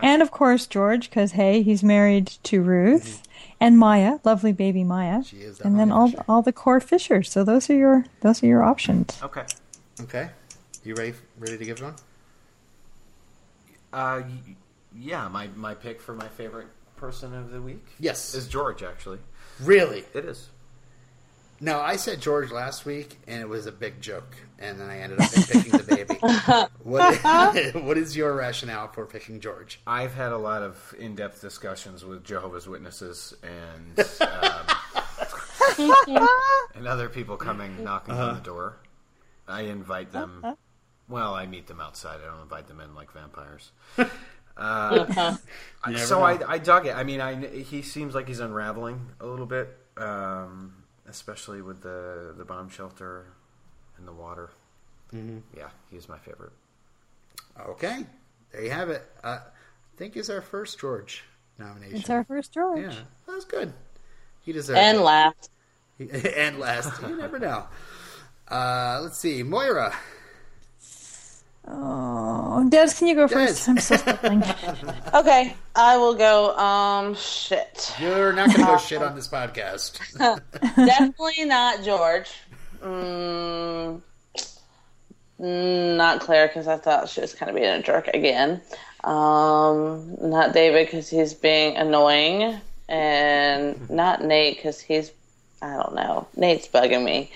And 0.01 0.21
of 0.21 0.31
course, 0.31 0.65
George 0.65 1.09
because, 1.09 1.33
hey, 1.33 1.61
he's 1.61 1.83
married 1.83 2.27
to 2.43 2.61
Ruth. 2.61 3.23
And 3.59 3.77
Maya, 3.77 4.19
lovely 4.23 4.53
baby 4.53 4.83
Maya. 4.83 5.23
She 5.23 5.37
is 5.37 5.59
and 5.61 5.79
then 5.79 5.91
all 5.91 6.09
Fisher. 6.09 6.23
all 6.29 6.41
the 6.43 6.53
core 6.53 6.79
Fishers. 6.79 7.31
So 7.31 7.43
those 7.43 7.69
are 7.71 7.75
your 7.75 8.05
those 8.21 8.41
are 8.43 8.45
your 8.45 8.63
options. 8.63 9.19
Okay. 9.23 9.45
Okay. 10.01 10.29
You 10.83 10.93
ready? 10.95 11.13
Ready 11.39 11.57
to 11.57 11.65
give 11.65 11.81
one? 11.81 11.95
Uh, 13.91 14.21
yeah, 14.99 15.27
my, 15.27 15.47
my 15.55 15.73
pick 15.73 16.01
for 16.01 16.13
my 16.13 16.27
favorite 16.27 16.67
person 16.97 17.33
of 17.33 17.51
the 17.51 17.61
week 17.61 17.85
Yes. 17.99 18.33
is 18.35 18.47
George, 18.47 18.83
actually. 18.83 19.19
Really? 19.59 20.03
It 20.13 20.25
is. 20.25 20.49
No, 21.59 21.79
I 21.79 21.95
said 21.95 22.21
George 22.21 22.51
last 22.51 22.85
week, 22.85 23.17
and 23.27 23.41
it 23.41 23.49
was 23.49 23.65
a 23.65 23.71
big 23.71 23.99
joke, 23.99 24.35
and 24.59 24.79
then 24.79 24.89
I 24.89 24.99
ended 24.99 25.19
up 25.19 25.31
picking 25.31 25.71
the 25.71 25.83
baby. 25.83 26.15
what, 26.83 27.73
what 27.83 27.97
is 27.97 28.15
your 28.15 28.35
rationale 28.35 28.89
for 28.89 29.07
picking 29.07 29.39
George? 29.39 29.79
I've 29.87 30.13
had 30.13 30.31
a 30.31 30.37
lot 30.37 30.61
of 30.61 30.93
in 30.99 31.15
depth 31.15 31.41
discussions 31.41 32.05
with 32.05 32.23
Jehovah's 32.23 32.67
Witnesses 32.67 33.33
and 33.41 33.99
um, 34.21 34.67
and 36.75 36.87
other 36.87 37.09
people 37.09 37.37
coming 37.37 37.83
knocking 37.83 38.13
on 38.13 38.35
the 38.35 38.41
door. 38.41 38.77
I 39.47 39.61
invite 39.61 40.11
them. 40.11 40.45
Well, 41.09 41.33
I 41.33 41.47
meet 41.47 41.67
them 41.67 41.81
outside. 41.81 42.19
I 42.21 42.27
don't 42.29 42.41
invite 42.41 42.67
them 42.67 42.81
in 42.81 42.93
like 42.93 43.11
vampires. 43.13 43.71
Uh, 44.57 45.37
so. 45.97 46.23
I, 46.23 46.39
I 46.47 46.57
dug 46.57 46.87
it. 46.87 46.95
I 46.95 47.03
mean, 47.03 47.21
I 47.21 47.45
he 47.47 47.81
seems 47.81 48.15
like 48.15 48.27
he's 48.27 48.39
unraveling 48.39 49.09
a 49.19 49.25
little 49.25 49.45
bit, 49.45 49.75
um, 49.97 50.76
especially 51.07 51.61
with 51.61 51.81
the 51.81 52.33
the 52.37 52.45
bomb 52.45 52.69
shelter 52.69 53.25
and 53.97 54.07
the 54.07 54.13
water. 54.13 54.49
Mm-hmm. 55.13 55.39
Yeah, 55.57 55.69
he's 55.91 56.07
my 56.09 56.17
favorite. 56.17 56.51
Okay, 57.59 58.05
there 58.51 58.63
you 58.63 58.69
have 58.71 58.89
it. 58.89 59.03
Uh, 59.23 59.39
I 59.41 59.97
think 59.97 60.15
is 60.17 60.29
our 60.29 60.41
first 60.41 60.79
George 60.79 61.23
nomination. 61.57 61.97
It's 61.97 62.09
our 62.09 62.23
first 62.23 62.53
George. 62.53 62.81
yeah, 62.81 62.93
that 63.25 63.35
was 63.35 63.45
good. 63.45 63.73
He 64.41 64.51
deserves 64.53 64.79
And 64.79 64.97
it. 64.99 65.01
laughed. 65.01 65.49
and 65.99 66.59
last. 66.59 67.01
You 67.01 67.15
never 67.17 67.39
know. 67.39 67.65
Uh, 68.47 68.99
let's 69.01 69.17
see, 69.17 69.43
Moira. 69.43 69.93
Oh, 71.69 72.65
Des, 72.69 72.93
can 72.97 73.07
you 73.07 73.15
go 73.15 73.27
first? 73.27 73.65
Des. 73.65 73.71
I'm 73.71 73.77
still 73.79 73.97
shuffling. 73.97 74.43
Okay, 75.13 75.55
I 75.75 75.97
will 75.97 76.13
go. 76.15 76.55
Um, 76.57 77.15
shit. 77.15 77.93
You're 77.99 78.31
not 78.33 78.47
going 78.49 78.61
to 78.61 78.65
go 78.65 78.77
shit 78.77 79.01
on 79.01 79.15
this 79.15 79.27
podcast. 79.27 79.99
Definitely 80.75 81.45
not 81.45 81.83
George. 81.83 82.29
Mm, 82.81 84.01
mm, 85.39 85.97
not 85.97 86.21
Claire 86.21 86.47
because 86.47 86.67
I 86.67 86.77
thought 86.77 87.09
she 87.09 87.21
was 87.21 87.33
kind 87.33 87.49
of 87.49 87.55
being 87.55 87.67
a 87.67 87.81
jerk 87.81 88.07
again. 88.09 88.61
Um, 89.03 90.15
not 90.21 90.53
David 90.53 90.87
because 90.87 91.09
he's 91.09 91.33
being 91.33 91.75
annoying, 91.77 92.59
and 92.87 93.89
not 93.89 94.23
Nate 94.23 94.57
because 94.57 94.79
he's 94.79 95.11
I 95.61 95.73
don't 95.73 95.95
know. 95.95 96.27
Nate's 96.35 96.67
bugging 96.67 97.03
me. 97.03 97.31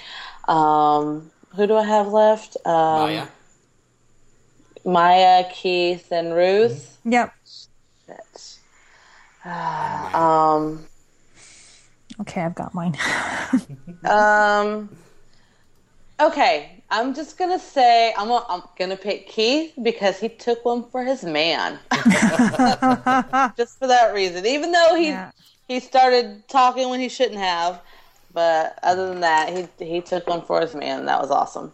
Um, 0.48 1.32
who 1.56 1.68
do 1.68 1.76
I 1.76 1.84
have 1.84 2.08
left? 2.08 2.58
Um, 2.66 2.74
Maya. 2.74 3.28
Maya, 4.86 5.46
Keith, 5.52 6.12
and 6.12 6.34
Ruth. 6.34 6.98
Yep. 7.06 7.34
That's, 8.08 8.60
uh, 9.46 10.10
um, 10.14 10.86
Okay, 12.20 12.42
I've 12.42 12.56
got 12.56 12.74
mine. 12.74 12.96
um, 14.06 14.90
okay, 16.20 16.84
I'm 16.90 17.14
just 17.14 17.38
gonna 17.38 17.58
say 17.60 18.14
I'm 18.18 18.28
gonna, 18.28 18.46
I'm 18.50 18.62
gonna 18.78 18.98
pick 18.98 19.28
Keith 19.28 19.74
because 19.82 20.20
he 20.20 20.30
took 20.30 20.64
one 20.66 20.84
for 20.90 21.04
his 21.04 21.24
man. 21.24 21.80
just 23.58 23.80
for 23.80 23.88
that 23.88 24.12
reason, 24.14 24.46
even 24.46 24.72
though 24.72 24.96
he 24.96 25.08
Yeah. 25.08 25.32
he 25.68 25.80
started 25.80 26.48
talking 26.48 26.90
when 26.90 27.00
he 27.00 27.10
shouldn't 27.10 27.40
have, 27.40 27.82
but 28.34 28.78
other 28.84 29.08
than 29.08 29.22
that, 29.22 29.50
he 29.50 29.86
he 29.86 30.02
took 30.02 30.28
one 30.28 30.42
for 30.44 30.62
his 30.62 30.76
man. 30.76 31.06
That 31.06 31.22
was 31.22 31.32
awesome. 31.32 31.72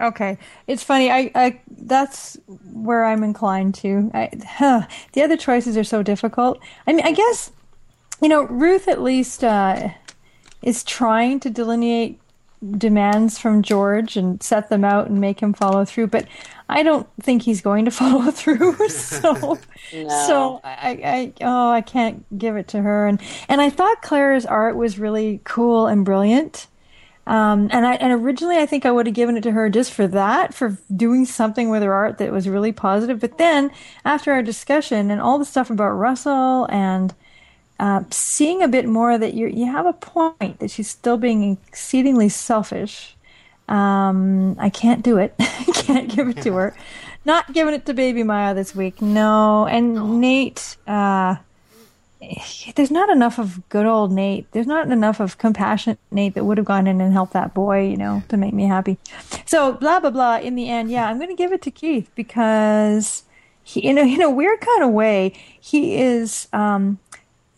Okay, 0.00 0.38
it's 0.66 0.84
funny. 0.84 1.10
I, 1.10 1.30
I 1.34 1.60
that's 1.68 2.38
where 2.72 3.04
I'm 3.04 3.24
inclined 3.24 3.74
to. 3.76 4.10
I, 4.14 4.30
huh, 4.46 4.82
the 5.12 5.22
other 5.22 5.36
choices 5.36 5.76
are 5.76 5.84
so 5.84 6.02
difficult. 6.02 6.60
I 6.86 6.92
mean, 6.92 7.04
I 7.04 7.12
guess 7.12 7.50
you 8.22 8.28
know 8.28 8.44
Ruth 8.44 8.86
at 8.86 9.02
least 9.02 9.42
uh, 9.42 9.88
is 10.62 10.84
trying 10.84 11.40
to 11.40 11.50
delineate 11.50 12.20
demands 12.76 13.38
from 13.38 13.62
George 13.62 14.16
and 14.16 14.42
set 14.42 14.68
them 14.68 14.84
out 14.84 15.08
and 15.08 15.20
make 15.20 15.40
him 15.40 15.52
follow 15.52 15.84
through. 15.84 16.08
But 16.08 16.26
I 16.68 16.82
don't 16.82 17.08
think 17.20 17.42
he's 17.42 17.60
going 17.60 17.84
to 17.84 17.90
follow 17.92 18.30
through. 18.30 18.74
so, 18.88 19.58
so 19.90 20.60
I, 20.64 21.00
I, 21.04 21.32
oh, 21.40 21.70
I 21.70 21.80
can't 21.80 22.24
give 22.38 22.56
it 22.56 22.68
to 22.68 22.82
her. 22.82 23.06
And 23.06 23.20
and 23.48 23.60
I 23.60 23.70
thought 23.70 24.02
Claire's 24.02 24.46
art 24.46 24.76
was 24.76 24.98
really 24.98 25.40
cool 25.44 25.86
and 25.86 26.04
brilliant. 26.04 26.66
Um, 27.28 27.68
and 27.72 27.86
I 27.86 27.96
and 27.96 28.10
originally 28.24 28.56
I 28.56 28.64
think 28.64 28.86
I 28.86 28.90
would 28.90 29.06
have 29.06 29.14
given 29.14 29.36
it 29.36 29.42
to 29.42 29.50
her 29.50 29.68
just 29.68 29.92
for 29.92 30.06
that, 30.08 30.54
for 30.54 30.78
doing 30.96 31.26
something 31.26 31.68
with 31.68 31.82
her 31.82 31.92
art 31.92 32.16
that 32.18 32.32
was 32.32 32.48
really 32.48 32.72
positive. 32.72 33.20
But 33.20 33.36
then 33.36 33.70
after 34.02 34.32
our 34.32 34.42
discussion 34.42 35.10
and 35.10 35.20
all 35.20 35.38
the 35.38 35.44
stuff 35.44 35.68
about 35.68 35.90
Russell 35.90 36.64
and 36.70 37.14
uh, 37.78 38.04
seeing 38.10 38.62
a 38.62 38.68
bit 38.68 38.86
more 38.88 39.18
that 39.18 39.34
you 39.34 39.46
you 39.46 39.66
have 39.66 39.84
a 39.84 39.92
point 39.92 40.58
that 40.60 40.70
she's 40.70 40.88
still 40.88 41.18
being 41.18 41.58
exceedingly 41.68 42.30
selfish. 42.30 43.14
Um, 43.68 44.58
I 44.58 44.70
can't 44.70 45.04
do 45.04 45.18
it. 45.18 45.34
I 45.38 45.64
can't 45.74 46.08
give 46.08 46.28
it 46.28 46.40
to 46.44 46.54
her. 46.54 46.74
Not 47.26 47.52
giving 47.52 47.74
it 47.74 47.84
to 47.84 47.92
Baby 47.92 48.22
Maya 48.22 48.54
this 48.54 48.74
week. 48.74 49.02
No. 49.02 49.66
And 49.66 50.18
Nate, 50.18 50.78
uh, 50.86 51.36
there's 52.74 52.90
not 52.90 53.10
enough 53.10 53.38
of 53.38 53.68
good 53.68 53.86
old 53.86 54.12
Nate. 54.12 54.50
There's 54.52 54.66
not 54.66 54.90
enough 54.90 55.20
of 55.20 55.38
compassionate 55.38 55.98
Nate 56.10 56.34
that 56.34 56.44
would 56.44 56.58
have 56.58 56.66
gone 56.66 56.86
in 56.86 57.00
and 57.00 57.12
helped 57.12 57.32
that 57.32 57.54
boy, 57.54 57.86
you 57.86 57.96
know, 57.96 58.22
to 58.28 58.36
make 58.36 58.54
me 58.54 58.64
happy. 58.64 58.98
So 59.46 59.72
blah 59.72 60.00
blah 60.00 60.10
blah. 60.10 60.38
In 60.38 60.54
the 60.54 60.68
end, 60.68 60.90
yeah, 60.90 61.08
I'm 61.08 61.18
going 61.18 61.30
to 61.30 61.36
give 61.36 61.52
it 61.52 61.62
to 61.62 61.70
Keith 61.70 62.10
because 62.14 63.24
he, 63.62 63.80
in 63.80 63.98
a 63.98 64.02
in 64.02 64.22
a 64.22 64.30
weird 64.30 64.60
kind 64.60 64.82
of 64.82 64.90
way, 64.90 65.32
he 65.60 66.00
is. 66.00 66.48
Um, 66.52 66.98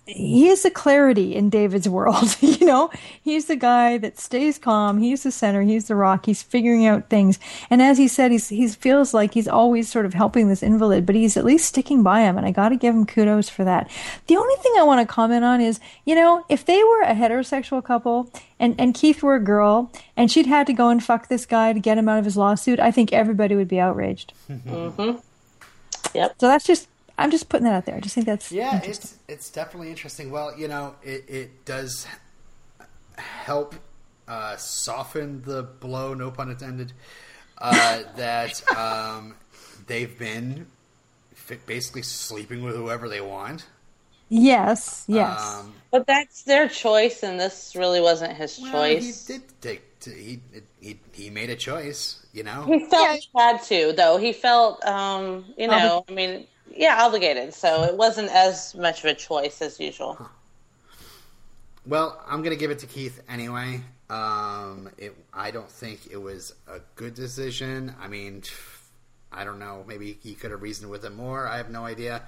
he 0.06 0.48
is 0.48 0.62
the 0.62 0.70
clarity 0.70 1.34
in 1.34 1.50
David's 1.50 1.88
world. 1.88 2.36
you 2.40 2.66
know, 2.66 2.90
he's 3.22 3.46
the 3.46 3.56
guy 3.56 3.98
that 3.98 4.18
stays 4.18 4.58
calm. 4.58 4.98
He's 4.98 5.22
the 5.22 5.30
center. 5.30 5.62
He's 5.62 5.88
the 5.88 5.94
rock. 5.94 6.26
He's 6.26 6.42
figuring 6.42 6.86
out 6.86 7.08
things. 7.08 7.38
And 7.68 7.80
as 7.80 7.98
he 7.98 8.08
said, 8.08 8.32
he's 8.32 8.48
he 8.48 8.66
feels 8.68 9.14
like 9.14 9.34
he's 9.34 9.48
always 9.48 9.88
sort 9.88 10.06
of 10.06 10.14
helping 10.14 10.48
this 10.48 10.62
invalid, 10.62 11.06
but 11.06 11.14
he's 11.14 11.36
at 11.36 11.44
least 11.44 11.66
sticking 11.66 12.02
by 12.02 12.22
him. 12.22 12.36
And 12.36 12.46
I 12.46 12.50
got 12.50 12.70
to 12.70 12.76
give 12.76 12.94
him 12.94 13.06
kudos 13.06 13.48
for 13.48 13.64
that. 13.64 13.90
The 14.26 14.36
only 14.36 14.56
thing 14.56 14.72
I 14.78 14.82
want 14.82 15.06
to 15.06 15.12
comment 15.12 15.44
on 15.44 15.60
is, 15.60 15.80
you 16.04 16.14
know, 16.14 16.44
if 16.48 16.64
they 16.64 16.82
were 16.82 17.02
a 17.02 17.14
heterosexual 17.14 17.84
couple 17.84 18.30
and 18.58 18.74
and 18.78 18.94
Keith 18.94 19.22
were 19.22 19.36
a 19.36 19.40
girl 19.40 19.92
and 20.16 20.30
she'd 20.30 20.46
had 20.46 20.66
to 20.66 20.72
go 20.72 20.88
and 20.88 21.02
fuck 21.02 21.28
this 21.28 21.46
guy 21.46 21.72
to 21.72 21.80
get 21.80 21.98
him 21.98 22.08
out 22.08 22.18
of 22.18 22.24
his 22.24 22.36
lawsuit, 22.36 22.80
I 22.80 22.90
think 22.90 23.12
everybody 23.12 23.54
would 23.54 23.68
be 23.68 23.80
outraged. 23.80 24.32
Mm-hmm. 24.50 25.18
Yep. 26.14 26.34
So 26.40 26.46
that's 26.46 26.64
just. 26.64 26.88
I'm 27.20 27.30
just 27.30 27.50
putting 27.50 27.64
that 27.64 27.74
out 27.74 27.84
there. 27.84 27.96
I 27.96 28.00
just 28.00 28.14
think 28.14 28.26
that's 28.26 28.50
Yeah, 28.50 28.80
it's 28.82 29.18
it's 29.28 29.50
definitely 29.50 29.90
interesting. 29.90 30.30
Well, 30.30 30.58
you 30.58 30.68
know, 30.68 30.94
it, 31.02 31.24
it 31.28 31.64
does 31.66 32.06
help 33.16 33.74
uh, 34.26 34.56
soften 34.56 35.42
the 35.42 35.62
blow, 35.62 36.14
no 36.14 36.30
pun 36.30 36.50
intended, 36.50 36.92
uh, 37.58 38.02
that 38.16 38.62
um, 38.74 39.34
they've 39.86 40.18
been 40.18 40.66
basically 41.66 42.02
sleeping 42.02 42.62
with 42.64 42.74
whoever 42.74 43.08
they 43.08 43.20
want. 43.20 43.66
Yes, 44.30 45.04
yes. 45.08 45.42
Um, 45.42 45.74
But 45.90 46.06
that's 46.06 46.44
their 46.44 46.68
choice, 46.68 47.22
and 47.22 47.38
this 47.38 47.74
really 47.76 48.00
wasn't 48.00 48.32
his 48.32 48.58
well, 48.62 48.72
choice. 48.72 49.26
he 49.26 49.34
did 49.34 49.42
take. 49.60 49.82
To, 50.00 50.10
he, 50.10 50.40
he 50.80 50.98
he 51.12 51.28
made 51.28 51.50
a 51.50 51.56
choice. 51.56 52.24
You 52.32 52.44
know. 52.44 52.62
He 52.62 52.86
felt 52.86 53.18
he 53.18 53.28
had 53.36 53.62
to, 53.64 53.92
though. 53.92 54.16
He 54.16 54.32
felt, 54.32 54.82
um, 54.86 55.44
you 55.58 55.66
know, 55.66 56.04
I 56.08 56.12
mean, 56.12 56.46
yeah, 56.74 57.04
obligated. 57.04 57.54
So 57.54 57.84
it 57.84 57.96
wasn't 57.96 58.30
as 58.30 58.74
much 58.74 59.04
of 59.04 59.10
a 59.10 59.14
choice 59.14 59.60
as 59.62 59.78
usual. 59.80 60.18
Well, 61.86 62.22
I'm 62.28 62.42
to 62.42 62.56
give 62.56 62.70
it 62.70 62.80
to 62.80 62.86
Keith 62.86 63.22
anyway. 63.28 63.80
Um, 64.10 64.90
it, 64.98 65.16
I 65.32 65.50
don't 65.50 65.70
think 65.70 66.08
it 66.10 66.16
was 66.16 66.52
a 66.68 66.80
good 66.96 67.14
decision. 67.14 67.94
I 68.00 68.08
mean, 68.08 68.42
I 69.32 69.44
don't 69.44 69.58
know. 69.58 69.84
Maybe 69.86 70.18
he 70.22 70.34
could 70.34 70.50
have 70.50 70.62
reasoned 70.62 70.90
with 70.90 71.04
it 71.04 71.14
more. 71.14 71.46
I 71.46 71.56
have 71.56 71.70
no 71.70 71.84
idea. 71.86 72.22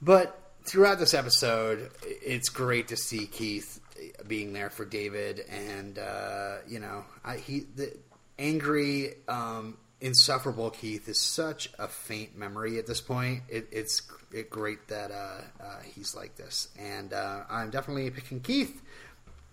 But 0.00 0.38
throughout 0.64 0.98
this 0.98 1.14
episode, 1.14 1.90
it's 2.02 2.48
great 2.48 2.88
to 2.88 2.96
see 2.96 3.26
Keith 3.26 3.80
being 4.26 4.52
there 4.52 4.70
for 4.70 4.84
David, 4.84 5.44
and 5.48 5.98
uh, 5.98 6.56
you 6.66 6.80
know, 6.80 7.04
I, 7.24 7.36
he 7.36 7.60
the 7.76 7.96
angry, 8.38 9.14
um, 9.28 9.76
insufferable 10.04 10.70
Keith 10.70 11.08
is 11.08 11.18
such 11.18 11.70
a 11.78 11.88
faint 11.88 12.36
memory 12.36 12.78
at 12.78 12.86
this 12.86 13.00
point. 13.00 13.42
It, 13.48 13.68
it's 13.72 14.02
it 14.30 14.50
great 14.50 14.88
that 14.88 15.10
uh, 15.10 15.40
uh, 15.60 15.80
he's 15.94 16.14
like 16.14 16.36
this, 16.36 16.68
and 16.78 17.12
uh, 17.14 17.44
I'm 17.48 17.70
definitely 17.70 18.10
picking 18.10 18.40
Keith 18.40 18.82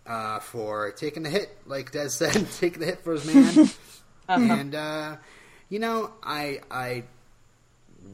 uh, 0.06 0.40
for 0.40 0.92
taking 0.92 1.24
the 1.24 1.30
hit, 1.30 1.58
like 1.66 1.92
Des 1.92 2.10
said, 2.10 2.48
taking 2.60 2.82
the 2.82 2.86
hit 2.88 3.02
for 3.02 3.14
his 3.14 3.26
man, 3.26 3.70
and 4.28 4.76
uh, 4.76 5.16
you 5.70 5.80
know, 5.80 6.12
I 6.22 6.60
I 6.70 7.06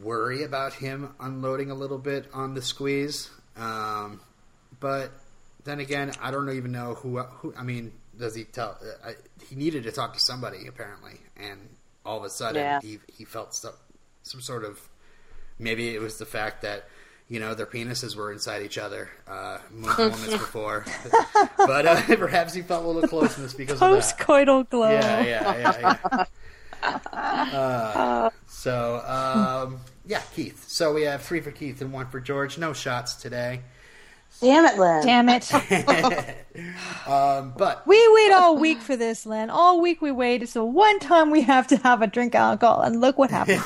worry 0.04 0.44
about 0.44 0.74
him 0.74 1.16
unloading 1.20 1.72
a 1.72 1.76
little 1.76 1.98
bit 1.98 2.28
on 2.34 2.54
the 2.54 2.62
squeeze, 2.62 3.32
um, 3.58 4.22
but 4.80 5.12
then 5.64 5.80
again, 5.80 6.12
I 6.22 6.30
don't 6.30 6.52
even 6.52 6.72
know 6.72 6.94
who 6.94 7.18
who. 7.18 7.56
I 7.58 7.64
mean, 7.64 7.94
does 8.16 8.36
he 8.36 8.44
tell? 8.44 8.78
I, 9.04 9.16
he 9.50 9.56
needed 9.56 9.84
to 9.84 9.92
talk 9.92 10.14
to 10.14 10.20
somebody 10.20 10.68
apparently, 10.68 11.20
and 11.36 11.68
all 12.08 12.18
of 12.18 12.24
a 12.24 12.30
sudden 12.30 12.62
Yeah. 12.62 12.80
he 12.82 13.00
he 13.08 13.26
felt 13.26 13.54
some 13.54 13.74
some 14.24 14.42
sort 14.42 14.64
of 14.64 14.80
maybe 15.60 15.94
it 15.94 16.02
was 16.02 16.18
the 16.18 16.26
fact 16.26 16.62
that 16.62 16.88
you 17.28 17.40
know 17.40 17.54
their 17.54 17.66
penises 17.66 18.16
were 18.16 18.32
inside 18.32 18.62
each 18.64 18.78
other 18.78 19.10
uh, 19.28 19.58
moments 19.72 20.26
before, 20.28 20.86
but 21.58 21.86
uh, 21.86 22.02
perhaps 22.16 22.54
he 22.54 22.62
felt 22.62 22.86
a 22.86 22.88
little 22.88 23.08
closeness 23.10 23.54
because 23.54 23.74
of 23.74 23.80
that. 23.82 23.88
Post-coital 23.90 24.70
glow. 24.70 24.90
Yeah, 24.90 25.22
yeah, 25.24 25.58
yeah, 25.82 25.98
yeah. 26.12 26.26
Uh, 27.14 28.30
so, 28.48 29.02
um, 29.06 29.80
yeah, 30.06 30.22
Keith. 30.36 30.66
So 30.70 30.94
we 30.94 31.02
have 31.04 31.22
three 31.22 31.42
for 31.42 31.52
Keith 31.52 31.82
and 31.82 31.92
one 31.92 32.08
for 32.08 32.20
George. 32.22 32.58
No 32.58 32.72
shots 32.74 33.16
today. 33.16 33.62
Damn 34.42 34.66
it, 34.66 34.78
Len. 34.78 35.06
Damn 35.06 35.30
it. 35.30 35.52
Um, 37.08 37.54
but 37.56 37.86
We 37.88 37.96
wait 38.16 38.32
all 38.34 38.58
week 38.58 38.82
for 38.82 38.96
this, 38.98 39.26
Len. 39.26 39.50
All 39.50 39.80
week 39.80 40.02
we 40.02 40.12
wait. 40.12 40.44
It's 40.44 40.54
the 40.54 40.66
one 40.66 41.00
time 41.00 41.30
we 41.32 41.42
have 41.42 41.68
to 41.68 41.78
have 41.78 42.02
a 42.02 42.08
drink 42.08 42.36
of 42.36 42.40
alcohol, 42.42 42.82
and 42.82 43.00
look 43.00 43.18
what 43.18 43.30
happened. 43.30 43.62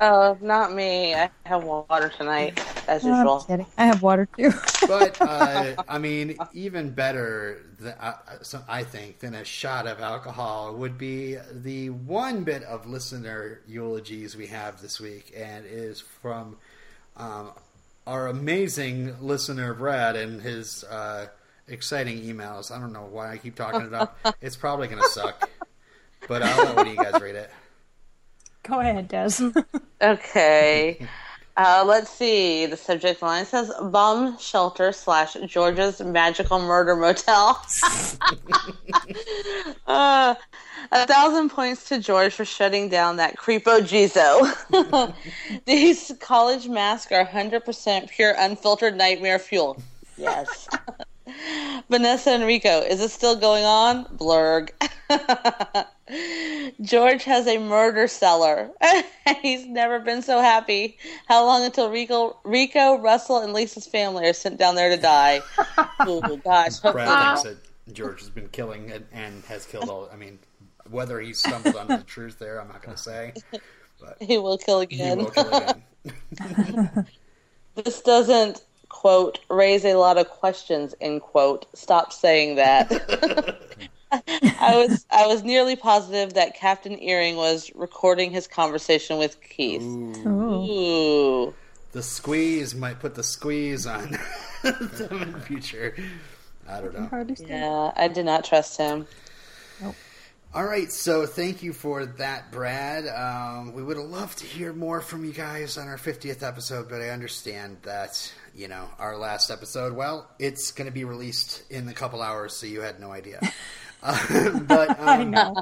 Oh, 0.00 0.36
not 0.40 0.72
me. 0.74 1.14
I 1.14 1.30
have 1.44 1.62
water 1.62 2.08
tonight, 2.16 2.58
as 2.88 3.04
No, 3.04 3.12
I'm 3.12 3.18
usual. 3.18 3.40
kidding. 3.42 3.66
I 3.78 3.86
have 3.86 4.02
water 4.02 4.26
too. 4.36 4.50
but 4.88 5.20
uh, 5.20 5.74
I 5.86 5.98
mean, 5.98 6.36
even 6.52 6.90
better, 6.90 7.60
th- 7.80 7.94
uh, 8.00 8.14
so 8.42 8.62
I 8.66 8.82
think, 8.82 9.20
than 9.20 9.34
a 9.34 9.44
shot 9.44 9.86
of 9.86 10.00
alcohol 10.00 10.74
would 10.74 10.98
be 10.98 11.36
the 11.52 11.90
one 11.90 12.42
bit 12.42 12.64
of 12.64 12.86
listener 12.86 13.60
eulogies 13.68 14.34
we 14.36 14.46
have 14.48 14.80
this 14.82 14.98
week, 15.00 15.32
and 15.36 15.64
it 15.64 15.70
is 15.72 16.00
from 16.00 16.56
um, 17.16 17.52
our 18.06 18.28
amazing 18.28 19.16
listener 19.20 19.74
Brad 19.74 20.16
and 20.16 20.40
his 20.40 20.84
uh, 20.84 21.26
exciting 21.68 22.20
emails. 22.22 22.70
I 22.70 22.78
don't 22.78 22.92
know 22.92 23.08
why 23.10 23.32
I 23.32 23.38
keep 23.38 23.54
talking 23.54 23.86
about 23.86 24.14
it 24.22 24.26
up. 24.26 24.36
It's 24.42 24.56
probably 24.56 24.88
going 24.88 25.02
to 25.02 25.08
suck, 25.08 25.48
but 26.28 26.42
I'll 26.42 26.64
let 26.64 26.76
one 26.76 26.86
of 26.86 26.92
you 26.92 27.02
guys 27.02 27.20
read 27.20 27.34
it. 27.36 27.50
Go 28.62 28.80
ahead, 28.80 29.08
Des. 29.08 29.52
Okay. 30.00 31.06
Uh, 31.56 31.84
let's 31.86 32.10
see. 32.10 32.66
The 32.66 32.76
subject 32.76 33.22
line 33.22 33.46
says 33.46 33.70
bomb 33.80 34.36
shelter 34.38 34.90
slash 34.90 35.36
Georgia's 35.46 36.00
magical 36.00 36.58
murder 36.58 36.96
motel. 36.96 37.64
uh, 39.86 40.34
a 40.90 41.06
thousand 41.06 41.50
points 41.50 41.88
to 41.88 42.00
George 42.00 42.34
for 42.34 42.44
shutting 42.44 42.88
down 42.88 43.16
that 43.16 43.36
creepo 43.36 43.80
Jizo. 43.80 45.14
These 45.64 46.12
college 46.18 46.68
masks 46.68 47.12
are 47.12 47.24
100% 47.24 48.10
pure 48.10 48.34
unfiltered 48.36 48.96
nightmare 48.96 49.38
fuel. 49.38 49.80
Yes. 50.16 50.66
Vanessa 51.88 52.34
Enrico, 52.34 52.80
is 52.80 53.00
it 53.00 53.10
still 53.10 53.36
going 53.36 53.64
on? 53.64 54.06
Blurg. 54.06 54.70
George 56.82 57.24
has 57.24 57.46
a 57.46 57.58
murder 57.58 58.06
cellar. 58.08 58.70
He's 59.42 59.66
never 59.66 59.98
been 59.98 60.22
so 60.22 60.40
happy. 60.40 60.98
How 61.26 61.44
long 61.44 61.64
until 61.64 61.90
Rico, 61.90 62.36
Rico, 62.44 62.98
Russell, 62.98 63.38
and 63.38 63.52
Lisa's 63.52 63.86
family 63.86 64.28
are 64.28 64.34
sent 64.34 64.58
down 64.58 64.74
there 64.74 64.94
to 64.94 65.00
die? 65.00 65.40
oh 66.00 66.40
gosh! 66.44 66.80
Brad 66.80 67.38
thinks 67.38 67.42
that 67.44 67.94
George 67.94 68.20
has 68.20 68.30
been 68.30 68.48
killing 68.48 68.90
and, 68.90 69.06
and 69.12 69.44
has 69.44 69.64
killed 69.64 69.88
all. 69.88 70.08
I 70.12 70.16
mean, 70.16 70.38
whether 70.90 71.20
he 71.20 71.32
stumbled 71.32 71.76
onto 71.76 71.96
the 71.96 72.04
truth 72.04 72.38
there, 72.38 72.60
I'm 72.60 72.68
not 72.68 72.82
going 72.82 72.96
to 72.96 73.02
say. 73.02 73.32
But 74.00 74.16
he 74.20 74.36
will 74.38 74.58
kill 74.58 74.80
he 74.80 74.96
again. 74.96 75.18
will 75.18 75.30
kill 75.30 75.54
again. 75.54 77.06
this 77.76 78.02
doesn't 78.02 78.62
quote 78.90 79.40
raise 79.50 79.84
a 79.84 79.94
lot 79.94 80.18
of 80.18 80.28
questions 80.28 80.94
end 81.00 81.20
quote 81.20 81.66
stop 81.74 82.12
saying 82.12 82.54
that 82.54 82.90
i 84.60 84.74
was 84.76 85.06
i 85.10 85.26
was 85.26 85.42
nearly 85.42 85.76
positive 85.76 86.34
that 86.34 86.54
captain 86.54 86.98
earring 87.02 87.36
was 87.36 87.70
recording 87.74 88.30
his 88.30 88.46
conversation 88.46 89.18
with 89.18 89.40
keith 89.40 89.82
Ooh. 89.82 90.26
Ooh. 90.28 91.54
The 91.92 92.02
squeeze 92.02 92.74
might 92.74 92.98
put 92.98 93.14
the 93.14 93.22
squeeze 93.22 93.86
on 93.86 94.10
them 94.62 95.22
in 95.22 95.32
the 95.32 95.40
future. 95.40 95.94
I 96.68 96.80
don't 96.80 96.92
know. 96.92 97.26
Yeah 97.46 97.92
i 97.96 98.08
did 98.08 98.24
not 98.24 98.44
trust 98.44 98.76
him 98.78 99.06
All 100.54 100.64
right, 100.64 100.90
so 100.92 101.26
thank 101.26 101.64
you 101.64 101.72
for 101.72 102.06
that, 102.06 102.52
Brad. 102.52 103.08
Um, 103.08 103.72
we 103.74 103.82
would 103.82 103.96
have 103.96 104.06
loved 104.06 104.38
to 104.38 104.46
hear 104.46 104.72
more 104.72 105.00
from 105.00 105.24
you 105.24 105.32
guys 105.32 105.76
on 105.76 105.88
our 105.88 105.96
50th 105.96 106.44
episode, 106.44 106.88
but 106.88 107.00
I 107.00 107.08
understand 107.08 107.78
that, 107.82 108.32
you 108.54 108.68
know, 108.68 108.88
our 109.00 109.16
last 109.18 109.50
episode, 109.50 109.94
well, 109.94 110.30
it's 110.38 110.70
going 110.70 110.86
to 110.86 110.92
be 110.92 111.02
released 111.02 111.64
in 111.70 111.88
a 111.88 111.92
couple 111.92 112.22
hours, 112.22 112.54
so 112.54 112.66
you 112.66 112.82
had 112.82 113.00
no 113.00 113.10
idea. 113.10 113.40
Uh, 114.04 114.58
but 114.68 114.90
um, 115.00 115.08
I 115.08 115.24
know. 115.24 115.54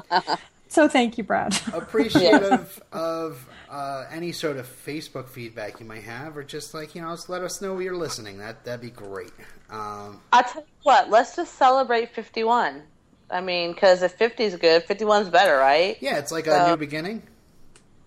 So 0.67 0.87
thank 0.87 1.17
you, 1.17 1.23
Brad. 1.23 1.59
appreciative 1.73 2.81
of 2.91 3.47
uh, 3.69 4.05
any 4.11 4.31
sort 4.31 4.57
of 4.57 4.67
Facebook 4.67 5.29
feedback 5.29 5.79
you 5.79 5.85
might 5.85 6.03
have, 6.03 6.35
or 6.35 6.43
just 6.43 6.73
like, 6.73 6.93
you 6.95 7.01
know, 7.01 7.11
just 7.11 7.29
let 7.29 7.41
us 7.41 7.61
know 7.61 7.79
you're 7.79 7.95
listening. 7.95 8.37
That, 8.39 8.63
that'd 8.65 8.81
be 8.81 8.89
great. 8.91 9.31
Um, 9.69 10.21
i'll 10.31 10.43
tell 10.43 10.61
you 10.61 10.67
what 10.83 11.09
let's 11.09 11.35
just 11.35 11.55
celebrate 11.55 12.13
51 12.13 12.83
i 13.31 13.41
mean 13.41 13.73
because 13.73 14.03
if 14.03 14.11
50 14.13 14.43
is 14.43 14.55
good 14.57 14.85
51's 14.85 15.29
better 15.29 15.57
right 15.57 15.97
yeah, 15.99 16.19
it's 16.19 16.31
like 16.31 16.45
a 16.45 16.67
new 16.69 16.77
beginning. 16.77 17.23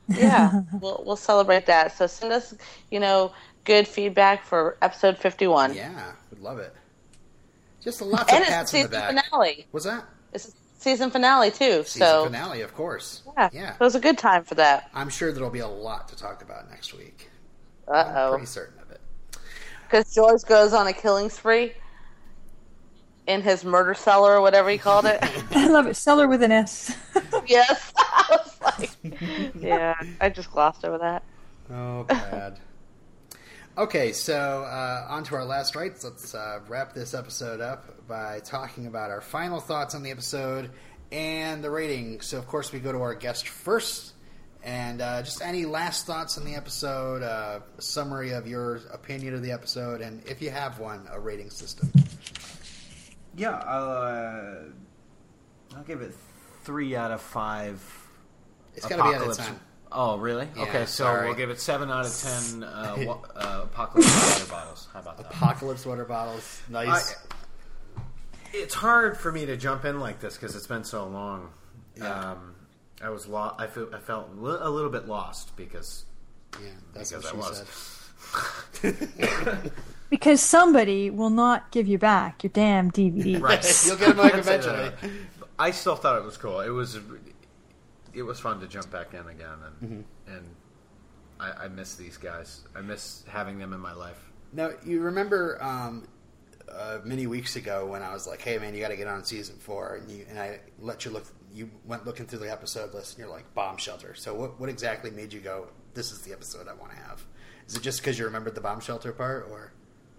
yeah 0.09 0.61
we'll, 0.81 1.03
we'll 1.05 1.17
celebrate 1.17 1.67
that 1.67 1.97
so 1.97 2.07
send 2.07 2.33
us 2.33 2.55
you 2.93 3.01
know 3.01 3.33
good 3.65 3.89
feedback 3.89 4.45
for 4.45 4.77
episode 4.81 5.19
51 5.19 5.75
Yeah, 5.75 6.13
we'd 6.31 6.41
love 6.41 6.59
it. 6.61 6.73
Just 7.83 8.01
lots 8.01 8.33
and 8.33 8.43
of 8.43 8.49
it's 8.49 8.49
the 8.49 8.55
pats 8.55 8.75
in 8.75 8.83
the 8.83 8.89
back. 8.89 9.09
finale 9.09 9.67
What's 9.73 9.87
that? 9.87 10.05
It's 10.33 10.49
a 10.49 10.53
season 10.79 11.11
finale 11.11 11.51
too. 11.51 11.83
Season 11.85 12.01
so 12.01 12.25
finale, 12.25 12.63
of 12.63 12.75
course. 12.75 13.23
yeah, 13.37 13.51
yeah. 13.53 13.75
it 13.75 13.81
was 13.81 13.95
a 13.95 14.01
good 14.01 14.19
time 14.19 14.45
for 14.45 14.55
that. 14.57 14.91
I'm 14.95 15.09
sure 15.09 15.33
there'll 15.33 15.51
be 15.51 15.61
a 15.61 15.69
lot 15.69 16.09
to 16.09 16.17
talk 16.17 16.43
about 16.43 16.69
next 16.71 16.95
week. 16.95 17.31
Uh 17.89 17.93
I'm 17.93 18.17
oh, 18.17 18.31
pretty 18.33 18.47
certain 18.47 18.81
of 18.81 18.91
it. 18.91 19.01
because 19.83 20.13
George 20.15 20.43
goes 20.43 20.73
on 20.73 20.87
a 20.87 20.93
killing 20.93 21.31
spree 21.31 21.75
in 23.27 23.43
his 23.43 23.65
murder 23.65 23.95
cellar 23.95 24.37
or 24.37 24.41
whatever 24.41 24.71
he 24.71 24.79
called 24.79 25.05
it. 25.05 25.19
I 25.51 25.67
love 25.69 25.87
it. 25.87 25.95
Seller 25.95 26.29
with 26.29 26.43
an 26.43 26.53
S. 26.53 26.97
yes, 27.47 27.93
I 27.97 28.27
was 28.31 28.61
like, 28.63 28.91
yeah, 29.61 29.95
I 30.21 30.29
just 30.29 30.51
glossed 30.51 30.85
over 30.85 30.99
that. 30.99 31.23
Oh, 31.71 32.05
bad. 32.05 32.59
Okay, 33.79 34.13
so 34.13 34.65
uh, 34.65 35.07
on 35.09 35.25
to 35.25 35.35
our 35.35 35.45
last 35.45 35.77
rights. 35.77 36.05
Let's 36.05 36.35
uh, 36.35 36.61
wrap 36.69 36.95
this 36.95 37.15
episode 37.15 37.61
up 37.61 38.07
by 38.09 38.41
talking 38.41 38.87
about 38.87 39.11
our 39.11 39.21
final 39.21 39.61
thoughts 39.61 39.95
on 39.95 40.03
the 40.03 40.11
episode 40.11 40.71
and 41.13 41.63
the 41.63 41.71
rating. 41.71 42.21
So, 42.21 42.39
of 42.39 42.47
course, 42.47 42.73
we 42.73 42.81
go 42.81 42.93
to 42.93 43.01
our 43.03 43.15
guest 43.15 43.49
first. 43.49 44.13
And 44.63 45.01
uh, 45.01 45.23
just 45.23 45.43
any 45.43 45.65
last 45.65 46.07
thoughts 46.07 46.39
on 46.39 46.45
the 46.45 46.57
episode, 46.57 47.23
uh, 47.23 47.61
summary 47.79 48.33
of 48.33 48.49
your 48.49 48.81
opinion 48.93 49.35
of 49.35 49.43
the 49.43 49.53
episode, 49.53 50.01
and 50.01 50.27
if 50.27 50.43
you 50.43 50.51
have 50.51 50.81
one, 50.81 51.07
a 51.13 51.21
rating 51.21 51.51
system. 51.51 51.93
Yeah, 53.37 53.63
I'll, 53.65 53.91
uh, 53.91 55.77
I'll 55.77 55.85
give 55.85 56.01
it 56.01 56.13
three 56.65 56.97
out 56.97 57.13
of 57.13 57.21
five. 57.21 57.81
It's 58.75 58.87
got 58.87 58.97
to 58.97 59.05
be 59.05 59.15
out 59.15 59.29
of 59.29 59.37
10. 59.37 59.61
Oh, 59.93 60.19
really? 60.19 60.49
Yeah, 60.57 60.63
okay, 60.65 60.81
so 60.87 61.05
sorry. 61.05 61.27
we'll 61.27 61.37
give 61.37 61.51
it 61.51 61.61
seven 61.61 61.91
out 61.91 62.07
of 62.07 62.17
ten. 62.21 62.63
Uh, 62.65 62.95
wa- 63.07 63.19
uh, 63.37 63.61
apocalypse 63.65 64.41
water 64.41 64.51
bottles. 64.51 64.89
How 64.93 65.01
about 65.01 65.17
that? 65.19 65.27
Apocalypse 65.33 65.87
water 65.87 66.05
bottles. 66.05 66.61
Nice. 66.69 67.15
I- 67.15 67.17
it's 68.53 68.75
hard 68.75 69.19
for 69.19 69.31
me 69.33 69.45
to 69.47 69.57
jump 69.57 69.85
in 69.85 70.01
like 70.01 70.21
this 70.21 70.35
because 70.37 70.57
it's 70.57 70.67
been 70.67 70.85
so 70.85 71.07
long. 71.07 71.51
Yeah. 71.97 72.31
Um, 72.33 72.55
I 73.03 73.11
was 73.11 73.27
lo- 73.27 73.55
I, 73.59 73.67
feel, 73.67 73.91
I 73.95 73.99
felt 73.99 74.31
li- 74.37 74.57
a 74.61 74.71
little 74.71 74.91
bit 74.91 75.07
lost 75.07 75.55
because 75.57 76.05
yeah, 76.63 76.69
that's 76.95 77.11
because 77.13 77.33
what 77.35 77.45
I 77.45 77.47
she 77.47 77.51
was. 77.51 78.13
said. 78.73 79.73
Because 80.09 80.41
somebody 80.41 81.11
will 81.11 81.31
not 81.31 81.73
give 81.73 81.89
you 81.89 81.99
back 81.99 82.45
your 82.45 82.53
damn 82.55 82.93
DVD. 82.93 83.41
right. 83.41 83.83
You'll 83.87 83.97
get 83.97 84.15
them 84.15 84.25
mic 84.25 84.35
I'd 84.35 84.39
eventually. 84.39 84.91
I 85.59 85.73
still 85.73 85.97
thought 85.97 86.17
it 86.19 86.25
was 86.25 86.37
cool. 86.37 86.61
It 86.61 86.69
was 86.71 86.97
it 88.17 88.23
was 88.23 88.41
fun 88.41 88.59
to 88.61 88.67
jump 88.67 88.91
back 88.91 89.13
in 89.15 89.27
again 89.29 89.59
and 89.67 89.77
Mm-hmm. 89.91 90.35
and 90.35 90.47
I, 91.39 91.65
I 91.65 91.69
miss 91.69 91.97
these 91.97 92.17
guys. 92.17 92.63
I 92.75 92.81
miss 92.81 93.23
having 93.29 93.59
them 93.59 93.73
in 93.75 93.81
my 93.81 93.93
life. 93.93 94.19
Now, 94.55 94.71
you 94.85 95.01
remember 95.03 95.63
um, 95.63 96.09
uh, 96.73 96.99
many 97.05 97.27
weeks 97.27 97.57
ago 97.57 97.85
when 97.87 98.03
I 98.03 98.15
was 98.15 98.27
like, 98.27 98.41
"Hey, 98.41 98.57
man, 98.59 98.75
you 98.75 98.81
got 98.81 98.89
to 98.89 98.97
get 98.97 99.07
on 99.07 99.23
season 99.25 99.57
four, 99.59 99.97
and 99.97 100.11
you 100.11 100.25
and 100.31 100.39
I 100.39 100.61
let 100.81 101.05
you 101.05 101.11
look. 101.11 101.25
You 101.55 101.71
went 101.85 102.07
looking 102.07 102.25
through 102.27 102.39
the 102.41 102.51
episode 102.51 102.95
list, 102.95 103.13
and 103.17 103.19
you're 103.25 103.35
like, 103.35 103.53
"Bomb 103.55 103.77
shelter." 103.77 104.15
So, 104.15 104.35
what 104.35 104.59
what 104.59 104.69
exactly 104.71 105.11
made 105.11 105.31
you 105.33 105.41
go? 105.41 105.69
This 105.93 106.11
is 106.11 106.23
the 106.23 106.33
episode 106.33 106.69
I 106.69 106.73
want 106.75 106.93
to 106.93 106.99
have. 106.99 107.23
Is 107.69 107.77
it 107.77 107.83
just 107.83 108.01
because 108.01 108.19
you 108.19 108.25
remembered 108.25 108.55
the 108.55 108.61
bomb 108.63 108.81
shelter 108.81 109.13
part, 109.13 109.47
or 109.51 109.73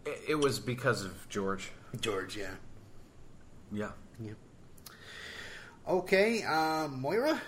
It, 0.06 0.20
it 0.30 0.36
was 0.36 0.60
because 0.60 1.04
of 1.04 1.28
George. 1.30 1.72
George? 2.00 2.38
Yeah. 2.38 2.54
Yeah. 3.72 3.90
Okay, 5.88 6.44
um, 6.44 7.02
Moira. 7.02 7.42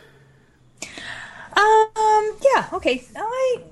Um. 1.55 2.37
Yeah. 2.53 2.67
Okay. 2.73 3.03
I. 3.15 3.63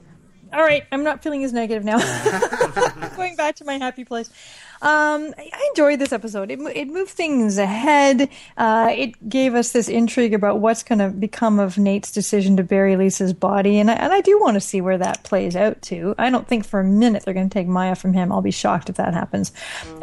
All 0.54 0.62
right. 0.62 0.84
I'm 0.92 1.04
not 1.04 1.24
feeling 1.24 1.44
as 1.44 1.54
negative 1.54 1.84
now. 1.84 1.98
Going 3.16 3.36
back 3.36 3.56
to 3.58 3.66
my 3.66 3.78
happy 3.78 4.06
place. 4.06 4.30
Um, 4.82 5.34
I 5.38 5.70
enjoyed 5.72 5.98
this 5.98 6.14
episode. 6.14 6.52
It, 6.52 6.60
it 6.76 6.88
moved 6.88 7.10
things 7.10 7.58
ahead. 7.58 8.30
Uh, 8.58 8.94
it 8.96 9.28
gave 9.28 9.56
us 9.56 9.72
this 9.72 9.90
intrigue 9.90 10.36
about 10.36 10.60
what's 10.60 10.84
going 10.84 11.00
to 11.00 11.10
become 11.10 11.60
of 11.60 11.80
Nate's 11.80 12.12
decision 12.12 12.58
to 12.58 12.64
bury 12.64 12.96
Lisa's 12.96 13.34
body, 13.34 13.80
and 13.80 13.90
I, 13.90 13.96
and 13.96 14.14
I 14.14 14.22
do 14.22 14.40
want 14.40 14.54
to 14.54 14.62
see 14.62 14.80
where 14.80 14.98
that 15.00 15.24
plays 15.24 15.56
out 15.56 15.82
too. 15.82 16.14
I 16.20 16.30
don't 16.30 16.48
think 16.48 16.64
for 16.66 16.80
a 16.80 16.84
minute 16.84 17.24
they're 17.26 17.34
going 17.34 17.50
to 17.50 17.54
take 17.54 17.68
Maya 17.68 17.96
from 17.96 18.14
him. 18.14 18.32
I'll 18.32 18.42
be 18.42 18.52
shocked 18.52 18.90
if 18.90 18.98
that 18.98 19.16
happens. 19.16 19.52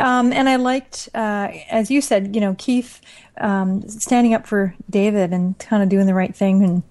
Um, 0.00 0.32
and 0.32 0.48
I 0.48 0.56
liked, 0.56 1.08
uh, 1.14 1.50
as 1.70 1.90
you 1.90 2.00
said, 2.00 2.34
you 2.34 2.40
know, 2.40 2.56
Keith 2.58 3.00
um, 3.38 3.88
standing 3.88 4.34
up 4.34 4.44
for 4.44 4.74
David 4.90 5.32
and 5.32 5.56
kind 5.60 5.84
of 5.84 5.88
doing 5.88 6.06
the 6.06 6.14
right 6.14 6.34
thing 6.34 6.62
and. 6.64 6.82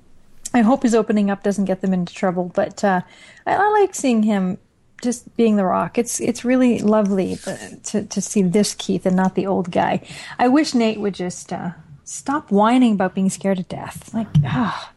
I 0.53 0.61
hope 0.61 0.83
his 0.83 0.95
opening 0.95 1.29
up 1.29 1.43
doesn't 1.43 1.65
get 1.65 1.81
them 1.81 1.93
into 1.93 2.13
trouble, 2.13 2.51
but 2.53 2.83
uh, 2.83 3.01
I, 3.45 3.55
I 3.55 3.69
like 3.79 3.95
seeing 3.95 4.23
him 4.23 4.57
just 5.01 5.35
being 5.35 5.57
the 5.57 5.65
rock. 5.65 5.97
It's 5.97 6.19
it's 6.21 6.45
really 6.45 6.79
lovely 6.79 7.35
to 7.83 8.05
to 8.05 8.21
see 8.21 8.41
this 8.41 8.73
Keith 8.73 9.05
and 9.05 9.15
not 9.15 9.35
the 9.35 9.45
old 9.45 9.71
guy. 9.71 10.01
I 10.39 10.47
wish 10.47 10.73
Nate 10.73 10.99
would 10.99 11.13
just 11.13 11.51
uh, 11.51 11.71
stop 12.05 12.51
whining 12.51 12.93
about 12.93 13.13
being 13.13 13.29
scared 13.29 13.57
to 13.57 13.63
death. 13.63 14.13
Like, 14.13 14.27
ah, 14.45 14.91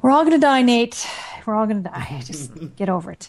we're 0.00 0.10
all 0.10 0.24
gonna 0.24 0.38
die, 0.38 0.62
Nate. 0.62 1.06
We're 1.46 1.54
all 1.54 1.66
gonna 1.66 1.80
die. 1.80 2.20
Just 2.24 2.52
get 2.76 2.88
over 2.88 3.10
it. 3.10 3.28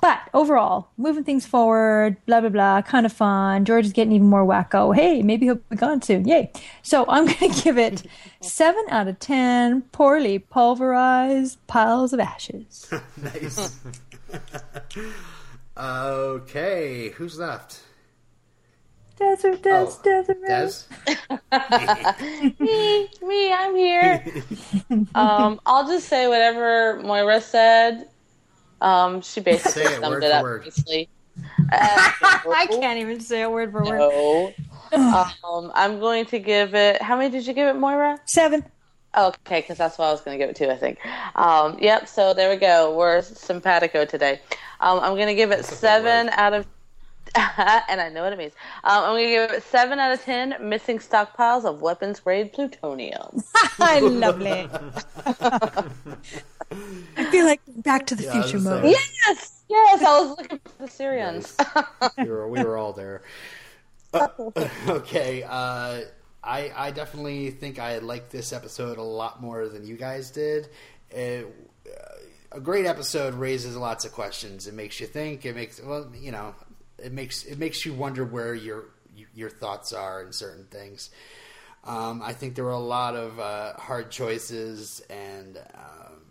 But 0.00 0.20
overall, 0.34 0.88
moving 0.96 1.24
things 1.24 1.46
forward, 1.46 2.16
blah 2.26 2.40
blah 2.40 2.50
blah, 2.50 2.82
kind 2.82 3.06
of 3.06 3.12
fun. 3.12 3.64
George 3.64 3.86
is 3.86 3.92
getting 3.92 4.12
even 4.12 4.28
more 4.28 4.44
wacko. 4.44 4.94
Hey, 4.94 5.22
maybe 5.22 5.46
he'll 5.46 5.56
be 5.56 5.76
gone 5.76 6.02
soon. 6.02 6.26
Yay! 6.26 6.52
So 6.82 7.04
I'm 7.08 7.26
gonna 7.40 7.54
give 7.62 7.78
it 7.78 8.04
seven 8.40 8.84
out 8.90 9.08
of 9.08 9.18
ten. 9.18 9.82
Poorly 9.92 10.38
pulverized 10.38 11.58
piles 11.66 12.12
of 12.12 12.20
ashes. 12.20 12.90
nice. 13.22 13.80
okay, 15.76 17.08
who's 17.10 17.38
left? 17.38 17.80
Desert, 19.18 19.62
des, 19.62 19.70
Oh, 19.70 20.00
desert. 20.02 20.38
Des. 20.46 20.86
me, 22.58 23.08
me, 23.22 23.52
I'm 23.52 23.76
here. 23.76 24.24
um, 25.14 25.60
I'll 25.66 25.86
just 25.86 26.08
say 26.08 26.26
whatever 26.26 27.00
Moira 27.02 27.40
said. 27.40 28.08
Um, 28.80 29.20
she 29.22 29.40
basically 29.40 29.82
it 29.82 30.00
summed 30.00 30.14
word 30.14 30.24
it 30.24 30.32
up 30.32 30.42
word. 30.42 30.64
nicely. 30.64 31.08
I 31.72 32.66
can't 32.68 32.98
even 32.98 33.20
say 33.20 33.42
a 33.42 33.50
word 33.50 33.72
for 33.72 33.84
word. 33.84 33.98
No. 33.98 34.52
um, 34.92 35.72
I'm 35.74 36.00
going 36.00 36.26
to 36.26 36.38
give 36.38 36.74
it. 36.74 37.00
How 37.00 37.16
many 37.16 37.30
did 37.30 37.46
you 37.46 37.52
give 37.54 37.68
it, 37.68 37.78
Moira? 37.78 38.18
Seven. 38.26 38.64
Okay, 39.16 39.60
because 39.60 39.78
that's 39.78 39.96
what 39.96 40.06
I 40.06 40.12
was 40.12 40.20
going 40.22 40.36
to 40.38 40.42
give 40.44 40.50
it 40.50 40.56
to. 40.56 40.72
I 40.72 40.76
think. 40.76 40.98
Um, 41.36 41.78
yep. 41.80 42.08
So 42.08 42.34
there 42.34 42.50
we 42.50 42.56
go. 42.56 42.96
We're 42.96 43.22
simpatico 43.22 44.04
today. 44.04 44.40
Um, 44.80 44.98
I'm 45.00 45.14
going 45.14 45.28
to 45.28 45.34
give 45.34 45.50
it 45.52 45.64
seven 45.64 46.28
out 46.30 46.52
of 46.52 46.66
and 47.36 48.00
I 48.00 48.08
know 48.10 48.22
what 48.22 48.32
it 48.32 48.38
means. 48.38 48.52
Um, 48.84 49.04
I'm 49.04 49.12
going 49.14 49.24
to 49.24 49.30
give 49.30 49.50
it 49.58 49.62
7 49.64 49.98
out 49.98 50.12
of 50.12 50.22
10 50.22 50.56
missing 50.60 50.98
stockpiles 50.98 51.64
of 51.64 51.80
weapons 51.82 52.20
grade 52.20 52.52
plutonium. 52.52 53.42
I 53.78 53.98
lovely. 54.00 54.68
I 57.16 57.24
feel 57.30 57.44
like 57.44 57.60
Back 57.68 58.06
to 58.06 58.14
the 58.14 58.24
Yeah, 58.24 58.42
Future 58.42 58.58
mode. 58.58 58.82
say. 58.84 58.90
yes! 58.90 59.62
Yes, 59.68 60.02
I 60.02 60.20
was 60.20 60.30
looking 60.38 60.58
for 60.58 60.84
the 60.84 60.88
Syrians. 60.90 61.56
we 62.18 62.24
were 62.28 62.48
we 62.48 62.62
were 62.62 62.76
all 62.76 62.92
there. 62.92 63.22
Uh, 64.12 64.28
okay, 64.88 65.42
uh, 65.42 66.02
I 66.42 66.70
I 66.76 66.90
definitely 66.90 67.50
think 67.50 67.78
I 67.78 67.98
liked 67.98 68.30
this 68.30 68.52
episode 68.52 68.98
a 68.98 69.02
lot 69.02 69.40
more 69.40 69.66
than 69.68 69.86
you 69.86 69.96
guys 69.96 70.30
did. 70.30 70.68
It, 71.10 71.46
uh, 71.86 72.00
a 72.52 72.60
great 72.60 72.86
episode 72.86 73.34
raises 73.34 73.74
lots 73.76 74.04
of 74.04 74.12
questions. 74.12 74.66
It 74.68 74.74
makes 74.74 75.00
you 75.00 75.06
think. 75.06 75.44
It 75.46 75.56
makes 75.56 75.80
well, 75.82 76.12
you 76.14 76.30
know, 76.30 76.54
it 76.98 77.12
makes 77.12 77.44
it 77.44 77.58
makes 77.58 77.84
you 77.84 77.94
wonder 77.94 78.24
where 78.24 78.54
your 78.54 78.86
your 79.34 79.50
thoughts 79.50 79.92
are 79.92 80.22
in 80.22 80.32
certain 80.32 80.64
things. 80.64 81.10
Um, 81.84 82.22
I 82.22 82.32
think 82.32 82.54
there 82.54 82.64
were 82.64 82.70
a 82.70 82.78
lot 82.78 83.14
of 83.14 83.38
uh, 83.38 83.74
hard 83.74 84.10
choices 84.10 85.02
and 85.10 85.58
um, 85.74 86.22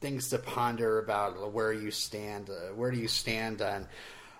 things 0.00 0.28
to 0.30 0.38
ponder 0.38 0.98
about 0.98 1.52
where 1.52 1.72
you 1.72 1.90
stand. 1.90 2.50
Uh, 2.50 2.74
where 2.74 2.90
do 2.90 2.98
you 2.98 3.08
stand 3.08 3.62
on 3.62 3.88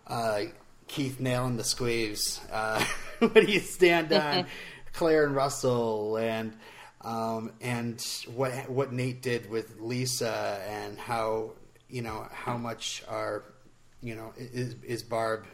uh, 0.06 0.40
Keith 0.86 1.19
nailing 1.19 1.56
the 1.56 1.64
squeeze? 1.64 2.40
Uh, 2.52 2.85
where 3.19 3.44
do 3.44 3.51
you 3.51 3.60
stand 3.60 4.12
on 4.12 4.47
Claire 4.93 5.24
and 5.24 5.35
Russell 5.35 6.19
and 6.19 6.52
um, 7.01 7.52
and 7.60 8.01
what 8.35 8.69
what 8.69 8.93
Nate 8.93 9.23
did 9.23 9.48
with 9.48 9.81
Lisa 9.81 10.62
and 10.69 10.98
how 10.98 11.52
you 11.89 12.02
know 12.02 12.28
how 12.31 12.59
much 12.59 13.02
are 13.09 13.44
you 14.03 14.15
know 14.15 14.33
is 14.37 14.77
is 14.83 15.03
Barb 15.03 15.47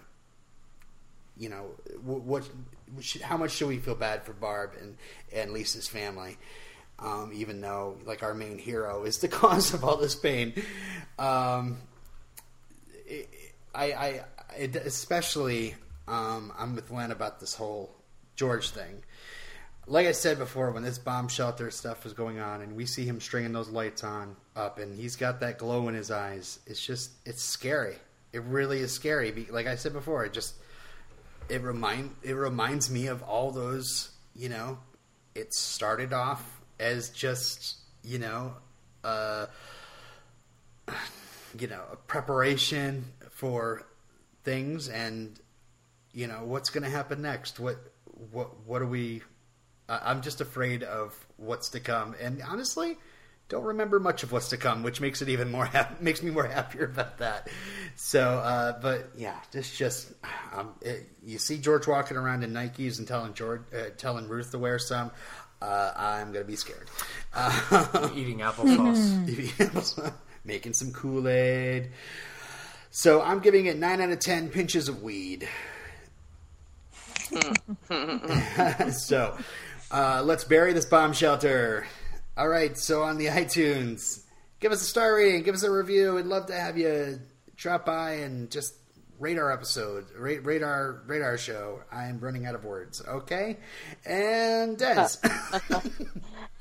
you 1.37 1.49
know 1.49 1.67
wh- 2.03 2.27
what 2.27 2.49
how 3.23 3.37
much 3.37 3.53
should 3.53 3.69
we 3.69 3.79
feel 3.79 3.95
bad 3.95 4.25
for 4.25 4.33
Barb 4.33 4.73
and 4.81 4.97
and 5.33 5.53
Lisa's 5.53 5.89
family? 5.89 6.37
Um, 6.99 7.31
even 7.33 7.61
though 7.61 7.99
like 8.05 8.23
our 8.23 8.35
main 8.35 8.59
hero 8.59 9.05
is 9.05 9.19
the 9.19 9.29
cause 9.41 9.73
of 9.75 9.85
all 9.85 9.97
this 9.97 10.17
pain. 10.17 10.55
Um, 11.19 11.79
it, 13.07 13.29
I, 13.75 13.93
I 13.93 14.25
it, 14.57 14.75
especially 14.77 15.75
um, 16.09 16.53
I'm 16.59 16.75
with 16.75 16.91
Len 16.91 17.11
about 17.11 17.39
this 17.39 17.55
whole 17.55 17.95
George 18.35 18.71
thing. 18.71 19.03
Like 19.87 20.07
I 20.07 20.13
said 20.13 20.39
before, 20.39 20.71
when 20.71 20.83
this 20.83 20.99
bomb 20.99 21.29
shelter 21.29 21.71
stuff 21.71 22.05
was 22.05 22.13
going 22.13 22.41
on, 22.41 22.61
and 22.61 22.77
we 22.77 22.85
see 22.85 23.05
him 23.05 23.21
stringing 23.21 23.53
those 23.53 23.71
lights 23.71 24.05
on 24.05 24.37
up, 24.55 24.79
and 24.79 24.95
he's 24.95 25.17
got 25.17 25.41
that 25.41 25.59
glow 25.59 25.89
in 25.89 25.95
his 25.95 26.11
eyes, 26.11 26.59
it's 26.67 26.85
just 26.85 27.13
it's 27.25 27.43
scary. 27.43 27.97
It 28.33 28.43
really 28.43 28.81
is 28.81 28.93
scary. 28.93 29.47
Like 29.51 29.67
I 29.67 29.77
said 29.77 29.93
before, 29.93 30.25
it 30.25 30.33
just 30.33 30.55
it 31.49 31.63
remind 31.63 32.15
it 32.23 32.35
reminds 32.35 32.91
me 32.91 33.07
of 33.07 33.23
all 33.23 33.51
those. 33.51 34.11
You 34.35 34.49
know, 34.49 34.79
it 35.35 35.55
started 35.55 36.13
off 36.13 36.61
as 36.79 37.11
just 37.11 37.77
you 38.03 38.19
know, 38.19 38.55
uh, 39.05 39.47
you 41.59 41.67
know, 41.67 41.83
a 41.93 41.97
preparation 41.97 43.05
for 43.31 43.87
things, 44.45 44.89
and 44.89 45.39
you 46.13 46.27
know 46.27 46.45
what's 46.45 46.71
going 46.71 46.85
to 46.85 46.91
happen 46.91 47.23
next. 47.23 47.59
What 47.59 47.77
what 48.31 48.61
what 48.67 48.83
are 48.83 48.87
we? 48.87 49.23
I'm 49.89 50.21
just 50.21 50.43
afraid 50.43 50.83
of 50.83 51.15
what's 51.39 51.71
to 51.71 51.81
come, 51.81 52.15
and 52.21 52.43
honestly, 52.47 52.99
don't 53.49 53.65
remember 53.65 53.99
much 53.99 54.23
of 54.23 54.33
what's 54.33 54.51
to 54.51 54.57
come, 54.57 54.83
which 54.83 55.01
makes 55.01 55.23
it 55.23 55.29
even 55.29 55.51
more 55.51 55.65
hap- 55.67 56.01
makes 56.01 56.23
me 56.23 56.31
more 56.31 56.47
happier 56.47 56.85
about 56.85 57.19
that. 57.19 57.49
So, 57.97 58.21
uh, 58.21 58.81
but 58.81 59.11
yeah, 59.17 59.39
this 59.53 59.77
just 59.77 60.13
um, 60.55 60.75
it, 60.83 61.09
you 61.25 61.39
see 61.39 61.59
George 61.59 61.87
walking 61.87 62.17
around 62.17 62.45
in 62.45 62.53
Nikes 62.53 62.99
and 62.99 63.09
telling 63.09 63.35
George, 63.35 63.63
uh, 63.75 63.91
telling 63.97 64.29
Ruth 64.29 64.51
to 64.53 64.59
wear 64.59 64.79
some. 64.79 65.11
Uh, 65.61 65.93
I'm 65.97 66.33
gonna 66.33 66.45
be 66.45 66.57
scared. 66.57 66.89
Uh, 67.35 68.11
Eating 68.15 68.39
applesauce. 68.39 70.13
making 70.45 70.73
some 70.73 70.93
Kool 70.93 71.29
Aid. 71.29 71.91
So 72.91 73.21
I'm 73.21 73.41
giving 73.41 73.67
it 73.67 73.79
nine 73.79 74.01
out 74.01 74.11
of 74.11 74.21
ten 74.21 74.51
pinches 74.51 74.89
of 74.89 75.03
weed. 75.03 75.49
so 78.93 79.37
uh, 79.91 80.23
let's 80.25 80.45
bury 80.45 80.73
this 80.73 80.87
bomb 80.87 81.13
shelter. 81.13 81.87
All 82.39 82.49
right, 82.49 82.79
so 82.79 83.03
on 83.03 83.19
the 83.19 83.27
iTunes, 83.27 84.23
give 84.61 84.71
us 84.71 84.81
a 84.81 84.87
star 84.87 85.17
rating, 85.17 85.43
give 85.43 85.57
us 85.57 85.65
a 85.65 85.71
review. 85.71 86.15
We'd 86.15 86.27
love 86.27 86.47
to 86.47 86.55
have 86.55 86.79
you 86.79 87.19
drop 87.57 87.85
by 87.85 88.13
and 88.13 88.49
just 88.49 88.75
rate 89.19 89.39
our 89.39 89.51
episode, 89.51 90.07
rate, 90.17 90.47
rate 90.47 90.63
our 90.63 91.37
show. 91.37 91.81
I'm 91.91 92.21
running 92.21 92.47
out 92.47 92.55
of 92.55 92.65
words. 92.65 93.03
Okay, 93.07 93.57
and 94.07 94.79
Des. 94.79 95.17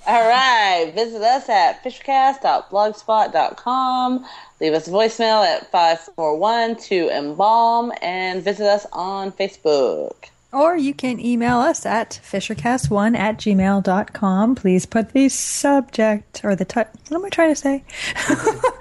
All 0.07 0.27
right. 0.27 0.91
Visit 0.95 1.21
us 1.21 1.47
at 1.49 1.83
fishercast.blogspot.com. 1.83 4.25
Leave 4.61 4.73
us 4.73 4.87
a 4.87 4.91
voicemail 4.91 5.45
at 5.45 5.71
541-2-EMBALM 5.71 7.91
and 8.01 8.43
visit 8.43 8.65
us 8.65 8.87
on 8.93 9.31
Facebook. 9.33 10.29
Or 10.53 10.78
you 10.78 10.94
can 10.94 11.19
email 11.19 11.57
us 11.57 11.86
at 11.86 12.22
fishercast1 12.24 13.18
at 13.18 13.38
gmail.com. 13.38 14.56
Please 14.56 14.86
put 14.86 15.11
the 15.11 15.28
subject 15.28 16.41
or 16.44 16.56
the 16.56 16.64
title. 16.64 16.94
What 17.10 17.18
am 17.18 17.26
I 17.26 17.30
trying 17.30 17.53
to 17.53 17.56
say? 17.56 17.84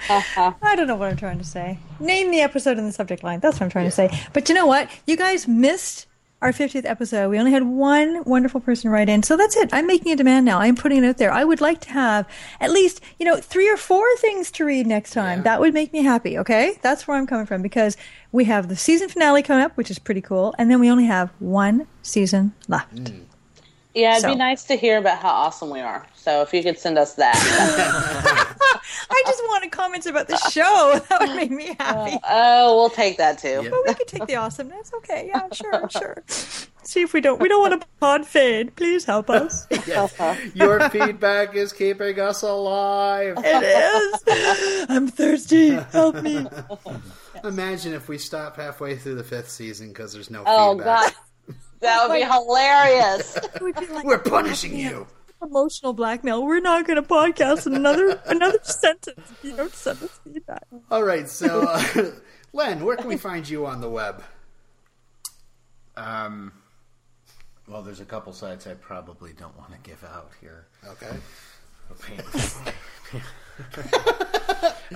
I 0.09 0.75
don't 0.77 0.87
know 0.87 0.95
what 0.95 1.11
I'm 1.11 1.17
trying 1.17 1.39
to 1.39 1.45
say. 1.45 1.79
Name 1.99 2.31
the 2.31 2.41
episode 2.41 2.79
in 2.79 2.87
the 2.87 2.93
subject 2.93 3.25
line. 3.25 3.41
That's 3.41 3.57
what 3.57 3.65
I'm 3.65 3.71
trying 3.71 3.87
to 3.87 3.91
say. 3.91 4.17
But 4.33 4.49
you 4.49 4.55
know 4.55 4.67
what? 4.67 4.89
You 5.07 5.17
guys 5.17 5.49
missed 5.49 6.07
our 6.43 6.53
50th 6.53 6.85
episode. 6.85 7.31
We 7.31 7.39
only 7.39 7.51
had 7.51 7.63
one 7.65 8.23
wonderful 8.25 8.61
person 8.61 8.91
write 8.91 9.09
in. 9.09 9.23
So 9.23 9.37
that's 9.37 9.57
it. 9.57 9.71
I'm 9.73 9.87
making 9.87 10.13
a 10.13 10.17
demand 10.17 10.45
now. 10.45 10.61
I'm 10.61 10.77
putting 10.77 11.03
it 11.03 11.09
out 11.09 11.17
there. 11.17 11.33
I 11.33 11.45
would 11.45 11.61
like 11.61 11.81
to 11.83 11.91
have 11.91 12.29
at 12.61 12.71
least, 12.71 13.01
you 13.19 13.25
know, 13.25 13.39
three 13.39 13.71
or 13.71 13.77
four 13.77 14.05
things 14.19 14.51
to 14.53 14.65
read 14.65 14.87
next 14.87 15.13
time. 15.13 15.39
Yeah. 15.39 15.45
That 15.45 15.61
would 15.61 15.73
make 15.73 15.93
me 15.93 16.03
happy. 16.03 16.39
Okay. 16.39 16.79
That's 16.83 17.09
where 17.09 17.17
I'm 17.17 17.27
coming 17.27 17.47
from 17.47 17.63
because 17.63 17.97
we 18.33 18.45
have 18.45 18.69
the 18.69 18.77
season 18.77 19.09
finale 19.09 19.43
coming 19.43 19.65
up, 19.65 19.77
which 19.77 19.91
is 19.91 19.99
pretty 19.99 20.21
cool. 20.21 20.55
And 20.59 20.71
then 20.71 20.81
we 20.81 20.91
only 20.91 21.07
have 21.07 21.31
one 21.39 21.87
season 22.03 22.53
left. 22.69 22.95
Mm. 22.95 23.23
Yeah, 23.95 24.11
it'd 24.13 24.23
So- 24.23 24.29
be 24.29 24.35
nice 24.35 24.65
to 24.65 24.77
hear 24.77 24.99
about 24.99 25.19
how 25.21 25.31
awesome 25.31 25.71
we 25.71 25.81
are. 25.81 26.07
So 26.17 26.43
if 26.43 26.53
you 26.53 26.63
could 26.63 26.79
send 26.79 26.99
us 26.99 27.15
that. 27.15 27.35
I 29.11 29.23
just 29.27 29.43
wanted 29.49 29.71
comments 29.73 30.07
about 30.07 30.29
the 30.29 30.37
show. 30.51 31.01
That 31.09 31.21
would 31.21 31.37
make 31.37 31.51
me 31.51 31.71
uh, 31.71 31.75
happy. 31.85 32.19
oh, 32.29 32.77
we'll 32.77 32.91
take 32.91 33.17
that 33.19 33.39
too. 33.39 33.61
Yeah. 33.63 33.71
But 33.71 33.81
we 33.87 33.95
could 33.95 34.09
take 34.09 34.27
the 34.27 34.37
awesomeness. 34.37 34.93
Okay, 34.99 35.29
yeah, 35.29 35.49
sure, 35.53 35.89
sure. 35.89 36.23
See 36.83 37.01
if 37.03 37.13
we 37.15 37.21
don't. 37.21 37.41
We 37.41 37.49
don't 37.49 37.61
want 37.61 37.83
a 37.83 37.87
pod 38.01 38.27
fade. 38.27 38.75
Please 38.77 39.05
help 39.05 39.31
us. 39.31 39.67
Yes. 39.87 40.15
Your 40.55 40.89
feedback 40.91 41.55
is 41.55 41.73
keeping 41.73 42.19
us 42.21 42.43
alive. 42.43 43.39
It 43.39 43.63
is. 44.27 44.87
I'm 44.89 45.07
thirsty. 45.09 45.71
Help 45.93 46.23
me. 46.23 46.47
Imagine 47.47 47.93
if 47.95 48.09
we 48.09 48.19
stop 48.19 48.57
halfway 48.57 48.97
through 48.97 49.15
the 49.17 49.25
fifth 49.25 49.51
season 49.51 49.89
because 49.89 50.13
there's 50.13 50.31
no 50.31 50.43
Oh 50.47 50.77
feedback. 50.77 51.03
god. 51.03 51.13
That 51.81 52.09
would 52.09 52.15
be 52.15 52.23
hilarious. 52.23 53.39
Would 53.61 53.77
be 53.79 53.87
like 53.89 54.05
We're 54.07 54.19
punishing 54.19 54.75
you. 54.77 55.07
emotional 55.43 55.93
blackmail. 55.93 56.43
We're 56.45 56.59
not 56.61 56.87
going 56.87 56.97
to 57.01 57.07
podcast 57.07 57.67
another 57.67 58.19
another 58.27 58.59
sentence 58.63 59.21
if 59.31 59.45
you 59.45 59.55
don't 59.55 59.73
send 59.75 60.03
us 60.03 60.19
feedback. 60.25 60.65
All 60.91 61.05
right, 61.05 61.29
so 61.29 61.67
uh, 61.69 62.11
Len, 62.55 62.83
where 62.83 62.97
can 62.97 63.07
we 63.09 63.19
find 63.19 63.47
you 63.47 63.67
on 63.67 63.83
the 63.83 63.91
web? 63.91 64.25
Um, 65.99 66.51
well, 67.69 67.83
there's 67.83 68.01
a 68.01 68.07
couple 68.07 68.33
sites 68.33 68.67
I 68.67 68.73
probably 68.75 69.35
don't 69.35 69.57
want 69.59 69.73
to 69.73 69.79
give 69.89 70.03
out 70.03 70.31
here. 70.41 70.67
Okay. 70.89 71.15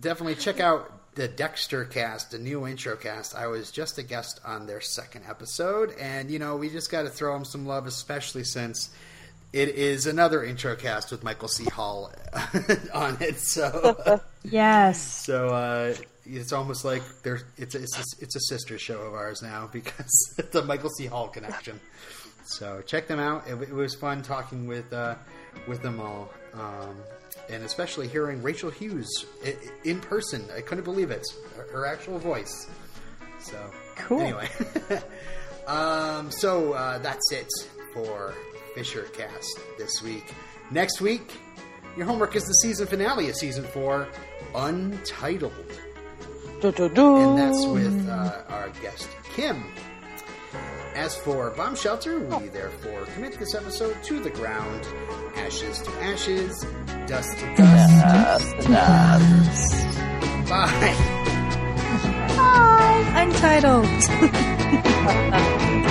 definitely 0.00 0.34
check 0.36 0.60
out 0.60 0.92
the 1.14 1.28
Dexter 1.28 1.84
cast, 1.84 2.30
the 2.32 2.38
new 2.38 2.66
intro 2.66 2.96
cast. 2.96 3.34
I 3.34 3.46
was 3.46 3.70
just 3.70 3.98
a 3.98 4.02
guest 4.02 4.40
on 4.44 4.66
their 4.66 4.80
second 4.80 5.24
episode, 5.28 5.94
and 5.98 6.30
you 6.30 6.38
know, 6.38 6.56
we 6.56 6.68
just 6.70 6.90
got 6.90 7.02
to 7.02 7.08
throw 7.10 7.32
them 7.34 7.44
some 7.44 7.66
love, 7.66 7.86
especially 7.86 8.44
since 8.44 8.90
it 9.52 9.70
is 9.70 10.06
another 10.06 10.44
intro 10.44 10.74
cast 10.76 11.10
with 11.10 11.22
Michael 11.22 11.48
C. 11.48 11.64
Hall 11.64 12.12
on 12.94 13.16
it. 13.20 13.38
So, 13.38 14.20
Yes. 14.44 15.00
so 15.00 15.48
uh, 15.48 15.94
it's 16.26 16.52
almost 16.52 16.84
like 16.84 17.02
there's 17.22 17.44
it's 17.56 17.74
a, 17.74 17.82
it's 17.82 17.98
a, 17.98 18.22
it's 18.22 18.36
a 18.36 18.40
sister 18.40 18.78
show 18.78 19.00
of 19.02 19.14
ours 19.14 19.42
now 19.42 19.66
because 19.72 20.34
the 20.52 20.62
Michael 20.62 20.90
C. 20.90 21.06
Hall 21.06 21.28
connection. 21.28 21.80
So 22.44 22.82
check 22.86 23.08
them 23.08 23.18
out. 23.18 23.46
It, 23.48 23.60
it 23.60 23.72
was 23.72 23.94
fun 23.94 24.22
talking 24.22 24.66
with 24.66 24.92
uh, 24.92 25.16
with 25.66 25.82
them 25.82 26.00
all, 26.00 26.30
um, 26.54 26.96
and 27.50 27.64
especially 27.64 28.06
hearing 28.06 28.42
Rachel 28.42 28.70
Hughes 28.70 29.26
in 29.84 30.00
person. 30.00 30.44
I 30.54 30.60
couldn't 30.60 30.84
believe 30.84 31.10
it. 31.10 31.26
Her, 31.56 31.66
her 31.72 31.86
actual 31.86 32.18
voice. 32.18 32.68
So 33.40 33.58
Cool. 33.96 34.20
Anyway, 34.20 34.48
um, 35.66 36.30
so 36.30 36.74
uh, 36.74 36.98
that's 36.98 37.32
it 37.32 37.48
for 37.92 38.34
Fisher 38.74 39.02
Cast 39.14 39.58
this 39.78 40.02
week. 40.02 40.34
Next 40.70 41.00
week, 41.00 41.32
your 41.96 42.06
homework 42.06 42.36
is 42.36 42.44
the 42.44 42.52
season 42.54 42.86
finale 42.86 43.28
of 43.28 43.36
season 43.36 43.64
four, 43.64 44.06
Untitled, 44.54 45.80
Do-do-do. 46.60 47.16
and 47.16 47.38
that's 47.38 47.66
with 47.66 48.08
uh, 48.08 48.42
our 48.48 48.68
guest 48.82 49.08
Kim. 49.34 49.62
As 50.94 51.14
for 51.14 51.50
Bomb 51.50 51.76
Shelter, 51.76 52.18
we 52.20 52.48
therefore 52.48 53.04
commit 53.14 53.38
this 53.38 53.54
episode 53.54 54.02
to 54.04 54.18
the 54.20 54.30
ground. 54.30 54.86
Ashes 55.36 55.82
to 55.82 55.90
ashes, 56.02 56.64
dust 57.06 57.36
to 57.38 57.54
dust. 57.56 58.68
Bye! 60.48 60.94
Bye. 62.36 63.12
Untitled. 63.14 63.86